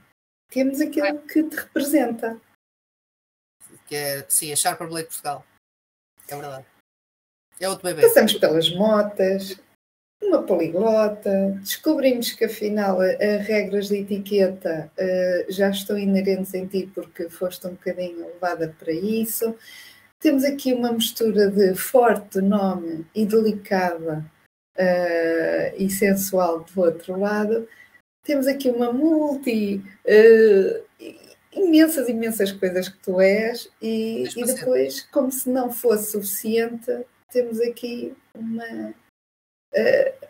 temos 0.49 0.79
aquilo 0.79 1.19
que 1.21 1.43
te 1.43 1.55
representa. 1.55 2.39
Que 3.87 3.95
é, 3.95 4.25
sim, 4.29 4.51
a 4.51 4.55
Sharper 4.55 4.87
Blade 4.87 5.07
Portugal. 5.07 5.45
É 6.27 6.35
verdade. 6.35 6.65
É 7.59 7.69
outro 7.69 7.83
bebê. 7.83 8.01
Passamos 8.01 8.33
pelas 8.33 8.73
motas, 8.73 9.59
uma 10.27 10.43
poliglota, 10.43 11.57
descobrimos 11.61 12.31
que 12.31 12.45
afinal 12.45 12.99
as 13.01 13.45
regras 13.45 13.87
de 13.87 13.97
etiqueta 13.97 14.91
uh, 14.97 15.51
já 15.51 15.69
estão 15.69 15.97
inerentes 15.97 16.53
em 16.53 16.65
ti 16.65 16.89
porque 16.93 17.29
foste 17.29 17.67
um 17.67 17.71
bocadinho 17.71 18.25
levada 18.25 18.75
para 18.79 18.91
isso. 18.91 19.55
Temos 20.19 20.43
aqui 20.43 20.73
uma 20.73 20.91
mistura 20.91 21.49
de 21.49 21.75
forte 21.75 22.39
nome 22.39 23.05
e 23.13 23.25
delicada 23.25 24.25
uh, 24.77 25.75
e 25.77 25.89
sensual 25.89 26.61
do 26.61 26.81
outro 26.81 27.19
lado. 27.19 27.67
Temos 28.23 28.47
aqui 28.47 28.69
uma 28.69 28.91
multi, 28.91 29.83
uh, 30.05 31.13
imensas, 31.51 32.07
imensas 32.07 32.51
coisas 32.51 32.87
que 32.87 32.97
tu 32.99 33.19
és 33.19 33.69
e, 33.81 34.23
e 34.35 34.45
depois, 34.45 35.01
como 35.11 35.31
se 35.31 35.49
não 35.49 35.71
fosse 35.71 36.11
suficiente, 36.11 37.05
temos 37.31 37.59
aqui 37.59 38.13
uma 38.33 38.93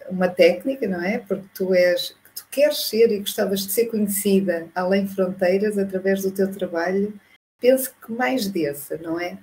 uma 0.09 0.27
técnica, 0.27 0.87
não 0.87 1.01
é? 1.01 1.19
Porque 1.19 1.47
tu 1.53 1.73
és, 1.73 2.15
tu 2.35 2.47
queres 2.51 2.87
ser 2.87 3.11
e 3.11 3.19
gostavas 3.19 3.61
de 3.61 3.71
ser 3.71 3.87
conhecida 3.87 4.69
além 4.73 5.07
fronteiras 5.07 5.77
através 5.77 6.21
do 6.21 6.31
teu 6.31 6.51
trabalho. 6.51 7.19
Penso 7.59 7.93
que 7.95 8.11
mais 8.11 8.47
desse, 8.47 8.97
não 8.97 9.19
é? 9.19 9.37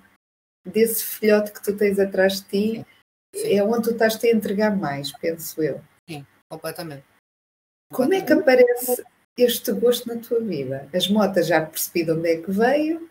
Desse 0.67 1.05
filhote 1.05 1.53
que 1.53 1.63
tu 1.63 1.77
tens 1.77 1.99
atrás 1.99 2.41
de 2.41 2.49
ti, 2.49 2.87
Sim. 3.35 3.57
É 3.57 3.65
onde 3.65 3.85
tu 3.85 3.91
estás 3.91 4.23
a 4.23 4.29
entregar 4.29 4.77
mais, 4.77 5.13
penso 5.19 5.63
eu. 5.63 5.81
Sim, 6.09 6.27
completamente. 6.49 7.05
Como 7.93 8.13
é 8.13 8.21
que 8.21 8.33
aparece 8.33 9.05
este 9.37 9.73
gosto 9.73 10.09
na 10.09 10.21
tua 10.21 10.41
vida? 10.41 10.89
As 10.93 11.09
motas 11.09 11.47
já 11.47 11.65
percebi 11.65 12.05
de 12.05 12.13
onde 12.13 12.29
é 12.29 12.43
que 12.43 12.51
veio, 12.51 13.09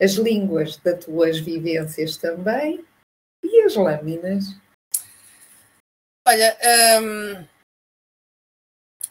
as 0.00 0.12
línguas 0.12 0.76
das 0.78 1.04
tuas 1.04 1.38
vivências 1.38 2.16
também, 2.16 2.84
e 3.44 3.62
as 3.62 3.76
lâminas? 3.76 4.60
Olha, 6.26 6.58
hum, 7.02 7.46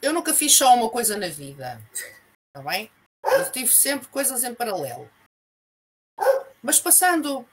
eu 0.02 0.12
nunca 0.12 0.34
fiz 0.34 0.56
só 0.56 0.74
uma 0.74 0.90
coisa 0.90 1.16
na 1.16 1.28
vida. 1.28 1.80
Está 1.94 2.68
bem? 2.68 2.92
Eu 3.24 3.52
tive 3.52 3.72
sempre 3.72 4.08
coisas 4.08 4.44
em 4.44 4.54
paralelo. 4.54 5.10
Mas 6.62 6.80
passando 6.80 7.48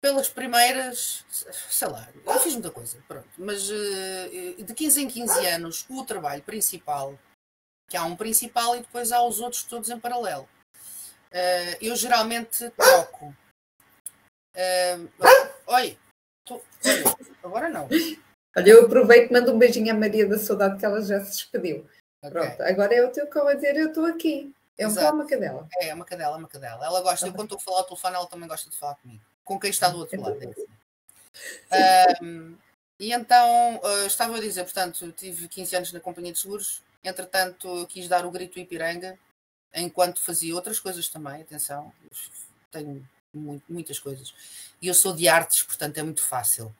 pelas 0.00 0.28
primeiras, 0.28 1.24
sei 1.28 1.88
lá, 1.88 2.08
eu 2.14 2.40
fiz 2.40 2.52
muita 2.52 2.70
coisa, 2.70 3.02
pronto. 3.08 3.28
Mas 3.36 3.68
uh, 3.68 4.62
de 4.62 4.74
15 4.74 5.02
em 5.02 5.08
15 5.08 5.46
anos, 5.46 5.86
o 5.90 6.04
trabalho 6.04 6.42
principal, 6.42 7.18
que 7.88 7.96
há 7.96 8.04
um 8.04 8.16
principal 8.16 8.76
e 8.76 8.80
depois 8.80 9.10
há 9.10 9.22
os 9.22 9.40
outros 9.40 9.64
todos 9.64 9.90
em 9.90 9.98
paralelo. 9.98 10.48
Uh, 11.32 11.76
eu 11.80 11.96
geralmente 11.96 12.70
troco. 12.70 13.36
Uh, 14.54 15.10
olha, 15.66 15.98
Agora 17.42 17.68
não. 17.68 17.88
Olha, 18.56 18.70
eu 18.70 18.84
aproveito 18.86 19.30
e 19.30 19.32
mando 19.32 19.52
um 19.52 19.58
beijinho 19.58 19.92
à 19.92 19.96
Maria 19.96 20.26
da 20.26 20.38
Saudade, 20.38 20.78
que 20.78 20.84
ela 20.84 21.00
já 21.02 21.20
se 21.24 21.32
despediu. 21.32 21.86
Okay. 22.22 22.30
Pronto, 22.30 22.62
agora 22.62 22.94
é 22.94 23.04
o 23.04 23.10
teu 23.10 23.26
cão 23.26 23.46
a 23.46 23.54
dizer: 23.54 23.76
Eu 23.76 23.88
estou 23.88 24.06
aqui. 24.06 24.52
É 24.76 24.86
um 24.86 24.92
uma 24.92 25.26
cadela. 25.26 25.68
É, 25.80 25.88
é 25.88 25.94
uma 25.94 26.04
cadela, 26.04 26.36
é 26.36 26.38
uma 26.38 26.48
cadela. 26.48 26.86
Ela 26.86 27.00
gosta, 27.02 27.26
eu, 27.26 27.32
quando 27.32 27.54
estou 27.54 27.58
a 27.58 27.60
falar 27.60 27.78
ao 27.78 27.84
telefone, 27.84 28.14
ela 28.14 28.26
também 28.28 28.48
gosta 28.48 28.70
de 28.70 28.76
falar 28.76 28.94
comigo. 28.96 29.22
Com 29.44 29.58
quem 29.58 29.70
está 29.70 29.88
do 29.88 29.98
outro 29.98 30.20
lado. 30.20 30.38
É 31.70 32.22
um, 32.22 32.56
e 33.00 33.12
então, 33.12 33.76
uh, 33.76 34.06
estava 34.06 34.36
a 34.36 34.40
dizer, 34.40 34.64
portanto, 34.64 35.12
tive 35.12 35.46
15 35.46 35.76
anos 35.76 35.92
na 35.92 36.00
companhia 36.00 36.32
de 36.32 36.38
seguros. 36.38 36.82
Entretanto, 37.02 37.86
quis 37.88 38.08
dar 38.08 38.26
o 38.26 38.30
grito 38.30 38.58
Ipiranga, 38.58 39.16
enquanto 39.72 40.20
fazia 40.20 40.54
outras 40.54 40.80
coisas 40.80 41.08
também. 41.08 41.42
Atenção, 41.42 41.92
tenho 42.72 43.08
muito, 43.38 43.64
muitas 43.68 43.98
coisas. 43.98 44.34
E 44.80 44.88
eu 44.88 44.94
sou 44.94 45.14
de 45.14 45.28
artes, 45.28 45.62
portanto, 45.62 45.98
é 45.98 46.02
muito 46.02 46.22
fácil. 46.22 46.74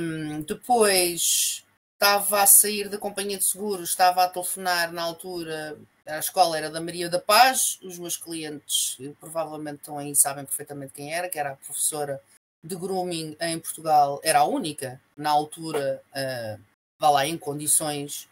Um, 0.00 0.42
depois 0.42 1.64
estava 1.94 2.42
a 2.42 2.46
sair 2.46 2.88
da 2.88 2.96
companhia 2.96 3.38
de 3.38 3.44
seguros, 3.44 3.90
estava 3.90 4.22
a 4.22 4.28
telefonar 4.28 4.92
na 4.92 5.02
altura, 5.02 5.76
a 6.06 6.18
escola 6.18 6.56
era 6.56 6.70
da 6.70 6.80
Maria 6.80 7.08
da 7.08 7.18
Paz, 7.18 7.78
os 7.82 7.98
meus 7.98 8.16
clientes 8.16 8.96
provavelmente 9.18 9.80
estão 9.80 9.98
aí, 9.98 10.14
sabem 10.14 10.44
perfeitamente 10.44 10.92
quem 10.94 11.12
era, 11.12 11.28
que 11.28 11.38
era 11.38 11.50
a 11.50 11.56
professora 11.56 12.22
de 12.62 12.76
grooming 12.76 13.36
em 13.40 13.58
Portugal, 13.58 14.20
era 14.22 14.40
a 14.40 14.44
única 14.44 15.00
na 15.16 15.30
altura, 15.30 16.02
uh, 16.10 16.62
vá 16.98 17.10
lá, 17.10 17.26
em 17.26 17.36
condições, 17.36 18.28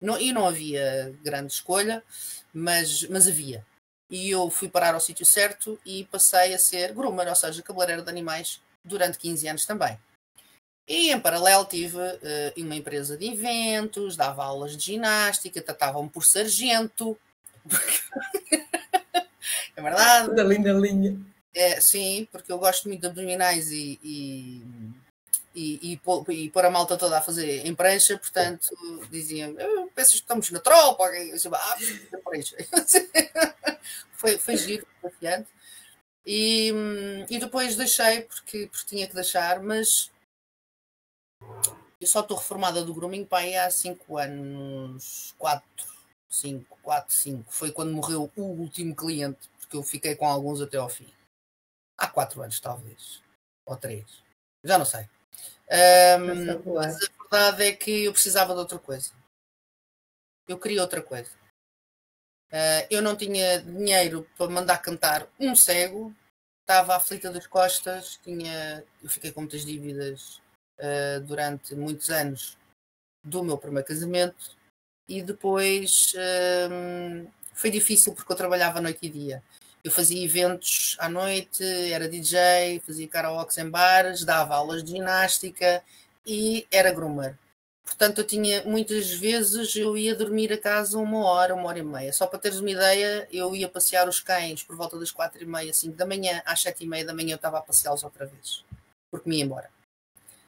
não, 0.00 0.20
e 0.20 0.32
não 0.32 0.46
havia 0.46 1.14
grande 1.24 1.52
escolha, 1.52 2.04
mas, 2.52 3.04
mas 3.04 3.26
havia. 3.26 3.66
E 4.10 4.30
eu 4.30 4.48
fui 4.50 4.68
parar 4.68 4.94
ao 4.94 5.00
sítio 5.00 5.26
certo 5.26 5.78
e 5.84 6.04
passei 6.04 6.54
a 6.54 6.58
ser 6.58 6.92
groomer, 6.92 7.28
ou 7.28 7.34
seja, 7.34 7.62
cabeleireiro 7.62 8.02
de 8.02 8.08
animais, 8.08 8.60
durante 8.82 9.18
15 9.18 9.48
anos 9.48 9.66
também. 9.66 9.98
E 10.88 11.12
em 11.12 11.20
paralelo 11.20 11.66
tive 11.66 11.98
uh, 11.98 12.52
uma 12.56 12.74
empresa 12.74 13.16
de 13.16 13.26
eventos, 13.26 14.16
dava 14.16 14.42
aulas 14.42 14.74
de 14.74 14.82
ginástica, 14.82 15.60
tratavam-me 15.60 16.08
por 16.08 16.24
sargento. 16.24 17.16
é 19.76 19.82
verdade. 19.82 20.34
Da 20.34 20.42
linda 20.42 20.72
linha. 20.72 21.20
É, 21.54 21.78
sim, 21.80 22.26
porque 22.32 22.50
eu 22.50 22.58
gosto 22.58 22.88
muito 22.88 23.02
de 23.02 23.06
abdominais 23.06 23.70
e, 23.70 24.00
e, 24.02 24.62
e, 25.54 25.92
e, 25.92 26.00
e 26.32 26.50
pôr 26.50 26.64
a 26.64 26.70
malta 26.70 26.96
toda 26.96 27.18
a 27.18 27.22
fazer 27.22 27.66
em 27.66 27.74
prancha, 27.74 28.18
portanto 28.18 28.68
diziam, 29.10 29.54
penso 29.94 30.10
que 30.10 30.16
estamos 30.16 30.50
na 30.50 30.60
tropa, 30.60 31.04
eu 31.04 31.34
disse, 31.34 31.48
ah, 31.48 31.76
prancha. 32.24 32.56
foi, 34.12 34.38
foi 34.38 34.56
giro, 34.56 34.86
desafiante. 35.02 35.48
E, 36.24 36.72
e 37.30 37.38
depois 37.38 37.76
deixei, 37.76 38.22
porque, 38.22 38.66
porque 38.66 38.86
tinha 38.86 39.08
que 39.08 39.14
deixar, 39.14 39.62
mas 39.62 40.10
eu 42.00 42.06
só 42.06 42.20
estou 42.20 42.36
reformada 42.36 42.84
do 42.84 42.94
grooming 42.94 43.24
pai 43.24 43.56
há 43.56 43.70
5 43.70 44.18
anos, 44.18 45.34
4, 45.38 45.66
5, 46.28 46.78
4, 46.82 47.14
5. 47.14 47.52
Foi 47.52 47.72
quando 47.72 47.92
morreu 47.92 48.30
o 48.36 48.42
último 48.42 48.94
cliente, 48.94 49.48
porque 49.58 49.76
eu 49.76 49.82
fiquei 49.82 50.14
com 50.14 50.28
alguns 50.28 50.60
até 50.60 50.76
ao 50.76 50.88
fim. 50.88 51.12
Há 51.96 52.06
4 52.06 52.42
anos, 52.42 52.60
talvez. 52.60 53.22
Ou 53.66 53.76
3. 53.76 54.04
Já 54.64 54.78
não 54.78 54.84
sei. 54.84 55.08
Um, 55.70 56.74
mas 56.74 56.96
a 56.96 57.22
verdade 57.22 57.64
é 57.64 57.72
que 57.72 58.04
eu 58.04 58.12
precisava 58.12 58.54
de 58.54 58.60
outra 58.60 58.78
coisa. 58.78 59.12
Eu 60.46 60.58
queria 60.58 60.80
outra 60.80 61.02
coisa. 61.02 61.30
Uh, 62.50 62.86
eu 62.90 63.02
não 63.02 63.14
tinha 63.14 63.60
dinheiro 63.60 64.26
para 64.36 64.50
mandar 64.50 64.78
cantar 64.78 65.28
um 65.38 65.54
cego, 65.54 66.14
estava 66.62 66.96
aflita 66.96 67.30
das 67.30 67.46
costas, 67.46 68.18
tinha, 68.22 68.82
eu 69.02 69.10
fiquei 69.10 69.30
com 69.30 69.42
muitas 69.42 69.66
dívidas 69.66 70.40
uh, 70.78 71.20
durante 71.20 71.74
muitos 71.74 72.08
anos 72.08 72.56
do 73.22 73.44
meu 73.44 73.58
primeiro 73.58 73.86
casamento 73.86 74.56
e 75.06 75.22
depois 75.22 76.14
foi 77.52 77.70
difícil 77.70 78.14
porque 78.14 78.30
eu 78.30 78.36
trabalhava 78.36 78.80
noite 78.80 79.00
e 79.02 79.10
dia. 79.10 79.42
Eu 79.88 79.92
fazia 79.92 80.22
eventos 80.22 80.96
à 80.98 81.08
noite, 81.08 81.64
era 81.64 82.06
DJ, 82.06 82.78
fazia 82.86 83.08
karaoke 83.08 83.58
em 83.58 83.70
bares, 83.70 84.22
dava 84.22 84.54
aulas 84.54 84.84
de 84.84 84.90
ginástica 84.90 85.82
e 86.26 86.66
era 86.70 86.92
groomer. 86.92 87.38
Portanto, 87.86 88.18
eu 88.18 88.26
tinha 88.26 88.62
muitas 88.64 89.10
vezes 89.10 89.74
eu 89.76 89.96
ia 89.96 90.14
dormir 90.14 90.52
a 90.52 90.58
casa 90.58 90.98
uma 90.98 91.24
hora, 91.24 91.54
uma 91.54 91.68
hora 91.68 91.78
e 91.78 91.82
meia. 91.82 92.12
Só 92.12 92.26
para 92.26 92.38
teres 92.38 92.60
uma 92.60 92.70
ideia, 92.70 93.26
eu 93.32 93.56
ia 93.56 93.66
passear 93.66 94.06
os 94.06 94.20
cães 94.20 94.62
por 94.62 94.76
volta 94.76 94.98
das 94.98 95.10
quatro 95.10 95.42
e 95.42 95.46
meia, 95.46 95.72
cinco 95.72 95.96
da 95.96 96.04
manhã, 96.04 96.42
às 96.44 96.60
sete 96.60 96.84
e 96.84 96.86
meia 96.86 97.06
da 97.06 97.14
manhã 97.14 97.32
eu 97.32 97.36
estava 97.36 97.56
a 97.56 97.62
passeá-los 97.62 98.04
outra 98.04 98.26
vez, 98.26 98.62
porque 99.10 99.26
me 99.26 99.38
ia 99.38 99.44
embora. 99.44 99.70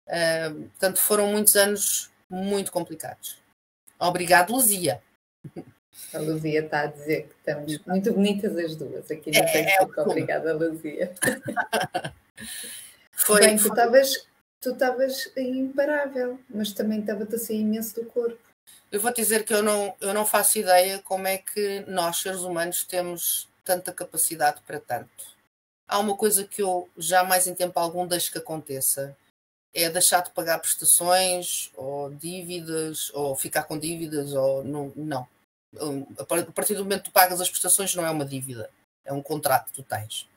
Uh, 0.08 0.64
portanto, 0.72 1.00
foram 1.00 1.28
muitos 1.28 1.56
anos 1.56 2.12
muito 2.30 2.70
complicados. 2.70 3.38
Obrigado, 3.98 4.52
Luzia. 4.52 5.02
A 6.14 6.20
Luzia 6.20 6.64
está 6.64 6.82
a 6.82 6.86
dizer 6.88 7.28
que 7.28 7.36
estamos 7.36 7.78
muito 7.86 8.14
bonitas 8.14 8.58
as 8.58 8.76
duas 8.76 9.10
aqui 9.10 9.32
no 9.32 9.38
é, 9.38 9.48
Facebook. 9.48 10.00
É 10.00 10.02
Obrigada, 10.02 10.54
Luzia. 10.54 11.14
Foi, 13.12 13.42
Bem, 13.42 13.58
tu 13.58 13.68
estavas 13.68 14.26
tu 14.62 14.70
estavas 14.70 15.32
imparável, 15.36 16.40
mas 16.48 16.72
também 16.72 17.00
estava-te 17.00 17.36
a 17.36 17.40
sair 17.40 17.62
imenso 17.62 17.96
do 17.96 18.06
corpo. 18.06 18.38
Eu 18.92 19.02
vou 19.02 19.12
dizer 19.12 19.44
que 19.44 19.54
eu 19.54 19.64
não, 19.64 19.96
eu 20.00 20.14
não 20.14 20.26
faço 20.26 20.60
ideia 20.60 21.00
como 21.00 21.28
é 21.28 21.40
que 21.40 21.84
nós, 21.88 22.18
seres 22.18 22.42
humanos, 22.42 22.84
temos 22.84 23.50
tanta 23.66 23.92
capacidade 23.92 24.62
para 24.62 24.80
tanto. 24.80 25.36
Há 25.88 25.98
uma 26.00 26.16
coisa 26.16 26.46
que 26.46 26.62
eu 26.62 26.88
jamais 26.98 27.48
em 27.48 27.56
tempo 27.56 27.80
algum 27.80 28.06
deixo 28.06 28.32
que 28.32 28.38
aconteça, 28.38 29.18
é 29.74 29.90
deixar 29.90 30.22
de 30.22 30.32
pagar 30.32 30.60
prestações 30.60 31.72
ou 31.76 32.10
dívidas, 32.12 33.12
ou 33.14 33.36
ficar 33.36 33.64
com 33.64 33.80
dívidas, 33.80 34.34
ou 34.34 34.64
não. 34.64 34.94
não. 34.96 35.28
A 36.20 36.52
partir 36.52 36.76
do 36.76 36.84
momento 36.84 37.04
que 37.04 37.10
tu 37.10 37.14
pagas 37.14 37.40
as 37.40 37.50
prestações 37.50 37.96
não 37.96 38.06
é 38.06 38.12
uma 38.12 38.26
dívida, 38.26 38.70
é 39.06 39.14
um 39.14 39.22
contrato 39.22 39.68
que 39.68 39.74
tu 39.74 39.84
tens. 39.84 40.28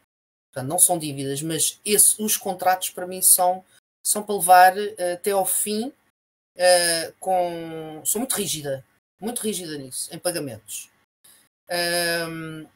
Portanto, 0.53 0.69
não 0.69 0.79
são 0.79 0.99
dívidas, 0.99 1.43
mas 1.43 1.81
esse, 1.85 2.23
os 2.23 2.37
contratos 2.37 2.91
para 2.91 3.07
mim 3.07 3.21
são 3.21 3.65
são 4.07 4.23
para 4.23 4.35
levar 4.35 4.77
uh, 4.77 5.15
até 5.15 5.31
ao 5.31 5.47
fim 5.47 5.89
uh, 5.89 7.13
com. 7.19 8.03
Sou 8.05 8.21
muito 8.21 8.35
rígida, 8.35 8.85
muito 9.19 9.41
rígida 9.41 9.77
nisso, 9.79 10.15
em 10.15 10.19
pagamentos. 10.19 10.91
Um, 12.29 12.67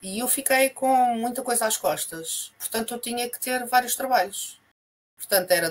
e 0.00 0.20
eu 0.20 0.28
fiquei 0.28 0.70
com 0.70 0.94
muita 1.16 1.42
coisa 1.42 1.66
às 1.66 1.76
costas, 1.76 2.52
portanto 2.58 2.94
eu 2.94 3.00
tinha 3.00 3.28
que 3.28 3.40
ter 3.40 3.66
vários 3.66 3.96
trabalhos. 3.96 4.60
Portanto, 5.16 5.50
era 5.50 5.70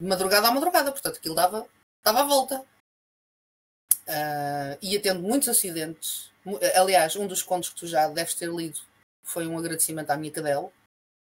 de 0.00 0.06
madrugada 0.06 0.48
à 0.48 0.50
madrugada, 0.50 0.90
portanto 0.90 1.18
aquilo 1.18 1.34
dava, 1.34 1.66
dava 2.02 2.20
a 2.20 2.24
volta. 2.24 2.64
Uh, 4.08 4.76
ia 4.82 5.00
tendo 5.00 5.20
muitos 5.20 5.48
acidentes. 5.48 6.30
Aliás, 6.74 7.16
um 7.16 7.26
dos 7.26 7.42
contos 7.42 7.70
que 7.70 7.76
tu 7.76 7.86
já 7.86 8.06
deves 8.08 8.34
ter 8.34 8.50
lido 8.50 8.78
foi 9.22 9.46
um 9.46 9.58
agradecimento 9.58 10.10
à 10.10 10.16
minha 10.16 10.30
cadela, 10.30 10.70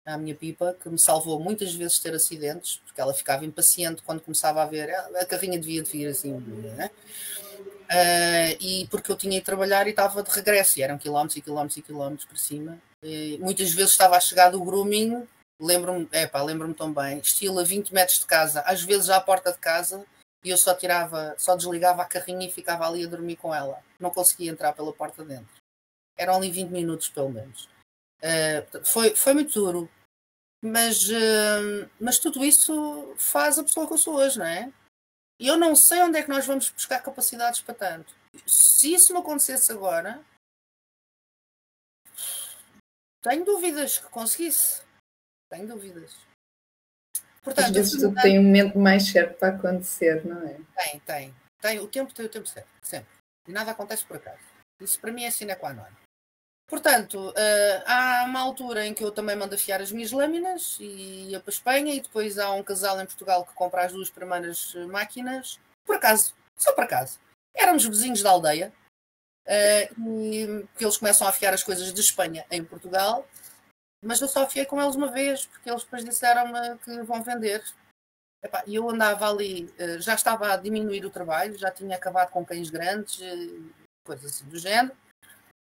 à 0.05 0.17
minha 0.17 0.35
pipa, 0.35 0.75
que 0.81 0.89
me 0.89 0.99
salvou 0.99 1.39
muitas 1.39 1.73
vezes 1.73 1.99
ter 1.99 2.13
acidentes, 2.13 2.81
porque 2.85 2.99
ela 2.99 3.13
ficava 3.13 3.45
impaciente 3.45 4.01
quando 4.03 4.21
começava 4.21 4.61
a 4.61 4.65
ver, 4.65 4.91
ah, 4.91 5.09
a 5.21 5.25
carrinha 5.25 5.57
devia 5.57 5.81
de 5.81 5.89
vir 5.89 6.07
assim, 6.07 6.33
né? 6.33 6.91
Uh, 7.85 8.57
e 8.59 8.87
porque 8.89 9.11
eu 9.11 9.15
tinha 9.15 9.39
de 9.39 9.45
trabalhar 9.45 9.87
e 9.87 9.91
estava 9.91 10.21
de 10.21 10.29
regresso, 10.29 10.79
e 10.79 10.83
eram 10.83 10.97
quilómetros 10.97 11.37
e 11.37 11.41
quilómetros 11.41 11.77
e 11.77 11.81
quilómetros 11.81 12.25
para 12.25 12.37
cima. 12.37 12.77
E 13.01 13.37
muitas 13.39 13.71
vezes 13.71 13.91
estava 13.91 14.17
a 14.17 14.19
chegar 14.19 14.49
do 14.49 14.63
grooming, 14.63 15.27
lembro-me, 15.59 16.07
é 16.11 16.27
pá, 16.27 16.41
lembro-me 16.41 16.73
tão 16.73 16.93
bem, 16.93 17.19
estilo 17.19 17.59
a 17.59 17.63
20 17.63 17.93
metros 17.93 18.19
de 18.19 18.25
casa, 18.25 18.61
às 18.61 18.81
vezes 18.81 19.09
à 19.09 19.21
porta 19.21 19.51
de 19.51 19.59
casa, 19.59 20.03
e 20.45 20.51
eu 20.51 20.57
só 20.59 20.75
tirava, 20.75 21.35
só 21.39 21.55
desligava 21.55 22.03
a 22.03 22.07
carrinha 22.07 22.47
e 22.47 22.51
ficava 22.51 22.87
ali 22.87 23.03
a 23.03 23.09
dormir 23.09 23.35
com 23.35 23.53
ela. 23.53 23.83
Não 23.99 24.11
conseguia 24.11 24.51
entrar 24.51 24.73
pela 24.73 24.93
porta 24.93 25.25
dentro. 25.25 25.51
Eram 26.15 26.35
ali 26.35 26.51
20 26.51 26.69
minutos 26.69 27.09
pelo 27.09 27.31
menos. 27.31 27.67
Uh, 28.21 28.85
foi, 28.85 29.15
foi 29.15 29.33
muito 29.33 29.51
duro, 29.59 29.89
mas, 30.63 31.09
uh, 31.09 31.89
mas 31.99 32.19
tudo 32.19 32.45
isso 32.45 33.15
faz 33.17 33.57
a 33.57 33.63
pessoa 33.63 33.87
que 33.87 33.93
eu 33.93 33.97
sou 33.97 34.17
hoje, 34.17 34.37
não 34.37 34.45
é? 34.45 34.71
E 35.39 35.47
eu 35.47 35.57
não 35.57 35.75
sei 35.75 35.99
onde 36.01 36.19
é 36.19 36.23
que 36.23 36.29
nós 36.29 36.45
vamos 36.45 36.69
buscar 36.69 37.01
capacidades 37.01 37.59
para 37.61 37.73
tanto. 37.73 38.13
Se 38.45 38.93
isso 38.93 39.13
me 39.13 39.19
acontecesse 39.19 39.71
agora, 39.71 40.23
tenho 43.23 43.43
dúvidas 43.43 43.97
que 43.97 44.09
conseguisse. 44.09 44.83
Tenho 45.49 45.67
dúvidas. 45.67 46.15
Portanto, 47.45 47.65
Às 47.67 47.71
vezes 47.71 48.01
tudo 48.01 48.19
tem 48.21 48.39
um 48.39 48.43
momento 48.43 48.79
mais 48.79 49.07
certo 49.07 49.37
para 49.37 49.55
acontecer, 49.55 50.25
não 50.25 50.41
é? 50.47 50.57
Tem, 50.75 50.99
tem. 51.01 51.35
tem. 51.61 51.79
O 51.79 51.87
tempo 51.87 52.11
tem 52.11 52.25
o 52.25 52.29
tempo 52.29 52.47
certo, 52.47 52.67
sempre. 52.81 53.07
E 53.47 53.51
nada 53.51 53.69
acontece 53.69 54.03
por 54.03 54.17
acaso. 54.17 54.39
Isso 54.81 54.99
para 54.99 55.11
mim 55.11 55.23
é 55.23 55.29
sine 55.29 55.55
qua 55.55 55.71
non. 55.71 55.85
Portanto, 56.67 57.29
uh, 57.29 57.83
há 57.85 58.23
uma 58.25 58.41
altura 58.41 58.87
em 58.87 58.95
que 58.95 59.03
eu 59.03 59.11
também 59.11 59.35
mando 59.35 59.53
afiar 59.53 59.79
as 59.79 59.91
minhas 59.91 60.11
lâminas 60.11 60.77
e 60.79 61.29
ia 61.29 61.39
para 61.39 61.51
a 61.51 61.53
Espanha, 61.53 61.93
e 61.93 62.01
depois 62.01 62.39
há 62.39 62.51
um 62.51 62.63
casal 62.63 62.99
em 62.99 63.05
Portugal 63.05 63.45
que 63.45 63.53
compra 63.53 63.85
as 63.85 63.93
duas 63.93 64.09
primeiras 64.09 64.73
máquinas, 64.89 65.59
por 65.85 65.97
acaso, 65.97 66.33
só 66.57 66.73
por 66.73 66.85
acaso. 66.85 67.19
Éramos 67.55 67.85
vizinhos 67.85 68.23
da 68.23 68.31
aldeia, 68.31 68.73
uh, 69.47 70.09
e 70.09 70.67
que 70.75 70.83
eles 70.83 70.97
começam 70.97 71.27
a 71.27 71.29
afiar 71.29 71.53
as 71.53 71.63
coisas 71.63 71.93
de 71.93 72.01
Espanha 72.01 72.43
em 72.49 72.63
Portugal, 72.63 73.27
mas 74.05 74.21
eu 74.21 74.27
só 74.27 74.43
afiei 74.43 74.65
com 74.65 74.81
eles 74.81 74.95
uma 74.95 75.11
vez, 75.11 75.45
porque 75.45 75.69
eles 75.69 75.83
depois 75.83 76.05
disseram-me 76.05 76.77
que 76.79 77.01
vão 77.03 77.23
vender. 77.23 77.63
E 78.67 78.75
eu 78.75 78.87
andava 78.89 79.27
ali, 79.27 79.65
uh, 79.79 79.99
já 79.99 80.13
estava 80.13 80.53
a 80.53 80.57
diminuir 80.57 81.03
o 81.05 81.09
trabalho, 81.09 81.57
já 81.57 81.71
tinha 81.71 81.95
acabado 81.95 82.29
com 82.29 82.45
cães 82.45 82.69
grandes, 82.69 83.19
coisas 84.05 84.31
assim 84.31 84.45
do 84.45 84.57
género 84.57 84.95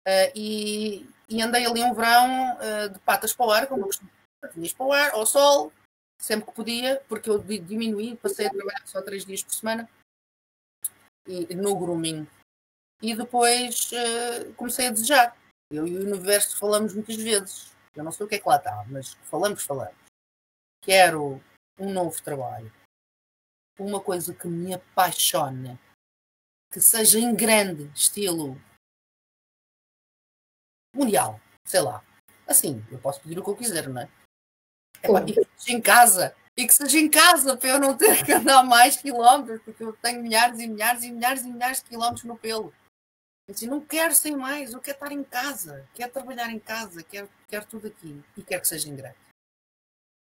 Uh, 0.07 0.30
e, 0.35 1.10
e, 1.27 1.41
andei 1.41 1.65
ali 1.65 1.81
um 1.81 1.91
verão 1.91 2.60
de 2.93 2.99
patas 2.99 3.34
para 3.34 3.45
o 3.47 3.52
ar, 3.52 3.68
como 3.68 3.81
eu 3.81 3.88
costumo 3.88 4.11
para 4.77 4.85
o 4.85 4.93
ar, 4.93 5.11
ao 5.14 5.26
sol, 5.26 5.73
sempre 6.22 6.45
que 6.45 6.53
podia, 6.53 7.02
porque 7.10 7.27
eu 7.27 7.39
diminuí, 7.39 8.15
passei 8.18 8.45
a 8.45 8.52
trabalhar 8.52 8.85
só 8.85 9.02
três 9.02 9.26
dias 9.26 9.43
por 9.43 9.52
semana 9.52 9.89
e, 11.27 11.56
no 11.56 11.76
grooming. 11.76 12.27
E 13.02 13.15
depois 13.15 13.89
comecei 14.56 14.88
a 14.88 14.91
desejar. 14.91 15.38
Eu 15.72 15.88
e 15.88 15.97
o 15.97 16.02
universo 16.02 16.56
falamos 16.60 16.93
muitas 16.93 17.15
vezes. 17.15 17.74
Eu 17.95 18.03
não 18.03 18.11
sei 18.11 18.26
o 18.26 18.30
que 18.30 18.35
é 18.35 18.39
que 18.39 18.47
lá 18.47 18.57
está, 18.57 18.84
mas 18.88 19.13
falamos, 19.23 19.63
falamos. 19.63 19.95
Quero 20.81 21.41
um 21.80 21.91
novo 21.91 22.22
trabalho. 22.22 22.72
Uma 23.80 23.99
coisa 23.99 24.34
que 24.34 24.47
me 24.47 24.73
apaixone. 24.73 25.80
Que 26.72 26.81
seja 26.81 27.19
em 27.19 27.34
grande 27.34 27.89
estilo 27.95 28.59
mundial, 30.93 31.39
sei 31.65 31.81
lá. 31.81 32.03
Assim, 32.47 32.85
eu 32.91 32.99
posso 32.99 33.22
pedir 33.22 33.39
o 33.39 33.43
que 33.43 33.49
eu 33.49 33.55
quiser, 33.55 33.88
não 33.88 34.01
é? 34.01 34.09
é 35.01 35.07
e 35.27 35.34
que 35.34 35.47
seja 35.57 35.77
em 35.77 35.81
casa. 35.81 36.35
E 36.57 36.65
que 36.65 36.73
seja 36.73 36.99
em 36.99 37.09
casa 37.09 37.57
para 37.57 37.69
eu 37.69 37.80
não 37.80 37.97
ter 37.97 38.23
que 38.26 38.31
andar 38.31 38.63
mais 38.63 38.97
quilómetros, 38.97 39.61
porque 39.63 39.84
eu 39.84 39.93
tenho 39.93 40.22
milhares 40.22 40.59
e 40.59 40.67
milhares 40.67 41.03
e 41.03 41.11
milhares 41.11 41.43
e 41.43 41.49
milhares 41.49 41.81
de 41.81 41.89
quilómetros 41.89 42.23
no 42.23 42.38
pelo. 42.38 42.73
Disse, 43.47 43.67
não 43.67 43.80
quero 43.80 44.15
sem 44.15 44.35
mais, 44.35 44.73
eu 44.73 44.81
quero 44.81 44.97
estar 44.97 45.11
em 45.11 45.23
casa, 45.23 45.88
quero 45.93 46.11
trabalhar 46.11 46.49
em 46.49 46.59
casa, 46.59 47.03
quero, 47.03 47.30
quero 47.47 47.65
tudo 47.67 47.88
aqui 47.88 48.23
e 48.35 48.43
quero 48.43 48.61
que 48.61 48.67
seja 48.67 48.89
em 48.89 48.95
grande. 48.95 49.17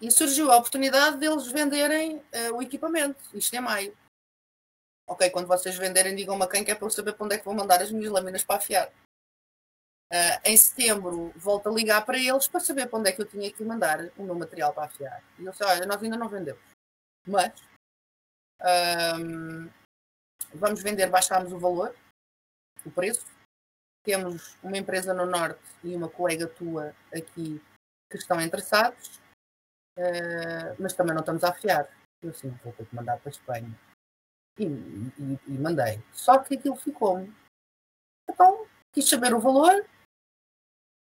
E 0.00 0.10
surgiu 0.10 0.50
a 0.50 0.56
oportunidade 0.56 1.16
deles 1.16 1.46
venderem 1.46 2.18
uh, 2.18 2.54
o 2.54 2.62
equipamento, 2.62 3.18
isto 3.32 3.56
é 3.56 3.60
maio. 3.60 3.96
Ok, 5.08 5.30
quando 5.30 5.46
vocês 5.46 5.78
venderem, 5.78 6.14
digam-me 6.14 6.44
a 6.44 6.48
quem 6.48 6.62
que 6.62 6.70
é 6.70 6.74
para 6.74 6.86
eu 6.86 6.90
saber 6.90 7.14
para 7.14 7.24
onde 7.24 7.34
é 7.36 7.38
que 7.38 7.44
vou 7.44 7.54
mandar 7.54 7.80
as 7.80 7.90
minhas 7.90 8.12
lâminas 8.12 8.44
para 8.44 8.56
afiar. 8.56 8.92
Uh, 10.12 10.38
em 10.44 10.56
setembro 10.56 11.32
volto 11.36 11.68
a 11.68 11.72
ligar 11.72 12.04
para 12.04 12.18
eles 12.18 12.46
para 12.46 12.60
saber 12.60 12.86
para 12.86 12.98
onde 12.98 13.08
é 13.08 13.12
que 13.12 13.22
eu 13.22 13.26
tinha 13.26 13.50
que 13.50 13.64
mandar 13.64 14.10
o 14.16 14.22
meu 14.22 14.34
material 14.34 14.74
para 14.74 14.84
afiar. 14.84 15.24
E 15.38 15.44
eu 15.44 15.52
disse, 15.52 15.64
olha, 15.64 15.86
nós 15.86 16.02
ainda 16.02 16.18
não 16.18 16.28
vendemos. 16.28 16.62
Mas 17.26 17.52
um, 19.18 19.70
vamos 20.54 20.82
vender, 20.82 21.08
baixámos 21.08 21.52
o 21.52 21.58
valor, 21.58 21.94
o 22.88 22.92
preço. 22.92 23.26
Temos 24.04 24.56
uma 24.62 24.76
empresa 24.76 25.12
no 25.12 25.26
norte 25.26 25.60
e 25.82 25.94
uma 25.94 26.08
colega 26.08 26.46
tua 26.46 26.94
aqui 27.12 27.60
que 28.10 28.16
estão 28.16 28.40
interessados, 28.40 29.20
uh, 29.98 30.76
mas 30.78 30.94
também 30.94 31.14
não 31.14 31.20
estamos 31.20 31.42
a 31.42 31.50
afiar. 31.50 31.88
Eu 32.22 32.30
assim, 32.30 32.50
vou 32.62 32.72
ter 32.72 32.86
que 32.86 32.94
mandar 32.94 33.18
para 33.18 33.28
a 33.28 33.32
Espanha. 33.32 33.80
E, 34.58 34.64
e, 34.64 35.38
e 35.48 35.58
mandei. 35.58 36.02
Só 36.12 36.38
que 36.38 36.54
aquilo 36.54 36.76
ficou-me. 36.76 37.34
Então, 38.30 38.66
quis 38.92 39.08
saber 39.08 39.34
o 39.34 39.40
valor, 39.40 39.84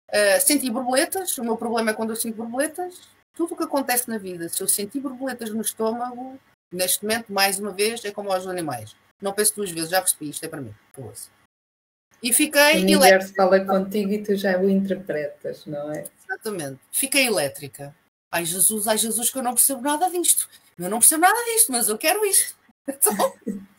Uh, 0.08 0.40
senti 0.40 0.70
borboletas, 0.70 1.36
o 1.36 1.44
meu 1.44 1.54
problema 1.54 1.90
é 1.90 1.94
quando 1.94 2.10
eu 2.10 2.16
sinto 2.16 2.36
borboletas. 2.36 3.10
Tudo 3.34 3.52
o 3.52 3.56
que 3.56 3.64
acontece 3.64 4.08
na 4.08 4.16
vida, 4.16 4.48
se 4.48 4.60
eu 4.62 4.66
sentir 4.66 5.00
borboletas 5.00 5.50
no 5.50 5.60
estômago, 5.60 6.40
neste 6.72 7.04
momento, 7.04 7.32
mais 7.32 7.58
uma 7.58 7.72
vez, 7.72 8.04
é 8.04 8.10
como 8.10 8.32
aos 8.32 8.46
animais. 8.46 8.96
Não 9.20 9.34
penso 9.34 9.56
duas 9.56 9.70
vezes, 9.70 9.90
já 9.90 10.00
percebi, 10.00 10.30
isto 10.30 10.44
é 10.44 10.48
para 10.48 10.62
mim. 10.62 10.74
E 12.22 12.32
fiquei. 12.32 12.78
O 12.78 12.82
universo 12.82 13.34
fala 13.34 13.64
contigo 13.64 14.12
e 14.12 14.22
tu 14.22 14.36
já 14.36 14.58
o 14.58 14.68
interpretas, 14.68 15.64
não 15.66 15.92
é? 15.92 16.04
Exatamente. 16.24 16.80
Fiquei 16.92 17.26
elétrica. 17.26 17.94
Ai 18.30 18.44
Jesus, 18.44 18.86
ai 18.86 18.98
Jesus, 18.98 19.30
que 19.30 19.38
eu 19.38 19.42
não 19.42 19.54
percebo 19.54 19.80
nada 19.80 20.10
disto. 20.10 20.48
Eu 20.78 20.90
não 20.90 20.98
percebo 20.98 21.22
nada 21.22 21.44
disto, 21.44 21.72
mas 21.72 21.88
eu 21.88 21.98
quero 21.98 22.24
isto. 22.24 22.56
Então, 22.90 23.34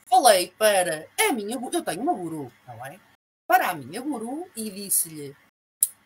falei 0.07 0.53
para 0.55 1.07
a 1.19 1.33
minha. 1.33 1.55
Eu 1.55 1.81
tenho 1.81 2.01
uma 2.03 2.13
guru, 2.13 2.53
não 2.67 2.85
é? 2.85 2.99
Para 3.47 3.69
a 3.69 3.73
minha 3.73 3.99
guru 4.01 4.47
e 4.55 4.69
disse-lhe: 4.69 5.35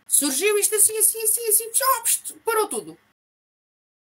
Surgiu 0.08 0.58
isto 0.58 0.74
assim, 0.76 0.98
assim, 0.98 1.22
assim, 1.22 1.46
assim, 1.50 1.70
já, 1.74 2.36
parou 2.46 2.68
tudo. 2.68 2.98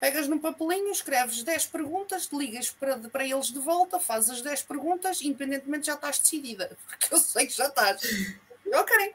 Pegas 0.00 0.26
num 0.26 0.38
papelinho, 0.38 0.90
escreves 0.90 1.42
10 1.42 1.66
perguntas, 1.66 2.30
ligas 2.32 2.70
para, 2.70 2.96
para 3.10 3.24
eles 3.24 3.48
de 3.48 3.58
volta, 3.58 4.00
fazes 4.00 4.30
as 4.30 4.40
10 4.40 4.62
perguntas, 4.62 5.20
independentemente 5.20 5.86
já 5.86 5.94
estás 5.94 6.18
decidida. 6.18 6.74
Porque 6.88 7.14
eu 7.14 7.18
sei 7.18 7.46
que 7.46 7.52
já 7.52 7.66
estás. 7.66 8.00
ok. 8.72 9.14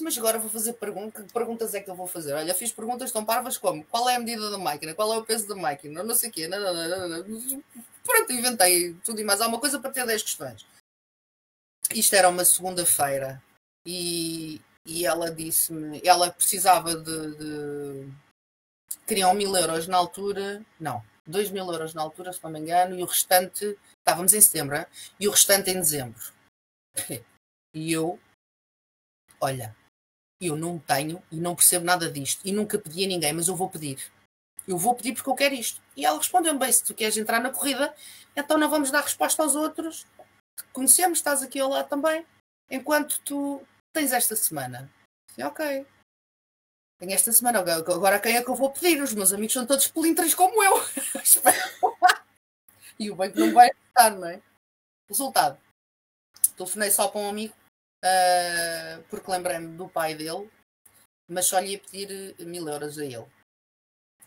Mas 0.00 0.16
agora 0.16 0.38
vou 0.38 0.48
fazer 0.48 0.74
perguntas. 0.74 1.26
Que 1.26 1.32
perguntas 1.32 1.74
é 1.74 1.80
que 1.80 1.90
eu 1.90 1.94
vou 1.94 2.06
fazer? 2.06 2.32
Olha, 2.32 2.54
fiz 2.54 2.72
perguntas 2.72 3.12
tão 3.12 3.24
parvas 3.24 3.58
como 3.58 3.84
qual 3.84 4.08
é 4.08 4.16
a 4.16 4.18
medida 4.18 4.50
da 4.50 4.56
máquina, 4.56 4.94
qual 4.94 5.12
é 5.12 5.18
o 5.18 5.24
peso 5.24 5.46
da 5.46 5.56
máquina, 5.56 6.02
não 6.02 6.14
sei 6.14 6.30
o 6.30 6.32
quê. 6.32 6.48
Não, 6.48 6.58
não, 6.58 7.08
não. 7.08 7.64
Pronto, 8.02 8.32
inventei 8.32 8.94
tudo 9.04 9.20
e 9.20 9.24
mais 9.24 9.40
alguma 9.42 9.60
coisa 9.60 9.78
para 9.78 9.90
ter 9.90 10.06
10 10.06 10.22
questões. 10.22 10.66
Isto 11.94 12.14
era 12.16 12.28
uma 12.28 12.44
segunda-feira 12.44 13.42
e, 13.84 14.60
e 14.86 15.04
ela 15.04 15.30
disse-me, 15.30 16.00
ela 16.04 16.30
precisava 16.30 16.94
de, 16.94 17.36
de, 17.36 18.12
queriam 19.08 19.32
mil 19.34 19.56
euros 19.56 19.88
na 19.88 19.96
altura, 19.96 20.62
não, 20.78 21.02
dois 21.26 21.50
mil 21.50 21.66
euros 21.72 21.94
na 21.94 22.02
altura, 22.02 22.32
se 22.32 22.44
não 22.44 22.50
me 22.50 22.60
engano, 22.60 22.94
e 22.94 23.02
o 23.02 23.06
restante, 23.06 23.76
estávamos 23.98 24.34
em 24.34 24.40
setembro, 24.40 24.84
e 25.18 25.26
o 25.26 25.30
restante 25.30 25.70
em 25.70 25.74
dezembro. 25.74 26.20
E 27.74 27.92
eu, 27.92 28.18
olha, 29.38 29.76
eu 30.40 30.56
não 30.56 30.78
tenho 30.78 31.22
e 31.30 31.36
não 31.36 31.54
percebo 31.54 31.84
nada 31.84 32.10
disto, 32.10 32.40
e 32.42 32.50
nunca 32.50 32.78
pedi 32.78 33.04
a 33.04 33.06
ninguém, 33.06 33.32
mas 33.34 33.46
eu 33.46 33.54
vou 33.54 33.68
pedir. 33.68 34.10
Eu 34.66 34.78
vou 34.78 34.94
pedir 34.94 35.12
porque 35.12 35.28
eu 35.28 35.34
quero 35.34 35.54
isto. 35.54 35.80
E 35.94 36.04
ela 36.04 36.16
respondeu-me 36.16 36.58
bem, 36.58 36.72
se 36.72 36.82
tu 36.82 36.94
queres 36.94 37.16
entrar 37.18 37.40
na 37.40 37.50
corrida, 37.50 37.94
então 38.34 38.56
não 38.56 38.70
vamos 38.70 38.90
dar 38.90 39.02
resposta 39.02 39.42
aos 39.42 39.54
outros. 39.54 40.06
Conhecemos, 40.72 41.18
estás 41.18 41.42
aqui 41.42 41.60
ao 41.60 41.68
lado 41.68 41.88
também. 41.88 42.26
Enquanto 42.70 43.20
tu 43.20 43.62
tens 43.92 44.10
esta 44.10 44.34
semana? 44.34 44.90
Sim, 45.30 45.42
ok. 45.42 45.86
Tenho 46.98 47.12
esta 47.12 47.32
semana. 47.32 47.60
Agora 47.60 48.20
quem 48.20 48.36
é 48.36 48.42
que 48.42 48.50
eu 48.50 48.56
vou 48.56 48.70
pedir? 48.70 49.00
Os 49.02 49.14
meus 49.14 49.32
amigos 49.32 49.52
são 49.52 49.66
todos 49.66 49.88
pelintras 49.88 50.34
como 50.34 50.62
eu. 50.62 50.74
e 52.98 53.10
o 53.10 53.14
banco 53.14 53.38
não 53.38 53.52
vai 53.52 53.70
estar, 53.70 54.10
não 54.10 54.26
é? 54.26 54.42
Resultado. 55.08 55.58
Telefonei 56.56 56.90
só 56.90 57.08
para 57.08 57.20
um 57.20 57.28
amigo 57.28 57.54
uh, 58.04 59.02
porque 59.08 59.30
lembrei-me 59.30 59.76
do 59.76 59.88
pai 59.88 60.14
dele, 60.14 60.50
mas 61.28 61.46
só 61.46 61.58
lhe 61.58 61.72
ia 61.72 61.78
pedir 61.78 62.34
mil 62.40 62.68
euros 62.68 62.98
a 62.98 63.04
ele. 63.04 63.26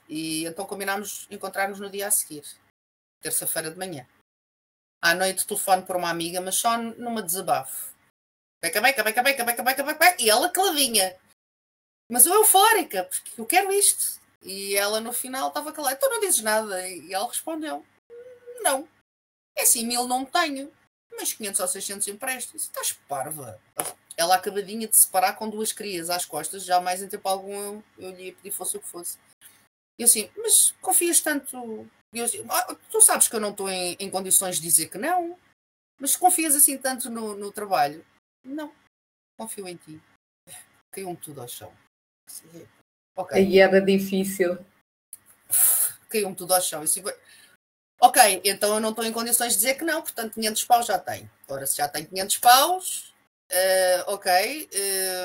E 0.07 0.45
então 0.45 0.65
combinámos 0.65 1.27
encontrar-nos 1.29 1.79
no 1.79 1.89
dia 1.89 2.07
a 2.07 2.11
seguir, 2.11 2.43
terça-feira 3.21 3.69
de 3.69 3.77
manhã. 3.77 4.07
À 5.01 5.13
noite 5.13 5.47
telefone 5.47 5.83
por 5.83 5.95
uma 5.95 6.09
amiga, 6.09 6.39
mas 6.39 6.55
só 6.55 6.77
numa 6.77 7.23
desabafo. 7.23 7.93
Beca, 8.61 8.79
beca, 8.79 9.03
beca, 9.03 9.23
beca, 9.23 9.43
beca, 9.43 9.63
beca, 9.63 9.83
beca, 9.83 10.15
e 10.19 10.29
ela 10.29 10.49
caladinha. 10.49 11.17
Mas 12.11 12.25
eu 12.25 12.33
eufórica, 12.33 13.05
porque 13.05 13.39
eu 13.39 13.45
quero 13.45 13.71
isto. 13.71 14.19
E 14.43 14.75
ela 14.75 14.99
no 14.99 15.13
final 15.13 15.47
estava 15.47 15.71
calada. 15.71 15.95
Então 15.95 16.09
não 16.09 16.19
dizes 16.19 16.41
nada. 16.41 16.85
E 16.85 17.13
ela 17.13 17.25
respondeu: 17.25 17.85
Não. 18.61 18.85
É 19.55 19.61
assim, 19.61 19.85
mil 19.85 20.05
não 20.07 20.25
tenho. 20.25 20.69
Mas 21.13 21.31
500 21.31 21.61
ou 21.61 21.67
600 21.69 22.07
empresto. 22.09 22.57
Estás 22.57 22.91
parva. 23.07 23.61
Ela 24.17 24.35
acabadinha 24.35 24.89
de 24.89 24.97
separar 24.97 25.37
com 25.37 25.49
duas 25.49 25.71
crias 25.71 26.09
às 26.09 26.25
costas. 26.25 26.65
Jamais 26.65 27.01
em 27.01 27.07
tempo 27.07 27.29
algum 27.29 27.53
eu, 27.53 27.83
eu 27.97 28.11
lhe 28.11 28.25
ia 28.25 28.33
pedir 28.33 28.51
fosse 28.51 28.75
o 28.75 28.81
que 28.81 28.87
fosse. 28.87 29.17
E 29.97 30.03
assim, 30.03 30.29
mas 30.35 30.71
confias 30.81 31.21
tanto. 31.21 31.87
Eu 32.13 32.25
assim, 32.25 32.45
ah, 32.49 32.75
tu 32.89 32.99
sabes 32.99 33.29
que 33.29 33.35
eu 33.37 33.39
não 33.39 33.51
estou 33.51 33.69
em, 33.69 33.95
em, 33.97 34.09
condições 34.09 34.57
de 34.57 34.63
dizer 34.63 34.89
que 34.89 34.97
não. 34.97 35.39
Mas 35.97 36.17
confias 36.17 36.55
assim 36.55 36.77
tanto 36.77 37.09
no, 37.09 37.35
no 37.35 37.53
trabalho. 37.53 38.05
Não, 38.43 38.73
confio 39.39 39.65
em 39.67 39.77
ti. 39.77 40.01
Caiu-me 40.91 41.15
tudo 41.15 41.39
ao 41.39 41.47
chão. 41.47 41.71
Okay. 43.15 43.37
Aí 43.37 43.59
era 43.59 43.81
difícil. 43.81 44.57
Caiu-me 46.09 46.35
tudo 46.35 46.53
ao 46.53 46.61
chão. 46.61 46.83
Ok, 48.01 48.41
então 48.43 48.73
eu 48.73 48.79
não 48.79 48.89
estou 48.89 49.05
em 49.05 49.11
condições 49.11 49.53
de 49.53 49.59
dizer 49.59 49.75
que 49.75 49.85
não, 49.85 50.01
portanto 50.01 50.33
500 50.33 50.63
paus 50.63 50.85
já 50.87 50.97
tenho. 50.97 51.29
Ora, 51.47 51.67
se 51.67 51.77
já 51.77 51.87
tenho 51.87 52.07
500 52.07 52.37
paus, 52.39 53.13
uh, 53.51 54.13
ok. 54.13 54.69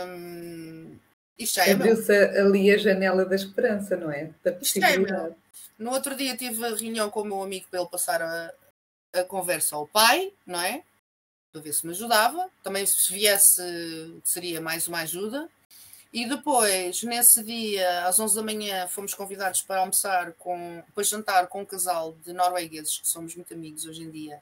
Um, 0.08 0.98
isto 1.38 1.56
já 1.56 1.66
é 1.66 1.72
Abriu-se 1.72 2.12
ali 2.12 2.70
a 2.70 2.76
janela 2.76 3.24
da 3.24 3.34
esperança, 3.34 3.96
não 3.96 4.10
é? 4.10 4.30
Da 4.44 4.52
possibilidade. 4.52 5.32
É 5.32 5.46
no 5.78 5.92
outro 5.92 6.14
dia 6.14 6.36
tive 6.36 6.64
a 6.64 6.74
reunião 6.74 7.10
com 7.10 7.20
o 7.20 7.24
meu 7.24 7.42
amigo 7.42 7.66
para 7.70 7.80
ele 7.80 7.88
passar 7.88 8.22
a, 8.22 8.52
a 9.14 9.24
conversa 9.24 9.76
ao 9.76 9.86
pai, 9.86 10.32
não 10.46 10.60
é? 10.60 10.82
para 11.56 11.62
ver 11.62 11.72
se 11.72 11.86
me 11.86 11.92
ajudava. 11.92 12.50
Também 12.62 12.84
se 12.84 13.12
viesse 13.12 13.62
seria 14.22 14.60
mais 14.60 14.86
uma 14.86 15.00
ajuda. 15.00 15.48
E 16.16 16.24
depois, 16.24 17.02
nesse 17.02 17.44
dia, 17.44 18.06
às 18.06 18.18
11 18.18 18.36
da 18.36 18.43
manhã, 18.43 18.88
fomos 18.88 19.12
convidados 19.12 19.60
para 19.60 19.80
almoçar, 19.80 20.32
com, 20.38 20.82
para 20.94 21.05
jantar 21.05 21.47
com 21.47 21.60
um 21.60 21.64
casal 21.66 22.16
de 22.24 22.32
noruegueses, 22.32 22.97
que 23.01 23.06
somos 23.06 23.34
muito 23.34 23.52
amigos 23.52 23.84
hoje 23.84 24.02
em 24.02 24.10
dia. 24.10 24.40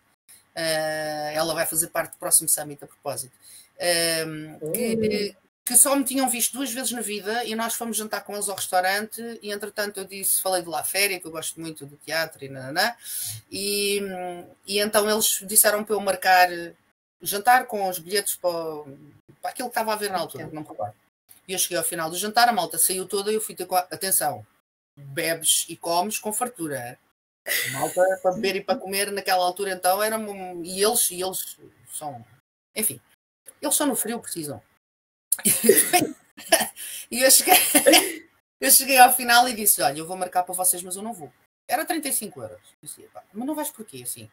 Uh, 0.54 1.34
ela 1.34 1.52
vai 1.52 1.66
fazer 1.66 1.88
parte 1.88 2.12
do 2.12 2.18
próximo 2.18 2.48
summit, 2.48 2.84
a 2.84 2.86
propósito. 2.86 3.34
Uh, 3.74 4.70
que, 4.70 5.36
que, 5.66 5.76
só 5.76 5.96
me 5.96 6.04
tinham 6.04 6.30
visto 6.30 6.52
duas 6.52 6.72
vezes 6.72 6.92
na 6.92 7.00
vida 7.00 7.44
e 7.44 7.56
nós 7.56 7.74
fomos 7.74 7.96
jantar 7.96 8.22
com 8.22 8.34
eles 8.34 8.48
ao 8.48 8.54
restaurante 8.54 9.20
e 9.42 9.50
entretanto 9.50 9.98
eu 9.98 10.04
disse, 10.04 10.40
falei 10.40 10.62
de 10.62 10.68
La 10.68 10.84
Féria, 10.84 11.18
que 11.18 11.26
eu 11.26 11.32
gosto 11.32 11.60
muito 11.60 11.84
do 11.84 11.96
teatro 11.96 12.44
e 12.44 12.48
nananã, 12.48 12.94
e, 13.50 14.00
e 14.64 14.78
então 14.78 15.10
eles 15.10 15.40
disseram 15.44 15.82
para 15.82 15.96
eu 15.96 16.00
marcar 16.00 16.48
jantar 17.20 17.66
com 17.66 17.88
os 17.88 17.98
bilhetes 17.98 18.36
para, 18.36 18.52
para 19.42 19.50
aquilo 19.50 19.68
que 19.68 19.72
estava 19.72 19.92
a 19.92 19.96
ver 19.96 20.12
na 20.12 20.18
altura, 20.18 20.48
não 20.52 20.62
me 20.62 20.68
recordo. 20.68 21.03
E 21.46 21.52
eu 21.52 21.58
cheguei 21.58 21.76
ao 21.76 21.84
final 21.84 22.08
do 22.10 22.16
jantar, 22.16 22.48
a 22.48 22.52
malta 22.52 22.78
saiu 22.78 23.06
toda 23.06 23.30
e 23.30 23.34
eu 23.34 23.40
fui 23.40 23.54
ter 23.54 23.66
com. 23.66 23.76
A... 23.76 23.80
Atenção, 23.80 24.46
bebes 24.96 25.66
e 25.68 25.76
comes 25.76 26.18
com 26.18 26.32
fartura. 26.32 26.98
Malta 27.72 28.00
para 28.22 28.32
beber 28.34 28.56
e 28.56 28.60
para 28.62 28.78
comer 28.78 29.12
naquela 29.12 29.44
altura 29.44 29.72
então 29.72 30.02
era. 30.02 30.16
E 30.62 30.82
eles, 30.82 31.10
e 31.10 31.22
eles 31.22 31.58
são. 31.92 32.24
Enfim, 32.74 33.00
eles 33.60 33.74
só 33.74 33.86
no 33.86 33.96
frio 33.96 34.20
precisam. 34.20 34.62
e 37.10 37.22
eu 37.22 37.30
cheguei, 37.30 38.28
eu 38.60 38.70
cheguei 38.70 38.98
ao 38.98 39.12
final 39.12 39.48
e 39.48 39.54
disse: 39.54 39.82
Olha, 39.82 39.98
eu 39.98 40.06
vou 40.06 40.16
marcar 40.16 40.42
para 40.42 40.54
vocês, 40.54 40.82
mas 40.82 40.96
eu 40.96 41.02
não 41.02 41.12
vou. 41.12 41.32
Era 41.68 41.84
35 41.84 42.42
euros. 42.42 42.60
Eu 42.60 42.76
disse, 42.82 43.08
mas 43.32 43.46
não 43.46 43.54
vais 43.54 43.70
porquê 43.70 44.02
assim? 44.02 44.30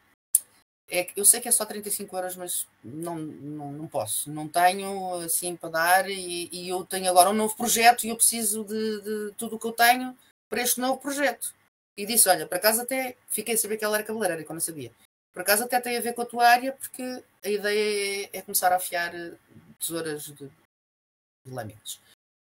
É, 0.92 1.10
eu 1.16 1.24
sei 1.24 1.40
que 1.40 1.48
é 1.48 1.50
só 1.50 1.64
35 1.64 2.14
euros, 2.14 2.36
mas 2.36 2.68
não, 2.84 3.16
não, 3.16 3.72
não 3.72 3.88
posso. 3.88 4.30
Não 4.30 4.46
tenho 4.46 5.14
assim 5.20 5.56
para 5.56 5.70
dar 5.70 6.10
e, 6.10 6.50
e, 6.52 6.68
eu 6.68 6.84
tenho 6.84 7.08
agora 7.08 7.30
um 7.30 7.32
novo 7.32 7.56
projeto 7.56 8.04
e 8.04 8.10
eu 8.10 8.16
preciso 8.16 8.62
de, 8.62 9.00
de 9.00 9.34
tudo 9.38 9.56
o 9.56 9.58
que 9.58 9.66
eu 9.66 9.72
tenho 9.72 10.14
para 10.50 10.60
este 10.60 10.78
novo 10.80 11.00
projeto. 11.00 11.54
E 11.96 12.04
disse: 12.04 12.28
Olha, 12.28 12.46
para 12.46 12.60
casa 12.60 12.82
até 12.82 13.16
fiquei 13.26 13.54
a 13.54 13.58
saber 13.58 13.78
que 13.78 13.84
ela 13.84 13.96
era 13.96 14.04
cabeleireira, 14.04 14.44
que 14.44 14.52
eu 14.52 14.60
sabia. 14.60 14.92
Por 15.32 15.40
acaso 15.40 15.64
até 15.64 15.80
tem 15.80 15.96
a 15.96 16.00
ver 16.02 16.12
com 16.12 16.20
a 16.20 16.26
tua 16.26 16.46
área, 16.46 16.72
porque 16.72 17.24
a 17.42 17.48
ideia 17.48 18.28
é, 18.30 18.38
é 18.38 18.42
começar 18.42 18.70
a 18.70 18.76
afiar 18.76 19.14
eh, 19.14 19.34
tesouras 19.80 20.24
de, 20.24 20.46
de 20.46 21.50
lâminas. 21.50 22.02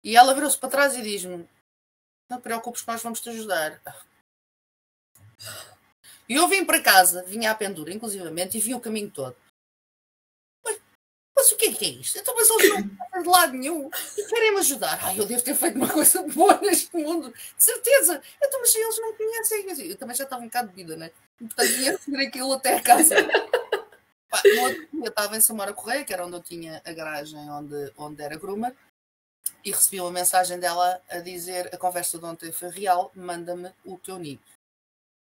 E 0.03 0.17
ela 0.17 0.35
virou-se 0.35 0.59
para 0.59 0.69
trás 0.69 0.97
e 0.97 1.03
diz-me: 1.03 1.49
Não 2.29 2.39
te 2.39 2.43
preocupes, 2.43 2.85
nós 2.87 3.01
vamos 3.01 3.21
te 3.21 3.31
ajudar. 3.31 3.81
E 6.33 6.35
eu 6.35 6.49
vim 6.49 6.65
para 6.65 6.81
casa, 6.81 7.23
vinha 7.25 7.51
à 7.51 7.55
pendura, 7.55 7.93
inclusivamente, 7.93 8.57
e 8.57 8.61
vi 8.61 8.75
o 8.75 8.81
caminho 8.81 9.11
todo. 9.11 9.37
Mas, 10.65 10.81
mas 11.37 11.53
o 11.53 11.57
que 11.59 11.67
é 11.67 11.73
que 11.75 11.85
é 11.85 11.89
isto? 11.89 12.19
Então, 12.19 12.35
mas 12.35 12.49
eles 12.49 12.71
não 12.71 12.79
estão 13.05 13.23
de 13.23 13.29
lado 13.29 13.53
nenhum 13.53 13.91
e 14.17 14.25
querem-me 14.25 14.61
ajudar. 14.61 14.99
Ai, 15.05 15.21
eu 15.21 15.27
devo 15.27 15.45
ter 15.45 15.55
feito 15.55 15.77
uma 15.77 15.91
coisa 15.91 16.23
boa 16.33 16.59
neste 16.63 16.97
mundo, 16.97 17.31
de 17.31 17.63
certeza. 17.63 18.23
Então, 18.43 18.61
mas 18.61 18.75
eles 18.75 18.99
não 18.99 19.15
conhecem. 19.15 19.91
Eu 19.91 19.97
também 19.99 20.17
já 20.17 20.25
estava 20.25 20.41
um 20.41 20.47
bocado 20.47 20.71
de 20.71 20.75
vida, 20.75 20.97
né? 20.97 21.11
E, 21.39 21.45
portanto, 21.45 21.71
ia 21.73 21.93
receber 22.01 22.27
aquilo 22.27 22.53
até 22.55 22.77
a 22.77 22.83
casa. 22.83 23.15
Pá, 24.31 24.41
no 24.43 24.63
outro 24.63 24.89
dia 24.91 25.09
estava 25.09 25.37
em 25.37 25.41
Samora 25.43 25.75
Correia, 25.75 26.03
que 26.03 26.15
era 26.15 26.25
onde 26.25 26.37
eu 26.37 26.43
tinha 26.43 26.81
a 26.83 26.93
garagem 26.95 27.51
onde, 27.51 27.93
onde 27.99 28.23
era 28.23 28.39
groomer, 28.39 28.75
e 29.63 29.71
recebi 29.71 30.01
uma 30.01 30.11
mensagem 30.11 30.59
dela 30.59 30.99
a 31.11 31.19
dizer: 31.19 31.69
A 31.75 31.77
conversa 31.77 32.19
de 32.19 32.25
ontem 32.25 32.51
foi 32.51 32.71
real, 32.71 33.13
manda-me 33.15 33.71
o 33.85 33.99
teu 33.99 34.19
nick. 34.19 34.43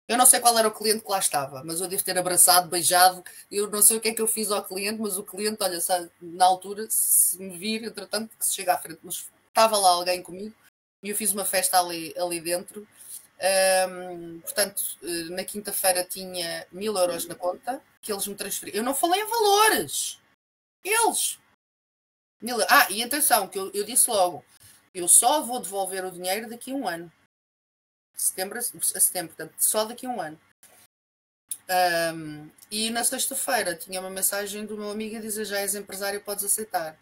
Eu 0.06 0.18
não 0.18 0.26
sei 0.26 0.38
qual 0.38 0.58
era 0.58 0.68
o 0.68 0.74
cliente 0.74 1.02
que 1.02 1.10
lá 1.10 1.18
estava, 1.18 1.64
mas 1.64 1.80
eu 1.80 1.88
devo 1.88 2.04
ter 2.04 2.18
abraçado, 2.18 2.68
beijado. 2.68 3.24
Eu 3.50 3.70
não 3.70 3.80
sei 3.80 3.96
o 3.96 4.00
que 4.00 4.08
é 4.08 4.14
que 4.14 4.20
eu 4.20 4.26
fiz 4.26 4.50
ao 4.50 4.62
cliente, 4.62 5.00
mas 5.00 5.16
o 5.16 5.24
cliente, 5.24 5.62
olha, 5.62 5.80
sabe, 5.80 6.10
na 6.20 6.44
altura, 6.44 6.86
se 6.90 7.38
me 7.38 7.56
vir, 7.56 7.84
entretanto, 7.84 8.36
que 8.36 8.44
se 8.44 8.54
chega 8.54 8.74
à 8.74 8.78
frente, 8.78 9.00
mas 9.02 9.26
estava 9.48 9.78
lá 9.78 9.90
alguém 9.90 10.22
comigo 10.22 10.54
e 11.02 11.10
eu 11.10 11.16
fiz 11.16 11.32
uma 11.32 11.44
festa 11.44 11.78
ali, 11.80 12.14
ali 12.18 12.40
dentro. 12.40 12.86
Um, 13.88 14.40
portanto, 14.40 14.82
eh, 15.02 15.24
na 15.30 15.44
quinta-feira 15.44 16.04
tinha 16.04 16.66
mil 16.72 16.96
euros 16.96 17.26
na 17.26 17.34
conta 17.34 17.82
que 18.00 18.12
eles 18.12 18.26
me 18.26 18.34
transferiram. 18.34 18.78
Eu 18.78 18.84
não 18.84 18.94
falei 18.94 19.20
em 19.20 19.26
valores. 19.26 20.20
Eles. 20.82 21.38
Mil... 22.40 22.56
Ah, 22.68 22.90
e 22.90 23.02
atenção, 23.02 23.48
que 23.48 23.58
eu, 23.58 23.70
eu 23.72 23.84
disse 23.84 24.08
logo, 24.10 24.44
eu 24.94 25.08
só 25.08 25.42
vou 25.42 25.60
devolver 25.60 26.04
o 26.04 26.10
dinheiro 26.10 26.48
daqui 26.48 26.72
a 26.72 26.74
um 26.74 26.88
ano 26.88 27.12
setembro 28.14 28.58
a 28.58 28.62
setembro, 28.62 29.34
portanto, 29.34 29.54
só 29.58 29.84
daqui 29.84 30.06
a 30.06 30.10
um 30.10 30.20
ano. 30.20 30.38
Um, 32.14 32.50
e 32.70 32.90
na 32.90 33.04
sexta-feira 33.04 33.74
tinha 33.74 34.00
uma 34.00 34.10
mensagem 34.10 34.66
do 34.66 34.76
meu 34.76 34.90
amigo 34.90 35.16
a 35.16 35.20
dizer 35.20 35.44
já 35.44 35.60
és 35.60 35.74
empresário, 35.74 36.20
podes 36.20 36.44
aceitar. 36.44 36.98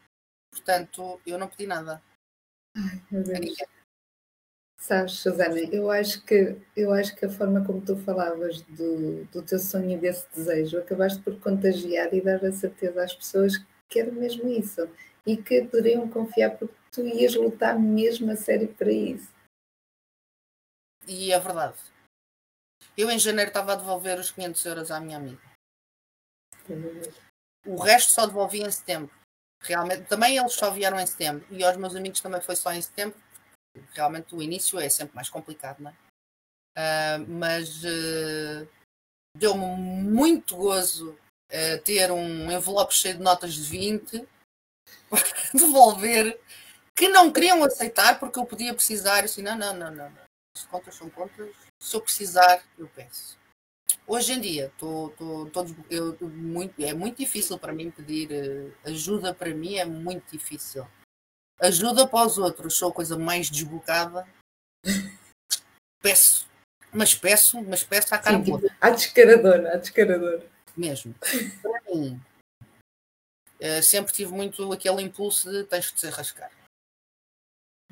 Portanto, 0.51 1.20
eu 1.26 1.39
não 1.39 1.48
pedi 1.48 1.66
nada. 1.66 2.02
Ai, 2.76 3.02
meu 3.10 3.22
Deus. 3.22 3.56
Sabes, 4.78 5.12
Susana, 5.20 5.59
eu 5.59 5.90
acho 5.90 6.24
que 6.24 6.56
eu 6.76 6.93
acho 6.93 7.14
que 7.14 7.24
a 7.24 7.30
forma 7.30 7.64
como 7.64 7.80
tu 7.80 7.97
falavas 7.97 8.62
do, 8.62 9.24
do 9.26 9.40
teu 9.43 9.59
sonho 9.59 9.93
e 9.93 9.97
desse 9.97 10.26
desejo, 10.34 10.78
acabaste 10.78 11.22
por 11.22 11.39
contagiar 11.39 12.12
e 12.12 12.20
dar 12.20 12.44
a 12.44 12.52
certeza 12.52 13.05
às 13.05 13.14
pessoas 13.14 13.64
que 13.89 14.01
era 14.01 14.10
mesmo 14.10 14.48
isso 14.48 14.89
e 15.24 15.36
que 15.36 15.62
poderiam 15.66 16.09
confiar 16.09 16.51
porque 16.59 16.74
tu 16.90 17.06
ias 17.06 17.34
lutar 17.36 17.78
mesmo 17.78 18.30
a 18.32 18.36
sério 18.36 18.68
para 18.74 18.90
isso. 18.90 19.30
E 21.07 21.33
é 21.33 21.39
verdade. 21.39 21.77
Eu 22.97 23.11
em 23.11 23.19
janeiro 23.19 23.49
estava 23.49 23.73
a 23.73 23.77
devolver 23.77 24.19
os 24.19 24.31
500 24.31 24.65
euros 24.66 24.91
à 24.91 25.01
minha 25.01 25.16
amiga. 25.16 25.41
O 27.66 27.77
resto 27.77 28.12
só 28.12 28.27
devolvi 28.27 28.62
em 28.62 28.70
setembro. 28.70 29.11
Realmente, 29.62 30.05
também 30.09 30.37
eles 30.37 30.53
só 30.55 30.70
vieram 30.70 30.99
em 30.99 31.07
setembro. 31.07 31.47
E 31.51 31.62
aos 31.62 31.77
meus 31.77 31.95
amigos 31.95 32.20
também 32.20 32.41
foi 32.41 32.57
só 32.57 32.73
em 32.73 32.83
setembro. 32.83 33.19
Realmente 33.95 34.35
o 34.35 34.43
início 34.43 34.79
é 34.79 34.89
sempre 34.89 35.15
mais 35.15 35.29
complicado, 35.29 35.81
não 35.81 35.91
é? 35.91 35.95
Uh, 36.74 37.27
mas 37.29 37.83
uh, 37.85 38.69
deu-me 39.37 39.66
muito 39.77 40.57
gozo 40.57 41.12
uh, 41.12 41.83
ter 41.85 42.11
um 42.11 42.51
envelope 42.51 42.95
cheio 42.95 43.16
de 43.16 43.23
notas 43.23 43.55
de 43.55 43.62
20 43.62 44.29
para 45.09 45.23
devolver 45.55 46.41
que 46.95 47.09
não 47.09 47.33
queriam 47.33 47.62
aceitar 47.62 48.19
porque 48.19 48.39
eu 48.39 48.47
podia 48.47 48.74
precisar. 48.74 49.24
Assim, 49.24 49.43
não, 49.43 49.57
não, 49.57 49.74
não, 49.74 49.91
não 49.91 50.22
as 50.57 50.65
contas 50.65 50.95
são 50.95 51.09
contas. 51.11 51.55
Se 51.81 51.97
eu 51.97 52.01
precisar, 52.01 52.62
eu 52.79 52.89
peço. 52.89 53.39
Hoje 54.07 54.33
em 54.33 54.41
dia, 54.41 54.73
tô, 54.79 55.11
tô, 55.16 55.47
todos, 55.47 55.74
eu, 55.91 56.16
muito, 56.20 56.81
é 56.83 56.93
muito 56.93 57.19
difícil 57.19 57.59
para 57.59 57.73
mim 57.73 57.91
pedir 57.91 58.31
uh, 58.31 58.89
ajuda. 58.89 59.35
Para 59.35 59.55
mim 59.55 59.77
é 59.77 59.85
muito 59.85 60.31
difícil. 60.31 60.87
Ajuda 61.61 62.07
para 62.07 62.27
os 62.27 62.39
outros, 62.39 62.74
sou 62.74 62.91
a 62.91 62.93
coisa 62.93 63.16
mais 63.16 63.49
desbocada. 63.49 64.27
Peço, 66.03 66.49
mas 66.93 67.15
peço, 67.15 67.62
mas 67.62 67.85
peço 67.85 68.12
à 68.12 68.19
cara 68.19 68.37
Sim, 68.39 68.43
tipo, 68.43 68.73
à 68.81 68.91
descaradora, 68.91 69.73
à 69.73 69.77
descaradora. 69.77 70.45
Mesmo. 70.77 71.15
Para 71.62 71.81
mim, 71.95 72.20
uh, 73.61 73.83
sempre 73.85 74.12
tive 74.12 74.33
muito 74.33 74.73
aquele 74.73 75.01
impulso 75.01 75.49
de 75.49 75.62
tens 75.62 75.93
que 75.93 76.01
te 76.01 76.09
rascar. 76.09 76.51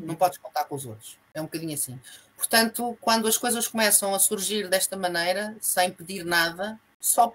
Não 0.07 0.15
podes 0.15 0.39
contar 0.39 0.65
com 0.65 0.75
os 0.75 0.87
outros. 0.87 1.19
É 1.35 1.41
um 1.41 1.45
bocadinho 1.45 1.75
assim. 1.75 2.01
Portanto, 2.37 2.97
quando 3.01 3.29
as 3.29 3.37
coisas 3.37 3.69
começam 3.69 4.15
a 4.15 4.19
surgir 4.19 4.69
desta 4.69 4.97
maneira, 4.97 5.57
sem 5.61 5.93
pedir 5.93 6.25
nada, 6.25 6.79
só 6.99 7.35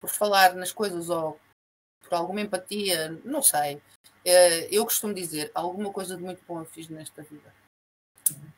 por 0.00 0.10
falar 0.10 0.54
nas 0.54 0.72
coisas 0.72 1.10
ou 1.10 1.38
por 2.02 2.14
alguma 2.14 2.40
empatia, 2.40 3.18
não 3.24 3.42
sei. 3.42 3.82
Eh, 4.24 4.68
eu 4.70 4.84
costumo 4.84 5.12
dizer, 5.12 5.50
alguma 5.54 5.92
coisa 5.92 6.16
de 6.16 6.22
muito 6.22 6.42
bom 6.46 6.60
eu 6.60 6.64
fiz 6.64 6.88
nesta 6.88 7.22
vida. 7.22 7.52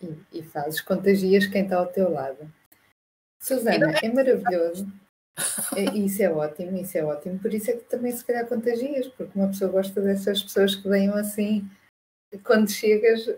E, 0.02 0.38
e 0.38 0.42
fazes, 0.42 0.80
contagias 0.80 1.46
quem 1.46 1.64
está 1.64 1.76
ao 1.76 1.86
teu 1.86 2.10
lado. 2.10 2.52
Susana, 3.40 3.92
é 4.02 4.12
maravilhoso. 4.12 4.86
É, 5.76 5.96
isso 5.96 6.22
é 6.22 6.30
ótimo, 6.30 6.76
isso 6.76 6.98
é 6.98 7.04
ótimo. 7.04 7.38
Por 7.38 7.54
isso 7.54 7.70
é 7.70 7.74
que 7.74 7.84
também 7.84 8.12
se 8.12 8.24
calhar 8.24 8.46
contagias, 8.46 9.08
porque 9.08 9.38
uma 9.38 9.48
pessoa 9.48 9.70
gosta 9.70 10.00
dessas 10.00 10.42
pessoas 10.42 10.74
que 10.74 10.88
venham 10.88 11.14
assim, 11.14 11.68
quando 12.44 12.70
chegas, 12.70 13.28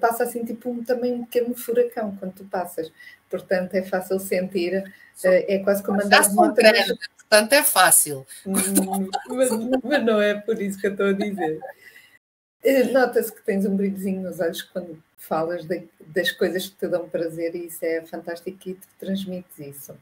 passa 0.00 0.24
assim 0.24 0.44
tipo 0.44 0.70
um, 0.70 0.84
também 0.84 1.12
um 1.12 1.24
pequeno 1.24 1.54
furacão 1.54 2.16
quando 2.16 2.34
tu 2.34 2.44
passas. 2.44 2.92
Portanto, 3.30 3.74
é 3.74 3.82
fácil 3.82 4.18
sentir, 4.18 4.82
uh, 4.82 5.28
é 5.28 5.60
quase 5.60 5.82
como 5.84 6.02
andar 6.02 6.28
de 6.28 6.34
moto. 6.34 6.56
Portanto, 6.56 7.52
é 7.52 7.62
fácil. 7.62 8.26
mas, 8.44 9.50
mas, 9.84 10.04
não 10.04 10.20
é 10.20 10.34
por 10.34 10.60
isso 10.60 10.78
que 10.80 10.88
eu 10.88 10.90
estou 10.90 11.06
a 11.06 11.12
dizer. 11.12 11.60
Nota-se 12.92 13.32
que 13.32 13.40
tens 13.42 13.64
um 13.64 13.76
brilhozinho 13.76 14.22
nos 14.22 14.40
olhos 14.40 14.62
quando 14.62 15.00
falas 15.16 15.64
de, 15.64 15.88
das 16.06 16.32
coisas 16.32 16.66
que 16.66 16.76
te 16.76 16.88
dão 16.88 17.08
prazer 17.08 17.54
e 17.54 17.66
isso 17.66 17.84
é 17.84 18.04
fantástico 18.04 18.68
e 18.68 18.74
te 18.74 18.88
transmites 18.98 19.58
isso. 19.60 19.96